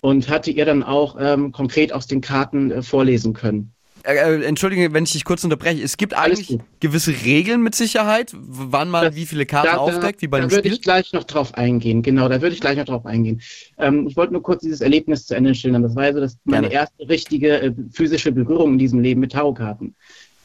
Und 0.00 0.28
hatte 0.28 0.50
ihr 0.50 0.64
dann 0.64 0.82
auch 0.82 1.16
ähm, 1.18 1.52
konkret 1.52 1.92
aus 1.92 2.06
den 2.06 2.20
Karten 2.20 2.70
äh, 2.70 2.82
vorlesen 2.82 3.32
können. 3.32 3.72
Äh, 4.04 4.14
äh, 4.14 4.44
Entschuldige, 4.44 4.92
wenn 4.94 5.04
ich 5.04 5.12
dich 5.12 5.24
kurz 5.24 5.42
unterbreche. 5.42 5.82
Es 5.82 5.96
gibt 5.96 6.14
eigentlich 6.14 6.58
gewisse 6.80 7.12
Regeln 7.24 7.62
mit 7.62 7.74
Sicherheit, 7.74 8.32
wann 8.34 8.90
man 8.90 9.04
Das- 9.06 9.16
wie 9.16 9.26
viele 9.26 9.44
Karten 9.44 9.76
aufdeckt, 9.76 10.22
wie 10.22 10.28
bei 10.28 10.38
da 10.38 10.44
einem 10.44 10.50
würde 10.52 10.60
Spiel. 10.68 10.72
ich 10.74 10.82
gleich 10.82 11.12
noch 11.12 11.24
drauf 11.24 11.54
eingehen. 11.54 12.02
Genau, 12.02 12.28
da 12.28 12.40
würde 12.40 12.54
ich 12.54 12.60
gleich 12.60 12.76
noch 12.78 12.84
drauf 12.84 13.06
eingehen. 13.06 13.40
Ähm, 13.76 14.06
ich 14.06 14.16
wollte 14.16 14.32
nur 14.32 14.42
kurz 14.42 14.62
dieses 14.62 14.80
Erlebnis 14.80 15.26
zu 15.26 15.34
Ende 15.34 15.54
schildern. 15.54 15.82
Das 15.82 15.96
war 15.96 16.04
also 16.04 16.20
das 16.20 16.38
meine 16.44 16.68
Gerne. 16.68 16.74
erste 16.74 17.08
richtige 17.08 17.60
äh, 17.60 17.72
physische 17.92 18.30
Berührung 18.30 18.74
in 18.74 18.78
diesem 18.78 19.00
Leben 19.00 19.20
mit 19.20 19.32
Tarotkarten. 19.32 19.94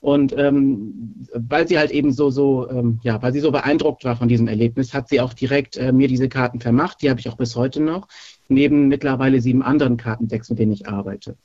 Und 0.01 0.35
ähm, 0.37 1.13
weil 1.33 1.65
sie 1.65 1.77
halt 1.77 1.91
eben 1.91 2.11
so, 2.11 2.29
so, 2.29 2.69
ähm, 2.69 2.99
ja, 3.03 3.21
weil 3.21 3.31
sie 3.31 3.39
so 3.39 3.51
beeindruckt 3.51 4.03
war 4.03 4.17
von 4.17 4.27
diesem 4.27 4.49
Erlebnis, 4.49 4.93
hat 4.93 5.07
sie 5.07 5.21
auch 5.21 5.33
direkt 5.33 5.77
äh, 5.77 5.93
mir 5.93 6.09
diese 6.09 6.27
Karten 6.27 6.59
vermacht. 6.59 7.01
Die 7.01 7.09
habe 7.09 7.21
ich 7.21 7.29
auch 7.29 7.37
bis 7.37 7.55
heute 7.55 7.79
noch, 7.81 8.09
neben 8.47 8.87
mittlerweile 8.87 9.41
sieben 9.41 9.63
anderen 9.63 9.97
Kartendecks, 9.97 10.49
mit 10.49 10.59
denen 10.59 10.73
ich 10.73 10.87
arbeite. 10.87 11.37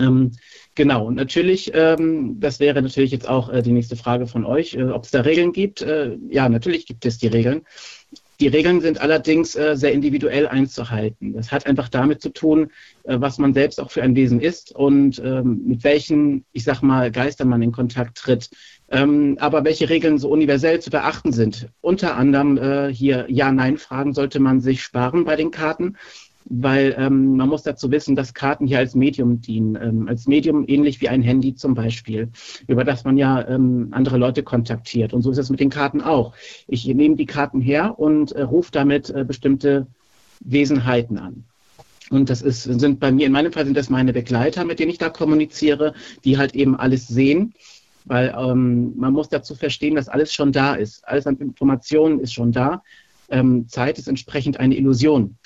Ähm, 0.00 0.32
genau, 0.74 1.06
und 1.06 1.14
natürlich, 1.14 1.70
ähm, 1.74 2.40
das 2.40 2.58
wäre 2.58 2.82
natürlich 2.82 3.12
jetzt 3.12 3.28
auch 3.28 3.48
äh, 3.48 3.62
die 3.62 3.72
nächste 3.72 3.96
Frage 3.96 4.26
von 4.26 4.44
euch, 4.44 4.74
äh, 4.74 4.84
ob 4.84 5.04
es 5.04 5.10
da 5.10 5.20
Regeln 5.20 5.52
gibt. 5.52 5.82
Äh, 5.82 6.16
ja, 6.30 6.48
natürlich 6.48 6.86
gibt 6.86 7.06
es 7.06 7.18
die 7.18 7.28
Regeln. 7.28 7.62
Die 8.40 8.48
Regeln 8.48 8.80
sind 8.80 9.00
allerdings 9.00 9.54
äh, 9.54 9.76
sehr 9.76 9.92
individuell 9.92 10.48
einzuhalten. 10.48 11.34
Das 11.34 11.52
hat 11.52 11.66
einfach 11.66 11.88
damit 11.88 12.20
zu 12.20 12.30
tun, 12.30 12.72
äh, 13.04 13.16
was 13.20 13.38
man 13.38 13.54
selbst 13.54 13.80
auch 13.80 13.92
für 13.92 14.02
ein 14.02 14.16
Wesen 14.16 14.40
ist 14.40 14.74
und 14.74 15.22
ähm, 15.24 15.62
mit 15.66 15.84
welchen, 15.84 16.44
ich 16.52 16.64
sag 16.64 16.82
mal, 16.82 17.12
Geistern 17.12 17.48
man 17.48 17.62
in 17.62 17.70
Kontakt 17.70 18.18
tritt. 18.18 18.50
Ähm, 18.94 19.36
aber 19.40 19.64
welche 19.64 19.90
Regeln 19.90 20.18
so 20.18 20.28
universell 20.28 20.80
zu 20.80 20.90
beachten 20.90 21.32
sind. 21.32 21.68
Unter 21.80 22.16
anderem 22.16 22.56
äh, 22.58 22.92
hier 22.92 23.26
Ja-Nein-Fragen 23.28 24.14
sollte 24.14 24.40
man 24.40 24.60
sich 24.60 24.82
sparen 24.82 25.24
bei 25.24 25.36
den 25.36 25.50
Karten 25.50 25.96
weil 26.46 26.94
ähm, 26.98 27.36
man 27.36 27.48
muss 27.48 27.62
dazu 27.62 27.90
wissen, 27.90 28.16
dass 28.16 28.34
Karten 28.34 28.66
hier 28.66 28.78
als 28.78 28.94
Medium 28.94 29.40
dienen. 29.40 29.76
Ähm, 29.76 30.08
als 30.08 30.26
Medium 30.26 30.64
ähnlich 30.66 31.00
wie 31.00 31.08
ein 31.08 31.22
Handy 31.22 31.54
zum 31.54 31.74
Beispiel, 31.74 32.28
über 32.66 32.84
das 32.84 33.04
man 33.04 33.16
ja 33.16 33.46
ähm, 33.48 33.88
andere 33.92 34.18
Leute 34.18 34.42
kontaktiert. 34.42 35.12
Und 35.14 35.22
so 35.22 35.30
ist 35.30 35.38
es 35.38 35.50
mit 35.50 35.60
den 35.60 35.70
Karten 35.70 36.00
auch. 36.00 36.34
Ich 36.68 36.86
nehme 36.86 37.16
die 37.16 37.26
Karten 37.26 37.60
her 37.60 37.98
und 37.98 38.32
äh, 38.32 38.42
rufe 38.42 38.70
damit 38.72 39.10
äh, 39.10 39.24
bestimmte 39.24 39.86
Wesenheiten 40.40 41.18
an. 41.18 41.44
Und 42.10 42.28
das 42.28 42.42
ist, 42.42 42.64
sind 42.64 43.00
bei 43.00 43.10
mir, 43.10 43.26
in 43.26 43.32
meinem 43.32 43.52
Fall 43.52 43.64
sind 43.64 43.76
das 43.76 43.88
meine 43.88 44.12
Begleiter, 44.12 44.64
mit 44.64 44.78
denen 44.78 44.90
ich 44.90 44.98
da 44.98 45.08
kommuniziere, 45.08 45.94
die 46.24 46.36
halt 46.36 46.54
eben 46.54 46.76
alles 46.76 47.08
sehen. 47.08 47.54
Weil 48.04 48.34
ähm, 48.36 48.94
man 48.96 49.12
muss 49.12 49.28
dazu 49.28 49.54
verstehen, 49.54 49.94
dass 49.94 50.08
alles 50.08 50.32
schon 50.32 50.52
da 50.52 50.74
ist. 50.74 51.06
Alles 51.08 51.26
an 51.26 51.36
Informationen 51.38 52.20
ist 52.20 52.34
schon 52.34 52.52
da. 52.52 52.82
Ähm, 53.30 53.66
Zeit 53.68 53.98
ist 53.98 54.08
entsprechend 54.08 54.60
eine 54.60 54.76
Illusion. 54.76 55.36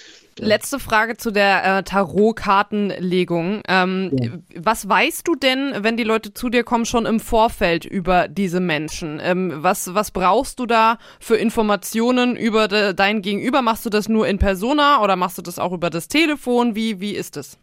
Letzte 0.40 0.78
Frage 0.78 1.16
zu 1.16 1.30
der 1.30 1.78
äh, 1.78 1.82
Tarotkartenlegung. 1.82 3.62
Ähm, 3.68 4.10
Ja. 4.20 4.30
Was 4.56 4.88
weißt 4.88 5.26
du 5.26 5.34
denn, 5.34 5.72
wenn 5.78 5.96
die 5.96 6.04
Leute 6.04 6.32
zu 6.32 6.48
dir 6.48 6.64
kommen, 6.64 6.84
schon 6.84 7.06
im 7.06 7.20
Vorfeld 7.20 7.84
über 7.84 8.28
diese 8.28 8.60
Menschen? 8.60 9.20
Ähm, 9.22 9.52
was, 9.56 9.94
was 9.94 10.10
brauchst 10.10 10.58
du 10.58 10.66
da 10.66 10.98
für 11.20 11.36
Informationen 11.36 12.36
über 12.36 12.68
de, 12.68 12.94
dein 12.94 13.22
Gegenüber? 13.22 13.62
Machst 13.62 13.86
du 13.86 13.90
das 13.90 14.08
nur 14.08 14.26
in 14.28 14.38
Persona 14.38 15.02
oder 15.02 15.16
machst 15.16 15.38
du 15.38 15.42
das 15.42 15.58
auch 15.58 15.72
über 15.72 15.90
das 15.90 16.08
Telefon? 16.08 16.74
Wie, 16.74 17.00
wie 17.00 17.12
ist 17.12 17.36
es? 17.36 17.58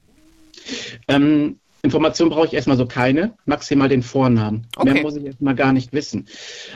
Ähm, 1.08 1.60
Informationen 1.86 2.32
brauche 2.32 2.48
ich 2.48 2.54
erstmal 2.54 2.76
so 2.78 2.86
keine, 2.86 3.34
maximal 3.46 3.88
den 3.88 4.02
Vornamen. 4.04 4.68
Okay. 4.76 4.94
Mehr 4.94 5.02
muss 5.04 5.16
ich 5.16 5.24
erstmal 5.26 5.56
gar 5.56 5.72
nicht 5.72 5.94
wissen. 5.94 6.28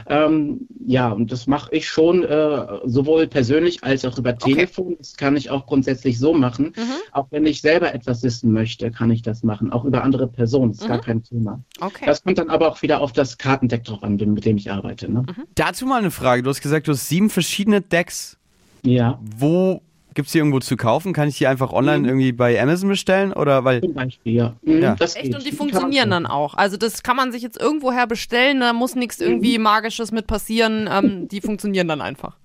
Ähm, 0.08 0.68
ja, 0.86 1.12
und 1.12 1.32
das 1.32 1.48
mache 1.48 1.70
ich 1.76 1.88
schon 1.88 2.24
äh, 2.24 2.66
sowohl 2.86 3.28
persönlich 3.28 3.84
als 3.84 4.06
auch 4.06 4.18
über 4.18 4.30
Okay. 4.32 4.54
Telefon. 4.54 4.96
Das 4.98 5.18
kann 5.18 5.36
ich 5.36 5.50
auch 5.50 5.66
grundsätzlich 5.66 6.18
so 6.20 6.34
machen. 6.34 6.74
Mhm. 6.78 6.94
Auch 7.12 7.28
wenn 7.32 7.46
ich 7.46 7.62
selber 7.62 7.94
etwas 7.94 8.24
wissen 8.24 8.52
möchte, 8.54 8.92
kann 8.92 9.12
ich 9.12 9.22
das 9.22 9.44
machen. 9.44 9.72
Auch 9.72 9.84
über 9.84 10.04
andere 10.04 10.28
Personen. 10.28 10.72
Das 10.72 10.82
ist 10.82 10.88
gar 10.88 10.98
Mhm. 10.98 11.02
kein 11.02 11.24
Thema. 11.24 11.64
Okay. 11.82 12.06
Das 12.06 12.24
kommt 12.24 12.38
dann 12.38 12.50
aber 12.50 12.70
auch 12.72 12.82
wieder 12.82 13.02
auf 13.02 13.12
das 13.12 13.38
Kartendeck 13.38 13.84
drauf 13.84 14.04
an, 14.04 14.16
mit 14.16 14.46
dem 14.46 14.58
ich 14.58 14.72
arbeite. 14.72 15.12
Ne? 15.12 15.26
Dazu 15.56 15.86
mal 15.86 15.98
eine 16.00 16.12
Frage. 16.12 16.44
Du 16.44 16.50
hast 16.50 16.62
gesagt, 16.62 16.88
du 16.88 16.92
hast 16.94 17.10
sieben 17.10 17.30
verschiedene 17.30 17.82
Decks. 17.82 18.38
Ja, 18.84 19.20
Wo 19.38 19.82
gibt's 20.14 20.32
die 20.32 20.38
irgendwo 20.40 20.60
zu 20.60 20.76
kaufen? 20.78 21.14
Kann 21.14 21.28
ich 21.30 21.38
die 21.38 21.48
einfach 21.48 21.72
online 21.72 22.00
Mhm. 22.00 22.06
irgendwie 22.06 22.32
bei 22.32 22.62
Amazon 22.62 22.90
bestellen? 22.90 23.34
Oder 23.34 23.64
weil. 23.64 23.82
zum 23.82 23.94
Beispiel, 23.94 24.34
ja. 24.34 24.56
Mhm, 24.64 24.82
Ja. 24.82 24.96
Das 24.96 25.16
Echt, 25.16 25.26
geht. 25.26 25.36
und 25.36 25.46
die 25.46 25.52
funktionieren 25.52 26.10
dann 26.12 26.26
auch. 26.26 26.54
Also 26.56 26.78
das 26.78 27.04
kann 27.04 27.16
man 27.16 27.32
sich 27.32 27.42
jetzt 27.42 27.60
irgendwoher 27.60 28.08
bestellen, 28.08 28.60
da 28.60 28.74
muss 28.74 28.96
nichts 28.96 29.20
irgendwie 29.20 29.58
Magisches 29.58 30.12
mit 30.12 30.28
passieren. 30.28 30.90
Ähm, 30.92 31.28
die 31.28 31.42
funktionieren 31.42 31.88
dann 31.88 32.02
einfach. 32.02 32.38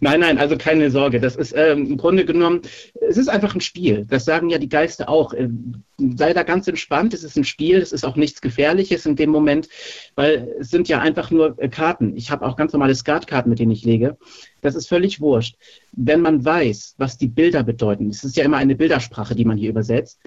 Nein, 0.00 0.20
nein, 0.20 0.38
also 0.38 0.56
keine 0.56 0.90
Sorge. 0.90 1.20
Das 1.20 1.36
ist 1.36 1.54
ähm, 1.56 1.86
im 1.86 1.96
Grunde 1.96 2.24
genommen, 2.24 2.62
es 3.08 3.16
ist 3.16 3.28
einfach 3.28 3.54
ein 3.54 3.60
Spiel. 3.60 4.06
Das 4.08 4.24
sagen 4.24 4.48
ja 4.50 4.58
die 4.58 4.68
Geister 4.68 5.08
auch. 5.08 5.34
Ähm, 5.34 5.82
sei 6.16 6.32
da 6.32 6.42
ganz 6.42 6.66
entspannt. 6.66 7.14
Es 7.14 7.24
ist 7.24 7.36
ein 7.36 7.44
Spiel. 7.44 7.76
Es 7.78 7.92
ist 7.92 8.04
auch 8.04 8.16
nichts 8.16 8.40
Gefährliches 8.40 9.06
in 9.06 9.16
dem 9.16 9.30
Moment, 9.30 9.68
weil 10.14 10.54
es 10.58 10.70
sind 10.70 10.88
ja 10.88 11.00
einfach 11.00 11.30
nur 11.30 11.58
äh, 11.58 11.68
Karten. 11.68 12.16
Ich 12.16 12.30
habe 12.30 12.46
auch 12.46 12.56
ganz 12.56 12.72
normale 12.72 12.94
Skatkarten, 12.94 13.50
mit 13.50 13.58
denen 13.58 13.72
ich 13.72 13.84
lege. 13.84 14.16
Das 14.62 14.74
ist 14.74 14.88
völlig 14.88 15.20
wurscht. 15.20 15.56
Wenn 15.92 16.20
man 16.20 16.44
weiß, 16.44 16.94
was 16.98 17.18
die 17.18 17.28
Bilder 17.28 17.62
bedeuten, 17.62 18.08
es 18.10 18.24
ist 18.24 18.36
ja 18.36 18.44
immer 18.44 18.56
eine 18.56 18.76
Bildersprache, 18.76 19.34
die 19.34 19.44
man 19.44 19.58
hier 19.58 19.70
übersetzt, 19.70 20.20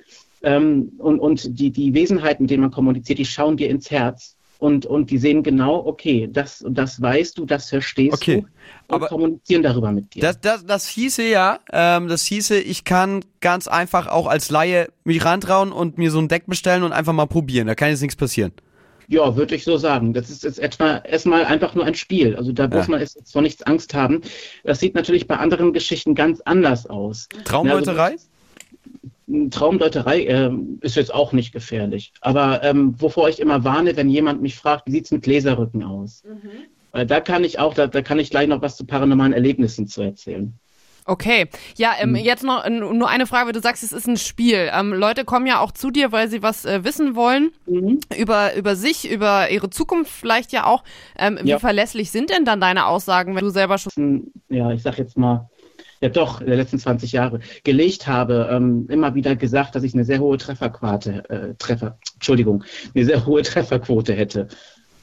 ähm, 0.44 0.92
und, 0.98 1.20
und 1.20 1.58
die, 1.60 1.72
die 1.72 1.94
Wesenheiten, 1.94 2.44
mit 2.44 2.52
denen 2.52 2.62
man 2.62 2.72
kommuniziert, 2.72 3.18
die 3.18 3.26
schauen 3.26 3.58
dir 3.58 3.70
ins 3.70 3.90
Herz. 3.90 4.33
Und, 4.64 4.86
und 4.86 5.12
die 5.12 5.18
sehen 5.18 5.44
genau, 5.44 5.86
okay, 5.86 6.30
das 6.32 6.64
das 6.70 7.02
weißt 7.02 7.38
du, 7.38 7.46
das 7.46 7.68
verstehst 7.70 8.14
Okay, 8.14 8.36
du 8.36 8.48
und 8.88 8.96
aber- 8.96 9.08
kommunizieren 9.08 9.62
darüber 9.62 9.92
mit 9.92 10.14
dir. 10.16 10.22
Das, 10.22 10.40
das, 10.40 10.66
das 10.66 10.88
hieße 10.88 11.24
ja, 11.24 11.60
ähm, 11.74 12.08
das 12.08 12.24
hieße, 12.24 12.58
ich 12.60 12.86
kann 12.86 13.26
ganz 13.42 13.68
einfach 13.68 14.08
auch 14.08 14.26
als 14.26 14.50
Laie 14.52 14.88
mich 15.04 15.26
rantrauen 15.26 15.74
und 15.74 15.98
mir 15.98 16.12
so 16.12 16.20
ein 16.20 16.30
Deck 16.30 16.46
bestellen 16.48 16.84
und 16.84 16.94
einfach 16.94 17.12
mal 17.12 17.26
probieren. 17.26 17.68
Da 17.68 17.76
kann 17.76 17.90
jetzt 17.90 18.00
nichts 18.02 18.16
passieren. 18.16 18.54
Ja, 19.10 19.36
würde 19.36 19.54
ich 19.54 19.66
so 19.66 19.76
sagen. 19.76 20.14
Das 20.14 20.30
ist 20.30 20.46
jetzt 20.46 20.60
etwa 20.60 21.00
erstmal 21.00 21.44
einfach 21.44 21.76
nur 21.76 21.84
ein 21.84 21.94
Spiel. 21.94 22.38
Also 22.38 22.54
da 22.54 22.70
muss 22.70 22.86
Ja. 22.86 22.92
man 22.92 23.00
jetzt 23.02 23.34
vor 23.34 23.42
nichts 23.42 23.62
Angst 23.64 23.94
haben. 23.94 24.22
Das 24.64 24.80
sieht 24.80 24.96
natürlich 24.96 25.28
bei 25.28 25.36
anderen 25.36 25.74
Geschichten 25.74 26.16
ganz 26.16 26.40
anders 26.46 26.88
aus. 26.88 27.28
Traumdeuterei? 27.44 28.12
Ja, 28.12 28.18
Traumdeuterei 29.50 30.26
ähm, 30.26 30.80
ist 30.82 30.96
jetzt 30.96 31.14
auch 31.14 31.32
nicht 31.32 31.54
gefährlich. 31.54 32.12
Aber 32.22 32.62
ähm, 32.64 33.00
wovor 33.02 33.30
ich 33.30 33.40
immer 33.40 33.64
warne, 33.64 33.96
wenn 33.96 34.10
jemand 34.10 34.42
mich 34.42 34.56
fragt, 34.56 34.88
wie 34.88 34.92
sieht's 34.92 35.12
mit 35.12 35.24
Gläserrücken 35.24 35.84
aus? 35.84 36.24
Weil 36.92 37.06
da 37.06 37.20
kann 37.22 37.44
ich 37.44 37.58
auch, 37.60 37.74
da, 37.74 37.88
da 37.88 38.02
kann 38.02 38.20
ich 38.20 38.30
gleich 38.30 38.48
noch 38.48 38.62
was 38.62 38.78
zu 38.78 38.86
paranormalen 38.86 39.34
Erlebnissen 39.34 39.88
zu 39.88 40.02
erzählen. 40.02 40.54
Okay, 41.06 41.50
ja, 41.76 41.94
ähm, 42.00 42.16
jetzt 42.16 42.44
noch 42.44 42.64
äh, 42.64 42.70
nur 42.70 43.10
eine 43.10 43.28
Frage, 43.28 43.48
weil 43.48 43.54
du 43.54 43.62
sagst, 43.62 43.84
es 43.84 43.92
ist 43.92 44.08
ein 44.08 44.16
Spiel. 44.18 44.70
Ähm, 44.74 44.94
Leute 44.94 45.26
kommen 45.26 45.48
ja 45.48 45.60
auch 45.60 45.72
zu 45.72 45.92
dir, 45.92 46.12
weil 46.14 46.30
sie 46.30 46.42
was 46.42 46.66
äh, 46.66 46.84
wissen 46.84 47.16
wollen 47.16 47.52
Mhm. 47.66 48.00
über, 48.18 48.56
über 48.56 48.76
sich, 48.76 49.10
über 49.10 49.50
ihre 49.50 49.70
Zukunft 49.70 50.12
vielleicht 50.12 50.52
ja 50.52 50.66
auch. 50.66 50.84
Ähm, 51.18 51.40
Wie 51.42 51.50
Ja. 51.50 51.60
verlässlich 51.60 52.12
sind 52.12 52.30
denn 52.30 52.46
dann 52.46 52.62
deine 52.62 52.86
Aussagen, 52.86 53.36
wenn 53.36 53.44
du 53.44 53.50
selber 53.50 53.78
schon 53.78 54.32
ja, 54.50 54.72
ich 54.72 54.82
sag 54.84 54.98
jetzt 54.98 55.18
mal, 55.18 55.50
ja 56.04 56.10
doch, 56.10 56.44
der 56.44 56.58
letzten 56.58 56.80
20 56.80 57.14
Jahre 57.14 57.40
gelegt 57.64 58.08
habe, 58.08 58.50
ähm, 58.52 58.88
immer 58.90 59.16
wieder 59.16 59.36
gesagt, 59.38 59.74
dass 59.74 59.84
ich 59.84 59.94
eine 59.94 60.04
sehr 60.04 60.20
hohe 60.20 60.38
Trefferquote, 60.38 61.24
äh, 61.30 61.54
Treffer, 61.58 61.98
Entschuldigung, 62.16 62.64
eine 62.94 63.06
sehr 63.06 63.26
hohe 63.26 63.42
Trefferquote 63.42 64.14
hätte. 64.14 64.50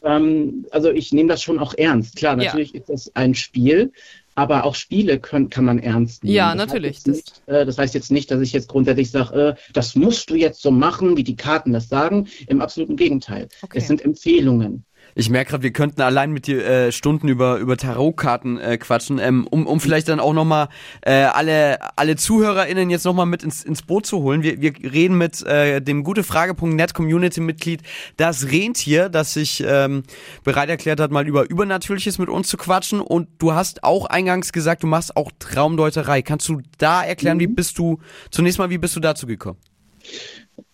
Ähm, 0.02 0.66
also 0.70 0.90
ich 0.90 1.12
nehme 1.12 1.30
das 1.30 1.42
schon 1.42 1.58
auch 1.58 1.74
ernst. 1.76 2.16
Klar, 2.16 2.32
Ja. 2.38 2.44
natürlich 2.44 2.74
ist 2.74 2.90
das 2.90 3.10
ein 3.14 3.34
Spiel, 3.34 3.92
aber 4.34 4.64
auch 4.64 4.74
Spiele 4.74 5.18
können, 5.18 5.48
kann 5.48 5.64
man 5.64 5.78
ernst 5.78 6.22
nehmen. 6.22 6.36
Ja, 6.36 6.54
Das 6.54 6.60
heißt 6.62 6.68
natürlich, 6.68 6.96
jetzt 6.96 7.06
Nicht, 7.06 7.42
äh, 7.46 7.64
das 7.66 7.78
heißt 7.78 7.94
jetzt 7.94 8.10
nicht, 8.10 8.30
dass 8.30 8.40
ich 8.40 8.52
jetzt 8.52 8.68
grundsätzlich 8.68 9.10
sage, 9.10 9.56
äh, 9.56 9.72
das 9.72 9.96
musst 9.96 10.28
du 10.28 10.34
jetzt 10.34 10.60
so 10.60 10.70
machen, 10.70 11.16
wie 11.16 11.24
die 11.24 11.36
Karten 11.36 11.72
das 11.72 11.88
sagen. 11.88 12.28
Im 12.46 12.60
absoluten 12.60 12.96
Gegenteil. 12.96 13.48
Okay. 13.62 13.78
Es 13.78 13.88
sind 13.88 14.04
Empfehlungen. 14.04 14.84
Ich 15.14 15.30
merke 15.30 15.50
gerade, 15.50 15.62
wir 15.62 15.72
könnten 15.72 16.02
allein 16.02 16.32
mit 16.32 16.46
dir 16.46 16.64
äh, 16.64 16.92
Stunden 16.92 17.28
über, 17.28 17.58
über 17.58 17.76
Tarotkarten 17.76 18.58
äh, 18.58 18.78
quatschen, 18.78 19.18
ähm, 19.18 19.46
um, 19.46 19.66
um 19.66 19.80
vielleicht 19.80 20.08
dann 20.08 20.20
auch 20.20 20.32
nochmal 20.32 20.68
äh, 21.02 21.12
alle, 21.12 21.78
alle 21.96 22.16
ZuhörerInnen 22.16 22.90
jetzt 22.90 23.04
nochmal 23.04 23.26
mit 23.26 23.42
ins, 23.42 23.64
ins 23.64 23.82
Boot 23.82 24.06
zu 24.06 24.22
holen. 24.22 24.42
Wir, 24.42 24.60
wir 24.60 24.72
reden 24.92 25.18
mit 25.18 25.42
äh, 25.42 25.80
dem 25.80 26.04
gutefrage.net 26.04 26.94
Community-Mitglied 26.94 27.82
Das 28.16 28.50
Rentier, 28.50 29.08
das 29.08 29.34
sich 29.34 29.64
ähm, 29.66 30.02
bereit 30.44 30.68
erklärt 30.68 31.00
hat, 31.00 31.10
mal 31.10 31.26
über 31.26 31.48
Übernatürliches 31.48 32.18
mit 32.18 32.28
uns 32.28 32.48
zu 32.48 32.56
quatschen. 32.56 33.00
Und 33.00 33.28
du 33.38 33.52
hast 33.52 33.84
auch 33.84 34.06
eingangs 34.06 34.52
gesagt, 34.52 34.82
du 34.82 34.86
machst 34.86 35.16
auch 35.16 35.30
Traumdeuterei. 35.38 36.22
Kannst 36.22 36.48
du 36.48 36.60
da 36.78 37.02
erklären, 37.02 37.40
wie 37.40 37.46
bist 37.46 37.78
du, 37.78 37.98
zunächst 38.30 38.58
mal, 38.58 38.70
wie 38.70 38.78
bist 38.78 38.96
du 38.96 39.00
dazu 39.00 39.26
gekommen? 39.26 39.58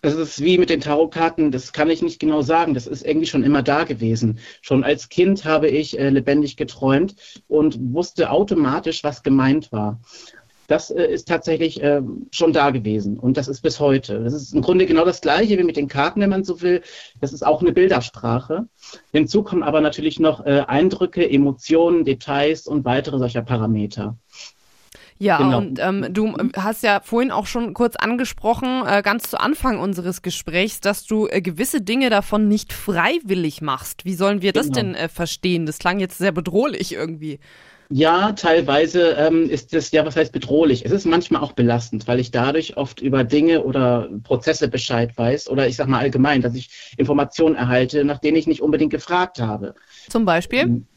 Das 0.01 0.15
ist 0.15 0.41
wie 0.41 0.57
mit 0.57 0.69
den 0.69 0.81
Tarotkarten, 0.81 1.51
das 1.51 1.73
kann 1.73 1.89
ich 1.89 2.01
nicht 2.01 2.19
genau 2.19 2.41
sagen. 2.41 2.73
Das 2.73 2.87
ist 2.87 3.05
irgendwie 3.05 3.27
schon 3.27 3.43
immer 3.43 3.63
da 3.63 3.83
gewesen. 3.83 4.39
Schon 4.61 4.83
als 4.83 5.09
Kind 5.09 5.45
habe 5.45 5.67
ich 5.67 5.99
äh, 5.99 6.09
lebendig 6.09 6.57
geträumt 6.57 7.15
und 7.47 7.77
wusste 7.93 8.31
automatisch, 8.31 9.03
was 9.03 9.23
gemeint 9.23 9.71
war. 9.71 9.99
Das 10.67 10.91
äh, 10.91 11.05
ist 11.05 11.27
tatsächlich 11.27 11.81
äh, 11.81 12.01
schon 12.31 12.53
da 12.53 12.71
gewesen 12.71 13.17
und 13.17 13.37
das 13.37 13.47
ist 13.47 13.61
bis 13.61 13.79
heute. 13.79 14.23
Das 14.23 14.33
ist 14.33 14.53
im 14.53 14.61
Grunde 14.61 14.85
genau 14.85 15.05
das 15.05 15.21
Gleiche 15.21 15.57
wie 15.57 15.63
mit 15.63 15.77
den 15.77 15.87
Karten, 15.87 16.19
wenn 16.19 16.29
man 16.29 16.43
so 16.43 16.61
will. 16.61 16.81
Das 17.21 17.31
ist 17.31 17.45
auch 17.45 17.61
eine 17.61 17.71
Bildersprache. 17.71 18.67
Hinzu 19.13 19.43
kommen 19.43 19.63
aber 19.63 19.79
natürlich 19.79 20.19
noch 20.19 20.45
äh, 20.45 20.65
Eindrücke, 20.67 21.27
Emotionen, 21.29 22.03
Details 22.03 22.67
und 22.67 22.83
weitere 22.83 23.17
solcher 23.17 23.41
Parameter. 23.41 24.17
Ja, 25.19 25.37
Genau. 25.37 25.57
und 25.57 25.79
ähm, 25.79 26.05
du 26.11 26.27
äh, 26.35 26.49
hast 26.57 26.83
ja 26.83 26.99
vorhin 27.03 27.31
auch 27.31 27.47
schon 27.47 27.73
kurz 27.73 27.95
angesprochen, 27.95 28.83
äh, 28.85 29.01
ganz 29.01 29.29
zu 29.29 29.39
Anfang 29.39 29.79
unseres 29.79 30.21
Gesprächs, 30.21 30.79
dass 30.79 31.05
du 31.05 31.27
äh, 31.27 31.41
gewisse 31.41 31.81
Dinge 31.81 32.09
davon 32.09 32.47
nicht 32.47 32.71
freiwillig 32.73 33.61
machst. 33.61 34.05
Wie 34.05 34.13
sollen 34.13 34.41
wir 34.41 34.53
das 34.53 34.67
Genau. 34.67 34.75
denn 34.79 34.95
äh, 34.95 35.09
verstehen? 35.09 35.65
Das 35.65 35.79
klang 35.79 35.99
jetzt 35.99 36.17
sehr 36.19 36.31
bedrohlich 36.31 36.93
irgendwie. 36.93 37.39
Ja, 37.89 38.33
teilweise 38.33 39.11
ähm, 39.11 39.49
ist 39.49 39.73
es 39.73 39.91
ja, 39.91 40.05
was 40.05 40.17
heißt 40.17 40.33
bedrohlich? 40.33 40.85
Es 40.85 40.91
ist 40.91 41.05
manchmal 41.05 41.41
auch 41.41 41.53
belastend, 41.53 42.05
weil 42.05 42.19
ich 42.19 42.31
dadurch 42.31 42.75
oft 42.75 43.01
über 43.01 43.23
Dinge 43.23 43.63
oder 43.63 44.09
Prozesse 44.23 44.67
Bescheid 44.67 45.17
weiß 45.17 45.49
oder 45.49 45.67
ich 45.67 45.77
sag 45.77 45.87
mal 45.87 45.99
allgemein, 45.99 46.41
dass 46.41 46.53
ich 46.53 46.69
Informationen 46.97 47.55
erhalte, 47.55 48.03
nach 48.03 48.19
denen 48.19 48.35
ich 48.35 48.45
nicht 48.45 48.61
unbedingt 48.61 48.91
gefragt 48.91 49.39
habe. 49.39 49.73
Zum 50.09 50.25
Beispiel? 50.25 50.59
Ähm, 50.59 50.87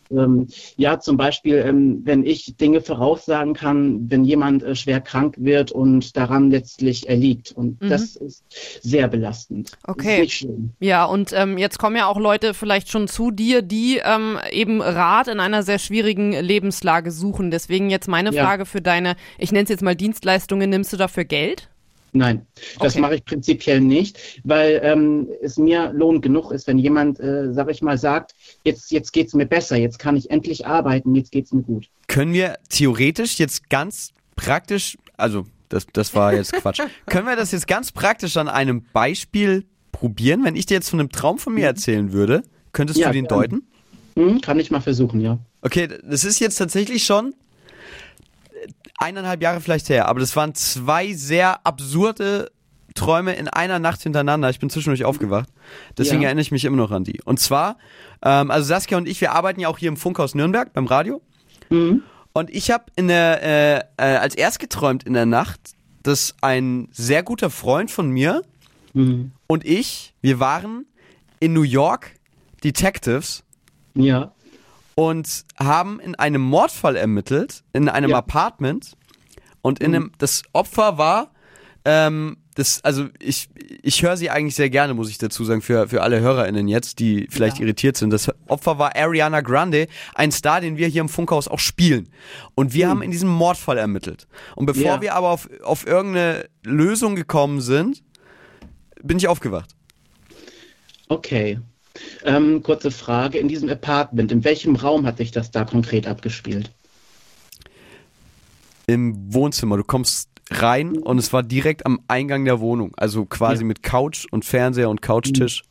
ja, 0.76 0.98
zum 0.98 1.16
Beispiel, 1.16 1.56
ähm, 1.56 2.00
wenn 2.04 2.24
ich 2.26 2.56
Dinge 2.56 2.80
voraussagen 2.80 3.54
kann, 3.54 4.10
wenn 4.10 4.24
jemand 4.24 4.62
äh, 4.62 4.74
schwer 4.74 5.00
krank 5.00 5.36
wird 5.38 5.70
und 5.70 6.16
daran 6.16 6.50
letztlich 6.50 7.08
erliegt. 7.08 7.52
Und 7.52 7.80
Mhm. 7.80 7.88
das 7.88 8.16
ist 8.16 8.44
sehr 8.82 9.06
belastend. 9.08 9.72
Okay. 9.86 10.28
Ja, 10.80 11.04
und 11.04 11.32
ähm, 11.32 11.58
jetzt 11.58 11.78
kommen 11.78 11.96
ja 11.96 12.06
auch 12.06 12.18
Leute 12.18 12.54
vielleicht 12.54 12.90
schon 12.90 13.06
zu 13.06 13.30
dir, 13.30 13.62
die 13.62 14.00
ähm, 14.04 14.38
eben 14.50 14.82
Rat 14.82 15.28
in 15.28 15.38
einer 15.38 15.62
sehr 15.62 15.78
schwierigen 15.78 16.32
Lebenslage 16.32 17.10
suchen. 17.12 17.50
Deswegen 17.50 17.88
jetzt 17.90 18.08
meine 18.08 18.32
Ja. 18.32 18.44
Frage 18.44 18.66
für 18.66 18.80
deine, 18.80 19.14
ich 19.38 19.52
nenne 19.52 19.64
es 19.64 19.70
jetzt 19.70 19.82
mal 19.82 19.94
Dienstleistungen, 19.94 20.68
nimmst 20.70 20.92
du 20.92 20.96
dafür 20.96 21.24
Geld? 21.24 21.68
Nein, 22.12 22.46
das 22.80 22.92
Okay. 22.94 23.00
mache 23.00 23.14
ich 23.16 23.24
prinzipiell 23.24 23.80
nicht, 23.80 24.18
weil 24.44 24.80
ähm, 24.82 25.28
es 25.42 25.56
mir 25.58 25.92
Lohn 25.92 26.20
genug 26.20 26.50
ist, 26.52 26.66
wenn 26.66 26.78
jemand, 26.78 27.20
äh, 27.20 27.52
sag 27.52 27.70
ich 27.70 27.82
mal, 27.82 27.98
sagt, 27.98 28.34
jetzt, 28.64 28.90
jetzt 28.90 29.12
geht's 29.12 29.34
mir 29.34 29.46
besser, 29.46 29.76
jetzt 29.76 29.98
kann 29.98 30.16
ich 30.16 30.30
endlich 30.30 30.66
arbeiten, 30.66 31.14
jetzt 31.14 31.30
geht's 31.32 31.52
mir 31.52 31.62
gut. 31.62 31.88
Können 32.08 32.32
wir 32.32 32.58
theoretisch 32.68 33.38
jetzt 33.38 33.70
ganz 33.70 34.10
praktisch, 34.36 34.98
also 35.16 35.46
das, 35.68 35.86
das 35.92 36.14
war 36.14 36.34
jetzt 36.34 36.52
Quatsch, 36.52 36.80
können 37.06 37.26
wir 37.26 37.36
das 37.36 37.52
jetzt 37.52 37.68
ganz 37.68 37.92
praktisch 37.92 38.36
an 38.36 38.48
einem 38.48 38.84
Beispiel 38.92 39.64
probieren? 39.92 40.44
Wenn 40.44 40.56
ich 40.56 40.66
dir 40.66 40.74
jetzt 40.74 40.90
von 40.90 40.98
einem 41.00 41.10
Traum 41.10 41.38
von 41.38 41.54
mir 41.54 41.66
erzählen 41.66 42.12
würde, 42.12 42.42
könntest 42.72 42.98
Ja, 42.98 43.08
du 43.08 43.14
den 43.14 43.26
deuten? 43.26 43.62
Hm, 44.16 44.40
kann 44.40 44.58
ich 44.58 44.70
mal 44.70 44.80
versuchen, 44.80 45.20
ja. 45.20 45.38
Okay, 45.62 45.88
das 46.04 46.24
ist 46.24 46.40
jetzt 46.40 46.56
tatsächlich 46.56 47.04
schon 47.04 47.34
eineinhalb 49.00 49.42
Jahre 49.42 49.60
vielleicht 49.60 49.88
her, 49.88 50.06
aber 50.08 50.20
das 50.20 50.36
waren 50.36 50.54
zwei 50.54 51.12
sehr 51.14 51.66
absurde 51.66 52.50
Träume 52.94 53.34
in 53.34 53.48
einer 53.48 53.78
Nacht 53.78 54.02
hintereinander. 54.02 54.50
Ich 54.50 54.58
bin 54.58 54.68
zwischendurch 54.70 55.04
aufgewacht. 55.04 55.48
Deswegen 55.96 56.22
Ja. 56.22 56.26
erinnere 56.28 56.42
ich 56.42 56.50
mich 56.50 56.64
immer 56.64 56.76
noch 56.76 56.90
an 56.90 57.04
die. 57.04 57.20
Und 57.24 57.38
zwar, 57.40 57.76
ähm, 58.22 58.50
also 58.50 58.66
Saskia 58.66 58.98
und 58.98 59.08
ich, 59.08 59.20
wir 59.20 59.32
arbeiten 59.32 59.60
ja 59.60 59.68
auch 59.68 59.78
hier 59.78 59.88
im 59.88 59.96
Funkhaus 59.96 60.34
Nürnberg 60.34 60.72
beim 60.72 60.86
Radio. 60.86 61.20
Mhm. 61.70 62.02
Und 62.32 62.50
ich 62.50 62.70
habe 62.70 62.84
in 62.96 63.08
der, 63.08 63.42
äh, 63.42 63.78
äh, 63.96 64.16
als 64.18 64.34
erst 64.34 64.58
geträumt 64.60 65.04
in 65.04 65.14
der 65.14 65.26
Nacht, 65.26 65.60
dass 66.02 66.34
ein 66.40 66.88
sehr 66.92 67.22
guter 67.22 67.50
Freund 67.50 67.90
von 67.90 68.10
mir 68.10 68.42
Mhm. 68.92 69.32
und 69.46 69.64
ich, 69.64 70.14
wir 70.20 70.40
waren 70.40 70.84
in 71.38 71.52
New 71.52 71.62
York 71.62 72.12
Detectives 72.64 73.44
Ja, 73.94 74.32
und 74.94 75.44
haben 75.58 76.00
in 76.00 76.14
einem 76.14 76.42
Mordfall 76.42 76.96
ermittelt, 76.96 77.62
in 77.72 77.88
einem 77.88 78.10
Ja. 78.10 78.18
Apartment. 78.18 78.92
Und 79.62 79.80
in 79.80 79.94
einem, 79.94 80.12
das 80.18 80.42
Opfer 80.52 80.96
war, 80.98 81.32
ähm, 81.84 82.38
das, 82.54 82.82
also 82.84 83.06
ich, 83.20 83.48
ich 83.82 84.02
höre 84.02 84.16
sie 84.16 84.28
eigentlich 84.30 84.54
sehr 84.54 84.68
gerne, 84.70 84.92
muss 84.94 85.08
ich 85.08 85.18
dazu 85.18 85.44
sagen, 85.44 85.62
für, 85.62 85.88
für 85.88 86.02
alle 86.02 86.20
HörerInnen 86.20 86.66
jetzt, 86.68 86.98
die 86.98 87.26
vielleicht 87.30 87.58
Ja. 87.58 87.64
irritiert 87.64 87.96
sind. 87.96 88.10
Das 88.10 88.30
Opfer 88.48 88.78
war 88.78 88.96
Ariana 88.96 89.40
Grande, 89.40 89.86
ein 90.14 90.32
Star, 90.32 90.60
den 90.60 90.76
wir 90.76 90.88
hier 90.88 91.00
im 91.02 91.08
Funkhaus 91.08 91.46
auch 91.48 91.58
spielen. 91.58 92.08
Und 92.54 92.74
wir 92.74 92.88
haben 92.88 93.02
in 93.02 93.10
diesem 93.10 93.28
Mordfall 93.30 93.78
ermittelt. 93.78 94.26
Und 94.56 94.66
bevor 94.66 94.82
Ja. 94.84 95.00
wir 95.00 95.14
aber 95.14 95.28
auf, 95.30 95.48
auf 95.62 95.86
irgendeine 95.86 96.46
Lösung 96.64 97.16
gekommen 97.16 97.60
sind, 97.60 98.02
bin 99.02 99.16
ich 99.18 99.28
aufgewacht. 99.28 99.70
okay. 101.08 101.58
Ähm, 102.24 102.62
kurze 102.62 102.90
Frage, 102.90 103.38
in 103.38 103.48
diesem 103.48 103.68
Apartment, 103.68 104.32
in 104.32 104.44
welchem 104.44 104.76
Raum 104.76 105.06
hat 105.06 105.18
sich 105.18 105.30
das 105.30 105.50
da 105.50 105.64
konkret 105.64 106.06
abgespielt? 106.06 106.70
im 108.90 109.32
Wohnzimmer. 109.32 109.76
Du 109.76 109.84
kommst 109.84 110.28
rein 110.50 110.98
und 110.98 111.18
es 111.18 111.32
war 111.32 111.42
direkt 111.42 111.86
am 111.86 112.00
Eingang 112.08 112.44
der 112.44 112.60
Wohnung. 112.60 112.92
Also 112.96 113.24
quasi 113.24 113.62
Ja. 113.62 113.68
mit 113.68 113.82
Couch 113.82 114.26
und 114.30 114.44
Fernseher 114.44 114.90
und 114.90 115.00
Couchtisch. 115.00 115.62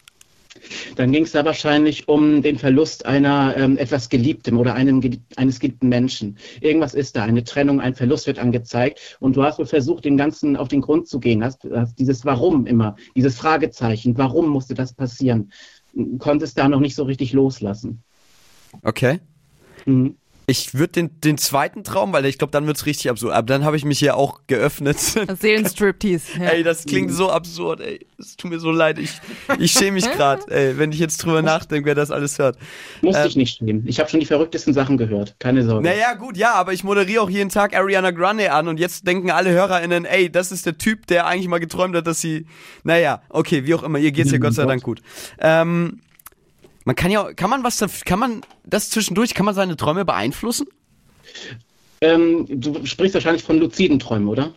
Dann 0.96 1.12
ging 1.12 1.24
es 1.24 1.32
da 1.32 1.46
wahrscheinlich 1.46 2.08
um 2.08 2.42
den 2.42 2.58
Verlust 2.58 3.06
einer 3.06 3.56
ähm, 3.56 3.78
etwas 3.78 4.10
Geliebten 4.10 4.58
oder 4.58 4.74
einem, 4.74 5.02
eines 5.38 5.60
geliebten 5.60 5.88
Menschen. 5.88 6.38
Irgendwas 6.60 6.94
ist 6.94 7.16
da, 7.16 7.24
eine 7.24 7.44
Trennung, 7.44 7.80
ein 7.80 7.96
Verlust 7.96 8.28
wird 8.28 8.40
angezeigt 8.40 9.18
und 9.20 9.36
du 9.36 9.44
hast 9.44 9.60
wohl 9.60 9.66
versucht, 9.66 10.06
dem 10.06 10.18
Ganzen 10.18 10.58
auf 10.58 10.68
den 10.68 10.82
Grund 10.82 11.08
zu 11.08 11.20
gehen. 11.20 11.44
Hast, 11.44 11.64
hast 11.74 11.98
dieses 11.98 12.26
Warum 12.26 12.66
immer, 12.66 12.96
dieses 13.16 13.38
Fragezeichen, 13.38 14.18
warum 14.18 14.50
musste 14.50 14.74
das 14.74 14.94
passieren? 14.94 15.52
Konntest 16.20 16.58
da 16.58 16.68
noch 16.70 16.80
nicht 16.80 16.96
so 16.96 17.04
richtig 17.04 17.34
loslassen. 17.34 18.04
Okay. 18.84 19.20
Mhm. 19.86 20.16
Ich 20.50 20.74
würde 20.74 20.94
den, 20.94 21.22
den 21.22 21.38
zweiten 21.38 21.84
Traum, 21.84 22.12
weil 22.12 22.26
ich 22.26 22.38
glaube, 22.40 22.50
dann 22.52 22.66
wird's 22.66 22.86
richtig 22.88 23.10
absurd. 23.10 23.34
Aber 23.34 23.46
dann 23.46 23.64
habe 23.64 23.78
ich 23.78 23.86
mich 23.86 24.00
hier 24.00 24.18
auch 24.18 24.42
geöffnet. 24.48 24.98
Seelenstriptease. 25.40 26.40
Ja. 26.40 26.46
Ey, 26.50 26.64
das 26.64 26.86
klingt 26.86 27.12
so 27.12 27.30
absurd, 27.30 27.82
ey. 27.82 28.06
Es 28.18 28.36
tut 28.36 28.50
mir 28.52 28.60
so 28.60 28.72
leid. 28.72 28.98
Ich, 28.98 29.12
ich 29.60 29.72
schäme 29.72 29.92
mich 29.92 30.10
gerade, 30.12 30.42
ey, 30.52 30.78
wenn 30.78 30.92
ich 30.92 31.00
jetzt 31.00 31.18
drüber 31.24 31.42
nachdenke, 31.42 31.86
wer 31.86 31.96
das 31.96 32.10
alles 32.12 32.40
hört. 32.40 32.58
Musste 33.02 33.22
Ähm, 33.22 33.28
ich 33.28 33.36
nicht 33.36 33.58
schämen. 33.58 33.88
Ich 33.88 34.00
habe 34.00 34.10
schon 34.10 34.20
die 34.20 34.26
verrücktesten 34.26 34.74
Sachen 34.74 34.98
gehört. 34.98 35.36
Keine 35.40 35.64
Sorge. 35.64 35.88
Naja, 35.88 36.14
gut, 36.16 36.36
ja, 36.36 36.54
aber 36.54 36.74
ich 36.74 36.84
moderiere 36.84 37.22
auch 37.22 37.30
jeden 37.30 37.50
Tag 37.50 37.76
Ariana 37.76 38.12
Grande 38.12 38.52
an 38.52 38.68
und 38.68 38.80
jetzt 38.80 39.06
denken 39.06 39.30
alle 39.32 39.52
HörerInnen, 39.52 40.06
ey, 40.06 40.32
das 40.32 40.52
ist 40.52 40.66
der 40.66 40.78
Typ, 40.78 41.06
der 41.08 41.28
eigentlich 41.28 41.48
mal 41.48 41.60
geträumt 41.60 41.96
hat, 41.96 42.08
dass 42.08 42.22
sie. 42.22 42.48
Naja, 42.84 43.22
okay, 43.30 43.66
wie 43.66 43.74
auch 43.76 43.84
immer, 43.84 44.00
ihr 44.00 44.12
geht's 44.12 44.32
ja 44.32 44.38
Ja, 44.38 44.40
Gott 44.42 44.54
sei. 44.54 44.66
Dank 44.66 44.82
gut. 44.84 45.02
Ähm, 45.40 46.00
man 46.90 46.96
kann 46.96 47.12
ja, 47.12 47.34
kann 47.34 47.52
man 47.52 47.64
was, 47.64 47.86
kann 48.04 48.18
man 48.18 48.42
das 48.66 48.90
zwischendurch, 48.90 49.36
kann 49.36 49.46
man 49.46 49.54
seine 49.54 49.78
Träume 49.78 50.06
beeinflussen? 50.06 50.66
Ähm, 52.02 52.48
du 52.50 52.84
sprichst 52.84 53.14
wahrscheinlich 53.14 53.44
von 53.44 53.60
luziden 53.60 54.00
Träumen, 54.00 54.28
oder? 54.28 54.56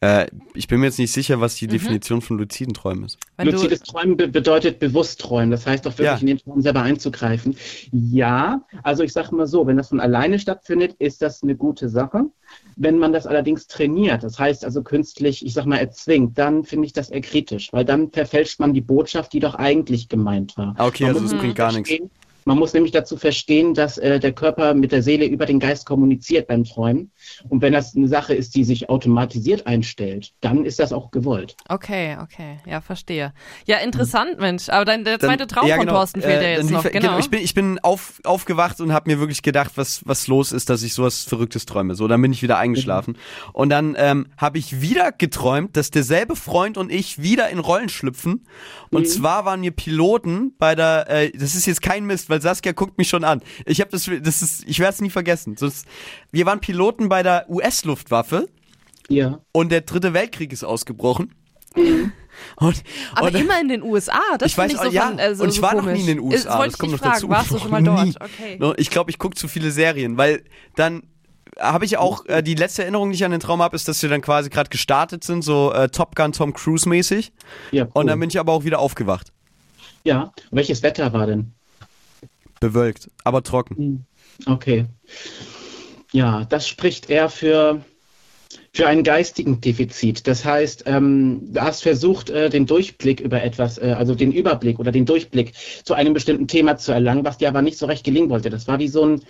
Äh, 0.00 0.28
ich 0.54 0.68
bin 0.68 0.78
mir 0.78 0.86
jetzt 0.86 1.00
nicht 1.00 1.10
sicher, 1.10 1.40
was 1.40 1.54
Mhm. 1.54 1.58
die 1.58 1.66
Definition 1.66 2.22
von 2.22 2.38
luziden 2.38 2.72
Träumen 2.72 3.06
ist. 3.06 3.18
Wenn 3.36 3.48
Luzides 3.48 3.80
Träumen 3.80 4.16
be 4.16 4.28
bedeutet 4.28 4.78
bewusst 4.78 5.20
träumen. 5.22 5.50
Das 5.50 5.66
heißt 5.66 5.84
auch 5.88 5.98
wirklich 5.98 6.06
Ja. 6.06 6.18
in 6.18 6.26
den 6.28 6.38
Traum 6.38 6.62
selber 6.62 6.82
einzugreifen. 6.82 7.56
Ja, 7.90 8.62
also 8.84 9.02
ich 9.02 9.12
sage 9.12 9.34
mal 9.34 9.48
so, 9.48 9.66
wenn 9.66 9.76
das 9.76 9.88
von 9.88 9.98
alleine 9.98 10.38
stattfindet, 10.38 10.94
ist 11.00 11.20
das 11.20 11.42
eine 11.42 11.56
gute 11.56 11.88
Sache. 11.88 12.26
Wenn 12.76 12.98
man 12.98 13.12
das 13.12 13.26
allerdings 13.26 13.66
trainiert, 13.66 14.22
das 14.22 14.38
heißt 14.38 14.64
also 14.64 14.82
künstlich, 14.82 15.44
ich 15.44 15.54
sag 15.54 15.66
mal, 15.66 15.78
erzwingt, 15.78 16.38
dann 16.38 16.64
finde 16.64 16.86
ich 16.86 16.92
das 16.92 17.10
eher 17.10 17.20
kritisch, 17.20 17.72
weil 17.72 17.84
dann 17.84 18.10
verfälscht 18.10 18.60
man 18.60 18.74
die 18.74 18.80
Botschaft, 18.80 19.32
die 19.32 19.40
doch 19.40 19.54
eigentlich 19.54 20.08
gemeint 20.08 20.56
war. 20.56 20.74
Ah, 20.78 20.86
okay, 20.86 21.04
Man 21.04 21.14
also 21.14 21.22
muss 21.22 21.32
es 21.32 21.38
bringt 21.38 21.56
gar 21.56 21.72
nichts. 21.72 21.92
Man 22.46 22.58
muss 22.58 22.74
nämlich 22.74 22.92
dazu 22.92 23.16
verstehen, 23.16 23.72
dass 23.72 23.96
äh, 23.96 24.20
der 24.20 24.32
Körper 24.32 24.74
mit 24.74 24.92
der 24.92 25.02
Seele 25.02 25.24
über 25.24 25.46
den 25.46 25.60
Geist 25.60 25.86
kommuniziert 25.86 26.46
beim 26.46 26.64
Träumen. 26.64 27.10
Und 27.48 27.62
wenn 27.62 27.72
das 27.72 27.94
eine 27.96 28.08
Sache 28.08 28.34
ist, 28.34 28.54
die 28.54 28.64
sich 28.64 28.88
automatisiert 28.90 29.66
einstellt, 29.66 30.32
dann 30.40 30.64
ist 30.64 30.78
das 30.78 30.92
auch 30.92 31.10
gewollt. 31.10 31.56
okay, 31.68 32.16
okay, 32.22 32.58
ja, 32.66 32.80
verstehe. 32.80 33.32
Ja, 33.66 33.78
interessant, 33.78 34.38
Mensch. 34.38 34.68
Aber 34.68 34.84
dein, 34.84 35.04
der 35.04 35.18
zweite 35.18 35.46
Traum 35.46 35.66
ja, 35.66 35.76
von 35.76 35.86
genau, 35.86 35.98
Thorsten 35.98 36.20
fehlt 36.20 36.42
ja 36.42 36.48
äh, 36.48 36.52
jetzt 36.56 36.66
dann 36.66 36.72
noch. 36.72 36.84
lief- 36.84 36.92
Genau. 36.92 37.18
Ich 37.18 37.30
bin, 37.30 37.40
ich 37.42 37.54
bin 37.54 37.78
auf, 37.80 38.20
aufgewacht 38.24 38.80
und 38.80 38.92
habe 38.92 39.10
mir 39.10 39.18
wirklich 39.20 39.42
gedacht, 39.42 39.72
was, 39.76 40.02
was 40.06 40.26
los 40.26 40.52
ist, 40.52 40.70
dass 40.70 40.82
ich 40.82 40.94
sowas 40.94 41.22
Verrücktes 41.24 41.66
träume. 41.66 41.94
So, 41.94 42.08
dann 42.08 42.20
bin 42.22 42.32
ich 42.32 42.42
wieder 42.42 42.58
eingeschlafen. 42.58 43.16
Und 43.52 43.70
dann 43.70 43.94
ähm, 43.98 44.26
habe 44.36 44.58
ich 44.58 44.80
wieder 44.80 45.12
geträumt, 45.12 45.76
dass 45.76 45.90
derselbe 45.90 46.36
Freund 46.36 46.76
und 46.78 46.90
ich 46.90 47.20
wieder 47.22 47.48
in 47.50 47.58
Rollen 47.58 47.88
schlüpfen. 47.88 48.46
Und 48.90 49.08
zwar 49.08 49.44
waren 49.44 49.62
wir 49.62 49.70
Piloten 49.72 50.54
bei 50.58 50.74
der, 50.74 51.08
äh, 51.10 51.30
das 51.32 51.54
ist 51.54 51.66
jetzt 51.66 51.82
kein 51.82 52.04
Mist, 52.06 52.30
weil 52.30 52.40
Saskia 52.40 52.72
guckt 52.72 52.98
mich 52.98 53.08
schon 53.08 53.24
an. 53.24 53.42
Ich 53.66 53.80
habe 53.80 53.90
das, 53.90 54.08
das 54.22 54.42
ist, 54.42 54.64
ich 54.66 54.78
werde 54.78 54.94
es 54.94 55.00
nie 55.00 55.10
vergessen. 55.10 55.56
Das, 55.58 55.84
wir 56.32 56.46
waren 56.46 56.60
Piloten 56.60 57.08
bei 57.08 57.13
der 57.22 57.46
US-Luftwaffe 57.48 58.48
Ja. 59.08 59.40
und 59.52 59.70
der 59.70 59.82
dritte 59.82 60.12
Weltkrieg 60.14 60.52
ist 60.52 60.64
ausgebrochen. 60.64 61.34
Und, 62.56 62.82
aber 63.14 63.28
und, 63.28 63.34
immer 63.36 63.60
in 63.60 63.68
den 63.68 63.82
USA, 63.82 64.20
das 64.38 64.52
ich 64.52 64.58
weiß 64.58 64.72
ich 64.72 64.78
so, 64.78 64.88
auch, 64.88 64.92
ja, 64.92 65.06
von, 65.08 65.18
äh, 65.18 65.34
so 65.34 65.44
und 65.44 65.50
ich 65.50 65.56
so 65.56 65.62
war 65.62 65.74
noch 65.74 65.82
komisch. 65.82 65.96
nie 65.98 66.00
in 66.02 66.06
den 66.08 66.20
USA. 66.20 66.36
Das 66.50 66.58
wollte 66.58 66.64
das 66.66 66.72
ich 66.74 66.78
kommt 66.78 66.92
noch 66.92 66.98
fragen. 66.98 67.14
dazu. 67.14 67.28
Warst 67.28 67.50
du 67.50 67.54
Noch 67.54 67.62
schon 67.62 67.70
mal 67.70 67.82
dort? 67.82 68.04
nie. 68.06 68.14
Okay. 68.20 68.72
Ich 68.76 68.90
glaube, 68.90 69.10
ich 69.10 69.18
gucke 69.18 69.36
zu 69.36 69.46
viele 69.48 69.70
Serien, 69.70 70.16
weil 70.16 70.42
dann 70.76 71.02
habe 71.60 71.84
ich 71.84 71.96
auch 71.98 72.26
äh, 72.26 72.42
die 72.42 72.54
letzte 72.56 72.82
Erinnerung, 72.82 73.10
die 73.10 73.14
ich 73.14 73.24
an 73.24 73.30
den 73.30 73.38
Traum 73.40 73.62
habe, 73.62 73.76
ist, 73.76 73.86
dass 73.86 74.02
wir 74.02 74.08
dann 74.10 74.20
quasi 74.20 74.50
gerade 74.50 74.68
gestartet 74.70 75.22
sind, 75.22 75.42
so 75.42 75.72
äh, 75.72 75.88
Top 75.88 76.16
Gun 76.16 76.32
Tom 76.32 76.52
Cruise 76.52 76.88
mäßig. 76.88 77.32
Ja, 77.70 77.84
Und 77.84 77.92
cool. 77.96 78.06
dann 78.06 78.18
bin 78.20 78.28
ich 78.28 78.38
aber 78.40 78.52
auch 78.52 78.64
wieder 78.64 78.78
aufgewacht. 78.80 79.32
ja. 80.02 80.32
Welches 80.50 80.82
Wetter 80.82 81.12
war 81.12 81.26
denn? 81.26 81.52
Bewölkt, 82.60 83.10
aber 83.24 83.42
trocken. 83.42 84.06
Okay. 84.46 84.86
Ja, 86.14 86.44
das 86.44 86.68
spricht 86.68 87.10
eher 87.10 87.28
für, 87.28 87.84
für 88.72 88.86
einen 88.86 89.02
geistigen 89.02 89.60
Defizit. 89.60 90.28
Das 90.28 90.44
heißt, 90.44 90.84
ähm, 90.86 91.52
du 91.52 91.60
hast 91.60 91.82
versucht, 91.82 92.30
äh, 92.30 92.48
den 92.50 92.66
Durchblick 92.66 93.18
über 93.18 93.42
etwas, 93.42 93.78
äh, 93.78 93.96
also 93.98 94.14
den 94.14 94.30
Überblick 94.30 94.78
oder 94.78 94.92
den 94.92 95.06
Durchblick 95.06 95.54
zu 95.82 95.92
einem 95.92 96.14
bestimmten 96.14 96.46
Thema 96.46 96.76
zu 96.76 96.92
erlangen, 96.92 97.24
was 97.24 97.38
dir 97.38 97.48
aber 97.48 97.62
nicht 97.62 97.78
so 97.78 97.86
recht 97.86 98.04
gelingen 98.04 98.30
wollte. 98.30 98.48
Das 98.48 98.68
war 98.68 98.78
wie 98.78 98.86
so 98.86 99.04
ein, 99.04 99.22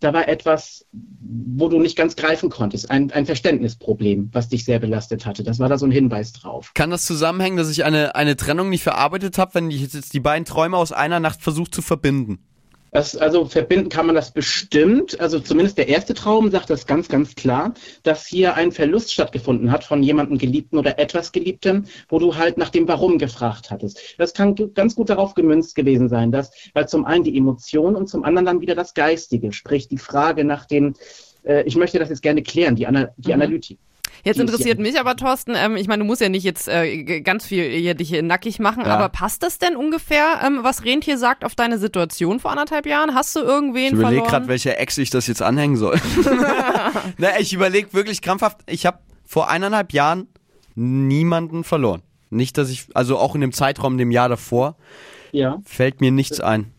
da 0.00 0.12
war 0.12 0.28
etwas, 0.28 0.84
wo 0.92 1.70
du 1.70 1.78
nicht 1.78 1.96
ganz 1.96 2.16
greifen 2.16 2.50
konntest, 2.50 2.90
ein, 2.90 3.10
ein 3.12 3.24
Verständnisproblem, 3.24 4.28
was 4.32 4.50
dich 4.50 4.66
sehr 4.66 4.78
belastet 4.78 5.24
hatte. 5.24 5.42
Das 5.42 5.58
war 5.58 5.70
da 5.70 5.78
so 5.78 5.86
ein 5.86 5.90
Hinweis 5.90 6.34
drauf. 6.34 6.72
Kann 6.74 6.90
das 6.90 7.06
zusammenhängen, 7.06 7.56
dass 7.56 7.70
ich 7.70 7.82
eine, 7.82 8.14
eine 8.14 8.36
Trennung 8.36 8.68
nicht 8.68 8.82
verarbeitet 8.82 9.38
habe, 9.38 9.54
wenn 9.54 9.70
ich 9.70 9.80
jetzt 9.80 10.12
die 10.12 10.20
beiden 10.20 10.44
Träume 10.44 10.76
aus 10.76 10.92
einer 10.92 11.18
Nacht 11.18 11.40
versuche 11.40 11.70
zu 11.70 11.80
verbinden? 11.80 12.40
Das, 12.90 13.16
also 13.16 13.44
verbinden 13.44 13.88
kann 13.88 14.06
man 14.06 14.14
das 14.14 14.32
bestimmt. 14.32 15.20
Also 15.20 15.40
zumindest 15.40 15.78
der 15.78 15.88
erste 15.88 16.14
Traum 16.14 16.50
sagt 16.50 16.70
das 16.70 16.86
ganz, 16.86 17.08
ganz 17.08 17.34
klar, 17.34 17.74
dass 18.02 18.26
hier 18.26 18.54
ein 18.54 18.72
Verlust 18.72 19.12
stattgefunden 19.12 19.70
hat 19.70 19.84
von 19.84 20.02
jemandem 20.02 20.38
Geliebten 20.38 20.78
oder 20.78 20.98
etwas 20.98 21.32
Geliebtem, 21.32 21.84
wo 22.08 22.18
du 22.18 22.36
halt 22.36 22.58
nach 22.58 22.70
dem 22.70 22.88
Warum 22.88 23.18
gefragt 23.18 23.70
hattest. 23.70 24.00
Das 24.18 24.32
kann 24.32 24.54
ganz 24.74 24.94
gut 24.94 25.10
darauf 25.10 25.34
gemünzt 25.34 25.74
gewesen 25.74 26.08
sein, 26.08 26.32
dass, 26.32 26.50
weil 26.74 26.88
zum 26.88 27.04
einen 27.04 27.24
die 27.24 27.36
Emotion 27.36 27.96
und 27.96 28.08
zum 28.08 28.24
anderen 28.24 28.46
dann 28.46 28.60
wieder 28.60 28.74
das 28.74 28.94
Geistige, 28.94 29.52
sprich 29.52 29.88
die 29.88 29.98
Frage 29.98 30.44
nach 30.44 30.64
dem, 30.64 30.94
äh, 31.44 31.62
ich 31.64 31.76
möchte 31.76 31.98
das 31.98 32.08
jetzt 32.08 32.22
gerne 32.22 32.42
klären, 32.42 32.76
die, 32.76 32.86
Ana 32.86 33.10
die 33.16 33.34
Analytik. 33.34 33.78
Jetzt 34.26 34.40
interessiert 34.40 34.78
mich 34.80 34.98
aber, 34.98 35.16
Thorsten, 35.16 35.54
ähm, 35.56 35.76
ich 35.76 35.86
meine, 35.88 36.02
du 36.02 36.06
musst 36.06 36.20
ja 36.20 36.28
nicht 36.28 36.42
jetzt 36.44 36.68
äh, 36.68 37.20
ganz 37.22 37.46
viel 37.46 37.64
hier 37.70 37.94
dich 37.94 38.08
hier 38.08 38.22
nackig 38.22 38.58
machen, 38.58 38.82
Ja. 38.84 38.94
aber 38.96 39.08
passt 39.08 39.42
das 39.42 39.58
denn 39.58 39.76
ungefähr, 39.76 40.40
ähm, 40.44 40.58
was 40.62 40.84
Rentier 40.84 41.16
sagt, 41.16 41.44
auf 41.44 41.54
deine 41.54 41.78
Situation 41.78 42.40
vor 42.40 42.50
anderthalb 42.50 42.86
Jahren? 42.86 43.14
Hast 43.14 43.34
du 43.36 43.40
irgendwen 43.40 43.84
Ich 43.86 43.92
überlege 43.92 44.16
verloren? 44.22 44.28
gerade, 44.30 44.48
welcher 44.48 44.78
Ex 44.80 44.98
ich 44.98 45.10
das 45.10 45.26
jetzt 45.28 45.42
anhängen 45.42 45.76
soll. 45.76 45.98
Na, 47.18 47.38
ich 47.38 47.52
überlege 47.52 47.92
wirklich 47.94 48.20
krampfhaft. 48.20 48.58
Ich 48.66 48.84
habe 48.84 48.98
vor 49.24 49.48
eineinhalb 49.48 49.92
Jahren 49.92 50.26
niemanden 50.74 51.64
verloren. 51.64 52.02
Nicht, 52.30 52.58
dass 52.58 52.68
ich, 52.70 52.86
also 52.94 53.18
auch 53.18 53.34
in 53.34 53.40
dem 53.40 53.52
Zeitraum, 53.52 53.96
dem 53.98 54.10
Jahr 54.10 54.28
davor, 54.28 54.76
Ja. 55.32 55.60
fällt 55.64 56.00
mir 56.00 56.10
nichts 56.10 56.40
ein. 56.40 56.72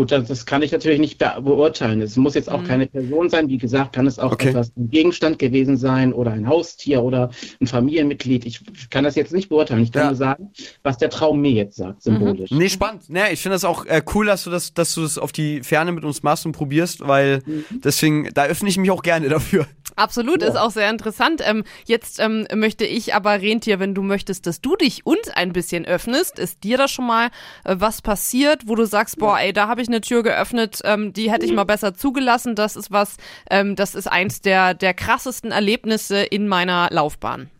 Gut, 0.00 0.12
das, 0.12 0.28
das 0.28 0.46
kann 0.46 0.62
ich 0.62 0.72
natürlich 0.72 0.98
nicht 0.98 1.18
be 1.18 1.30
beurteilen. 1.42 2.00
Es 2.00 2.16
muss 2.16 2.34
jetzt 2.34 2.50
auch 2.50 2.64
keine 2.64 2.86
Person 2.86 3.28
sein. 3.28 3.50
Wie 3.50 3.58
gesagt, 3.58 3.92
kann 3.92 4.06
es 4.06 4.18
auch 4.18 4.32
Okay. 4.32 4.48
etwas 4.48 4.72
ein 4.74 4.88
Gegenstand 4.88 5.38
gewesen 5.38 5.76
sein 5.76 6.14
oder 6.14 6.30
ein 6.30 6.48
Haustier 6.48 7.02
oder 7.02 7.28
ein 7.60 7.66
Familienmitglied. 7.66 8.46
Ich 8.46 8.60
kann 8.88 9.04
das 9.04 9.14
jetzt 9.14 9.34
nicht 9.34 9.50
beurteilen. 9.50 9.82
Ich 9.82 9.92
kann 9.92 10.04
Ja. 10.04 10.08
nur 10.08 10.16
sagen, 10.16 10.52
was 10.82 10.96
der 10.96 11.10
Traum 11.10 11.42
mir 11.42 11.50
jetzt 11.50 11.76
sagt, 11.76 12.00
symbolisch. 12.00 12.50
Nee, 12.50 12.70
spannend. 12.70 13.02
Nee, 13.10 13.30
ich 13.32 13.42
finde 13.42 13.56
das 13.56 13.66
auch 13.66 13.84
äh, 13.84 14.00
cool, 14.14 14.24
dass 14.24 14.44
du 14.44 14.48
das, 14.50 14.72
dass 14.72 14.94
du 14.94 15.02
das 15.02 15.18
auf 15.18 15.32
die 15.32 15.62
Ferne 15.62 15.92
mit 15.92 16.04
uns 16.04 16.22
machst 16.22 16.46
und 16.46 16.52
probierst, 16.52 17.06
weil 17.06 17.42
deswegen, 17.84 18.30
da 18.32 18.46
öffne 18.46 18.70
ich 18.70 18.78
mich 18.78 18.90
auch 18.90 19.02
gerne 19.02 19.28
dafür. 19.28 19.66
Absolut, 19.96 20.42
ist 20.42 20.56
auch 20.56 20.70
sehr 20.70 20.88
interessant. 20.88 21.42
Ähm, 21.44 21.62
jetzt 21.84 22.20
ähm, 22.20 22.46
möchte 22.54 22.86
ich 22.86 23.12
aber, 23.14 23.42
Rentier, 23.42 23.80
wenn 23.80 23.94
du 23.94 24.02
möchtest, 24.02 24.46
dass 24.46 24.62
du 24.62 24.76
dich 24.76 25.04
uns 25.04 25.28
ein 25.34 25.52
bisschen 25.52 25.84
öffnest, 25.84 26.38
ist 26.38 26.64
dir 26.64 26.78
da 26.78 26.88
schon 26.88 27.06
mal 27.06 27.26
äh, 27.64 27.76
was 27.78 28.00
passiert, 28.00 28.62
wo 28.66 28.76
du 28.76 28.86
sagst, 28.86 29.18
boah, 29.18 29.38
ey, 29.38 29.52
da 29.52 29.68
habe 29.68 29.82
ich 29.82 29.89
eine 29.90 30.00
Tür 30.00 30.22
geöffnet, 30.22 30.80
ähm, 30.84 31.12
die 31.12 31.30
hätte 31.30 31.46
ich 31.46 31.52
mal 31.52 31.64
besser 31.64 31.94
zugelassen. 31.94 32.54
Das 32.54 32.76
ist 32.76 32.90
was, 32.90 33.16
ähm, 33.50 33.76
das 33.76 33.94
ist 33.94 34.06
eins 34.06 34.40
der, 34.40 34.74
der 34.74 34.94
krassesten 34.94 35.50
Erlebnisse 35.50 36.22
in 36.22 36.48
meiner 36.48 36.88
Laufbahn. 36.90 37.50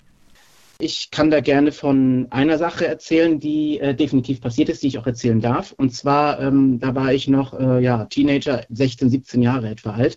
Ich 0.79 1.11
kann 1.11 1.31
da 1.31 1.41
gerne 1.41 1.73
von 1.73 2.27
einer 2.31 2.57
Sache 2.57 2.87
erzählen, 2.87 3.39
die 3.39 3.79
äh, 3.81 3.95
definitiv 3.95 4.41
passiert 4.41 4.71
ist, 4.71 4.83
die 4.83 4.87
ich 4.87 4.99
auch 4.99 5.07
erzählen 5.07 5.41
darf. 5.41 5.73
Und 5.77 5.95
zwar, 5.95 6.41
ähm, 6.41 6.79
da 6.81 6.95
war 6.95 7.13
ich 7.13 7.29
noch 7.29 7.53
äh, 7.59 7.83
ja, 7.83 8.07
Teenager, 8.07 8.65
16, 8.71 9.11
17 9.11 9.43
Jahre 9.43 9.69
etwa 9.69 9.91
alt. 9.91 10.17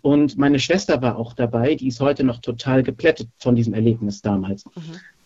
Und 0.00 0.38
meine 0.38 0.58
Schwester 0.58 1.02
war 1.02 1.16
auch 1.16 1.34
dabei, 1.34 1.74
die 1.74 1.88
ist 1.88 2.00
heute 2.00 2.24
noch 2.24 2.38
total 2.38 2.82
geplättet 2.82 3.28
von 3.38 3.54
diesem 3.54 3.74
Erlebnis 3.74 4.22
damals. 4.22 4.64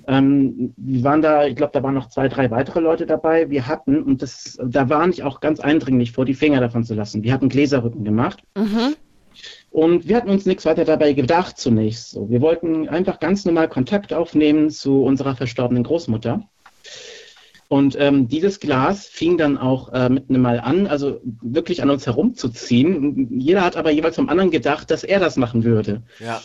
Ähm, 0.06 0.74
wir 0.76 1.04
waren 1.04 1.22
da, 1.22 1.46
ich 1.46 1.56
glaube, 1.56 1.72
da 1.72 1.82
waren 1.82 1.94
noch 1.94 2.08
zwei, 2.08 2.28
drei 2.28 2.50
weitere 2.50 2.80
Leute 2.80 3.06
dabei. 3.06 3.50
Wir 3.50 3.66
hatten, 3.66 4.02
und 4.02 4.22
das, 4.22 4.58
da 4.62 4.88
warne 4.88 5.12
ich 5.12 5.22
auch 5.22 5.40
ganz 5.40 5.60
eindringlich 5.60 6.12
vor, 6.12 6.24
die 6.24 6.34
Finger 6.34 6.60
davon 6.60 6.84
zu 6.84 6.94
lassen. 6.94 7.22
Wir 7.22 7.32
hatten 7.32 7.48
Gläserrücken 7.48 8.04
gemacht. 8.04 8.42
Und 9.70 10.06
wir 10.06 10.16
hatten 10.16 10.30
uns 10.30 10.46
nichts 10.46 10.64
weiter 10.64 10.84
dabei 10.84 11.12
gedacht 11.14 11.58
zunächst. 11.58 12.10
So, 12.10 12.30
wir 12.30 12.40
wollten 12.40 12.88
einfach 12.88 13.18
ganz 13.18 13.44
normal 13.44 13.68
Kontakt 13.68 14.12
aufnehmen 14.12 14.70
zu 14.70 15.02
unserer 15.02 15.34
verstorbenen 15.34 15.82
Großmutter. 15.82 16.42
Und 17.68 17.96
ähm, 17.98 18.28
dieses 18.28 18.60
Glas 18.60 19.06
fing 19.06 19.36
dann 19.36 19.58
auch 19.58 19.92
äh, 19.92 20.08
mit 20.08 20.28
einem 20.28 20.42
Mal 20.42 20.60
an, 20.60 20.86
also 20.86 21.20
wirklich 21.24 21.82
an 21.82 21.90
uns 21.90 22.06
herumzuziehen. 22.06 23.40
Jeder 23.40 23.64
hat 23.64 23.76
aber 23.76 23.90
jeweils 23.90 24.16
vom 24.16 24.28
anderen 24.28 24.50
gedacht, 24.50 24.90
dass 24.90 25.02
er 25.02 25.18
das 25.18 25.36
machen 25.36 25.64
würde. 25.64 26.02
Ja. 26.20 26.40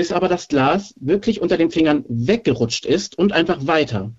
Bis 0.00 0.12
aber 0.12 0.28
das 0.28 0.48
Glas 0.48 0.94
wirklich 0.98 1.42
unter 1.42 1.58
den 1.58 1.70
Fingern 1.70 2.06
weggerutscht 2.08 2.86
ist 2.86 3.18
und 3.18 3.32
einfach 3.34 3.66
weiter. 3.66 4.10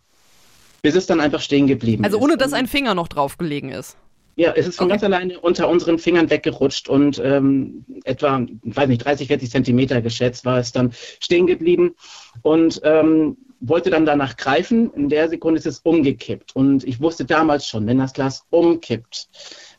Bis 0.83 0.93
es 0.93 1.07
dann 1.07 1.19
einfach 1.19 1.41
stehen 1.41 1.65
geblieben 1.65 2.03
Also 2.05 2.17
ist. 2.19 2.23
ohne, 2.23 2.37
dass 2.37 2.53
ein 2.53 2.67
Finger 2.67 2.93
noch 2.93 3.07
drauf 3.07 3.39
gelegen 3.39 3.69
ist. 3.69 3.97
Ja, 4.35 4.53
es 4.55 4.67
ist 4.67 4.75
von 4.77 4.85
Okay. 4.85 4.91
ganz 4.91 5.03
alleine 5.03 5.39
unter 5.39 5.67
unseren 5.67 5.97
Fingern 5.97 6.29
weggerutscht 6.29 6.87
und 6.87 7.19
ähm, 7.25 7.83
etwa, 8.03 8.45
weiß 8.61 8.89
nicht, 8.89 9.03
30, 9.03 9.27
40 9.27 9.49
Zentimeter 9.49 10.03
geschätzt 10.03 10.45
war 10.45 10.59
es 10.59 10.71
dann 10.71 10.91
stehen 11.19 11.47
geblieben 11.47 11.95
und 12.43 12.79
ähm, 12.83 13.37
wollte 13.59 13.89
dann 13.89 14.05
danach 14.05 14.37
greifen. 14.37 14.93
In 14.93 15.09
der 15.09 15.29
Sekunde 15.29 15.57
ist 15.57 15.65
es 15.65 15.79
umgekippt 15.79 16.55
und 16.55 16.83
ich 16.83 17.01
wusste 17.01 17.25
damals 17.25 17.65
schon, 17.65 17.87
wenn 17.87 17.97
das 17.97 18.13
Glas 18.13 18.43
umkippt, 18.51 19.29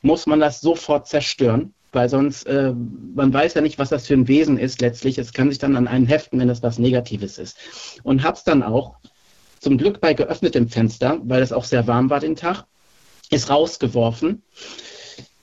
muss 0.03 0.26
man 0.26 0.40
das 0.40 0.61
sofort 0.61 1.07
zerstören, 1.07 1.74
weil 1.93 2.09
sonst, 2.09 2.45
äh, 2.45 2.74
man 3.14 3.32
weiß 3.32 3.55
ja 3.55 3.61
nicht, 3.61 3.78
was 3.78 3.90
das 3.90 4.07
für 4.07 4.14
ein 4.14 4.28
Wesen 4.28 4.59
ist 4.59 4.80
letztlich. 4.80 5.18
Es 5.18 5.32
kann 5.32 5.51
sich 5.51 5.59
dann 5.59 5.76
an 5.76 5.86
einen 5.86 6.07
heften, 6.07 6.40
wenn 6.40 6.49
das 6.49 6.62
was 6.62 6.78
Negatives 6.78 7.38
ist. 7.38 7.57
Und 8.03 8.22
hab's 8.22 8.45
dann 8.45 8.62
auch 8.62 8.97
zum 9.61 9.78
Glück 9.78 10.01
bei 10.01 10.14
geöffnetem 10.14 10.68
Fenster, 10.68 11.20
weil 11.22 11.43
es 11.43 11.53
auch 11.53 11.64
sehr 11.64 11.86
warm 11.86 12.11
war 12.11 12.20
den 12.20 12.34
Tag, 12.34 12.64
ist 13.30 13.51
rausgeworfen. 13.51 14.43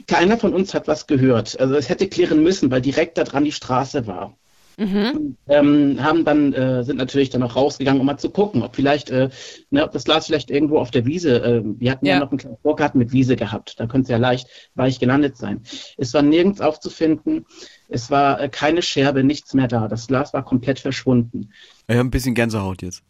Keiner 0.08 0.38
von 0.38 0.54
uns 0.54 0.74
hat 0.74 0.88
was 0.88 1.08
gehört. 1.08 1.60
Also 1.60 1.76
es 1.76 1.88
hätte 1.88 2.10
klären 2.10 2.42
müssen, 2.42 2.72
weil 2.72 2.82
direkt 2.82 3.18
da 3.18 3.24
dran 3.24 3.46
die 3.46 3.52
Straße 3.52 4.08
war. 4.08 4.36
Ähm, 4.80 5.98
haben 6.04 6.26
dann, 6.26 6.54
äh, 6.54 6.84
sind 6.84 6.98
natürlich 6.98 7.30
dann 7.30 7.44
auch 7.44 7.56
rausgegangen, 7.56 8.00
um 8.00 8.06
mal 8.06 8.18
zu 8.18 8.30
gucken, 8.30 8.64
ob 8.64 8.76
vielleicht, 8.76 9.10
äh, 9.10 9.30
ne, 9.70 9.84
ob 9.84 9.92
das 9.92 10.06
Glas 10.06 10.28
vielleicht 10.28 10.50
irgendwo 10.50 10.78
auf 10.80 10.92
der 10.92 11.06
Wiese, 11.06 11.44
äh, 11.44 11.62
wir 11.64 11.92
hatten 11.92 12.06
ja, 12.06 12.14
Ja. 12.16 12.20
noch 12.22 12.32
einen 12.32 12.38
kleinen 12.40 12.58
Vorgarten 12.62 13.00
mit 13.00 13.12
Wiese 13.12 13.36
gehabt, 13.36 13.80
da 13.80 13.86
könnte 13.88 14.04
es 14.04 14.10
ja 14.10 14.18
leicht 14.18 14.48
weich 14.76 15.00
gelandet 15.00 15.38
sein. 15.38 15.62
Es 15.98 16.14
war 16.14 16.22
nirgends 16.22 16.62
aufzufinden, 16.62 17.46
es 17.90 18.10
war 18.10 18.40
äh, 18.40 18.50
keine 18.50 18.82
Scherbe, 18.82 19.24
nichts 19.24 19.54
mehr 19.54 19.68
da, 19.68 19.88
das 19.88 20.08
Glas 20.08 20.34
war 20.34 20.44
komplett 20.46 20.80
verschwunden. 20.80 21.52
Ich 21.88 21.96
habe 21.96 22.08
ein 22.08 22.12
bisschen 22.12 22.36
Gänsehaut 22.36 22.82
jetzt. 22.82 23.04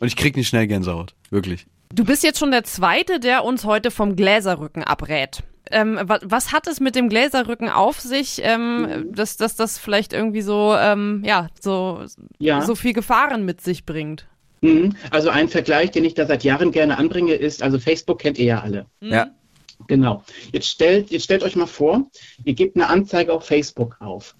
Und 0.00 0.08
ich 0.08 0.16
krieg 0.16 0.36
nicht 0.36 0.48
schnell 0.48 0.66
Gänsehaut. 0.66 1.14
Wirklich. 1.30 1.66
Du 1.94 2.04
bist 2.04 2.24
jetzt 2.24 2.40
schon 2.40 2.50
der 2.50 2.64
Zweite, 2.64 3.20
der 3.20 3.44
uns 3.44 3.64
heute 3.64 3.90
vom 3.92 4.16
Gläserrücken 4.16 4.82
abrät. 4.82 5.44
Ähm, 5.70 5.98
wa 6.02 6.18
was 6.22 6.52
hat 6.52 6.66
es 6.66 6.78
mit 6.80 6.94
dem 6.94 7.08
Gläserrücken 7.08 7.70
auf 7.70 8.00
sich, 8.00 8.40
ähm, 8.42 9.06
dass, 9.12 9.36
dass 9.36 9.56
das 9.56 9.78
vielleicht 9.78 10.12
irgendwie 10.12 10.42
so, 10.42 10.74
ähm, 10.78 11.22
ja, 11.24 11.48
so, 11.60 12.04
Ja. 12.38 12.60
so 12.62 12.74
viel 12.74 12.92
Gefahren 12.92 13.44
mit 13.44 13.60
sich 13.62 13.86
bringt? 13.86 14.26
Mhm. 14.60 14.94
Also 15.10 15.30
ein 15.30 15.48
Vergleich, 15.48 15.90
den 15.90 16.04
ich 16.04 16.14
da 16.14 16.26
seit 16.26 16.44
Jahren 16.44 16.70
gerne 16.70 16.98
anbringe, 16.98 17.34
ist, 17.34 17.62
also 17.62 17.78
Facebook 17.78 18.18
kennt 18.20 18.38
ihr 18.38 18.46
ja 18.46 18.60
alle. 18.60 18.86
Ja. 19.00 19.28
Genau. 19.88 20.22
Jetzt 20.52 20.68
stellt, 20.68 21.10
jetzt 21.10 21.24
stellt 21.24 21.42
euch 21.42 21.56
mal 21.56 21.66
vor, 21.66 22.06
ihr 22.44 22.54
gebt 22.54 22.76
eine 22.76 22.88
Anzeige 22.88 23.32
auf 23.32 23.44
Facebook 23.44 23.96
auf. 24.00 24.34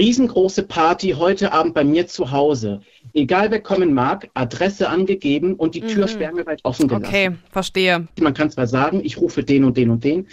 Riesengroße 0.00 0.62
Party 0.62 1.10
heute 1.10 1.52
Abend 1.52 1.74
bei 1.74 1.84
mir 1.84 2.06
zu 2.06 2.30
Hause. 2.30 2.80
Egal 3.12 3.50
wer 3.50 3.60
kommen 3.60 3.92
mag, 3.92 4.30
Adresse 4.32 4.88
angegeben 4.88 5.54
und 5.54 5.74
die 5.74 5.82
Tür 5.82 6.08
sperrangelweit 6.08 6.60
offen 6.62 6.88
gelassen. 6.88 7.04
Okay, 7.06 7.30
verstehe. 7.52 8.08
Man 8.18 8.32
kann 8.32 8.50
zwar 8.50 8.66
sagen, 8.66 9.02
ich 9.04 9.18
rufe 9.18 9.44
den 9.44 9.62
und 9.62 9.76
den 9.76 9.90
und 9.90 10.02
den, 10.02 10.26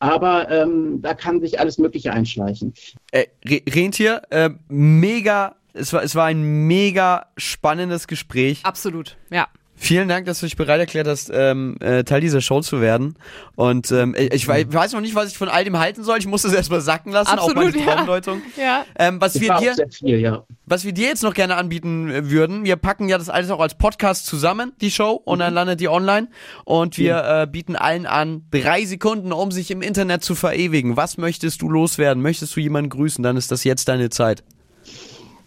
aber 0.00 0.50
ähm, 0.50 1.00
da 1.00 1.14
kann 1.14 1.40
sich 1.40 1.60
alles 1.60 1.78
Mögliche 1.78 2.12
einschleichen. 2.12 2.74
Äh, 3.12 3.26
Re 3.46 3.60
Rentier, 3.68 4.22
äh, 4.30 4.50
mega, 4.66 5.54
es 5.74 5.92
war, 5.92 6.02
es 6.02 6.16
war 6.16 6.24
ein 6.24 6.66
mega 6.66 7.26
spannendes 7.36 8.08
Gespräch. 8.08 8.62
Absolut, 8.64 9.16
ja. 9.30 9.46
Vielen 9.76 10.08
Dank, 10.08 10.24
dass 10.26 10.40
du 10.40 10.46
dich 10.46 10.56
bereit 10.56 10.78
erklärt 10.80 11.06
hast, 11.08 11.30
ähm, 11.34 11.76
äh, 11.80 12.04
Teil 12.04 12.20
dieser 12.20 12.40
Show 12.40 12.60
zu 12.60 12.80
werden. 12.80 13.16
Und 13.56 13.90
ähm, 13.90 14.14
ich, 14.16 14.32
ich 14.32 14.48
wei- 14.48 14.64
weiß 14.72 14.92
noch 14.92 15.00
nicht, 15.00 15.14
was 15.14 15.30
ich 15.32 15.36
von 15.36 15.48
all 15.48 15.64
dem 15.64 15.78
halten 15.78 16.04
soll. 16.04 16.16
Ich 16.18 16.26
muss 16.26 16.42
das 16.42 16.52
erstmal 16.52 16.80
sacken 16.80 17.12
lassen, 17.12 17.38
auch 17.38 17.48
Absolut, 17.48 17.74
meine 17.74 17.78
ja. 17.84 17.94
Traumdeutung. 17.94 18.40
Ja. 18.56 18.84
Ähm, 18.96 19.20
was, 19.20 19.34
Es 19.34 19.40
wir 19.40 19.56
auch 19.56 19.60
dir, 19.60 19.74
viel, 19.90 20.20
ja. 20.20 20.44
was 20.64 20.84
wir 20.84 20.92
dir 20.92 21.08
jetzt 21.08 21.22
noch 21.24 21.34
gerne 21.34 21.56
anbieten 21.56 22.08
äh, 22.08 22.30
würden, 22.30 22.64
wir 22.64 22.76
packen 22.76 23.08
ja 23.08 23.18
das 23.18 23.28
alles 23.28 23.50
auch 23.50 23.60
als 23.60 23.74
Podcast 23.76 24.26
zusammen, 24.26 24.72
die 24.80 24.90
Show, 24.92 25.12
und 25.24 25.40
dann 25.40 25.52
landet 25.52 25.80
die 25.80 25.88
online. 25.88 26.28
Und 26.64 26.96
wir 26.96 27.24
äh, 27.42 27.46
bieten 27.50 27.74
allen 27.76 28.06
an, 28.06 28.44
drei 28.52 28.84
Sekunden, 28.84 29.32
um 29.32 29.50
sich 29.50 29.70
im 29.72 29.82
Internet 29.82 30.22
zu 30.22 30.34
verewigen. 30.34 30.96
Was 30.96 31.18
möchtest 31.18 31.60
du 31.62 31.68
loswerden? 31.68 32.22
Möchtest 32.22 32.54
du 32.56 32.60
jemanden 32.60 32.90
grüßen? 32.90 33.22
Dann 33.24 33.36
ist 33.36 33.50
das 33.50 33.64
jetzt 33.64 33.88
deine 33.88 34.08
Zeit. 34.08 34.44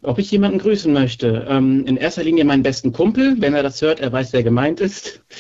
Ob 0.04 0.20
ich 0.20 0.32
jemanden 0.32 0.60
grüßen 0.60 0.92
möchte? 0.94 1.46
Ähm, 1.50 1.86
in 1.86 1.98
erster 1.98 2.24
Linie 2.24 2.46
meinen 2.46 2.64
besten 2.64 2.94
Kumpel. 2.94 3.36
Wenn 3.40 3.54
er 3.54 3.64
das 3.64 3.82
hört, 3.82 4.00
er 4.00 4.12
weiß, 4.12 4.34
wer 4.34 4.44
gemeint 4.44 4.80
ist. 4.80 5.22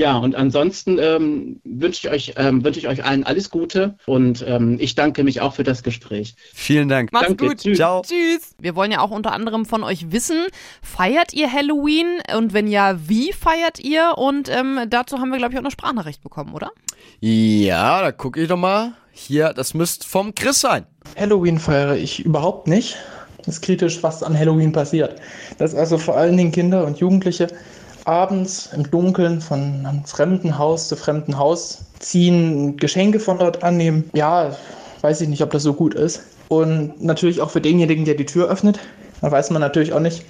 Ja, 0.00 0.16
und 0.16 0.34
ansonsten 0.34 0.98
ähm, 0.98 1.60
wünsche 1.62 2.08
ich, 2.08 2.12
euch, 2.14 2.34
ähm, 2.38 2.64
wünsche 2.64 2.80
ich 2.80 2.88
euch 2.88 3.04
allen 3.04 3.22
alles 3.22 3.50
Gute 3.50 3.98
und 4.06 4.42
ähm, 4.48 4.78
ich 4.80 4.94
danke 4.94 5.24
mich 5.24 5.42
auch 5.42 5.52
für 5.52 5.62
das 5.62 5.82
Gespräch. 5.82 6.36
Vielen 6.54 6.88
Dank. 6.88 7.10
Mach's 7.12 7.26
Danke, 7.26 7.48
gut. 7.48 7.58
tschüss. 7.58 7.76
Ciao. 7.76 8.00
Tschüss. 8.00 8.54
Wir 8.58 8.74
wollen 8.74 8.92
ja 8.92 9.00
auch 9.00 9.10
unter 9.10 9.32
anderem 9.32 9.66
von 9.66 9.84
euch 9.84 10.10
wissen, 10.10 10.46
feiert 10.80 11.34
ihr 11.34 11.52
Halloween? 11.52 12.06
Und 12.34 12.54
wenn 12.54 12.66
ja, 12.66 12.96
wie 13.08 13.34
feiert 13.34 13.78
ihr? 13.78 14.14
Und 14.16 14.48
ähm, 14.48 14.80
dazu 14.88 15.18
haben 15.18 15.28
wir, 15.32 15.36
glaube 15.36 15.52
ich, 15.52 15.58
auch 15.58 15.64
eine 15.64 15.70
Sprachnachricht 15.70 16.22
bekommen, 16.22 16.54
oder? 16.54 16.70
Ja, 17.20 18.00
da 18.00 18.10
gucke 18.10 18.40
ich 18.40 18.48
doch 18.48 18.56
mal. 18.56 18.92
Hier, 19.12 19.52
das 19.52 19.74
müsste 19.74 20.08
vom 20.08 20.34
Chris 20.34 20.60
sein. 20.60 20.86
Halloween 21.18 21.58
feiere 21.58 21.96
ich 21.96 22.24
überhaupt 22.24 22.68
nicht. 22.68 22.96
Ist 23.46 23.62
kritisch, 23.62 24.02
was 24.02 24.22
an 24.22 24.38
Halloween 24.38 24.72
passiert. 24.72 25.20
Dass 25.58 25.74
also 25.74 25.98
vor 25.98 26.16
allen 26.16 26.36
Dingen 26.36 26.52
Kinder 26.52 26.84
und 26.84 26.98
Jugendliche 26.98 27.48
abends 28.04 28.70
im 28.74 28.90
Dunkeln 28.90 29.40
von 29.40 29.86
einem 29.86 30.04
fremden 30.04 30.58
Haus 30.58 30.88
zu 30.88 30.96
fremden 30.96 31.38
Haus 31.38 31.78
ziehen, 31.98 32.76
Geschenke 32.76 33.20
von 33.20 33.38
dort 33.38 33.62
annehmen. 33.62 34.10
Ja, 34.14 34.56
weiß 35.02 35.20
ich 35.20 35.28
nicht, 35.28 35.42
ob 35.42 35.50
das 35.50 35.62
so 35.62 35.74
gut 35.74 35.94
ist. 35.94 36.22
Und 36.48 37.02
natürlich 37.02 37.40
auch 37.40 37.50
für 37.50 37.60
denjenigen, 37.60 38.04
der 38.04 38.14
die 38.14 38.26
Tür 38.26 38.48
öffnet. 38.48 38.80
Da 39.20 39.30
weiß 39.30 39.50
man 39.50 39.60
natürlich 39.60 39.92
auch 39.92 40.00
nicht, 40.00 40.24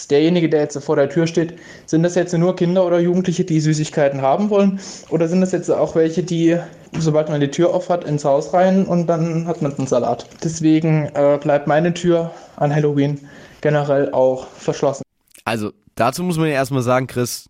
ist 0.00 0.10
derjenige, 0.10 0.48
der 0.48 0.62
jetzt 0.62 0.78
vor 0.82 0.96
der 0.96 1.08
Tür 1.08 1.26
steht, 1.26 1.54
sind 1.86 2.02
das 2.02 2.14
jetzt 2.16 2.36
nur 2.36 2.56
Kinder 2.56 2.84
oder 2.84 2.98
Jugendliche, 2.98 3.44
die 3.44 3.60
Süßigkeiten 3.60 4.20
haben 4.20 4.50
wollen? 4.50 4.80
Oder 5.10 5.28
sind 5.28 5.40
das 5.40 5.52
jetzt 5.52 5.70
auch 5.70 5.94
welche, 5.94 6.22
die, 6.22 6.58
sobald 6.98 7.28
man 7.28 7.40
die 7.40 7.50
Tür 7.50 7.72
auf 7.72 7.88
hat, 7.88 8.04
ins 8.04 8.24
Haus 8.24 8.52
rein 8.52 8.86
und 8.86 9.06
dann 9.06 9.46
hat 9.46 9.62
man 9.62 9.72
einen 9.76 9.86
Salat? 9.86 10.26
Deswegen 10.42 11.10
äh, 11.14 11.38
bleibt 11.40 11.68
meine 11.68 11.94
Tür 11.94 12.32
an 12.56 12.74
Halloween 12.74 13.20
generell 13.60 14.12
auch 14.12 14.48
verschlossen. 14.48 15.04
Also, 15.44 15.70
dazu 15.94 16.22
muss 16.24 16.38
man 16.38 16.48
ja 16.48 16.54
erstmal 16.54 16.82
sagen, 16.82 17.06
Chris, 17.06 17.46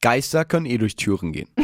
Geister 0.00 0.44
können 0.44 0.66
eh 0.66 0.78
durch 0.78 0.96
Türen 0.96 1.32
gehen. 1.32 1.48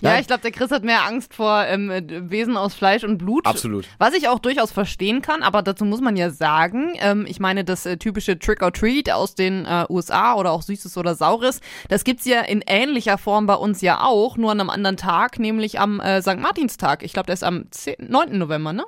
Ja, 0.00 0.18
ich 0.18 0.26
glaube, 0.26 0.42
der 0.42 0.50
Chris 0.50 0.70
hat 0.70 0.84
mehr 0.84 1.06
Angst 1.06 1.34
vor 1.34 1.64
ähm, 1.66 1.90
äh, 1.90 2.02
Wesen 2.30 2.56
aus 2.56 2.74
Fleisch 2.74 3.04
und 3.04 3.18
Blut. 3.18 3.46
Absolut. 3.46 3.86
Was 3.98 4.14
ich 4.14 4.28
auch 4.28 4.38
durchaus 4.38 4.70
verstehen 4.72 5.22
kann, 5.22 5.42
aber 5.42 5.62
dazu 5.62 5.84
muss 5.84 6.00
man 6.00 6.16
ja 6.16 6.30
sagen, 6.30 6.92
ähm, 6.98 7.24
ich 7.26 7.40
meine, 7.40 7.64
das 7.64 7.86
äh, 7.86 7.96
typische 7.96 8.38
Trick 8.38 8.62
or 8.62 8.72
Treat 8.72 9.10
aus 9.10 9.34
den 9.34 9.64
äh, 9.64 9.86
USA 9.88 10.34
oder 10.34 10.52
auch 10.52 10.62
Süßes 10.62 10.96
oder 10.98 11.14
Saures, 11.14 11.60
das 11.88 12.04
gibt's 12.04 12.24
ja 12.26 12.40
in 12.42 12.62
ähnlicher 12.66 13.18
Form 13.18 13.46
bei 13.46 13.54
uns 13.54 13.80
ja 13.80 14.02
auch, 14.02 14.36
nur 14.36 14.50
an 14.50 14.60
einem 14.60 14.70
anderen 14.70 14.96
Tag, 14.96 15.38
nämlich 15.38 15.80
am 15.80 16.00
äh, 16.00 16.20
St. 16.20 16.38
Martinstag. 16.38 17.02
Ich 17.02 17.12
glaube, 17.12 17.26
der 17.26 17.34
ist 17.34 17.44
am 17.44 17.70
10, 17.70 17.96
9. 17.98 18.38
November, 18.38 18.72
ne? 18.72 18.84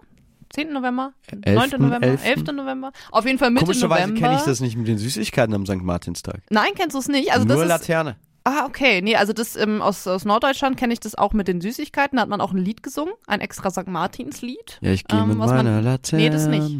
10. 0.57 0.73
November? 0.73 1.12
9. 1.31 1.43
11., 1.45 1.78
November? 1.78 2.07
11.. 2.07 2.24
11. 2.24 2.43
November? 2.53 2.93
Auf 3.11 3.27
jeden 3.27 3.39
Fall 3.39 3.51
Mitte 3.51 3.65
Komischerweise 3.66 4.09
November. 4.09 4.20
kenne 4.20 4.39
ich 4.39 4.45
das 4.45 4.61
nicht 4.61 4.77
mit 4.77 4.89
den 4.89 4.99
Süßigkeiten 4.99 5.55
am 5.55 5.66
St. 5.66 5.83
Martinstag. 5.83 6.41
Nein, 6.51 6.70
kennst 6.74 6.95
du 6.95 6.99
es 6.99 7.09
nicht? 7.09 7.33
Also 7.33 7.45
Nur 7.47 7.57
das 7.57 7.62
ist, 7.65 7.69
Laterne. 7.69 8.16
Ah, 8.45 8.65
okay. 8.66 9.03
Nee, 9.03 9.16
also 9.16 9.33
das 9.33 9.57
ähm, 9.57 9.83
aus, 9.83 10.07
aus 10.07 10.24
Norddeutschland 10.24 10.77
kenne 10.77 10.93
ich 10.93 11.01
das 11.01 11.15
auch 11.15 11.33
mit 11.33 11.49
den 11.49 11.61
Süßigkeiten. 11.61 12.16
Da 12.16 12.23
hat 12.23 12.28
man 12.28 12.41
auch 12.41 12.53
ein 12.53 12.59
Lied 12.59 12.83
gesungen, 12.83 13.12
ein 13.27 13.41
extra 13.41 13.70
St. 13.70 13.89
Martins-Lied. 13.89 14.78
Ja, 14.81 14.93
ich 14.93 15.05
gehe 15.05 15.19
Ähm, 15.19 15.28
mit 15.28 15.39
was 15.39 15.49
man- 15.51 15.65
meiner 15.66 15.83
Laterne. 15.83 16.23
Nee, 16.23 16.31
das 16.31 16.47
nicht. 16.47 16.77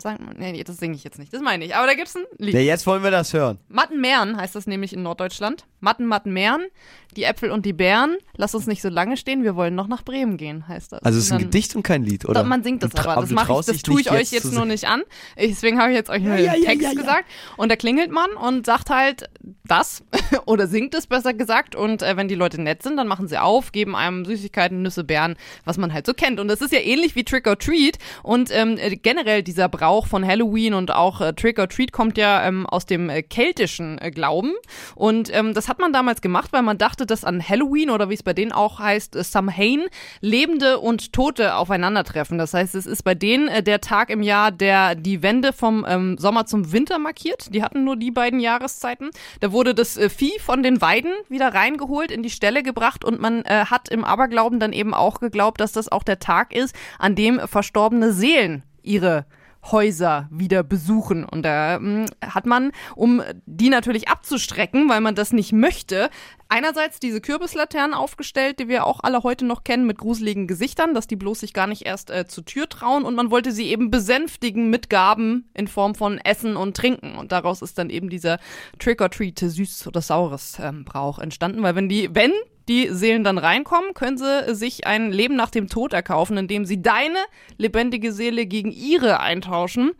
Sag, 0.00 0.18
nee, 0.38 0.52
nee, 0.52 0.62
das 0.62 0.76
singe 0.76 0.94
ich 0.94 1.04
jetzt 1.04 1.18
nicht. 1.18 1.32
Das 1.32 1.40
meine 1.40 1.64
ich. 1.64 1.74
Aber 1.74 1.86
da 1.86 1.94
gibt's 1.94 2.14
ein 2.14 2.22
Lied. 2.38 2.54
Ja, 2.54 2.60
jetzt 2.60 2.86
wollen 2.86 3.02
wir 3.02 3.10
das 3.10 3.32
hören. 3.32 3.58
Mattenmeeren 3.68 4.36
heißt 4.36 4.54
das 4.54 4.66
nämlich 4.66 4.92
in 4.92 5.02
Norddeutschland. 5.02 5.64
Matten, 5.80 6.04
Mattenmeeren, 6.06 6.66
die 7.16 7.24
Äpfel 7.24 7.50
und 7.50 7.66
die 7.66 7.72
Beeren. 7.72 8.16
Lass 8.36 8.54
uns 8.54 8.66
nicht 8.66 8.82
so 8.82 8.88
lange 8.88 9.16
stehen, 9.16 9.42
wir 9.42 9.56
wollen 9.56 9.74
noch 9.74 9.88
nach 9.88 10.02
Bremen 10.02 10.36
gehen, 10.36 10.68
heißt 10.68 10.92
das. 10.92 11.02
Also 11.02 11.18
es 11.18 11.26
ist 11.26 11.32
ein 11.32 11.38
Gedicht 11.38 11.74
und 11.74 11.82
kein 11.82 12.02
Lied, 12.02 12.24
oder? 12.24 12.42
Doch, 12.42 12.48
man 12.48 12.62
singt 12.62 12.82
das 12.82 12.92
tra- 12.92 13.12
aber. 13.12 13.22
Das 13.22 13.30
mache 13.30 13.52
ich, 13.60 13.66
das 13.66 13.82
tue 13.82 14.00
ich 14.00 14.10
euch 14.10 14.30
jetzt 14.30 14.52
nur 14.52 14.64
nicht 14.64 14.86
an. 14.86 15.02
Ich, 15.36 15.50
deswegen 15.50 15.78
habe 15.78 15.90
ich 15.90 15.96
jetzt 15.96 16.10
euch 16.10 16.22
einen 16.22 16.38
ja, 16.38 16.54
ja, 16.54 16.64
Text 16.64 16.82
ja, 16.82 16.90
ja. 16.90 16.94
gesagt. 16.94 17.24
Und 17.56 17.70
da 17.70 17.76
klingelt 17.76 18.10
man 18.10 18.30
und 18.32 18.66
sagt 18.66 18.90
halt 18.90 19.28
das 19.64 20.04
oder 20.46 20.66
singt 20.66 20.94
es 20.94 21.06
besser 21.06 21.34
gesagt. 21.34 21.74
Und 21.74 22.02
äh, 22.02 22.16
wenn 22.16 22.28
die 22.28 22.34
Leute 22.34 22.60
nett 22.60 22.82
sind, 22.82 22.96
dann 22.96 23.08
machen 23.08 23.28
sie 23.28 23.40
auf, 23.40 23.72
geben 23.72 23.96
einem 23.96 24.24
Süßigkeiten, 24.24 24.82
Nüsse, 24.82 25.04
Beeren, 25.04 25.36
was 25.64 25.78
man 25.78 25.92
halt 25.92 26.06
so 26.06 26.14
kennt. 26.14 26.40
Und 26.40 26.48
das 26.48 26.60
ist 26.60 26.72
ja 26.72 26.80
ähnlich 26.80 27.16
wie 27.16 27.24
Trick 27.24 27.46
or 27.46 27.58
Treat. 27.58 27.98
Und 28.22 28.50
ähm, 28.52 28.76
äh, 28.78 28.96
generell 28.96 29.42
dieser 29.42 29.68
Brauch 29.68 30.06
von 30.06 30.26
Halloween 30.26 30.74
und 30.74 30.90
auch 30.90 31.20
äh, 31.20 31.32
Trick 31.32 31.58
or 31.58 31.68
Treat 31.68 31.92
kommt 31.92 32.18
ja 32.18 32.46
ähm, 32.46 32.66
aus 32.66 32.86
dem 32.86 33.08
äh, 33.08 33.22
keltischen 33.22 33.98
äh, 33.98 34.10
Glauben. 34.10 34.52
Und 34.94 35.34
ähm, 35.34 35.54
das 35.54 35.68
hat 35.68 35.78
man 35.78 35.92
damals 35.92 36.20
gemacht, 36.20 36.52
weil 36.52 36.62
man 36.62 36.78
dachte, 36.78 37.05
dass 37.10 37.24
an 37.24 37.46
Halloween 37.46 37.90
oder 37.90 38.08
wie 38.08 38.14
es 38.14 38.22
bei 38.22 38.32
denen 38.32 38.52
auch 38.52 38.78
heißt, 38.78 39.16
äh, 39.16 39.24
Samhain, 39.24 39.84
Lebende 40.20 40.78
und 40.78 41.12
Tote 41.12 41.54
aufeinandertreffen. 41.54 42.38
Das 42.38 42.54
heißt, 42.54 42.74
es 42.74 42.86
ist 42.86 43.02
bei 43.02 43.14
denen 43.14 43.48
äh, 43.48 43.62
der 43.62 43.80
Tag 43.80 44.10
im 44.10 44.22
Jahr, 44.22 44.50
der 44.50 44.94
die 44.94 45.22
Wende 45.22 45.52
vom 45.52 45.84
ähm, 45.88 46.18
Sommer 46.18 46.46
zum 46.46 46.72
Winter 46.72 46.98
markiert. 46.98 47.54
Die 47.54 47.62
hatten 47.62 47.84
nur 47.84 47.96
die 47.96 48.10
beiden 48.10 48.40
Jahreszeiten. 48.40 49.10
Da 49.40 49.52
wurde 49.52 49.74
das 49.74 49.96
äh, 49.96 50.08
Vieh 50.08 50.38
von 50.38 50.62
den 50.62 50.80
Weiden 50.80 51.12
wieder 51.28 51.54
reingeholt, 51.54 52.10
in 52.10 52.22
die 52.22 52.30
Ställe 52.30 52.62
gebracht 52.62 53.04
und 53.04 53.20
man 53.20 53.42
äh, 53.42 53.66
hat 53.66 53.88
im 53.88 54.04
Aberglauben 54.04 54.60
dann 54.60 54.72
eben 54.72 54.94
auch 54.94 55.20
geglaubt, 55.20 55.60
dass 55.60 55.72
das 55.72 55.90
auch 55.90 56.02
der 56.02 56.18
Tag 56.18 56.54
ist, 56.54 56.74
an 56.98 57.14
dem 57.14 57.40
verstorbene 57.40 58.12
Seelen 58.12 58.62
ihre 58.82 59.26
Häuser 59.72 60.28
wieder 60.30 60.62
besuchen. 60.62 61.24
Und 61.24 61.42
da 61.42 61.76
ähm, 61.76 62.06
hat 62.22 62.46
man, 62.46 62.72
um 62.94 63.22
die 63.46 63.68
natürlich 63.68 64.08
abzustrecken, 64.08 64.88
weil 64.88 65.00
man 65.00 65.14
das 65.14 65.32
nicht 65.32 65.52
möchte, 65.52 66.10
einerseits 66.48 67.00
diese 67.00 67.20
Kürbislaternen 67.20 67.94
aufgestellt, 67.94 68.58
die 68.58 68.68
wir 68.68 68.86
auch 68.86 69.00
alle 69.02 69.22
heute 69.22 69.44
noch 69.44 69.64
kennen, 69.64 69.86
mit 69.86 69.98
gruseligen 69.98 70.46
Gesichtern, 70.46 70.94
dass 70.94 71.06
die 71.06 71.16
bloß 71.16 71.40
sich 71.40 71.52
gar 71.52 71.66
nicht 71.66 71.86
erst 71.86 72.10
äh, 72.10 72.26
zur 72.26 72.44
Tür 72.44 72.68
trauen. 72.68 73.04
Und 73.04 73.14
man 73.14 73.30
wollte 73.30 73.52
sie 73.52 73.68
eben 73.68 73.90
besänftigen 73.90 74.70
mit 74.70 74.90
Gaben 74.90 75.48
in 75.54 75.68
Form 75.68 75.94
von 75.94 76.18
Essen 76.18 76.56
und 76.56 76.76
Trinken. 76.76 77.16
Und 77.16 77.32
daraus 77.32 77.62
ist 77.62 77.78
dann 77.78 77.90
eben 77.90 78.08
dieser 78.08 78.38
Trick-or-Treat, 78.78 79.38
süß 79.38 79.86
oder 79.86 80.00
saures 80.00 80.58
ähm, 80.60 80.84
Brauch 80.84 81.18
entstanden. 81.18 81.62
Weil 81.62 81.74
wenn 81.74 81.88
die, 81.88 82.14
wenn 82.14 82.32
die 82.68 82.88
Seelen 82.90 83.24
dann 83.24 83.38
reinkommen, 83.38 83.94
können 83.94 84.18
sie 84.18 84.54
sich 84.54 84.86
ein 84.86 85.12
Leben 85.12 85.36
nach 85.36 85.50
dem 85.50 85.68
Tod 85.68 85.92
erkaufen, 85.92 86.36
indem 86.36 86.64
sie 86.64 86.82
deine 86.82 87.18
lebendige 87.58 88.12
Seele 88.12 88.46
gegen 88.46 88.72
ihre 88.72 89.20
eintauschen. 89.20 89.92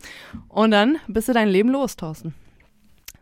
Und 0.49 0.71
dann 0.71 0.97
bist 1.07 1.29
du 1.29 1.33
dein 1.33 1.47
Leben 1.47 1.69
los, 1.69 1.95
Thorsten. 1.95 2.33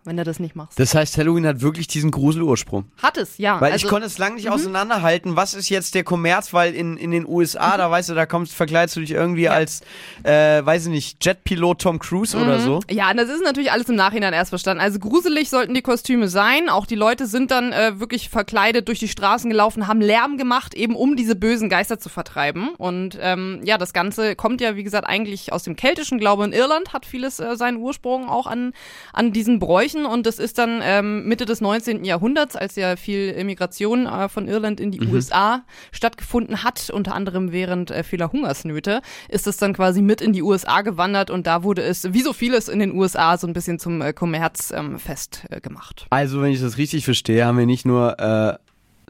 Wenn 0.06 0.18
du 0.18 0.24
das 0.24 0.40
nicht 0.40 0.56
machst. 0.56 0.80
Das 0.80 0.94
heißt, 0.94 1.18
Halloween 1.18 1.46
hat 1.48 1.62
wirklich 1.62 1.88
diesen 1.88 2.12
Gruselursprung. 2.12 2.86
Hat 3.02 3.18
es, 3.18 3.38
ja. 3.38 3.60
Weil 3.60 3.72
also, 3.72 3.86
ich 3.86 3.90
konnte 3.90 4.08
es 4.08 4.18
lange 4.18 4.36
nicht 4.36 4.50
auseinanderhalten, 4.50 5.36
was 5.36 5.54
ist 5.54 5.70
jetzt 5.70 5.96
der 5.96 6.04
Kommerz, 6.04 6.54
weil 6.54 6.74
in, 6.76 6.98
in 6.98 7.12
den 7.12 7.28
USA, 7.28 7.78
da 7.78 7.90
weißt 7.90 8.10
du, 8.10 8.14
da 8.14 8.26
kommst, 8.26 8.54
verkleidest 8.54 8.96
du 8.96 9.02
dich 9.02 9.12
irgendwie 9.12 9.50
als, 9.50 9.82
äh, 10.24 10.66
weiß 10.66 10.86
ich 10.86 10.92
nicht, 10.92 11.26
Jetpilot 11.26 11.82
Tom 11.82 12.00
Cruise 12.00 12.38
oder 12.38 12.60
so. 12.60 12.80
Ja, 12.90 13.10
und 13.12 13.18
das 13.18 13.30
ist 13.30 13.44
natürlich 13.44 13.72
alles 13.72 13.90
im 13.90 13.96
Nachhinein 13.96 14.34
erst 14.34 14.50
verstanden. 14.50 14.82
Also 14.82 15.00
gruselig 15.00 15.50
sollten 15.50 15.74
die 15.74 15.82
Kostüme 15.82 16.28
sein. 16.28 16.70
Auch 16.70 16.86
die 16.86 16.96
Leute 16.96 17.26
sind 17.28 17.52
dann 17.52 17.72
äh, 17.72 18.00
wirklich 18.00 18.30
verkleidet 18.30 18.88
durch 18.88 19.00
die 19.00 19.08
Straßen 19.08 19.50
gelaufen, 19.50 19.88
haben 19.88 20.02
Lärm 20.02 20.38
gemacht, 20.38 20.74
eben 20.74 20.96
um 20.96 21.16
diese 21.16 21.36
bösen 21.36 21.70
Geister 21.70 22.00
zu 22.00 22.10
vertreiben. 22.10 22.70
Und 22.78 23.18
ähm, 23.22 23.62
ja, 23.64 23.78
das 23.78 23.94
Ganze 23.94 24.36
kommt 24.36 24.62
ja, 24.62 24.76
wie 24.76 24.84
gesagt, 24.84 25.08
eigentlich 25.08 25.52
aus 25.52 25.64
dem 25.64 25.76
keltischen 25.76 26.20
Glaube. 26.20 26.46
In 26.46 26.54
Irland 26.54 26.94
hat 26.94 27.06
vieles 27.06 27.40
äh, 27.40 27.56
seinen 27.56 27.78
Ursprung 27.78 28.30
auch 28.30 28.48
an, 28.48 28.74
an 29.14 29.32
diesen 29.32 29.60
Bräuchen. 29.60 29.95
Und 30.04 30.26
das 30.26 30.40
ist 30.40 30.58
dann 30.58 30.80
ähm, 30.84 31.28
Mitte 31.28 31.46
des 31.46 31.62
19. 31.62 32.04
Jahrhunderts, 32.04 32.56
als 32.56 32.76
ja 32.76 32.96
viel 32.96 33.30
Immigration 33.30 34.08
äh, 34.08 34.28
von 34.30 34.48
Irland 34.48 34.80
in 34.80 34.90
die 34.90 35.02
USA 35.02 35.64
stattgefunden 35.92 36.64
hat, 36.64 36.90
unter 36.90 37.14
anderem 37.14 37.52
während 37.52 37.92
äh, 37.92 38.04
vieler 38.04 38.32
Hungersnöte, 38.32 39.02
ist 39.30 39.46
es 39.46 39.58
dann 39.58 39.74
quasi 39.74 40.02
mit 40.02 40.22
in 40.22 40.34
die 40.34 40.42
USA 40.42 40.82
gewandert 40.82 41.30
und 41.30 41.46
da 41.46 41.62
wurde 41.62 41.84
es, 41.84 42.12
wie 42.14 42.22
so 42.22 42.34
vieles 42.34 42.68
in 42.68 42.80
den 42.80 42.96
USA, 42.96 43.38
so 43.38 43.46
ein 43.46 43.54
bisschen 43.54 43.78
zum 43.78 44.02
äh, 44.02 44.12
Kommerz 44.14 44.74
ähm, 44.76 44.98
fest 44.98 45.44
äh, 45.52 45.62
gemacht. 45.62 46.08
Also, 46.10 46.42
wenn 46.42 46.52
ich 46.52 46.62
das 46.62 46.78
richtig 46.80 47.06
verstehe, 47.06 47.46
haben 47.46 47.58
wir 47.60 47.68
nicht 47.68 47.86
nur 47.86 48.20
äh, 48.20 48.58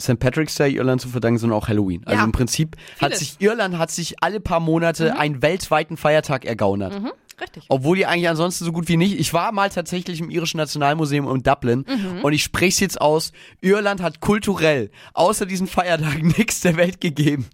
St. 0.02 0.20
Patrick's 0.20 0.56
Day 0.56 0.76
Irland 0.76 1.00
zu 1.00 1.08
verdanken, 1.08 1.38
sondern 1.38 1.58
auch 1.58 1.70
Halloween. 1.70 2.02
Also 2.06 2.20
Ja. 2.20 2.26
im 2.26 2.34
Prinzip 2.34 2.76
hat 3.00 3.14
Vieles. 3.14 3.20
sich 3.20 3.36
Irland 3.40 3.78
hat 3.78 3.92
sich 3.92 4.22
alle 4.22 4.42
paar 4.42 4.60
Monate 4.60 5.18
einen 5.18 5.42
weltweiten 5.42 5.96
Feiertag 5.96 6.44
ergaunert. 6.44 7.00
Mhm, 7.02 7.12
richtig. 7.42 7.66
Obwohl 7.70 7.98
die 7.98 8.06
eigentlich 8.06 8.30
ansonsten 8.30 8.66
so 8.66 8.72
gut 8.72 8.88
wie 8.88 8.98
nicht. 8.98 9.20
Ich 9.20 9.34
war 9.34 9.52
mal 9.52 9.70
tatsächlich 9.70 10.20
im 10.20 10.30
irischen 10.30 10.58
Nationalmuseum 10.58 11.28
in 11.34 11.44
Dublin 11.44 11.86
Mhm. 11.88 12.22
und 12.24 12.34
ich 12.34 12.44
spreche 12.44 12.70
es 12.70 12.80
jetzt 12.80 13.02
aus. 13.02 13.32
Irland 13.62 14.02
hat 14.02 14.20
kulturell 14.20 14.92
außer 15.14 15.46
diesen 15.46 15.68
Feiertagen 15.68 16.28
nichts 16.38 16.62
der 16.62 16.78
Welt 16.78 17.02
gegeben. 17.02 17.48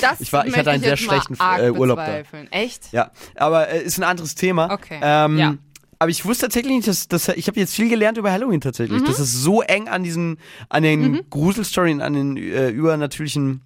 Das 0.00 0.20
Ich 0.20 0.32
war- 0.32 0.46
ich 0.46 0.56
hatte 0.56 0.70
einen 0.72 0.82
sehr 0.82 0.96
schlechten, 0.96 1.36
äh, 1.58 1.70
Urlaub 1.70 1.98
da. 1.98 2.22
Echt? 2.50 2.92
Ja, 2.92 3.12
aber 3.36 3.68
äh, 3.68 3.82
ist 3.84 3.98
ein 3.98 4.04
anderes 4.04 4.34
Thema. 4.34 4.70
Okay, 4.72 4.98
Ähm, 5.02 5.38
ja. 5.38 5.54
Aber 5.98 6.10
ich 6.10 6.26
wusste 6.26 6.46
tatsächlich 6.46 6.74
nicht, 6.74 6.88
dass, 6.88 7.08
dass 7.08 7.28
ich 7.28 7.46
habe 7.48 7.58
jetzt 7.58 7.74
viel 7.74 7.88
gelernt 7.88 8.18
über 8.18 8.30
Halloween 8.30 8.60
tatsächlich, 8.60 9.00
Mhm. 9.00 9.06
dass 9.06 9.18
es 9.18 9.32
so 9.32 9.62
eng 9.62 9.88
an 9.88 10.02
diesen, 10.02 10.38
an 10.68 10.82
den 10.82 11.22
Gruselstorien, 11.30 12.02
an 12.02 12.12
den 12.12 12.36
äh, 12.36 12.68
übernatürlichen 12.68 13.62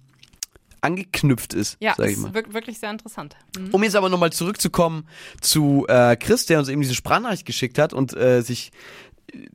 angeknüpft 0.81 1.53
ist, 1.53 1.77
Ja, 1.79 1.93
sag 1.97 2.07
ich 2.07 2.13
ist 2.13 2.19
mal. 2.19 2.33
wirk- 2.33 2.53
wirklich 2.53 2.79
sehr 2.79 2.91
interessant. 2.91 3.35
Mhm. 3.57 3.69
Um 3.71 3.83
jetzt 3.83 3.95
aber 3.95 4.09
nochmal 4.09 4.31
zurückzukommen 4.33 5.05
zu 5.39 5.85
äh, 5.87 6.15
Chris, 6.15 6.45
der 6.47 6.59
uns 6.59 6.69
eben 6.69 6.81
diese 6.81 6.95
Sprachnachricht 6.95 7.45
geschickt 7.45 7.77
hat 7.77 7.93
und 7.93 8.15
äh, 8.15 8.41
sich 8.41 8.71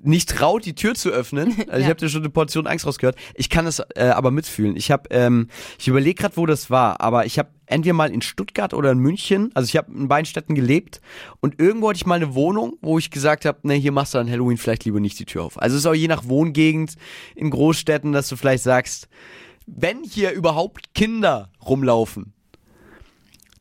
nicht 0.03 0.31
traut, 0.31 0.65
die 0.65 0.74
Tür 0.74 0.94
zu 0.94 1.11
öffnen. 1.11 1.48
Also 1.69 1.77
ich 1.78 1.82
Ja. 1.82 1.89
habe 1.90 1.97
dir 2.01 2.09
schon 2.09 2.23
eine 2.23 2.31
Portion 2.31 2.66
Angst 2.66 2.86
rausgehört. 2.86 3.16
Ich 3.35 3.51
kann 3.51 3.66
es 3.66 3.81
äh, 3.94 4.05
aber 4.15 4.31
mitfühlen. 4.31 4.74
Ich 4.77 4.90
habe, 4.90 5.09
ähm, 5.11 5.48
ich 5.78 5.86
überlege 5.89 6.15
gerade, 6.23 6.36
wo 6.39 6.47
das 6.47 6.70
war, 6.70 7.01
aber 7.03 7.27
ich 7.27 7.39
habe 7.39 7.51
entweder 7.66 7.93
mal 7.93 8.11
in 8.11 8.23
Stuttgart 8.23 8.73
oder 8.73 8.93
in 8.93 8.98
München, 8.98 9.51
also 9.55 9.66
ich 9.66 9.77
habe 9.77 9.93
in 9.93 10.09
beiden 10.09 10.24
Städten 10.24 10.55
gelebt 10.55 11.01
und 11.40 11.61
irgendwo 11.61 11.89
hatte 11.90 11.97
ich 11.98 12.07
mal 12.07 12.15
eine 12.15 12.35
Wohnung, 12.35 12.78
wo 12.81 12.98
ich 12.98 13.11
gesagt 13.11 13.44
habe, 13.44 13.59
ne, 13.69 13.74
hier 13.74 13.93
machst 13.93 14.15
du 14.15 14.19
an 14.19 14.31
Halloween 14.31 14.57
vielleicht 14.57 14.85
lieber 14.85 15.01
nicht 15.01 15.19
die 15.19 15.27
Tür 15.27 15.43
auf. 15.43 15.61
Also 15.61 15.74
es 15.77 15.81
ist 15.82 15.86
auch 15.86 15.93
je 15.94 16.09
nach 16.09 16.27
Wohngegend 16.27 16.94
in 17.35 17.51
Großstädten, 17.51 18.12
dass 18.12 18.28
du 18.28 18.36
vielleicht 18.36 18.62
sagst, 18.62 19.09
wenn 19.66 20.05
hier 20.05 20.32
überhaupt 20.32 20.94
Kinder 20.94 21.51
rumlaufen, 21.64 22.32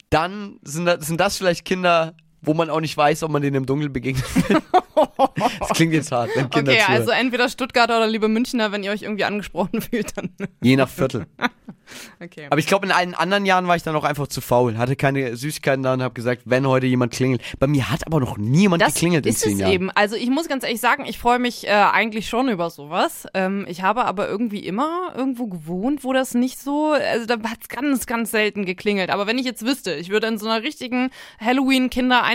dann 0.10 0.60
sind 0.64 0.86
das, 0.86 1.06
sind 1.06 1.20
das 1.20 1.38
vielleicht 1.38 1.66
Kinder, 1.66 2.16
wo 2.46 2.54
man 2.54 2.70
auch 2.70 2.80
nicht 2.80 2.96
weiß, 2.96 3.24
ob 3.24 3.32
man 3.32 3.42
denen 3.42 3.56
im 3.56 3.66
Dunkeln 3.66 3.92
begegnet. 3.92 4.26
das 5.60 5.70
klingt 5.70 5.94
jetzt 5.94 6.12
hart, 6.12 6.30
Okay, 6.38 6.82
also 6.88 7.12
entweder 7.12 7.50
Stuttgarter 7.50 7.98
oder 7.98 8.08
lieber 8.08 8.28
Münchner, 8.28 8.72
wenn 8.72 8.84
ihr 8.84 8.92
euch 8.92 9.04
irgendwie 9.04 9.26
angesprochen 9.26 9.82
fühlt, 9.90 10.18
dann. 10.18 10.30
Je 10.62 10.76
nach 10.76 10.90
Viertel. 10.90 11.26
Okay. 12.20 12.48
Aber 12.50 12.58
ich 12.58 12.68
glaube, 12.68 12.86
in 12.88 12.92
allen 12.92 13.14
anderen 13.14 13.46
Jahren 13.46 13.68
war 13.68 13.76
ich 13.76 13.84
dann 13.84 13.96
auch 13.96 14.04
einfach 14.04 14.28
zu 14.28 14.42
faul. 14.42 14.78
Hatte 14.78 14.96
keine 14.96 15.36
Süßigkeiten 15.36 15.84
da 15.84 15.94
und 15.94 16.02
habe 16.02 16.14
gesagt, 16.14 16.42
wenn 16.46 16.68
heute 16.68 16.88
jemand 16.88 17.14
klingelt. 17.14 17.42
Bei 17.60 17.68
mir 17.68 17.90
hat 17.92 18.08
aber 18.08 18.20
noch 18.20 18.38
niemand 18.38 18.82
Das 18.82 18.94
geklingelt 18.96 19.26
in 19.26 19.32
ist 19.32 19.42
zehn 19.42 19.54
es 19.54 19.60
Jahren. 19.60 19.72
eben. 19.72 19.92
Also 19.92 20.16
ich 20.16 20.30
muss 20.30 20.48
ganz 20.48 20.64
ehrlich 20.64 20.82
sagen, 20.82 21.06
ich 21.06 21.20
freue 21.20 21.40
mich 21.40 21.68
äh, 21.68 21.72
eigentlich 21.72 22.28
schon 22.28 22.50
über 22.50 22.70
sowas. 22.70 23.28
Ähm, 23.34 23.66
ich 23.70 23.84
habe 23.84 24.06
aber 24.06 24.28
irgendwie 24.28 24.60
immer 24.60 25.14
irgendwo 25.16 25.48
gewohnt, 25.48 26.04
wo 26.04 26.14
das 26.14 26.34
nicht 26.34 26.60
so, 26.60 26.94
also 26.94 27.26
da 27.26 27.36
hat 27.48 27.60
es 27.62 27.70
ganz, 27.70 28.06
ganz 28.08 28.32
selten 28.32 28.66
geklingelt. 28.66 29.10
Aber 29.10 29.28
wenn 29.28 29.38
ich 29.38 29.46
jetzt 29.46 29.66
wüsste, 29.66 29.94
ich 29.94 30.10
würde 30.10 30.28
in 30.28 30.38
so 30.38 30.48
einer 30.48 30.64
richtigen 30.64 31.12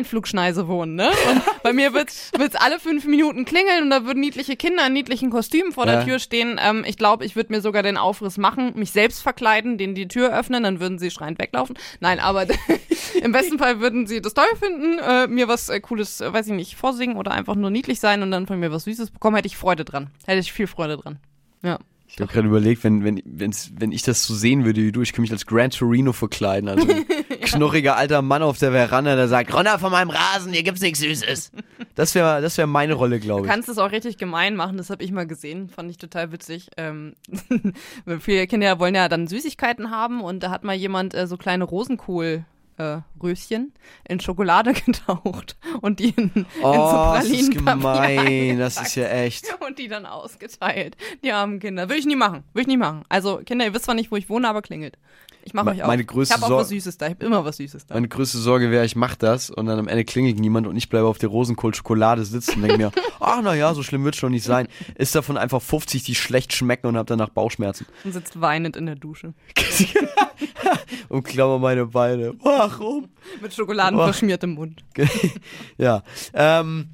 Halloween-Kinder-Einflugschneise 0.05 0.69
wohnen, 0.69 0.95
ne? 0.95 1.09
Und 1.31 1.43
bei 1.63 1.73
mir 1.73 1.93
wird 1.93 2.09
es 2.11 2.55
alle 2.57 2.79
fünf 2.81 3.05
Minuten 3.07 3.45
klingeln 3.45 3.85
und 3.85 3.91
da 3.91 4.05
würden 4.05 4.21
niedliche 4.21 4.57
Kinder 4.57 4.87
in 4.87 4.93
niedlichen 4.93 5.31
Kostümen 5.31 5.73
vor 5.73 5.87
Ja. 5.87 5.97
der 5.97 6.05
Tür 6.05 6.19
stehen. 6.19 6.59
Ähm, 6.63 6.85
ich 6.87 6.97
glaube, 6.97 7.25
ich 7.25 7.37
würde 7.37 7.53
mir 7.53 7.61
sogar 7.61 7.83
den 7.83 7.97
Aufriss 7.97 8.39
machen, 8.39 8.73
mich 8.77 8.93
selbst 8.93 9.23
verkleiden, 9.23 9.79
denen 9.79 9.95
die 9.95 10.09
Tür 10.09 10.37
öffnen, 10.37 10.63
dann 10.63 10.81
würden 10.81 10.99
sie 10.99 11.11
schreiend 11.11 11.39
weglaufen. 11.39 11.77
Nein, 12.01 12.21
aber 12.21 12.47
im 13.23 13.33
besten 13.33 13.59
Fall 13.59 13.81
würden 13.81 14.07
sie 14.07 14.21
das 14.21 14.35
toll 14.35 14.45
finden, 14.59 14.99
äh, 14.99 15.27
mir 15.27 15.49
was 15.49 15.69
äh, 15.69 15.81
Cooles, 15.81 16.21
äh, 16.21 16.33
weiß 16.33 16.47
ich 16.49 16.53
nicht, 16.55 16.77
vorsingen 16.77 17.17
oder 17.17 17.33
einfach 17.33 17.55
nur 17.55 17.71
niedlich 17.71 18.01
sein 18.01 18.23
und 18.23 18.31
dann 18.31 18.47
von 18.47 18.59
mir 18.59 18.73
was 18.73 18.85
Süßes 18.85 19.11
bekommen, 19.11 19.37
hätte 19.37 19.47
ich 19.49 19.57
Freude 19.57 19.85
dran. 19.85 20.11
Hätte 20.27 20.41
ich 20.41 20.53
viel 20.53 20.67
Freude 20.67 20.97
dran. 20.97 21.19
Ja. 21.63 21.79
Ich 22.13 22.21
habe 22.21 22.33
gerade 22.33 22.49
überlegt, 22.49 22.83
wenn, 22.85 23.05
wenn, 23.05 23.23
wenn's, 23.25 23.71
wenn 23.79 23.93
ich 23.93 24.03
das 24.03 24.25
so 24.27 24.35
sehen 24.35 24.65
würde 24.65 24.83
wie 24.83 24.93
du, 24.93 25.01
ich 25.01 25.13
könnte 25.13 25.23
mich 25.23 25.33
als 25.33 25.47
Gran 25.47 25.71
Torino 25.71 26.13
verkleiden. 26.13 26.69
Also 26.69 26.87
ein 26.89 27.05
knurriger 27.43 27.97
alter 27.97 28.21
Mann 28.21 28.43
auf 28.43 28.59
der 28.59 28.73
Veranda, 28.73 29.15
der 29.17 29.29
sagt, 29.29 29.55
runter 29.55 29.79
von 29.79 29.93
meinem 29.93 30.11
Rasen, 30.11 30.53
hier 30.53 30.63
gibt's 30.63 30.81
nichts 30.81 30.99
Süßes. 31.01 31.53
Das 31.95 32.15
wäre 32.15 32.43
das 32.43 32.59
wär 32.59 32.67
meine 32.67 32.95
Rolle, 32.95 33.21
glaube 33.21 33.43
Du 33.43 33.47
ich. 33.47 33.51
kannst 33.51 33.69
es 33.69 33.79
auch 33.79 33.93
richtig 33.93 34.19
gemein 34.19 34.57
machen, 34.57 34.77
das 34.77 34.91
habe 34.91 35.05
ich 35.05 35.13
mal 35.13 35.27
gesehen, 35.27 35.69
fand 35.69 35.91
ich 35.91 35.99
total 35.99 36.33
witzig. 36.33 36.69
Ähm, 36.77 37.15
viele 38.21 38.47
Kinder 38.47 38.79
wollen 38.79 38.95
ja 38.95 39.09
dann 39.09 39.27
Süßigkeiten 39.27 39.91
haben 39.91 40.21
und 40.21 40.43
da 40.43 40.51
hat 40.51 40.65
mal 40.65 40.75
jemand 40.77 41.15
äh, 41.15 41.27
so 41.27 41.37
kleine 41.37 41.65
Rosenkohl. 41.65 42.45
Äh, 42.81 43.03
Röschen 43.23 43.75
in 44.09 44.21
Schokolade 44.21 44.73
getaucht 44.87 45.59
und 45.83 45.99
die 46.01 46.11
in, 46.11 46.31
in 46.35 46.47
so 46.63 46.67
Oh, 46.67 47.13
das 47.15 47.27
ist 47.27 47.55
das 48.59 48.81
ist 48.81 48.95
ja 48.95 49.09
echt. 49.09 49.47
und 49.67 49.79
die 49.79 49.89
dann 49.89 50.07
ausgeteilt. 50.07 50.97
Die 51.23 51.33
armen 51.33 51.61
Kinder. 51.61 51.89
Würde 51.89 51.99
ich 51.99 52.07
nie 52.07 52.17
machen. 52.17 52.45
Würde 52.53 52.63
ich 52.63 52.67
nie 52.69 52.77
machen. 52.79 53.05
Also, 53.09 53.39
Kinder, 53.45 53.67
ihr 53.67 53.75
wisst 53.75 53.85
zwar 53.85 53.95
nicht, 53.95 54.11
wo 54.11 54.17
ich 54.17 54.29
wohne, 54.31 54.49
aber 54.49 54.63
klingelt. 54.63 54.97
Ich 55.45 55.55
mache 55.55 55.71
euch 55.71 55.83
auch. 55.83 55.87
meine 55.87 56.05
größte 56.05 56.35
ich 56.35 56.43
habe 56.43 56.55
auch 56.55 56.59
was 56.59 56.69
Süßes 56.69 56.99
da. 56.99 57.07
Ich 57.07 57.15
habe 57.15 57.25
immer 57.25 57.45
was 57.45 57.57
Süßes 57.57 57.87
da. 57.87 57.95
Meine 57.95 58.09
größte 58.09 58.39
Sorge 58.39 58.71
wäre, 58.71 58.85
ich 58.85 58.97
mache 58.97 59.17
das 59.19 59.51
und 59.51 59.67
dann 59.67 59.79
am 59.79 59.89
Ende 59.89 60.05
klingelt 60.05 60.39
niemand 60.39 60.67
und 60.67 60.77
ich 60.77 60.89
bleibe 60.89 61.07
auf 61.07 61.19
der 61.19 61.29
Rosenkohl-Schokolade 61.31 62.25
sitzen 62.25 62.57
und 62.57 62.63
denke 62.63 62.79
mir, 62.79 62.93
ach 63.21 63.43
naja, 63.43 63.73
so 63.75 63.83
schlimm 63.83 64.05
wird 64.05 64.17
schon 64.17 64.33
nicht 64.33 64.45
sein. 64.45 64.69
Ist 64.97 65.15
davon 65.15 65.37
einfach 65.37 65.63
50, 65.63 66.03
die 66.05 66.15
schlecht 66.15 66.53
schmecken 66.53 66.87
und 66.87 66.97
hab 66.97 67.07
danach 67.07 67.31
Bauchschmerzen. 67.31 67.87
Und 68.05 68.13
sitzt 68.13 68.41
weinend 68.41 68.77
in 68.77 68.87
der 68.87 68.97
Dusche. 68.97 69.35
und 71.09 71.23
klammer 71.25 71.59
meine 71.59 71.87
Beine. 71.87 72.35
Warum? 72.43 73.09
Mit 73.41 73.55
Schokoladen 73.55 73.99
verschmiertem 73.99 74.55
Mund. 74.55 74.85
ja. 75.79 76.03
Ähm, 76.35 76.91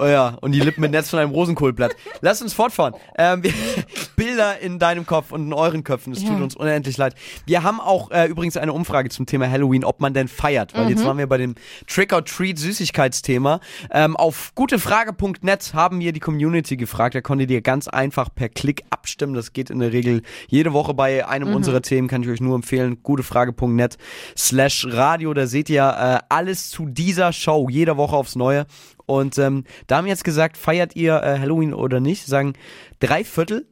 oh 0.00 0.06
ja, 0.06 0.36
und 0.40 0.52
die 0.52 0.60
Lippen 0.60 0.80
mit 0.80 0.90
Netz 0.92 1.10
von 1.10 1.18
einem 1.18 1.30
Rosenkohlblatt. 1.32 1.94
Lass 2.20 2.40
uns 2.42 2.52
fortfahren. 2.54 2.94
Ähm, 3.18 3.42
wir, 3.42 3.52
Bilder 4.16 4.58
in 4.60 4.78
deinem 4.78 5.06
Kopf 5.06 5.32
und 5.32 5.42
in 5.46 5.52
euren 5.52 5.84
Köpfen. 5.84 6.12
Es 6.12 6.20
tut 6.20 6.36
Ja. 6.36 6.42
uns 6.42 6.54
unendlich 6.56 6.96
leid. 6.96 7.14
Wir 7.46 7.62
haben 7.62 7.80
auch 7.80 8.10
äh, 8.10 8.26
übrigens 8.26 8.56
eine 8.56 8.72
Umfrage 8.72 9.08
zum 9.10 9.26
Thema 9.26 9.48
Halloween, 9.50 9.84
ob 9.84 10.00
man 10.00 10.12
denn 10.14 10.28
feiert. 10.28 10.74
Weil 10.74 10.84
Mhm. 10.84 10.90
jetzt 10.90 11.04
waren 11.04 11.18
wir 11.18 11.26
bei 11.26 11.38
dem 11.38 11.54
Trick-or-Treat-Süßigkeitsthema. 11.86 13.60
Ähm, 13.90 14.16
auf 14.16 14.52
gutefrage.net 14.54 15.72
haben 15.74 16.00
wir 16.00 16.12
die 16.12 16.20
Community 16.20 16.76
gefragt. 16.76 17.14
Da 17.14 17.20
konntet 17.20 17.50
ihr 17.50 17.60
ganz 17.62 17.88
einfach 17.88 18.28
per 18.34 18.48
Klick 18.48 18.82
abstimmen. 18.90 19.34
Das 19.34 19.52
geht 19.52 19.70
in 19.70 19.78
der 19.78 19.92
Regel 19.92 20.22
jede 20.48 20.72
Woche 20.72 20.94
bei 20.94 21.26
einem 21.26 21.48
Mhm. 21.48 21.56
unserer 21.56 21.82
Themen. 21.82 22.08
Kann 22.08 22.22
ich 22.22 22.28
euch 22.28 22.40
nur 22.40 22.54
empfehlen. 22.54 23.02
Gutefrage.net 23.02 23.96
slash 24.36 24.86
Radio. 24.90 25.34
Da 25.34 25.46
seht 25.46 25.70
ihr 25.70 25.82
äh, 25.82 26.18
alles 26.28 26.70
zu 26.70 26.86
dieser 26.86 27.32
Show. 27.32 27.68
Jede 27.70 27.96
Woche 27.96 28.16
aufs 28.16 28.36
Neue. 28.36 28.66
Und 29.10 29.38
ähm, 29.38 29.64
da 29.88 29.96
haben 29.96 30.06
jetzt 30.06 30.22
gesagt, 30.22 30.56
feiert 30.56 30.94
ihr 30.94 31.20
äh, 31.20 31.40
Halloween 31.40 31.74
oder 31.74 31.98
nicht? 31.98 32.26
Sie 32.26 32.30
sagen, 32.30 32.52
drei 33.00 33.24
Viertel 33.24 33.66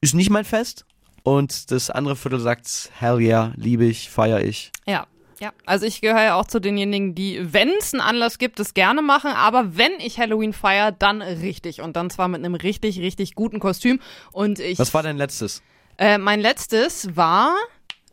ist 0.00 0.14
nicht 0.14 0.30
mein 0.30 0.44
Fest. 0.44 0.86
Und 1.24 1.72
das 1.72 1.90
andere 1.90 2.14
Viertel 2.14 2.38
sagt, 2.38 2.92
hell 2.96 3.18
yeah, 3.18 3.52
liebe 3.56 3.84
ich, 3.84 4.08
feier 4.08 4.40
ich. 4.40 4.70
Ja. 4.86 5.08
Ja, 5.40 5.52
also 5.66 5.86
ich 5.86 6.00
gehöre 6.00 6.22
ja 6.22 6.34
auch 6.34 6.46
zu 6.46 6.60
denjenigen, 6.60 7.14
die, 7.14 7.52
wenn 7.52 7.70
es 7.78 7.94
einen 7.94 8.00
Anlass 8.00 8.38
gibt, 8.38 8.58
das 8.58 8.74
gerne 8.74 9.02
machen, 9.02 9.30
aber 9.30 9.76
wenn 9.76 9.92
ich 10.00 10.18
Halloween 10.18 10.52
feiere, 10.52 10.90
dann 10.90 11.22
richtig. 11.22 11.80
Und 11.80 11.94
dann 11.94 12.10
zwar 12.10 12.26
mit 12.26 12.44
einem 12.44 12.56
richtig, 12.56 12.98
richtig 12.98 13.36
guten 13.36 13.60
Kostüm. 13.60 14.00
Und 14.32 14.58
ich. 14.58 14.80
Was 14.80 14.94
war 14.94 15.04
dein 15.04 15.16
letztes? 15.16 15.62
Äh, 15.96 16.18
mein 16.18 16.40
letztes 16.40 17.16
war. 17.16 17.54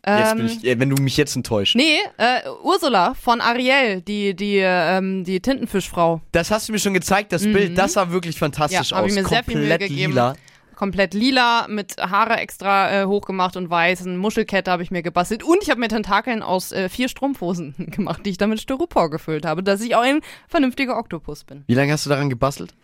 Jetzt 0.08 0.32
Ähm, 0.32 0.36
bin 0.38 0.46
ich, 0.46 0.64
äh, 0.64 0.78
wenn 0.78 0.90
du 0.90 1.02
mich 1.02 1.16
jetzt 1.16 1.34
enttäuscht. 1.34 1.74
Nee, 1.74 1.98
äh, 2.16 2.40
Ursula 2.62 3.14
von 3.14 3.40
Ariel, 3.40 4.02
die, 4.02 4.34
die, 4.36 4.58
ähm, 4.62 5.24
die 5.24 5.40
Tintenfischfrau. 5.40 6.20
Das 6.32 6.50
hast 6.52 6.68
du 6.68 6.72
mir 6.72 6.78
schon 6.78 6.94
gezeigt, 6.94 7.32
das 7.32 7.42
Bild, 7.42 7.76
das 7.76 7.94
sah 7.94 8.10
wirklich 8.10 8.38
fantastisch 8.38 8.92
Mhm. 8.92 8.96
Ja, 8.96 9.02
aus. 9.02 9.10
ich 9.10 9.16
mir 9.22 9.28
sehr 9.28 9.42
viel 9.44 9.54
Mühe 9.56 9.68
Komplett 9.68 9.88
gegeben. 9.88 10.12
lila. 10.12 10.34
Komplett 10.76 11.14
lila, 11.14 11.66
mit 11.68 11.96
Haare 11.98 12.36
extra 12.36 13.02
äh, 13.02 13.06
hochgemacht 13.06 13.56
und 13.56 13.70
weiß. 13.70 14.06
Eine 14.06 14.18
Muschelkette 14.18 14.70
habe 14.70 14.82
ich 14.82 14.90
mir 14.90 15.02
gebastelt. 15.02 15.42
Und 15.42 15.62
ich 15.62 15.70
habe 15.70 15.80
mir 15.80 15.88
Tentakeln 15.88 16.42
aus 16.42 16.70
äh, 16.70 16.88
vier 16.90 17.08
Strumpfhosen 17.08 17.74
gemacht, 17.90 18.20
die 18.26 18.30
ich 18.30 18.36
dann 18.38 18.50
mit 18.50 18.60
Styropor 18.60 19.10
gefüllt 19.10 19.46
habe, 19.46 19.62
dass 19.62 19.80
ich 19.80 19.96
auch 19.96 20.02
ein 20.02 20.20
vernünftiger 20.48 20.98
Oktopus 20.98 21.44
bin. 21.44 21.64
Wie 21.66 21.74
lange 21.74 21.92
hast 21.92 22.04
du 22.06 22.10
daran 22.10 22.28
gebastelt? 22.30 22.74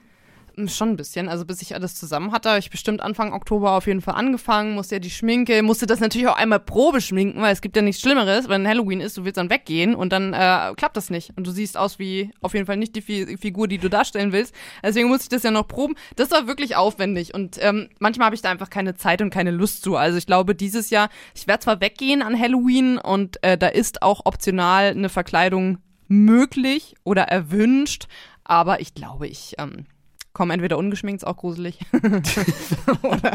Schon 0.67 0.91
ein 0.91 0.97
bisschen. 0.97 1.29
Also 1.29 1.47
bis 1.47 1.63
ich 1.63 1.75
alles 1.75 1.95
zusammen 1.95 2.33
hatte, 2.33 2.51
habe 2.51 2.59
ich 2.59 2.71
bestimmt 2.71 3.01
Anfang 3.01 3.33
Oktober 3.33 3.73
auf 3.73 3.87
jeden 3.87 4.03
Fall 4.03 4.15
angefangen, 4.15 4.75
musste 4.75 4.97
ja 4.97 4.99
die 4.99 5.11
Schminke, 5.11 5.63
musste 5.63 5.87
das 5.87 6.01
natürlich 6.01 6.29
auch 6.29 6.37
einmal 6.37 6.61
Probe 6.61 7.01
schminken, 7.01 7.41
weil 7.41 7.53
es 7.53 7.63
gibt 7.63 7.75
ja 7.75 7.83
nichts 7.83 8.03
Schlimmeres, 8.03 8.49
wenn 8.49 8.69
Halloween 8.69 9.01
ist, 9.01 9.17
du 9.17 9.25
willst 9.25 9.39
dann 9.39 9.49
weggehen 9.49 9.95
und 9.95 10.13
dann 10.13 10.35
äh, 10.35 10.75
klappt 10.77 10.97
das 10.97 11.09
nicht. 11.09 11.33
Und 11.37 11.47
du 11.47 11.51
siehst 11.51 11.79
aus 11.79 11.99
wie 11.99 12.33
auf 12.41 12.53
jeden 12.53 12.67
Fall 12.67 12.77
nicht 12.77 12.95
die 12.97 13.03
Fi 13.03 13.37
Figur, 13.39 13.67
die 13.67 13.79
du 13.79 13.89
darstellen 13.89 14.33
willst. 14.33 14.55
Deswegen 14.83 15.09
musste 15.09 15.25
ich 15.25 15.29
das 15.31 15.43
ja 15.43 15.51
noch 15.51 15.67
proben. 15.67 15.95
Das 16.17 16.31
war 16.31 16.47
wirklich 16.47 16.77
aufwendig 16.77 17.35
und 17.35 17.57
ähm, 17.61 17.89
manchmal 17.99 18.27
habe 18.27 18.35
ich 18.35 18.43
da 18.43 18.51
einfach 18.51 18.71
keine 18.71 18.95
Zeit 18.95 19.23
und 19.23 19.31
keine 19.31 19.51
Lust 19.51 19.83
zu. 19.83 19.97
Also 19.97 20.19
ich 20.19 20.27
glaube, 20.27 20.55
dieses 20.55 20.91
Jahr, 20.91 21.09
ich 21.35 21.47
werde 21.47 21.65
zwar 21.65 21.81
weggehen 21.81 22.23
an 22.23 22.39
Halloween 22.39 22.99
und 22.99 23.43
äh, 23.43 23.57
da 23.57 23.69
ist 23.69 24.03
auch 24.03 24.27
optional 24.27 24.91
eine 24.91 25.09
Verkleidung 25.09 25.79
möglich 26.09 26.95
oder 27.05 27.23
erwünscht, 27.23 28.07
aber 28.45 28.81
ich 28.81 28.95
glaube, 28.95 29.29
ich 29.29 29.55
ähm, 29.59 29.87
komme 30.33 30.55
entweder 30.55 30.79
ungeschminkt, 30.79 31.23
ist 31.23 31.27
auch 31.27 31.37
gruselig, 31.37 31.79
oder, 33.03 33.33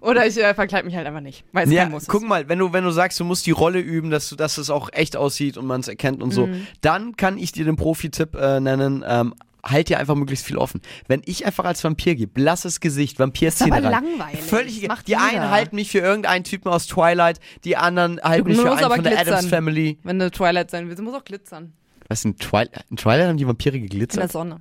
oder 0.00 0.26
ich 0.26 0.36
äh, 0.38 0.54
verkleide 0.54 0.86
mich 0.86 0.96
halt 0.96 1.06
einfach 1.06 1.20
nicht, 1.20 1.44
weil 1.52 1.66
es 1.66 1.72
Ja, 1.72 1.88
Muss 1.88 2.06
guck 2.06 2.22
mal, 2.26 2.48
wenn 2.48 2.58
du, 2.58 2.72
wenn 2.72 2.84
du 2.84 2.90
sagst, 2.90 3.18
du 3.20 3.24
musst 3.24 3.46
die 3.46 3.50
Rolle 3.50 3.80
üben, 3.80 4.10
dass, 4.10 4.28
du, 4.28 4.36
dass 4.36 4.58
es 4.58 4.70
auch 4.70 4.88
echt 4.92 5.16
aussieht 5.16 5.56
und 5.56 5.66
man 5.66 5.80
es 5.80 5.88
erkennt 5.88 6.22
und 6.22 6.30
so, 6.30 6.46
Mhm. 6.46 6.66
dann 6.80 7.16
kann 7.16 7.38
ich 7.38 7.52
dir 7.52 7.64
den 7.64 7.76
Profi-Tipp 7.76 8.34
äh, 8.34 8.60
nennen, 8.60 9.04
ähm, 9.06 9.34
halt 9.64 9.88
dir 9.88 9.98
einfach 9.98 10.14
möglichst 10.14 10.44
viel 10.44 10.58
offen. 10.58 10.82
Wenn 11.08 11.22
ich 11.24 11.46
einfach 11.46 11.64
als 11.64 11.82
Vampir 11.82 12.14
gehe, 12.16 12.26
blasses 12.26 12.80
Gesicht, 12.80 13.18
Vampir-Szene 13.18 13.72
aber 13.76 13.86
rein. 13.86 14.04
langweilig. 14.04 14.40
Völlig, 14.42 14.86
macht 14.88 15.08
die 15.08 15.16
einen 15.16 15.50
halten 15.50 15.76
mich 15.76 15.90
für 15.90 16.00
irgendeinen 16.00 16.44
Typen 16.44 16.68
aus 16.70 16.86
Twilight, 16.86 17.40
die 17.64 17.76
anderen 17.78 18.20
halten 18.22 18.44
Du 18.44 18.50
mich 18.50 18.60
für 18.60 18.70
einen 18.70 18.78
von 18.90 19.02
der 19.02 19.12
glitzern. 19.14 19.34
Adams 19.34 19.46
Family. 19.48 19.98
Wenn 20.02 20.18
du 20.18 20.30
Twilight 20.30 20.70
sein 20.70 20.86
willst, 20.86 20.98
du 20.98 21.02
musst 21.04 21.16
auch 21.16 21.24
glitzern. 21.24 21.72
Was, 22.08 22.22
in 22.26 22.36
Twilight, 22.36 22.84
in 22.90 22.98
Twilight 22.98 23.26
haben 23.28 23.38
die 23.38 23.46
Vampire 23.46 23.76
In 23.76 23.82
der 23.82 23.88
geglitzert? 23.88 24.32
Sonne. 24.32 24.60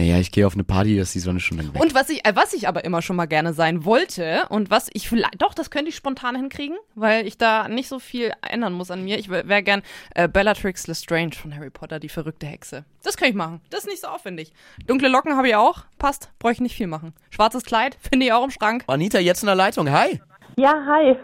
Naja, 0.00 0.16
ich 0.16 0.32
gehe 0.32 0.46
auf 0.46 0.54
eine 0.54 0.64
Party, 0.64 0.96
da 0.96 1.02
ist 1.02 1.14
die 1.14 1.18
Sonne 1.18 1.40
schon 1.40 1.58
lang 1.58 1.74
weg. 1.74 1.82
Und 1.82 1.94
was 1.94 2.08
ich, 2.08 2.24
äh, 2.24 2.34
was 2.34 2.54
ich 2.54 2.66
aber 2.66 2.86
immer 2.86 3.02
schon 3.02 3.16
mal 3.16 3.26
gerne 3.26 3.52
sein 3.52 3.84
wollte 3.84 4.46
und 4.48 4.70
was 4.70 4.88
ich 4.94 5.10
vielleicht, 5.10 5.42
doch, 5.42 5.52
das 5.52 5.70
könnte 5.70 5.90
ich 5.90 5.94
spontan 5.94 6.34
hinkriegen, 6.36 6.78
weil 6.94 7.26
ich 7.26 7.36
da 7.36 7.68
nicht 7.68 7.86
so 7.86 7.98
viel 7.98 8.32
ändern 8.40 8.72
muss 8.72 8.90
an 8.90 9.04
mir. 9.04 9.18
Ich 9.18 9.28
wäre 9.28 9.62
gern 9.62 9.82
äh, 10.14 10.26
Bellatrix 10.26 10.86
Lestrange 10.86 11.32
von 11.32 11.54
Harry 11.54 11.68
Potter, 11.68 12.00
die 12.00 12.08
verrückte 12.08 12.46
Hexe. 12.46 12.86
Das 13.02 13.18
kann 13.18 13.28
ich 13.28 13.34
machen. 13.34 13.60
Das 13.68 13.80
ist 13.80 13.88
nicht 13.90 14.00
so 14.00 14.06
aufwendig. 14.08 14.54
Dunkle 14.86 15.08
Locken 15.10 15.36
habe 15.36 15.48
ich 15.48 15.54
auch. 15.56 15.84
Passt. 15.98 16.30
Brauche 16.38 16.52
ich 16.52 16.62
nicht 16.62 16.76
viel 16.76 16.86
machen. 16.86 17.12
Schwarzes 17.28 17.64
Kleid 17.64 17.98
finde 18.10 18.24
ich 18.24 18.32
auch 18.32 18.44
im 18.44 18.50
Schrank. 18.50 18.84
Anita, 18.86 19.18
jetzt 19.18 19.42
in 19.42 19.48
der 19.48 19.54
Leitung. 19.54 19.90
Hi. 19.90 20.18
Ja, 20.56 20.82
hi. 20.86 21.14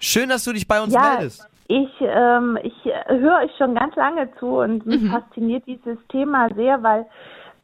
Schön, 0.00 0.30
dass 0.30 0.44
du 0.44 0.54
dich 0.54 0.66
bei 0.66 0.80
uns 0.80 0.94
Ja, 0.94 1.16
meldest. 1.18 1.46
ich, 1.68 1.90
ähm, 2.00 2.58
ich 2.62 2.86
äh, 2.86 3.18
höre 3.18 3.40
euch 3.44 3.50
schon 3.58 3.74
ganz 3.74 3.94
lange 3.96 4.30
zu 4.40 4.46
und 4.46 4.86
mich 4.86 5.10
fasziniert 5.10 5.64
dieses 5.66 5.98
Thema 6.10 6.48
sehr, 6.56 6.82
weil 6.82 7.04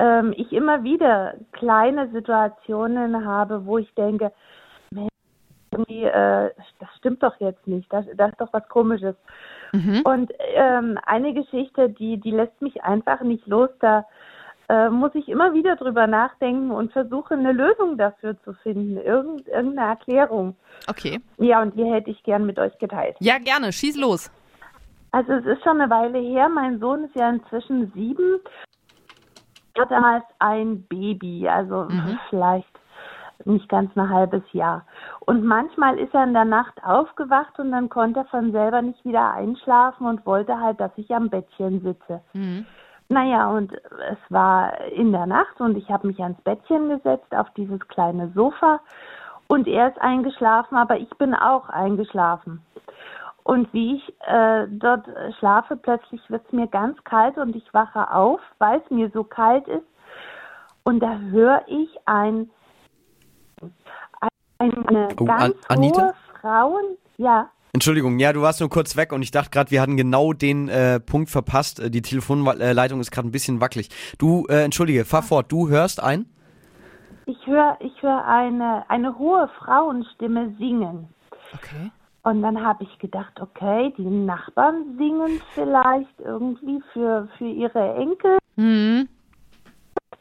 ähm, 0.00 0.34
ich 0.36 0.50
immer 0.52 0.82
wieder 0.82 1.34
kleine 1.52 2.10
Situationen 2.10 3.24
habe, 3.24 3.66
wo 3.66 3.78
ich 3.78 3.92
denke, 3.94 4.32
irgendwie, 5.72 6.04
äh, 6.04 6.50
das 6.80 6.88
stimmt 6.98 7.22
doch 7.22 7.38
jetzt 7.38 7.66
nicht, 7.66 7.92
das, 7.92 8.04
das 8.16 8.32
ist 8.32 8.40
doch 8.40 8.52
was 8.52 8.68
Komisches. 8.68 9.14
Und 10.02 10.32
ähm, 10.54 10.98
eine 11.06 11.32
Geschichte, 11.32 11.90
die, 11.90 12.18
die 12.18 12.32
lässt 12.32 12.60
mich 12.60 12.82
einfach 12.82 13.20
nicht 13.20 13.46
los, 13.46 13.70
da 13.78 14.04
äh, 14.68 14.88
muss 14.88 15.14
ich 15.14 15.28
immer 15.28 15.52
wieder 15.52 15.76
drüber 15.76 16.06
nachdenken 16.06 16.70
und 16.70 16.92
versuche 16.92 17.34
eine 17.34 17.52
Lösung 17.52 17.96
dafür 17.96 18.40
zu 18.42 18.52
finden, 18.54 18.96
irgend, 18.96 19.46
irgendeine 19.46 19.90
Erklärung. 19.90 20.56
Okay. 20.88 21.20
Ja, 21.38 21.62
und 21.62 21.76
die 21.76 21.84
hätte 21.84 22.10
ich 22.10 22.22
gern 22.24 22.46
mit 22.46 22.58
euch 22.58 22.76
geteilt. 22.78 23.16
Ja, 23.20 23.38
gerne. 23.38 23.72
Schieß 23.72 23.96
los. 23.96 24.30
Also 25.12 25.32
es 25.34 25.46
ist 25.46 25.62
schon 25.62 25.80
eine 25.80 25.90
Weile 25.90 26.18
her. 26.18 26.48
Mein 26.48 26.78
Sohn 26.78 27.04
ist 27.04 27.14
ja 27.16 27.30
inzwischen 27.30 27.92
sieben. 27.94 28.40
Er 29.74 29.82
hat 29.82 29.90
damals 29.90 30.24
ein 30.38 30.82
Baby, 30.88 31.48
also 31.48 31.88
vielleicht 32.28 32.68
nicht 33.44 33.68
ganz 33.68 33.96
ein 33.96 34.10
halbes 34.10 34.42
Jahr. 34.52 34.84
Und 35.20 35.44
manchmal 35.44 35.98
ist 35.98 36.14
er 36.14 36.24
in 36.24 36.34
der 36.34 36.44
Nacht 36.44 36.82
aufgewacht 36.84 37.58
und 37.58 37.72
dann 37.72 37.88
konnte 37.88 38.20
er 38.20 38.26
von 38.26 38.52
selber 38.52 38.82
nicht 38.82 39.02
wieder 39.04 39.32
einschlafen 39.32 40.06
und 40.06 40.26
wollte 40.26 40.60
halt, 40.60 40.78
dass 40.80 40.90
ich 40.96 41.10
am 41.14 41.30
Bettchen 41.30 41.80
sitze. 41.80 42.20
Naja, 43.08 43.48
und 43.48 43.72
es 43.72 44.18
war 44.28 44.78
in 44.92 45.10
der 45.12 45.26
Nacht 45.26 45.60
und 45.60 45.76
ich 45.76 45.90
habe 45.90 46.06
mich 46.06 46.20
ans 46.20 46.40
Bettchen 46.42 46.90
gesetzt, 46.90 47.34
auf 47.34 47.48
dieses 47.56 47.80
kleine 47.88 48.30
Sofa. 48.34 48.80
Und 49.48 49.66
er 49.66 49.88
ist 49.88 50.00
eingeschlafen, 50.00 50.76
aber 50.76 50.98
ich 50.98 51.10
bin 51.18 51.34
auch 51.34 51.68
eingeschlafen. 51.70 52.62
Und 53.42 53.72
wie 53.72 53.96
ich 53.96 54.14
äh, 54.26 54.66
dort 54.68 55.06
schlafe, 55.38 55.76
plötzlich 55.76 56.20
wird 56.28 56.44
es 56.46 56.52
mir 56.52 56.66
ganz 56.68 57.02
kalt 57.04 57.36
und 57.38 57.56
ich 57.56 57.72
wache 57.72 58.10
auf, 58.12 58.40
weil 58.58 58.80
es 58.84 58.90
mir 58.90 59.10
so 59.12 59.24
kalt 59.24 59.66
ist. 59.68 59.86
Und 60.84 61.00
da 61.00 61.16
höre 61.18 61.62
ich 61.66 61.88
ein, 62.06 62.50
eine 64.58 65.08
Oh, 65.18 65.24
ganz 65.24 65.42
An- 65.68 65.78
Anita? 65.78 66.02
hohe 66.02 66.14
Frauen, 66.40 66.84
ja, 67.18 67.50
Entschuldigung, 67.72 68.18
ja, 68.18 68.32
du 68.32 68.42
warst 68.42 68.58
nur 68.58 68.68
kurz 68.68 68.96
weg 68.96 69.12
und 69.12 69.22
ich 69.22 69.30
dachte 69.30 69.50
gerade, 69.50 69.70
wir 69.70 69.80
hatten 69.80 69.96
genau 69.96 70.32
den 70.32 70.68
äh, 70.68 70.98
Punkt 70.98 71.30
verpasst. 71.30 71.78
Äh, 71.78 71.88
Die 71.88 72.02
Telefonleitung 72.02 72.98
ist 72.98 73.12
gerade 73.12 73.28
ein 73.28 73.30
bisschen 73.30 73.60
wackelig. 73.60 73.90
Du, 74.18 74.44
äh, 74.48 74.64
entschuldige, 74.64 75.04
fahr 75.04 75.22
fort. 75.22 75.52
Du 75.52 75.68
hörst 75.68 76.02
ein? 76.02 76.26
ich 77.26 77.46
höre 77.46 77.76
ich 77.78 77.92
hör 78.02 78.26
eine, 78.26 78.84
eine 78.90 79.16
hohe 79.16 79.48
Frauenstimme 79.60 80.52
singen. 80.58 81.08
Okay. 81.54 81.92
Und 82.22 82.42
dann 82.42 82.62
habe 82.62 82.84
ich 82.84 82.98
gedacht, 82.98 83.40
okay, 83.40 83.94
die 83.96 84.02
Nachbarn 84.02 84.96
singen 84.98 85.40
vielleicht 85.54 86.20
irgendwie 86.20 86.82
für, 86.92 87.28
für 87.38 87.46
ihre 87.46 87.94
Enkel. 87.94 88.38
Hm. 88.56 89.08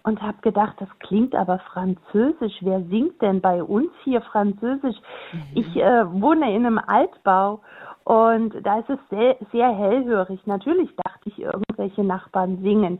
Und 0.03 0.21
habe 0.21 0.37
gedacht, 0.41 0.75
das 0.79 0.87
klingt 0.99 1.35
aber 1.35 1.59
französisch. 1.59 2.53
Wer 2.61 2.81
singt 2.85 3.21
denn 3.21 3.41
bei 3.41 3.61
uns 3.61 3.91
hier 4.03 4.21
französisch? 4.21 4.95
Ich 5.53 5.75
äh, 5.75 6.05
wohne 6.21 6.55
in 6.55 6.65
einem 6.65 6.79
Altbau 6.79 7.61
und 8.05 8.53
da 8.63 8.79
ist 8.79 8.89
es 8.89 8.99
sehr, 9.09 9.35
sehr 9.51 9.69
hellhörig. 9.69 10.39
Natürlich 10.45 10.89
dachte 11.03 11.29
ich, 11.29 11.39
irgendwelche 11.39 12.03
Nachbarn 12.03 12.61
singen. 12.61 12.99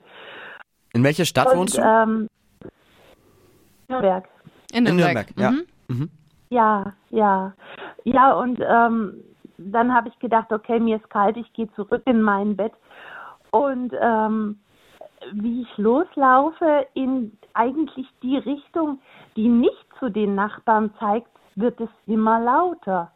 In 0.94 1.04
welcher 1.04 1.26
Stadt 1.26 1.48
Und 1.48 1.58
wohnst 1.58 1.78
du? 1.78 1.82
ähm, 1.82 2.28
Nürnberg. 3.88 4.28
In 4.72 4.86
In 4.86 4.98
Nürnberg. 4.98 5.36
Nürnberg, 5.36 5.40
ja. 5.40 5.52
Mhm. 5.88 6.10
Ja, 6.50 6.94
ja. 7.10 7.54
Ja, 8.04 8.34
und 8.34 8.60
ähm, 8.62 9.24
dann 9.58 9.94
habe 9.94 10.10
ich 10.10 10.20
gedacht, 10.20 10.52
okay, 10.52 10.80
mir 10.80 10.98
ist 10.98 11.10
kalt, 11.10 11.38
ich 11.38 11.52
gehe 11.54 11.72
zurück 11.74 12.02
in 12.06 12.22
mein 12.22 12.56
Bett. 12.56 12.74
Und 13.52 13.94
ähm, 14.00 14.60
wie 15.34 15.62
ich 15.64 15.78
loslaufe 15.78 16.88
in 16.94 17.38
eigentlich 17.54 18.08
die 18.22 18.38
Richtung, 18.38 19.00
die 19.36 19.50
nicht 19.50 19.86
zu 20.00 20.10
den 20.10 20.36
Nachbarn 20.36 20.94
zeigt, 21.00 21.28
wird 21.56 21.80
es 21.82 21.90
immer 22.06 22.40
lauter. 22.40 23.12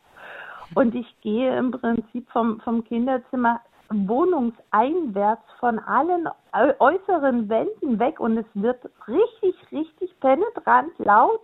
Und 0.76 0.95
ich 0.95 1.07
gehe 1.22 1.55
im 1.55 1.72
Prinzip 1.72 2.30
vom, 2.31 2.60
vom 2.61 2.84
Kinderzimmer 2.84 3.61
wohnungseinwärts 3.89 5.43
von 5.60 5.80
allen 5.80 6.27
äu- 6.51 6.73
äußeren 6.80 7.47
Wänden 7.47 7.99
weg 7.99 8.19
und 8.19 8.38
es 8.38 8.45
wird 8.55 8.84
richtig, 9.07 9.55
richtig 9.72 10.19
penetrant 10.19 10.97
laut. 10.97 11.41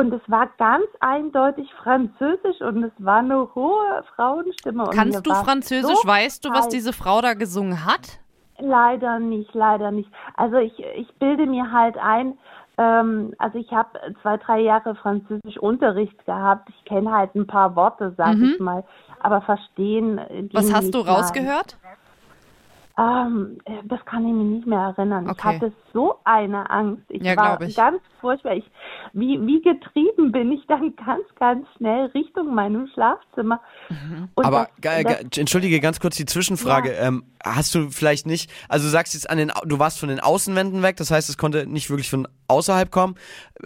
Und 0.00 0.12
es 0.14 0.22
war 0.28 0.48
ganz 0.58 0.86
eindeutig 1.00 1.68
Französisch 1.82 2.60
und 2.60 2.84
es 2.84 2.92
war 2.98 3.18
eine 3.18 3.48
hohe 3.54 4.02
Frauenstimme. 4.16 4.90
Kannst 4.92 5.26
du 5.26 5.34
Französisch? 5.34 5.96
so 6.02 6.08
weißt 6.08 6.44
du, 6.44 6.50
was 6.50 6.68
diese 6.68 6.92
Frau 6.92 7.20
da 7.20 7.34
gesungen 7.34 7.84
hat? 7.84 8.18
Leider 8.58 9.18
nicht, 9.18 9.54
leider 9.54 9.90
nicht. 9.90 10.10
Also 10.36 10.56
ich, 10.56 10.78
ich 10.78 11.08
bilde 11.18 11.46
mir 11.46 11.70
halt 11.72 11.96
ein, 11.98 12.36
ähm, 12.76 13.32
also 13.38 13.58
ich 13.58 13.70
habe 13.72 13.88
zwei, 14.22 14.36
drei 14.36 14.60
Jahre 14.60 14.94
Französischunterricht 14.96 16.24
gehabt. 16.26 16.68
Ich 16.68 16.84
kenne 16.84 17.10
halt 17.10 17.34
ein 17.34 17.46
paar 17.46 17.74
Worte, 17.76 18.12
sag 18.16 18.36
Mhm. 18.36 18.52
ich 18.54 18.60
mal. 18.60 18.84
Aber 19.20 19.40
verstehen. 19.42 20.18
äh, 20.18 20.48
Was 20.52 20.72
hast 20.72 20.94
du 20.94 20.98
rausgehört? 21.00 21.76
Ähm, 23.00 23.56
äh, 23.64 23.72
das 23.84 24.04
kann 24.04 24.26
ich 24.26 24.32
mir 24.34 24.44
nicht 24.44 24.66
mehr 24.66 24.94
erinnern. 24.94 25.24
Ich 25.24 25.30
Okay. 25.30 25.56
hatte 25.56 25.72
so 25.94 26.16
eine 26.24 26.68
Angst. 26.68 27.02
Ich 27.08 27.22
Ja, 27.22 27.34
war 27.36 27.58
ich. 27.62 27.74
ganz 27.74 28.02
furchtbar. 28.20 28.52
Ich, 28.56 28.70
wie, 29.14 29.40
wie 29.46 29.62
getrieben 29.62 30.32
bin 30.32 30.52
ich 30.52 30.66
dann 30.66 30.94
ganz, 31.06 31.22
ganz 31.38 31.66
schnell 31.76 32.06
Richtung 32.06 32.54
meinem 32.54 32.88
Schlafzimmer. 32.88 33.60
Und 34.34 34.44
Aber 34.44 34.68
das, 34.80 34.80
ge- 34.82 35.02
das, 35.04 35.18
ge- 35.30 35.40
entschuldige 35.40 35.80
ganz 35.80 35.98
kurz 35.98 36.16
die 36.16 36.26
Zwischenfrage. 36.26 36.90
Ähm, 36.90 37.24
hast 37.42 37.74
du 37.74 37.88
vielleicht 37.88 38.26
nicht, 38.26 38.50
also 38.68 38.84
du 38.84 38.90
sagst 38.90 39.14
jetzt 39.14 39.30
an 39.30 39.38
den, 39.38 39.50
du 39.64 39.78
warst 39.78 39.98
von 39.98 40.10
den 40.10 40.20
Außenwänden 40.20 40.82
weg, 40.82 40.96
das 40.96 41.10
heißt, 41.10 41.30
es 41.30 41.38
konnte 41.38 41.66
nicht 41.66 41.88
wirklich 41.88 42.10
von 42.10 42.28
außerhalb 42.48 42.90
kommen, 42.90 43.14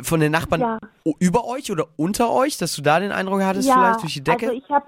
von 0.01 0.21
den 0.21 0.31
Nachbarn 0.31 0.61
Ja. 0.61 0.79
über 1.19 1.45
euch 1.47 1.73
oder 1.73 1.87
unter 1.97 2.31
euch, 2.31 2.57
dass 2.59 2.77
du 2.77 2.83
da 2.83 3.01
den 3.01 3.11
Eindruck 3.11 3.43
hattest, 3.43 3.69
ja, 3.69 3.75
vielleicht 3.75 4.03
durch 4.03 4.15
die 4.15 4.23
Decke? 4.23 4.47
Also 4.47 4.59
ich 4.59 4.71
habe 4.71 4.87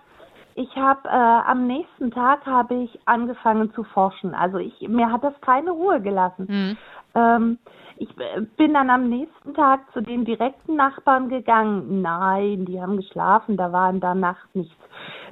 ich 0.56 0.74
hab, 0.74 1.04
äh, 1.04 1.08
am 1.08 1.66
nächsten 1.66 2.10
Tag 2.10 2.46
habe 2.46 2.74
ich 2.74 2.98
angefangen 3.04 3.72
zu 3.74 3.84
forschen. 3.84 4.34
Also 4.34 4.56
ich, 4.56 4.80
mir 4.88 5.12
hat 5.12 5.22
das 5.22 5.38
keine 5.42 5.70
Ruhe 5.70 6.00
gelassen. 6.00 6.48
Hm. 6.48 6.76
Ähm, 7.14 7.58
ich 7.98 8.08
äh, 8.18 8.40
bin 8.56 8.72
dann 8.72 8.88
am 8.88 9.10
nächsten 9.10 9.52
Tag 9.52 9.80
zu 9.92 10.00
den 10.00 10.24
direkten 10.24 10.76
Nachbarn 10.76 11.28
gegangen. 11.28 12.00
Nein, 12.00 12.64
die 12.64 12.80
haben 12.80 12.96
geschlafen, 12.96 13.58
da 13.58 13.70
war 13.70 13.90
in 13.90 14.00
der 14.00 14.14
Nacht 14.14 14.48
nichts. 14.54 14.74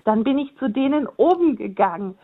Dann 0.05 0.25
bin 0.25 0.39
ich 0.39 0.55
zu 0.59 0.69
denen 0.69 1.09
oben 1.17 1.57
gegangen. 1.57 2.19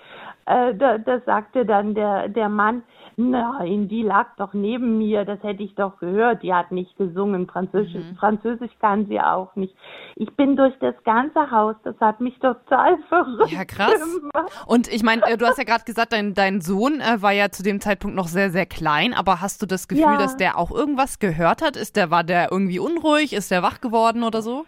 Äh, 0.44 0.74
da, 0.74 0.98
da 0.98 1.20
sagte 1.20 1.64
dann 1.64 1.94
der, 1.94 2.28
der 2.28 2.50
Mann, 2.50 2.82
nein, 3.28 3.88
die 3.88 4.02
lag 4.02 4.28
doch 4.38 4.54
neben 4.54 4.96
mir, 4.98 5.24
das 5.24 5.42
hätte 5.42 5.62
ich 5.62 5.74
doch 5.74 5.98
gehört. 5.98 6.42
Die 6.42 6.54
hat 6.54 6.72
nicht 6.72 6.96
gesungen, 6.96 7.46
Französisch, 7.46 7.94
Mhm. 7.94 8.16
Französisch 8.16 8.70
kann 8.80 9.06
sie 9.06 9.20
auch 9.20 9.54
nicht. 9.56 9.74
Ich 10.16 10.34
bin 10.36 10.56
durch 10.56 10.74
das 10.80 10.94
ganze 11.04 11.50
Haus, 11.50 11.76
das 11.84 11.94
hat 12.00 12.20
mich 12.20 12.38
total 12.38 12.96
verrückt 13.08 13.52
Ja, 13.52 13.64
krass. 13.64 13.92
gemacht. 14.00 14.64
Und 14.66 14.88
ich 14.92 15.02
meine, 15.02 15.22
äh, 15.26 15.36
du 15.36 15.46
hast 15.46 15.58
ja 15.58 15.64
gerade 15.64 15.84
gesagt, 15.84 16.12
dein, 16.12 16.34
dein 16.34 16.60
Sohn 16.60 17.00
äh, 17.00 17.20
war 17.20 17.32
ja 17.32 17.50
zu 17.50 17.62
dem 17.62 17.80
Zeitpunkt 17.80 18.16
noch 18.16 18.28
sehr, 18.28 18.50
sehr 18.50 18.66
klein, 18.66 19.12
aber 19.14 19.40
hast 19.40 19.60
du 19.62 19.66
das 19.66 19.88
Gefühl, 19.88 20.04
Ja. 20.04 20.16
dass 20.16 20.36
der 20.36 20.56
auch 20.58 20.70
irgendwas 20.70 21.18
gehört 21.18 21.62
hat? 21.62 21.76
Ist 21.76 21.96
der, 21.96 22.10
war 22.10 22.24
der 22.24 22.50
irgendwie 22.50 22.78
unruhig? 22.78 23.32
Ist 23.32 23.50
der 23.50 23.62
wach 23.62 23.80
geworden 23.80 24.22
oder 24.22 24.42
so? 24.42 24.64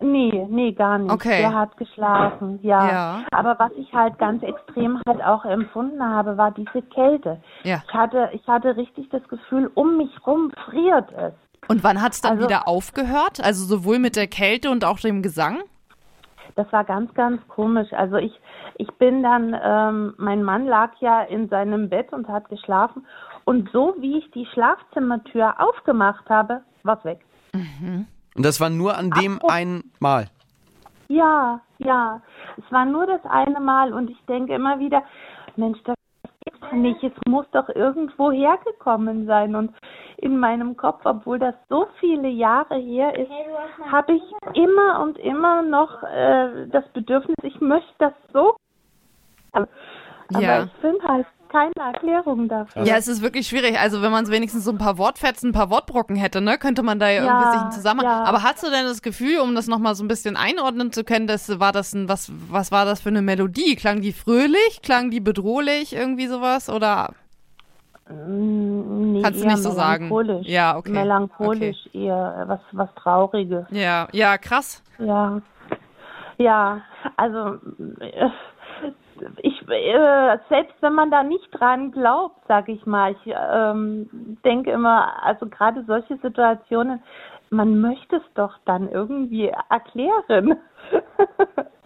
Nee, 0.00 0.46
nee, 0.50 0.72
gar 0.72 0.98
nicht. 0.98 1.12
Okay. 1.12 1.38
Der 1.40 1.54
hat 1.54 1.76
geschlafen, 1.76 2.58
ja. 2.62 2.86
Ja. 2.88 3.24
Aber 3.32 3.58
was 3.58 3.72
ich 3.72 3.92
halt 3.94 4.18
ganz 4.18 4.42
extrem 4.42 5.00
halt 5.08 5.22
auch 5.24 5.44
empfunden 5.44 6.02
habe, 6.02 6.36
war 6.36 6.50
diese 6.50 6.82
Kälte. 6.82 7.40
Ja. 7.64 7.82
Ich 7.86 7.94
hatte, 7.94 8.28
ich 8.32 8.46
hatte 8.46 8.76
richtig 8.76 9.08
das 9.10 9.26
Gefühl, 9.28 9.70
um 9.74 9.96
mich 9.96 10.10
rum 10.26 10.52
friert 10.68 11.10
es. 11.12 11.32
Und 11.68 11.82
wann 11.82 12.00
hat 12.02 12.12
es 12.12 12.20
dann 12.20 12.32
Also- 12.32 12.44
wieder 12.48 12.68
aufgehört? 12.68 13.40
Also 13.42 13.64
sowohl 13.64 13.98
mit 13.98 14.16
der 14.16 14.26
Kälte 14.26 14.70
und 14.70 14.84
auch 14.84 14.98
dem 15.00 15.22
Gesang? 15.22 15.60
Das 16.54 16.70
war 16.72 16.84
ganz, 16.84 17.12
ganz 17.14 17.40
komisch. 17.48 17.92
Also 17.92 18.16
ich, 18.16 18.32
ich 18.76 18.88
bin 18.98 19.22
dann, 19.22 19.56
ähm, 19.62 20.14
mein 20.16 20.42
Mann 20.42 20.66
lag 20.66 20.90
ja 21.00 21.22
in 21.22 21.48
seinem 21.48 21.88
Bett 21.88 22.12
und 22.12 22.28
hat 22.28 22.48
geschlafen. 22.48 23.04
Und 23.44 23.70
so 23.72 23.94
wie 23.98 24.18
ich 24.18 24.30
die 24.32 24.46
Schlafzimmertür 24.46 25.54
aufgemacht 25.60 26.28
habe, 26.28 26.62
war's 26.82 27.04
weg. 27.04 27.20
Und 28.36 28.44
das 28.44 28.60
war 28.60 28.70
nur 28.70 28.96
an 28.96 29.10
dem 29.10 29.40
einen 29.48 29.92
Mal. 29.98 30.26
Ja, 31.08 31.60
ja. 31.78 32.20
Es 32.58 32.70
war 32.72 32.84
nur 32.84 33.06
das 33.06 33.24
eine 33.24 33.60
Mal 33.60 33.92
und 33.92 34.10
ich 34.10 34.20
denke 34.26 34.54
immer 34.54 34.78
wieder, 34.78 35.02
Mensch, 35.56 35.78
das 35.84 35.96
gibt's 36.44 36.60
doch 36.60 36.72
nicht. 36.72 37.02
Es 37.02 37.12
muss 37.28 37.46
doch 37.52 37.68
irgendwo 37.70 38.30
hergekommen 38.30 39.26
sein. 39.26 39.54
Und 39.54 39.72
in 40.18 40.38
meinem 40.38 40.76
Kopf, 40.76 41.00
obwohl 41.04 41.38
das 41.38 41.54
so 41.68 41.86
viele 42.00 42.28
Jahre 42.28 42.76
her 42.76 43.16
ist, 43.18 43.30
habe 43.90 44.14
ich 44.14 44.22
immer 44.54 45.00
und 45.00 45.18
immer 45.18 45.62
noch 45.62 46.02
äh, 46.02 46.66
das 46.68 46.86
Bedürfnis, 46.88 47.36
ich 47.42 47.60
möchte 47.60 47.94
das 47.98 48.12
so. 48.32 48.56
Aber 49.52 49.68
Ja. 50.30 50.64
ich 50.64 50.72
finde 50.80 51.06
halt 51.06 51.26
keine 51.56 51.92
Erklärung 51.92 52.48
dafür. 52.48 52.82
Ja, 52.84 52.96
es 52.96 53.08
ist 53.08 53.22
wirklich 53.22 53.46
schwierig. 53.48 53.78
Also 53.78 54.02
wenn 54.02 54.12
man 54.12 54.26
so 54.26 54.32
wenigstens 54.32 54.64
so 54.64 54.70
ein 54.72 54.78
paar 54.78 54.98
Wortfetzen, 54.98 55.50
ein 55.50 55.52
paar 55.52 55.70
Wortbrocken 55.70 56.16
hätte, 56.16 56.40
ne, 56.40 56.58
könnte 56.58 56.82
man 56.82 56.98
da 56.98 57.08
ja, 57.08 57.24
Ja, 57.24 57.26
irgendwie 57.32 57.50
sich 57.52 57.60
einen 57.60 57.72
Zusammenhang. 57.72 58.06
ja. 58.10 58.24
Aber 58.24 58.42
hast 58.42 58.62
du 58.62 58.70
denn 58.70 58.84
das 58.84 59.00
Gefühl, 59.02 59.38
um 59.40 59.54
das 59.54 59.66
nochmal 59.66 59.94
so 59.94 60.04
ein 60.04 60.08
bisschen 60.08 60.36
einordnen 60.36 60.92
zu 60.92 61.04
können, 61.04 61.26
das 61.26 61.58
war 61.60 61.72
das 61.72 61.94
ein, 61.94 62.08
was, 62.08 62.30
was 62.50 62.70
war 62.72 62.84
das 62.84 63.00
für 63.00 63.08
eine 63.08 63.22
Melodie? 63.22 63.74
Klang 63.76 64.00
die 64.02 64.12
fröhlich? 64.12 64.80
Klang 64.82 65.10
die 65.10 65.20
bedrohlich? 65.20 65.94
Irgendwie 65.94 66.26
sowas? 66.26 66.68
Oder? 66.68 67.10
Mm, 68.08 69.12
Nee, 69.12 69.22
Kannst 69.22 69.42
du 69.42 69.46
nicht 69.46 69.58
so 69.62 69.70
sagen. 69.70 70.08
melancholisch. 70.08 70.46
Ja, 70.46 70.76
okay. 70.76 70.90
Melancholisch 70.92 71.76
eher 71.92 72.44
was, 72.46 72.60
was 72.72 72.88
Trauriges. 73.02 73.64
Ja, 73.70 74.08
ja, 74.12 74.36
krass. 74.38 74.82
Ja, 74.98 75.40
ja, 76.38 76.82
also 77.16 77.56
äh, 78.00 78.28
ich 79.42 79.68
äh, 79.68 80.38
selbst 80.48 80.74
wenn 80.80 80.94
man 80.94 81.10
da 81.10 81.22
nicht 81.22 81.48
dran 81.52 81.92
glaubt, 81.92 82.40
sag 82.48 82.68
ich 82.68 82.84
mal, 82.86 83.12
ich 83.12 83.34
ähm, 83.50 84.38
denke 84.44 84.70
immer, 84.70 85.22
also 85.24 85.46
gerade 85.46 85.84
solche 85.86 86.16
Situationen, 86.18 87.02
man 87.50 87.80
möchte 87.80 88.16
es 88.16 88.22
doch 88.34 88.58
dann 88.64 88.90
irgendwie 88.90 89.52
erklären. 89.70 90.58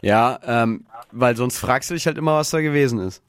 Ja, 0.00 0.38
ähm, 0.46 0.84
weil 1.12 1.34
sonst 1.34 1.58
fragst 1.58 1.90
du 1.90 1.94
dich 1.94 2.06
halt 2.06 2.18
immer, 2.18 2.36
was 2.36 2.50
da 2.50 2.60
gewesen 2.60 2.98
ist. 2.98 3.22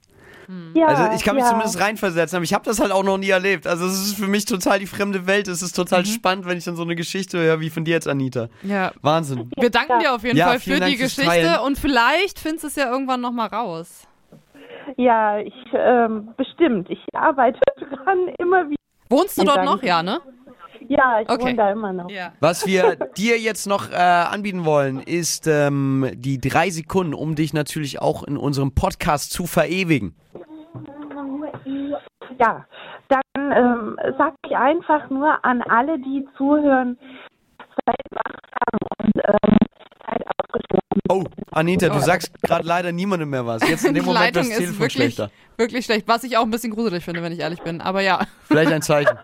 Ja, 0.74 0.88
Also 0.88 1.16
ich 1.16 1.24
kann 1.24 1.36
mich 1.36 1.44
ja. 1.44 1.50
zumindest 1.50 1.80
reinversetzen, 1.80 2.38
aber 2.38 2.44
ich 2.44 2.54
habe 2.54 2.64
das 2.66 2.80
halt 2.80 2.92
auch 2.92 3.04
noch 3.04 3.18
nie 3.18 3.30
erlebt. 3.30 3.68
Also 3.68 3.86
es 3.86 3.94
ist 4.06 4.16
für 4.18 4.28
mich 4.28 4.46
total 4.46 4.80
die 4.80 4.88
fremde 4.88 5.28
Welt. 5.28 5.48
Es 5.48 5.62
ist 5.62 5.74
total 5.74 6.02
Mhm. 6.02 6.06
spannend, 6.06 6.46
wenn 6.46 6.58
ich 6.58 6.64
dann 6.66 6.76
so 6.76 6.84
eine 6.84 6.96
Geschichte 6.96 7.38
höre, 7.40 7.60
wie 7.60 7.70
von 7.70 7.84
dir 7.86 7.92
jetzt, 7.96 8.08
Anita. 8.08 8.48
Ja. 8.64 8.92
Wahnsinn. 9.02 9.50
Wir 9.58 9.70
danken 9.70 10.00
dir 10.00 10.14
auf 10.14 10.24
jeden 10.24 10.38
Ja, 10.38 10.48
Fall 10.48 10.60
für 10.60 10.80
Dank 10.80 10.92
die 10.92 10.98
Geschichte 10.98 11.30
Teilen. 11.30 11.60
und 11.62 11.78
vielleicht 11.78 12.40
findest 12.40 12.64
du 12.64 12.68
es 12.68 12.76
ja 12.76 12.90
irgendwann 12.92 13.22
nochmal 13.22 13.48
raus. 13.48 14.08
Ja, 14.98 15.40
ich 15.40 15.54
ähm, 15.74 16.30
bestimmt. 16.38 16.90
Ich 16.90 17.00
arbeite 17.14 17.60
dran 17.80 18.18
immer 18.38 18.70
wieder. 18.70 18.76
Wohnst 19.10 19.38
du 19.38 19.44
dort 19.44 19.58
Dank. 19.58 19.66
noch? 19.70 19.84
Ja, 19.84 20.04
ne? 20.04 20.20
Ja, 20.88 21.22
ich 21.22 21.30
Okay. 21.30 21.42
wohne 21.44 21.56
da 21.56 21.72
immer 21.72 21.94
noch. 21.94 22.10
Ja. 22.10 22.34
Was 22.40 22.66
wir 22.66 22.96
dir 23.18 23.38
jetzt 23.40 23.68
noch 23.68 23.92
äh, 23.92 23.96
anbieten 23.96 24.66
wollen, 24.66 25.00
ist 25.00 25.48
ähm, 25.48 26.10
die 26.16 26.40
drei 26.40 26.70
Sekunden, 26.70 27.14
um 27.14 27.36
dich 27.36 27.54
natürlich 27.54 28.02
auch 28.02 28.24
in 28.24 28.38
unserem 28.38 28.74
Podcast 28.74 29.32
zu 29.32 29.46
verewigen. 29.46 30.16
Ja, 32.40 32.66
dann 33.08 33.22
ähm, 33.52 33.98
sage 34.18 34.36
ich 34.48 34.56
einfach 34.58 35.10
nur 35.10 35.44
an 35.46 35.62
alle, 35.62 35.98
die 36.00 36.28
zuhören, 36.38 36.98
seid 37.86 37.96
wachsam 38.12 38.80
und 39.00 39.24
ähm. 39.44 39.55
Oh, 41.10 41.24
Anita, 41.52 41.90
du 41.90 42.00
sagst 42.00 42.32
gerade 42.42 42.68
leider 42.68 42.92
niemandem 42.92 43.30
mehr 43.30 43.46
was. 43.46 43.68
Jetzt 43.68 43.86
in 43.86 43.94
dem 43.94 44.06
Moment 44.06 44.36
das 44.36 44.48
ist 44.48 44.58
Telefon 44.58 44.80
wirklich, 44.80 44.94
schlechter. 44.94 45.30
wirklich 45.58 45.86
schlecht, 45.86 46.08
was 46.08 46.24
ich 46.24 46.36
auch 46.38 46.44
ein 46.44 46.50
bisschen 46.50 46.74
gruselig 46.74 47.04
finde, 47.04 47.22
wenn 47.22 47.32
ich 47.32 47.40
ehrlich 47.40 47.62
bin. 47.62 47.80
Aber 47.82 48.02
ja. 48.02 48.26
Vielleicht 48.46 48.72
ein 48.72 48.82
Zeichen. 48.82 49.18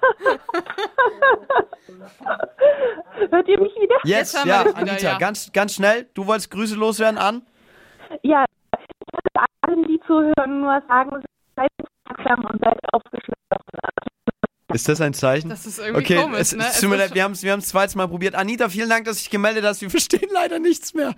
Hört 3.30 3.48
ihr 3.48 3.60
mich 3.60 3.74
wieder? 3.76 3.96
Yes, 4.04 4.34
wir 4.34 4.46
ja, 4.46 4.66
wieder, 4.66 4.78
Anita, 4.78 5.12
ja. 5.12 5.18
ganz, 5.18 5.52
ganz 5.52 5.74
schnell. 5.76 6.08
Du 6.14 6.28
wolltest 6.28 6.52
Grüße 6.52 6.76
loswerden 6.76 7.18
an? 7.18 7.42
Ja, 8.24 8.46
ich 8.78 8.86
wollte 9.12 9.30
allen, 9.62 9.88
die 9.88 10.00
zuhören, 10.06 10.62
nur 10.62 10.82
sagen, 10.88 11.24
seid 11.56 11.70
wachsam 12.06 12.46
und 12.46 12.60
seid 12.62 12.78
aufgeschlossen. 12.94 13.38
Ist 14.74 14.88
das 14.88 15.02
ein 15.02 15.14
Zeichen? 15.14 15.50
Das 15.50 15.66
ist 15.66 15.80
irgendwie 15.80 16.02
okay, 16.02 16.22
komisch, 16.22 16.40
es, 16.40 16.56
ne? 16.56 16.66
es 16.70 16.80
tut 16.80 16.90
mir 16.90 16.98
leid, 16.98 17.14
wir 17.14 17.24
haben 17.24 17.34
es 17.34 17.44
wir 17.44 17.52
haben's 17.52 17.68
zweites 17.68 17.96
Mal 17.96 18.08
probiert. 18.08 18.36
Anita, 18.36 18.70
vielen 18.70 18.90
Dank, 18.90 19.06
dass 19.06 19.18
du 19.18 19.24
dich 19.24 19.30
gemeldet 19.30 19.64
hast. 19.66 19.82
Wir 19.82 19.90
verstehen 19.90 20.30
leider 20.34 20.60
nichts 20.60 20.94
mehr. 20.94 21.16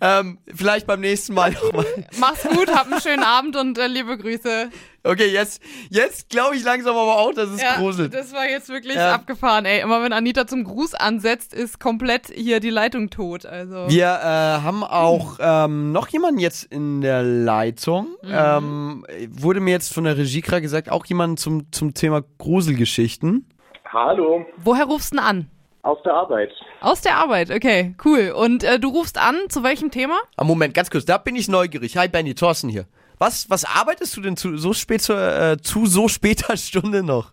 Ähm, 0.00 0.38
vielleicht 0.54 0.86
beim 0.86 1.00
nächsten 1.00 1.34
Mal 1.34 1.52
nochmal. 1.52 1.86
Mach's 2.18 2.42
gut, 2.42 2.68
hab 2.74 2.90
einen 2.90 3.00
schönen 3.00 3.22
Abend 3.22 3.56
und 3.56 3.78
äh, 3.78 3.86
liebe 3.86 4.16
Grüße. 4.18 4.70
Okay, 5.06 5.26
jetzt, 5.32 5.62
jetzt 5.90 6.28
glaube 6.30 6.56
ich 6.56 6.64
langsam 6.64 6.96
aber 6.96 7.18
auch, 7.18 7.32
dass 7.32 7.50
es 7.50 7.62
Ja, 7.62 7.76
gruselt. 7.76 8.12
das 8.14 8.32
war 8.32 8.48
jetzt 8.48 8.68
wirklich 8.68 8.96
Ja. 8.96 9.14
abgefahren, 9.14 9.64
ey. 9.64 9.80
Immer 9.80 10.02
wenn 10.02 10.12
Anita 10.12 10.46
zum 10.46 10.64
Gruß 10.64 10.94
ansetzt, 10.94 11.54
ist 11.54 11.78
komplett 11.80 12.26
hier 12.34 12.60
die 12.60 12.70
Leitung 12.70 13.10
tot. 13.10 13.46
Also. 13.46 13.88
Wir 13.88 14.06
äh, 14.06 14.62
haben 14.62 14.82
auch 14.84 15.38
ähm, 15.40 15.92
noch 15.92 16.08
jemanden 16.08 16.40
jetzt 16.40 16.64
in 16.64 17.00
der 17.00 17.22
Leitung. 17.22 18.08
Mhm. 18.22 18.30
Ähm, 18.32 19.06
wurde 19.30 19.60
mir 19.60 19.70
jetzt 19.72 19.92
von 19.94 20.04
der 20.04 20.16
Regie 20.16 20.40
gerade 20.40 20.62
gesagt, 20.62 20.90
auch 20.90 21.06
jemanden 21.06 21.36
zum, 21.36 21.70
zum 21.72 21.94
Thema 21.94 22.22
Gruselgeschichten. 22.38 23.48
Hallo, 23.92 24.44
Woher 24.58 24.84
rufst 24.86 25.12
du 25.12 25.16
denn 25.16 25.24
an? 25.24 25.50
aus 25.82 25.98
der 26.04 26.14
Arbeit. 26.14 26.50
Aus 26.80 27.00
der 27.00 27.16
Arbeit, 27.16 27.50
okay, 27.52 27.94
cool. 28.04 28.32
Und 28.36 28.64
äh, 28.64 28.80
du 28.80 28.88
rufst 28.88 29.18
an, 29.18 29.36
zu 29.48 29.62
welchem 29.62 29.92
Thema? 29.92 30.16
Ah, 30.36 30.42
Moment, 30.42 30.74
ganz 30.74 30.90
kurz, 30.90 31.04
da 31.04 31.16
bin 31.16 31.36
ich 31.36 31.46
neugierig. 31.48 31.96
Hi 31.96 32.08
Benny, 32.08 32.34
Thorsten 32.34 32.68
hier. 32.68 32.86
Was, 33.18 33.48
was 33.48 33.64
arbeitest 33.64 34.16
du 34.16 34.20
denn 34.20 34.36
zu 34.36 34.56
so, 34.58 34.72
spät 34.72 35.02
zu, 35.02 35.14
äh, 35.14 35.56
zu 35.60 35.86
so 35.86 36.08
später 36.08 36.56
Stunde 36.56 37.02
noch? 37.02 37.32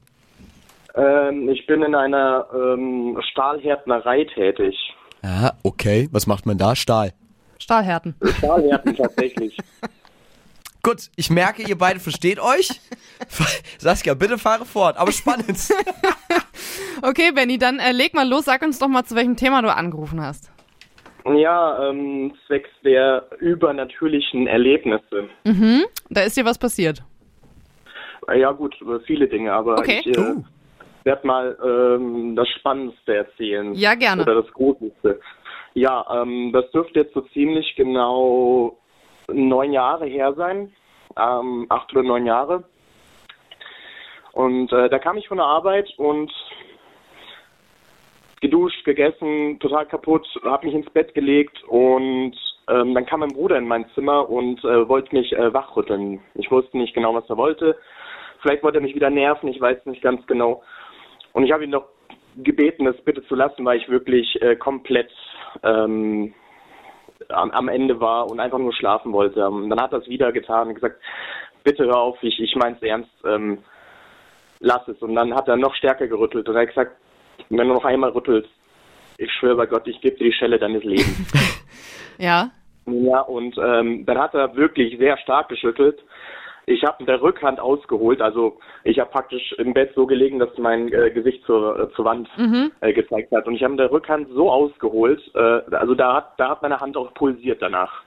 Ähm, 0.95 1.49
ich 1.49 1.65
bin 1.65 1.81
in 1.81 1.95
einer 1.95 2.45
ähm, 2.53 3.19
Stahlhärtnerei 3.31 4.25
tätig. 4.33 4.75
Ah, 5.23 5.53
okay. 5.63 6.07
Was 6.11 6.27
macht 6.27 6.45
man 6.45 6.57
da? 6.57 6.75
Stahl. 6.75 7.13
Stahlhärten. 7.59 8.15
Stahlhärten 8.37 8.95
tatsächlich. 8.95 9.57
Gut, 10.83 11.09
ich 11.15 11.29
merke, 11.29 11.63
ihr 11.63 11.77
beide 11.77 12.01
versteht 12.01 12.39
euch. 12.39 12.69
Saskia, 13.77 14.15
bitte 14.15 14.37
fahre 14.37 14.65
fort, 14.65 14.97
aber 14.97 15.13
spannend. 15.13 15.57
Okay, 17.01 17.31
Benny, 17.31 17.57
dann 17.57 17.79
äh, 17.79 17.93
leg 17.93 18.13
mal 18.13 18.27
los, 18.27 18.45
sag 18.45 18.61
uns 18.61 18.79
doch 18.79 18.89
mal, 18.89 19.05
zu 19.05 19.15
welchem 19.15 19.37
Thema 19.37 19.61
du 19.61 19.73
angerufen 19.73 20.21
hast. 20.21 20.52
Ja, 21.25 21.89
ähm, 21.89 22.33
zwecks 22.47 22.69
der 22.83 23.25
übernatürlichen 23.39 24.47
Erlebnisse. 24.47 25.29
Mhm. 25.45 25.83
Da 26.09 26.21
ist 26.21 26.35
dir 26.35 26.45
was 26.45 26.57
passiert. 26.57 27.01
Ja 28.33 28.51
gut, 28.51 28.75
äh, 28.81 28.99
viele 29.05 29.27
Dinge, 29.27 29.53
aber 29.53 29.79
Okay. 29.79 30.01
ich 30.05 30.07
äh, 30.17 30.19
Oh. 30.19 30.43
werde 31.03 31.27
mal 31.27 31.57
ähm, 31.63 32.35
das 32.35 32.47
Spannendste 32.49 33.15
erzählen. 33.15 33.73
Ja, 33.73 33.95
gerne. 33.95 34.23
Oder 34.23 34.41
das 34.41 34.51
Gruseligste. 34.53 35.19
Ja, 35.73 36.05
ähm, 36.21 36.51
das 36.53 36.69
dürfte 36.71 36.99
jetzt 36.99 37.13
so 37.13 37.21
ziemlich 37.33 37.73
genau 37.75 38.77
neun 39.31 39.71
Jahre 39.73 40.05
her 40.05 40.33
sein. 40.33 40.71
Ähm, 41.17 41.65
acht 41.69 41.91
oder 41.93 42.03
neun 42.03 42.25
Jahre. 42.25 42.63
Und 44.33 44.71
äh, 44.71 44.89
da 44.89 44.97
kam 44.99 45.17
ich 45.17 45.27
von 45.27 45.37
der 45.37 45.45
Arbeit 45.45 45.87
und 45.97 46.31
geduscht, 48.43 48.83
gegessen, 48.83 49.57
total 49.59 49.85
kaputt, 49.85 50.27
habe 50.43 50.67
mich 50.67 50.75
ins 50.75 50.89
Bett 50.89 51.15
gelegt 51.15 51.63
und 51.63 52.35
ähm, 52.67 52.93
dann 52.93 53.05
kam 53.05 53.21
mein 53.21 53.33
Bruder 53.33 53.57
in 53.57 53.67
mein 53.67 53.85
Zimmer 53.95 54.29
und 54.29 54.63
äh, 54.65 54.87
wollte 54.87 55.15
mich 55.15 55.31
äh, 55.31 55.53
wachrütteln. 55.53 56.19
Ich 56.35 56.51
wusste 56.51 56.77
nicht 56.77 56.93
genau, 56.93 57.15
was 57.15 57.29
er 57.29 57.37
wollte. 57.37 57.77
Vielleicht 58.41 58.61
wollte 58.61 58.79
er 58.79 58.81
mich 58.81 58.95
wieder 58.95 59.09
nerven, 59.09 59.47
ich 59.47 59.61
weiß 59.61 59.85
nicht 59.85 60.01
ganz 60.01 60.27
genau. 60.27 60.61
Und 61.31 61.45
ich 61.45 61.53
habe 61.53 61.63
ihn 61.63 61.69
noch 61.69 61.85
gebeten, 62.35 62.83
das 62.83 62.99
bitte 63.05 63.25
zu 63.27 63.35
lassen, 63.35 63.63
weil 63.63 63.77
ich 63.77 63.87
wirklich 63.87 64.41
äh, 64.41 64.57
komplett 64.57 65.11
ähm, 65.63 66.33
am, 67.29 67.51
am 67.51 67.69
Ende 67.69 68.01
war 68.01 68.29
und 68.29 68.41
einfach 68.41 68.59
nur 68.59 68.73
schlafen 68.73 69.13
wollte. 69.13 69.47
Und 69.47 69.69
dann 69.69 69.81
hat 69.81 69.93
er 69.93 69.99
es 69.99 70.07
wieder 70.09 70.33
getan 70.33 70.67
und 70.67 70.75
gesagt, 70.75 71.01
bitte 71.63 71.85
hör 71.85 71.97
auf, 71.97 72.17
ich, 72.21 72.41
ich 72.41 72.55
mein's 72.57 72.81
ernst, 72.81 73.11
ähm, 73.25 73.59
lass 74.59 74.85
es. 74.89 75.01
Und 75.01 75.15
dann 75.15 75.33
hat 75.33 75.47
er 75.47 75.55
noch 75.55 75.75
stärker 75.75 76.07
gerüttelt 76.07 76.49
und 76.49 76.55
er 76.55 76.63
hat 76.63 76.69
gesagt, 76.69 76.97
wenn 77.49 77.67
du 77.67 77.73
noch 77.73 77.85
einmal 77.85 78.11
rüttelst, 78.11 78.49
ich 79.17 79.31
schwöre 79.31 79.55
bei 79.55 79.65
Gott, 79.67 79.87
ich 79.87 80.01
gebe 80.01 80.17
dir 80.17 80.25
die 80.25 80.33
Schelle 80.33 80.59
deines 80.59 80.83
Lebens. 80.83 81.31
Ja. 82.19 82.51
Ja, 82.85 83.21
und 83.21 83.57
ähm, 83.57 84.05
dann 84.05 84.19
hat 84.19 84.35
er 84.35 84.55
wirklich 84.55 84.97
sehr 84.99 85.17
stark 85.17 85.49
geschüttelt. 85.49 85.99
Ich 86.67 86.83
habe 86.83 86.97
mit 86.99 87.09
der 87.09 87.21
Rückhand 87.21 87.59
ausgeholt, 87.59 88.21
also 88.21 88.59
ich 88.83 88.99
habe 88.99 89.09
praktisch 89.09 89.51
im 89.53 89.73
Bett 89.73 89.93
so 89.95 90.05
gelegen, 90.05 90.37
dass 90.39 90.55
mein 90.57 90.93
äh, 90.93 91.09
Gesicht 91.11 91.43
zur, 91.45 91.77
äh, 91.79 91.95
zur 91.95 92.05
Wand 92.05 92.29
Mhm. 92.37 92.71
äh, 92.81 92.93
gezeigt 92.93 93.31
hat. 93.31 93.47
Und 93.47 93.55
ich 93.55 93.63
habe 93.63 93.71
mit 93.71 93.79
der 93.79 93.91
Rückhand 93.91 94.27
so 94.29 94.49
ausgeholt, 94.51 95.21
äh, 95.33 95.39
also 95.75 95.95
da 95.95 96.15
hat, 96.17 96.33
da 96.37 96.49
hat 96.49 96.61
meine 96.61 96.79
Hand 96.79 96.95
auch 96.95 97.13
pulsiert 97.15 97.61
danach. 97.61 98.03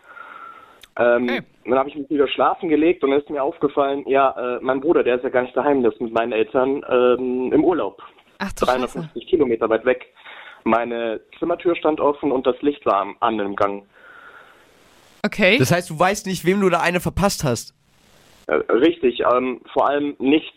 Ähm, 0.99 1.43
Dann 1.67 1.79
habe 1.79 1.89
ich 1.91 1.97
mich 1.97 2.09
wieder 2.09 2.29
schlafen 2.29 2.69
gelegt 2.71 3.03
und 3.05 3.11
dann 3.11 3.21
ist 3.21 3.29
mir 3.29 3.43
aufgefallen, 3.43 4.05
ja, 4.07 4.57
äh, 4.57 4.59
mein 4.63 4.81
Bruder, 4.81 5.03
der 5.03 5.17
ist 5.17 5.25
ja 5.25 5.31
gar 5.31 5.43
nicht 5.43 5.57
daheim, 5.57 5.83
der 5.83 5.93
ist 5.93 6.01
mit 6.01 6.13
meinen 6.13 6.33
Eltern 6.33 6.83
ähm, 6.89 7.53
im 7.53 7.65
Urlaub. 7.65 8.01
Ach 8.39 8.53
du 8.53 8.65
350 8.67 9.27
Kilometer 9.27 9.69
weit 9.69 9.85
weg. 9.85 10.07
Meine 10.65 11.21
Zimmertür 11.39 11.77
stand 11.77 12.01
offen 12.01 12.33
und 12.33 12.47
das 12.47 12.61
Licht 12.61 12.85
war 12.87 13.15
an 13.21 13.39
im 13.39 13.55
Gang. 13.57 13.85
Okay. 15.25 15.59
Das 15.59 15.71
heißt, 15.73 15.91
du 15.91 15.99
weißt 15.99 16.27
nicht, 16.27 16.45
wem 16.45 16.61
du 16.61 16.69
da 16.69 16.81
eine 16.81 17.01
verpasst 17.01 17.45
hast. 17.45 17.75
Äh, 18.47 18.55
richtig, 18.73 19.21
ähm, 19.21 19.61
vor 19.73 19.89
allem 19.89 20.15
nichts, 20.19 20.57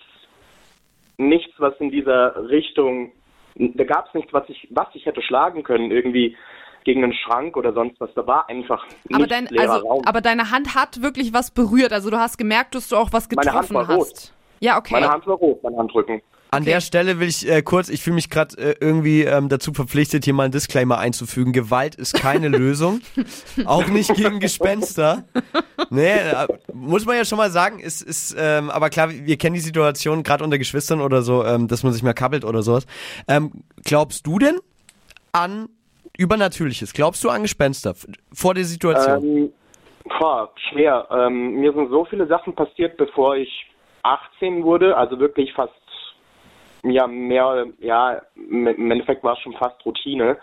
nichts, 1.17 1.51
was 1.57 1.73
in 1.79 1.89
dieser 1.89 2.49
Richtung, 2.49 3.11
da 3.55 3.83
gab 3.83 4.07
es 4.07 4.13
nichts, 4.13 4.31
was 4.31 4.47
ich, 4.47 4.67
was 4.71 4.87
ich 4.93 5.05
hätte 5.05 5.21
schlagen 5.21 5.63
können, 5.63 5.91
irgendwie 5.91 6.37
gegen 6.85 7.03
einen 7.03 7.13
Schrank 7.13 7.57
oder 7.57 7.73
sonst 7.73 7.99
was. 7.99 8.09
Da 8.15 8.25
war 8.25 8.47
einfach 8.47 8.85
Aber, 9.09 9.17
nichts 9.17 9.29
dein, 9.29 9.45
leerer 9.47 9.73
also, 9.73 9.87
Raum. 9.87 10.01
aber 10.05 10.21
deine 10.21 10.51
Hand 10.51 10.75
hat 10.75 11.01
wirklich 11.01 11.33
was 11.33 11.51
berührt. 11.51 11.91
Also 11.91 12.09
du 12.09 12.17
hast 12.17 12.37
gemerkt, 12.37 12.75
dass 12.75 12.89
du 12.89 12.95
auch 12.95 13.11
was 13.11 13.27
Meine 13.29 13.51
Hand 13.51 13.67
getroffen 13.67 13.73
war 13.75 13.95
rot. 13.95 14.07
hast. 14.07 14.33
Ja, 14.59 14.77
okay. 14.77 14.93
Meine 14.93 15.09
Hand 15.09 15.25
war 15.27 15.35
rot, 15.35 15.61
mein 15.63 15.75
Handrücken. 15.77 16.21
An 16.51 16.65
der 16.65 16.81
Stelle 16.81 17.19
will 17.19 17.27
ich 17.27 17.47
äh, 17.47 17.61
kurz, 17.61 17.89
ich 17.89 18.01
fühle 18.01 18.15
mich 18.15 18.29
gerade 18.29 18.57
äh, 18.57 18.75
irgendwie 18.79 19.21
ähm, 19.21 19.49
dazu 19.49 19.71
verpflichtet, 19.71 20.25
hier 20.25 20.33
mal 20.33 20.43
einen 20.43 20.51
Disclaimer 20.51 20.97
einzufügen. 20.97 21.53
Gewalt 21.53 21.95
ist 21.95 22.13
keine 22.15 22.47
Lösung. 22.49 23.01
Auch 23.65 23.87
nicht 23.87 24.15
gegen 24.15 24.39
Gespenster. 24.39 25.25
Nee, 25.91 26.17
äh, 26.17 26.47
muss 26.73 27.05
man 27.05 27.17
ja 27.17 27.25
schon 27.25 27.37
mal 27.37 27.51
sagen, 27.51 27.79
ist, 27.79 28.01
ist 28.01 28.35
ähm, 28.39 28.71
aber 28.71 28.89
klar, 28.89 29.09
wir 29.11 29.37
kennen 29.37 29.53
die 29.53 29.61
Situation 29.61 30.23
gerade 30.23 30.43
unter 30.43 30.57
Geschwistern 30.57 31.01
oder 31.01 31.21
so, 31.21 31.45
ähm, 31.45 31.67
dass 31.67 31.83
man 31.83 31.93
sich 31.93 32.01
mal 32.01 32.13
kabbelt 32.13 32.43
oder 32.43 32.63
sowas. 32.63 32.87
Ähm, 33.27 33.51
glaubst 33.83 34.25
du 34.25 34.39
denn 34.39 34.59
an 35.31 35.69
Übernatürliches? 36.17 36.93
Glaubst 36.93 37.23
du 37.23 37.29
an 37.29 37.43
Gespenster 37.43 37.93
vor 38.33 38.53
der 38.55 38.65
Situation? 38.65 39.23
Ähm, 39.23 39.53
boah, 40.19 40.51
schwer. 40.69 41.07
Ähm, 41.11 41.55
mir 41.59 41.73
sind 41.73 41.89
so 41.89 42.05
viele 42.05 42.27
Sachen 42.27 42.55
passiert, 42.55 42.97
bevor 42.97 43.37
ich 43.37 43.49
18 44.03 44.63
wurde, 44.63 44.97
also 44.97 45.19
wirklich 45.19 45.53
fast, 45.53 45.73
ja, 46.83 47.07
mehr, 47.07 47.67
ja, 47.79 48.21
im 48.35 48.91
Endeffekt 48.91 49.23
war 49.23 49.33
es 49.33 49.39
schon 49.39 49.53
fast 49.53 49.83
Routine. 49.85 50.37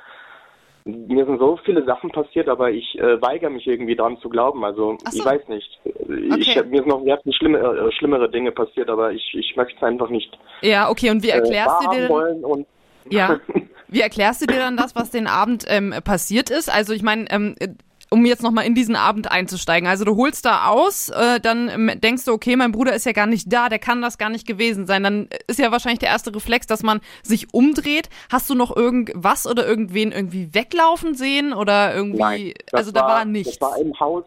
Mir 0.85 1.27
sind 1.27 1.41
so 1.41 1.59
viele 1.65 1.85
Sachen 1.85 2.11
passiert, 2.11 2.49
aber 2.49 2.71
ich 2.71 2.97
äh, 3.01 3.21
weigere 3.21 3.51
mich 3.51 3.67
irgendwie 3.67 3.97
daran 3.97 4.19
zu 4.19 4.29
glauben. 4.29 4.65
Also 4.65 4.97
so. 5.05 5.19
ich 5.19 5.25
weiß 5.25 5.49
nicht. 5.49 5.69
Ich, 5.85 6.57
Okay. 6.57 6.63
mir 6.69 6.79
sind 6.79 6.87
noch 6.87 7.03
sehr 7.03 7.19
viel 7.19 7.33
schlimme, 7.33 7.59
äh, 7.59 7.93
schlimmere 7.93 8.31
Dinge 8.31 8.53
passiert, 8.53 8.89
aber 8.89 9.11
ich, 9.11 9.35
ich 9.35 9.57
möchte 9.57 9.75
es 9.77 9.83
einfach 9.83 10.11
nicht 10.11 10.39
Ja, 10.63 10.89
okay. 10.89 11.11
Und 11.11 11.25
wie 11.25 11.31
äh, 11.31 11.39
erklärst 11.39 11.81
du 11.81 11.87
wahrhaben 11.87 11.99
dir 11.99 12.09
wollen 12.09 12.45
und 12.45 12.67
ja, 13.11 13.41
wie 13.89 14.01
erklärst 14.01 14.43
du 14.43 14.47
dir 14.47 14.59
dann 14.59 14.77
das, 14.77 14.95
was 14.95 15.11
den 15.11 15.27
Abend 15.27 15.65
ähm, 15.69 15.95
passiert 16.05 16.51
ist? 16.51 16.73
Also 16.73 16.93
ich 16.93 17.03
meine, 17.03 17.27
ähm, 17.31 17.55
äh, 17.59 17.69
um 18.11 18.25
jetzt 18.25 18.43
nochmal 18.43 18.67
in 18.67 18.75
diesen 18.75 18.97
Abend 18.97 19.31
einzusteigen. 19.31 19.89
Also 19.89 20.05
du 20.05 20.17
holst 20.17 20.45
da 20.45 20.69
aus, 20.69 21.09
äh, 21.09 21.41
dann 21.41 22.01
denkst 22.01 22.25
du, 22.25 22.33
okay, 22.33 22.57
mein 22.57 22.73
Bruder 22.73 22.95
ist 22.95 23.07
ja 23.07 23.13
gar 23.13 23.27
nicht 23.27 23.53
da, 23.53 23.69
der 23.69 23.79
kann 23.79 24.03
das 24.03 24.19
gar 24.19 24.31
nicht 24.31 24.47
gewesen 24.47 24.87
sein. 24.87 25.03
Dann 25.03 25.29
ist 25.47 25.59
ja 25.59 25.73
wahrscheinlich 25.73 25.99
der 25.99 26.11
erste 26.11 26.35
Reflex, 26.35 26.67
dass 26.67 26.83
man 26.83 27.01
sich 27.23 27.53
umdreht. 27.53 28.09
Hast 28.31 28.49
du 28.49 28.55
noch 28.55 28.75
irgendwas 28.77 29.47
oder 29.47 29.67
irgendwen 29.67 30.13
irgendwie 30.13 30.55
weglaufen 30.55 31.15
sehen 31.15 31.53
oder 31.53 31.95
irgendwie, 31.95 32.19
Nein, 32.19 32.55
also 32.73 32.93
da 32.93 33.03
war, 33.03 33.25
nichts. 33.25 33.59
Das 33.59 33.71
war 33.71 33.79
im 33.79 33.99
Haus 33.99 34.25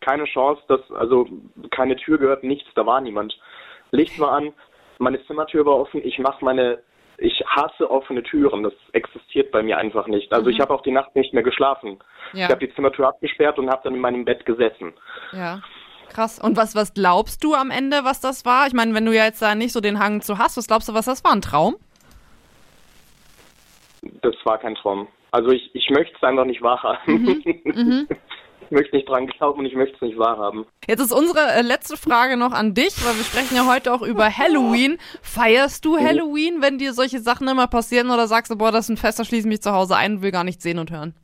keine 0.00 0.24
Chance, 0.24 0.62
dass, 0.68 0.80
also 0.92 1.26
keine 1.70 1.96
Tür 1.96 2.18
gehört, 2.18 2.44
nichts, 2.44 2.68
da 2.74 2.86
war 2.86 3.00
niemand. 3.00 3.36
Licht 3.90 4.18
war 4.20 4.32
an, 4.32 4.52
meine 4.98 5.24
Zimmertür 5.26 5.66
war 5.66 5.76
offen, 5.76 6.00
ich 6.04 6.18
mache 6.18 6.44
meine, 6.44 6.78
ich 7.18 7.42
hasse 7.46 7.90
offene 7.90 8.22
Türen, 8.22 8.62
das 8.62 8.72
existiert 8.92 9.50
bei 9.50 9.62
mir 9.62 9.78
einfach 9.78 10.06
nicht. 10.06 10.32
Also 10.32 10.50
ich 10.50 10.60
habe 10.60 10.74
auch 10.74 10.82
die 10.82 10.90
Nacht 10.90 11.14
nicht 11.16 11.32
mehr 11.32 11.42
geschlafen. 11.42 11.98
Ja. 12.32 12.46
Ich 12.46 12.50
habe 12.50 12.66
die 12.66 12.74
Zimmertür 12.74 13.08
abgesperrt 13.08 13.58
und 13.58 13.70
habe 13.70 13.80
dann 13.84 13.94
in 13.94 14.00
meinem 14.00 14.24
Bett 14.24 14.44
gesessen. 14.44 14.92
Ja. 15.32 15.60
Krass. 16.08 16.38
Und 16.38 16.56
was, 16.56 16.74
was 16.74 16.94
glaubst 16.94 17.42
du 17.42 17.54
am 17.54 17.70
Ende, 17.70 18.04
was 18.04 18.20
das 18.20 18.44
war? 18.44 18.66
Ich 18.66 18.74
meine, 18.74 18.94
wenn 18.94 19.04
du 19.04 19.12
ja 19.12 19.24
jetzt 19.24 19.42
da 19.42 19.54
nicht 19.54 19.72
so 19.72 19.80
den 19.80 19.98
Hang 19.98 20.20
zu 20.20 20.38
hast, 20.38 20.56
was 20.56 20.66
glaubst 20.66 20.88
du, 20.88 20.94
was 20.94 21.06
das 21.06 21.24
war? 21.24 21.32
Ein 21.32 21.42
Traum? 21.42 21.76
Das 24.22 24.34
war 24.44 24.58
kein 24.58 24.74
Traum. 24.76 25.08
Also 25.32 25.50
ich, 25.50 25.74
ich 25.74 25.90
möchte 25.90 26.14
es 26.16 26.22
einfach 26.22 26.44
nicht 26.44 26.62
wahrhaben. 26.62 27.22
Mhm. 27.22 28.08
Ich 28.08 28.16
möchte 28.70 28.96
nicht 28.96 29.08
dran 29.08 29.26
glauben 29.26 29.60
und 29.60 29.66
ich 29.66 29.74
möchte 29.74 29.96
es 29.96 30.02
nicht 30.02 30.18
wahrhaben. 30.18 30.66
Jetzt 30.86 31.00
ist 31.00 31.12
unsere 31.12 31.40
äh, 31.52 31.62
letzte 31.62 31.96
Frage 31.96 32.36
noch 32.36 32.52
an 32.52 32.74
dich, 32.74 33.04
weil 33.04 33.16
wir 33.16 33.24
sprechen 33.24 33.56
ja 33.56 33.66
heute 33.66 33.92
auch 33.92 34.02
über 34.02 34.24
Halloween. 34.24 34.98
Feierst 35.22 35.84
du 35.84 35.98
Halloween, 35.98 36.62
wenn 36.62 36.78
dir 36.78 36.92
solche 36.92 37.20
Sachen 37.20 37.48
immer 37.48 37.66
passieren 37.66 38.10
oder 38.10 38.26
sagst 38.26 38.52
du, 38.52 38.56
boah, 38.56 38.72
das 38.72 38.86
ist 38.86 38.90
ein 38.90 38.96
Fest, 38.96 39.18
da 39.18 39.24
schließe 39.24 39.46
ich 39.46 39.52
mich 39.52 39.62
zu 39.62 39.72
Hause 39.72 39.96
ein 39.96 40.16
und 40.16 40.22
will 40.22 40.32
gar 40.32 40.44
nichts 40.44 40.62
sehen 40.62 40.78
und 40.78 40.90
hören? 40.90 41.14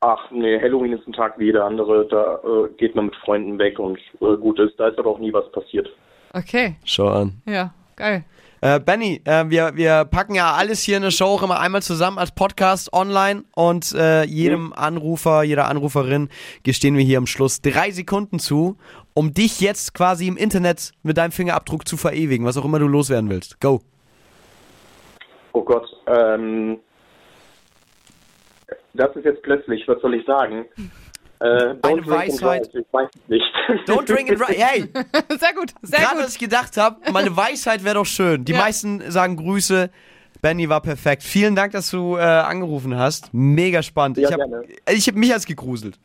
Ach 0.00 0.30
nee, 0.30 0.60
Halloween 0.60 0.92
ist 0.92 1.06
ein 1.08 1.12
Tag 1.12 1.38
wie 1.38 1.46
jeder 1.46 1.64
andere. 1.64 2.06
Da 2.06 2.36
äh, 2.44 2.68
geht 2.76 2.94
man 2.94 3.06
mit 3.06 3.16
Freunden 3.16 3.58
weg 3.58 3.78
und 3.78 3.98
äh, 4.20 4.36
gut 4.36 4.58
ist. 4.60 4.78
Da 4.78 4.88
ist 4.88 4.98
aber 4.98 5.10
auch 5.10 5.18
nie 5.18 5.32
was 5.32 5.50
passiert. 5.52 5.88
Okay, 6.32 6.76
Schau 6.84 7.08
an. 7.08 7.42
ja, 7.46 7.72
geil. 7.96 8.24
Äh, 8.62 8.80
Benny, 8.80 9.20
äh, 9.24 9.44
wir, 9.48 9.76
wir 9.76 10.06
packen 10.06 10.34
ja 10.34 10.52
alles 10.52 10.82
hier 10.82 10.96
in 10.96 11.02
der 11.02 11.10
Show 11.10 11.26
auch 11.26 11.42
immer 11.42 11.60
einmal 11.60 11.82
zusammen 11.82 12.18
als 12.18 12.32
Podcast 12.32 12.92
online 12.92 13.44
und 13.54 13.92
äh, 13.94 14.24
jedem 14.24 14.72
Anrufer, 14.72 15.42
jeder 15.42 15.68
Anruferin 15.68 16.30
gestehen 16.62 16.96
wir 16.96 17.04
hier 17.04 17.18
am 17.18 17.26
Schluss 17.26 17.60
drei 17.60 17.90
Sekunden 17.90 18.38
zu, 18.38 18.78
um 19.12 19.34
dich 19.34 19.60
jetzt 19.60 19.92
quasi 19.92 20.26
im 20.26 20.38
Internet 20.38 20.92
mit 21.02 21.18
deinem 21.18 21.32
Fingerabdruck 21.32 21.86
zu 21.86 21.98
verewigen, 21.98 22.46
was 22.46 22.56
auch 22.56 22.64
immer 22.64 22.78
du 22.78 22.88
loswerden 22.88 23.28
willst. 23.28 23.60
Go. 23.60 23.82
Oh 25.52 25.62
Gott, 25.62 25.86
ähm, 26.06 26.78
das 28.94 29.14
ist 29.16 29.24
jetzt 29.26 29.42
plötzlich, 29.42 29.86
was 29.86 30.00
soll 30.00 30.14
ich 30.14 30.24
sagen? 30.24 30.64
Äh, 31.40 31.74
Eine 31.82 32.06
Weisheit. 32.06 32.68
Ich 32.72 32.84
weiß 32.92 33.08
es 33.14 33.28
nicht. 33.28 33.44
Don't 33.86 34.06
drink 34.06 34.30
and 34.30 34.40
drive. 34.40 34.56
Hey, 34.56 34.80
Sehr 35.38 35.52
gut, 35.54 35.72
sehr 35.82 36.00
gerade 36.00 36.14
gut. 36.16 36.24
was 36.24 36.32
ich 36.32 36.38
gedacht 36.38 36.76
habe, 36.76 36.96
meine 37.12 37.36
Weisheit 37.36 37.84
wäre 37.84 37.96
doch 37.96 38.06
schön. 38.06 38.44
Die 38.44 38.52
Ja. 38.52 38.58
meisten 38.58 39.02
sagen 39.10 39.36
Grüße. 39.36 39.90
Benny 40.42 40.68
war 40.68 40.80
perfekt. 40.80 41.22
Vielen 41.22 41.56
Dank, 41.56 41.72
dass 41.72 41.90
du 41.90 42.16
äh, 42.16 42.20
angerufen 42.20 42.96
hast. 42.96 43.32
Mega 43.34 43.82
spannend. 43.82 44.18
Ja, 44.18 44.28
ich 44.28 44.34
habe 44.34 44.64
ich 44.94 45.08
hab 45.08 45.14
mich 45.16 45.32
als 45.32 45.46
gegruselt. 45.46 45.98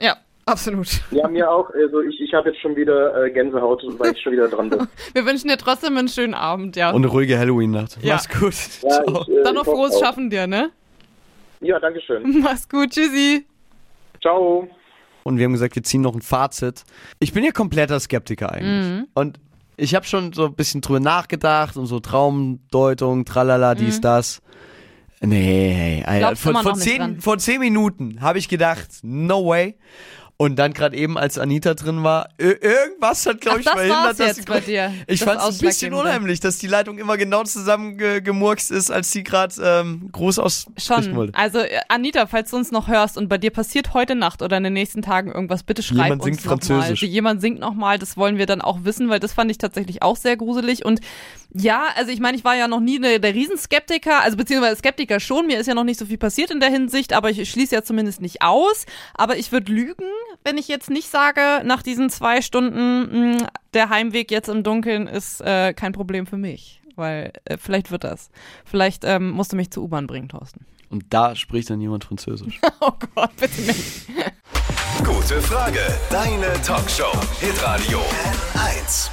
Ja, 0.00 0.16
absolut. 0.46 0.88
Ja, 1.10 1.28
mir 1.28 1.50
auch. 1.50 1.70
Also 1.70 2.00
ich, 2.00 2.20
ich 2.20 2.32
habe 2.32 2.50
jetzt 2.50 2.60
schon 2.60 2.74
wieder 2.76 3.24
äh, 3.24 3.30
Gänsehaut, 3.30 3.84
weil 3.98 4.12
ich 4.12 4.20
schon 4.22 4.32
wieder 4.32 4.48
dran 4.48 4.70
bin. 4.70 4.86
Wir 5.12 5.26
wünschen 5.26 5.48
dir 5.48 5.56
trotzdem 5.58 5.96
einen 5.98 6.08
schönen 6.08 6.34
Abend, 6.34 6.76
ja. 6.76 6.90
Und 6.90 7.02
eine 7.02 7.08
ruhige 7.08 7.38
Halloween-Nacht. 7.38 7.98
Ja. 8.02 8.14
Mach's 8.14 8.28
gut. 8.28 8.54
Ja, 8.82 9.02
Ciao. 9.04 9.22
ich, 9.22 9.28
äh, 9.28 9.42
Dann 9.42 9.54
noch 9.54 9.62
ich 9.62 9.68
hoffe 9.68 9.76
frohes 9.76 9.94
auch. 9.96 10.00
Schaffen 10.04 10.30
dir, 10.30 10.46
ne? 10.46 10.70
Ja, 11.60 11.78
danke 11.78 12.00
schön. 12.00 12.40
Mach's 12.42 12.68
gut, 12.68 12.90
tschüssi. 12.90 13.44
Ciao. 14.24 14.66
Und 15.22 15.36
wir 15.36 15.44
haben 15.44 15.52
gesagt, 15.52 15.76
wir 15.76 15.82
ziehen 15.82 16.00
noch 16.00 16.14
ein 16.14 16.22
Fazit. 16.22 16.84
Ich 17.18 17.34
bin 17.34 17.44
ja 17.44 17.50
kompletter 17.50 18.00
Skeptiker 18.00 18.52
eigentlich. 18.52 18.86
Mhm. 18.86 19.06
Und 19.12 19.38
ich 19.76 19.94
habe 19.94 20.06
schon 20.06 20.32
so 20.32 20.46
ein 20.46 20.54
bisschen 20.54 20.80
drüber 20.80 21.00
nachgedacht 21.00 21.76
und 21.76 21.84
so 21.84 22.00
Traumdeutung, 22.00 23.26
tralala, 23.26 23.74
dies, 23.74 24.00
das. 24.00 24.40
Nee, 25.20 26.02
Alter. 26.06 26.30
Mhm. 26.30 26.34
Glaubst 26.34 26.62
Vor, 26.62 26.74
zehn, 26.74 27.20
vor 27.20 27.36
zehn 27.36 27.60
Minuten 27.60 28.22
habe 28.22 28.38
ich 28.38 28.48
gedacht, 28.48 28.88
no 29.02 29.46
way. 29.46 29.76
Und 30.36 30.56
dann 30.56 30.72
gerade 30.72 30.96
eben, 30.96 31.16
als 31.16 31.38
Anita 31.38 31.74
drin 31.74 32.02
war, 32.02 32.28
ir- 32.38 32.60
irgendwas 32.60 33.24
hat, 33.24 33.40
glaube 33.40 33.60
ich, 33.60 33.64
das 33.64 33.74
verhindert, 33.74 34.10
dass 34.10 34.18
jetzt 34.18 34.38
die- 34.40 34.42
bei 34.50 34.58
dir. 34.60 34.92
Ich 35.06 35.20
fand 35.22 35.40
es 35.40 35.60
ein 35.60 35.66
bisschen 35.66 35.94
unheimlich, 35.94 36.40
dass 36.40 36.58
die 36.58 36.66
Leitung 36.66 36.98
immer 36.98 37.16
genau 37.16 37.44
zusammengemurkst 37.44 38.70
ist, 38.72 38.90
als 38.90 39.12
sie 39.12 39.22
gerade 39.22 39.54
ähm, 39.62 40.08
groß 40.10 40.40
aussprechen 40.40 41.04
Schon. 41.04 41.14
wollte. 41.16 41.38
Also 41.38 41.58
äh, 41.60 41.78
Anita, 41.88 42.26
falls 42.26 42.50
du 42.50 42.56
uns 42.56 42.72
noch 42.72 42.88
hörst 42.88 43.16
und 43.16 43.28
bei 43.28 43.38
dir 43.38 43.50
passiert 43.50 43.94
heute 43.94 44.16
Nacht 44.16 44.42
oder 44.42 44.56
in 44.56 44.64
den 44.64 44.72
nächsten 44.72 45.02
Tagen 45.02 45.30
irgendwas, 45.32 45.62
bitte 45.62 45.82
schreib 45.84 46.04
Jemand 46.06 46.22
uns 46.22 46.24
singt 46.42 46.44
noch 46.46 46.50
mal. 46.50 46.58
Französisch. 46.82 47.02
Jemand 47.02 47.40
singt 47.40 47.60
nochmal, 47.60 47.98
das 47.98 48.16
wollen 48.16 48.36
wir 48.36 48.46
dann 48.46 48.60
auch 48.60 48.80
wissen, 48.82 49.08
weil 49.08 49.20
das 49.20 49.32
fand 49.32 49.50
ich 49.52 49.58
tatsächlich 49.58 50.02
auch 50.02 50.16
sehr 50.16 50.36
gruselig. 50.36 50.84
Und 50.84 51.00
ja, 51.52 51.84
also 51.94 52.10
ich 52.10 52.18
meine, 52.18 52.36
ich 52.36 52.42
war 52.44 52.56
ja 52.56 52.66
noch 52.66 52.80
nie 52.80 52.98
der, 52.98 53.20
der 53.20 53.34
Riesenskeptiker, 53.34 54.20
also 54.22 54.36
beziehungsweise 54.36 54.76
Skeptiker 54.76 55.20
schon, 55.20 55.46
mir 55.46 55.58
ist 55.60 55.66
ja 55.68 55.74
noch 55.74 55.84
nicht 55.84 55.98
so 56.00 56.06
viel 56.06 56.18
passiert 56.18 56.50
in 56.50 56.58
der 56.58 56.70
Hinsicht, 56.70 57.12
aber 57.12 57.30
ich 57.30 57.48
schließe 57.48 57.72
ja 57.74 57.84
zumindest 57.84 58.20
nicht 58.20 58.42
aus. 58.42 58.86
Aber 59.14 59.36
ich 59.36 59.52
würde 59.52 59.70
lügen, 59.70 60.04
wenn 60.44 60.58
ich 60.58 60.68
jetzt 60.68 60.90
nicht 60.90 61.08
sage, 61.10 61.62
nach 61.64 61.82
diesen 61.82 62.10
zwei 62.10 62.42
Stunden, 62.42 63.32
mh, 63.36 63.46
der 63.72 63.88
Heimweg 63.88 64.30
jetzt 64.30 64.48
im 64.48 64.62
Dunkeln 64.62 65.06
ist 65.06 65.40
äh, 65.40 65.72
kein 65.74 65.92
Problem 65.92 66.26
für 66.26 66.36
mich. 66.36 66.80
Weil 66.96 67.32
äh, 67.44 67.56
vielleicht 67.58 67.90
wird 67.90 68.04
das. 68.04 68.30
Vielleicht 68.64 69.04
ähm, 69.04 69.30
musst 69.30 69.52
du 69.52 69.56
mich 69.56 69.70
zur 69.70 69.82
U-Bahn 69.82 70.06
bringen, 70.06 70.28
Thorsten. 70.28 70.64
Und 70.90 71.06
da 71.10 71.34
spricht 71.34 71.70
dann 71.70 71.80
jemand 71.80 72.04
Französisch. 72.04 72.60
Oh 72.80 72.92
Gott, 73.14 73.34
bitte 73.36 73.62
nicht. 73.62 74.06
Gute 75.04 75.40
Frage. 75.40 75.80
Deine 76.10 76.52
Talkshow. 76.62 77.10
Hitradio 77.40 77.98
N1. 77.98 79.10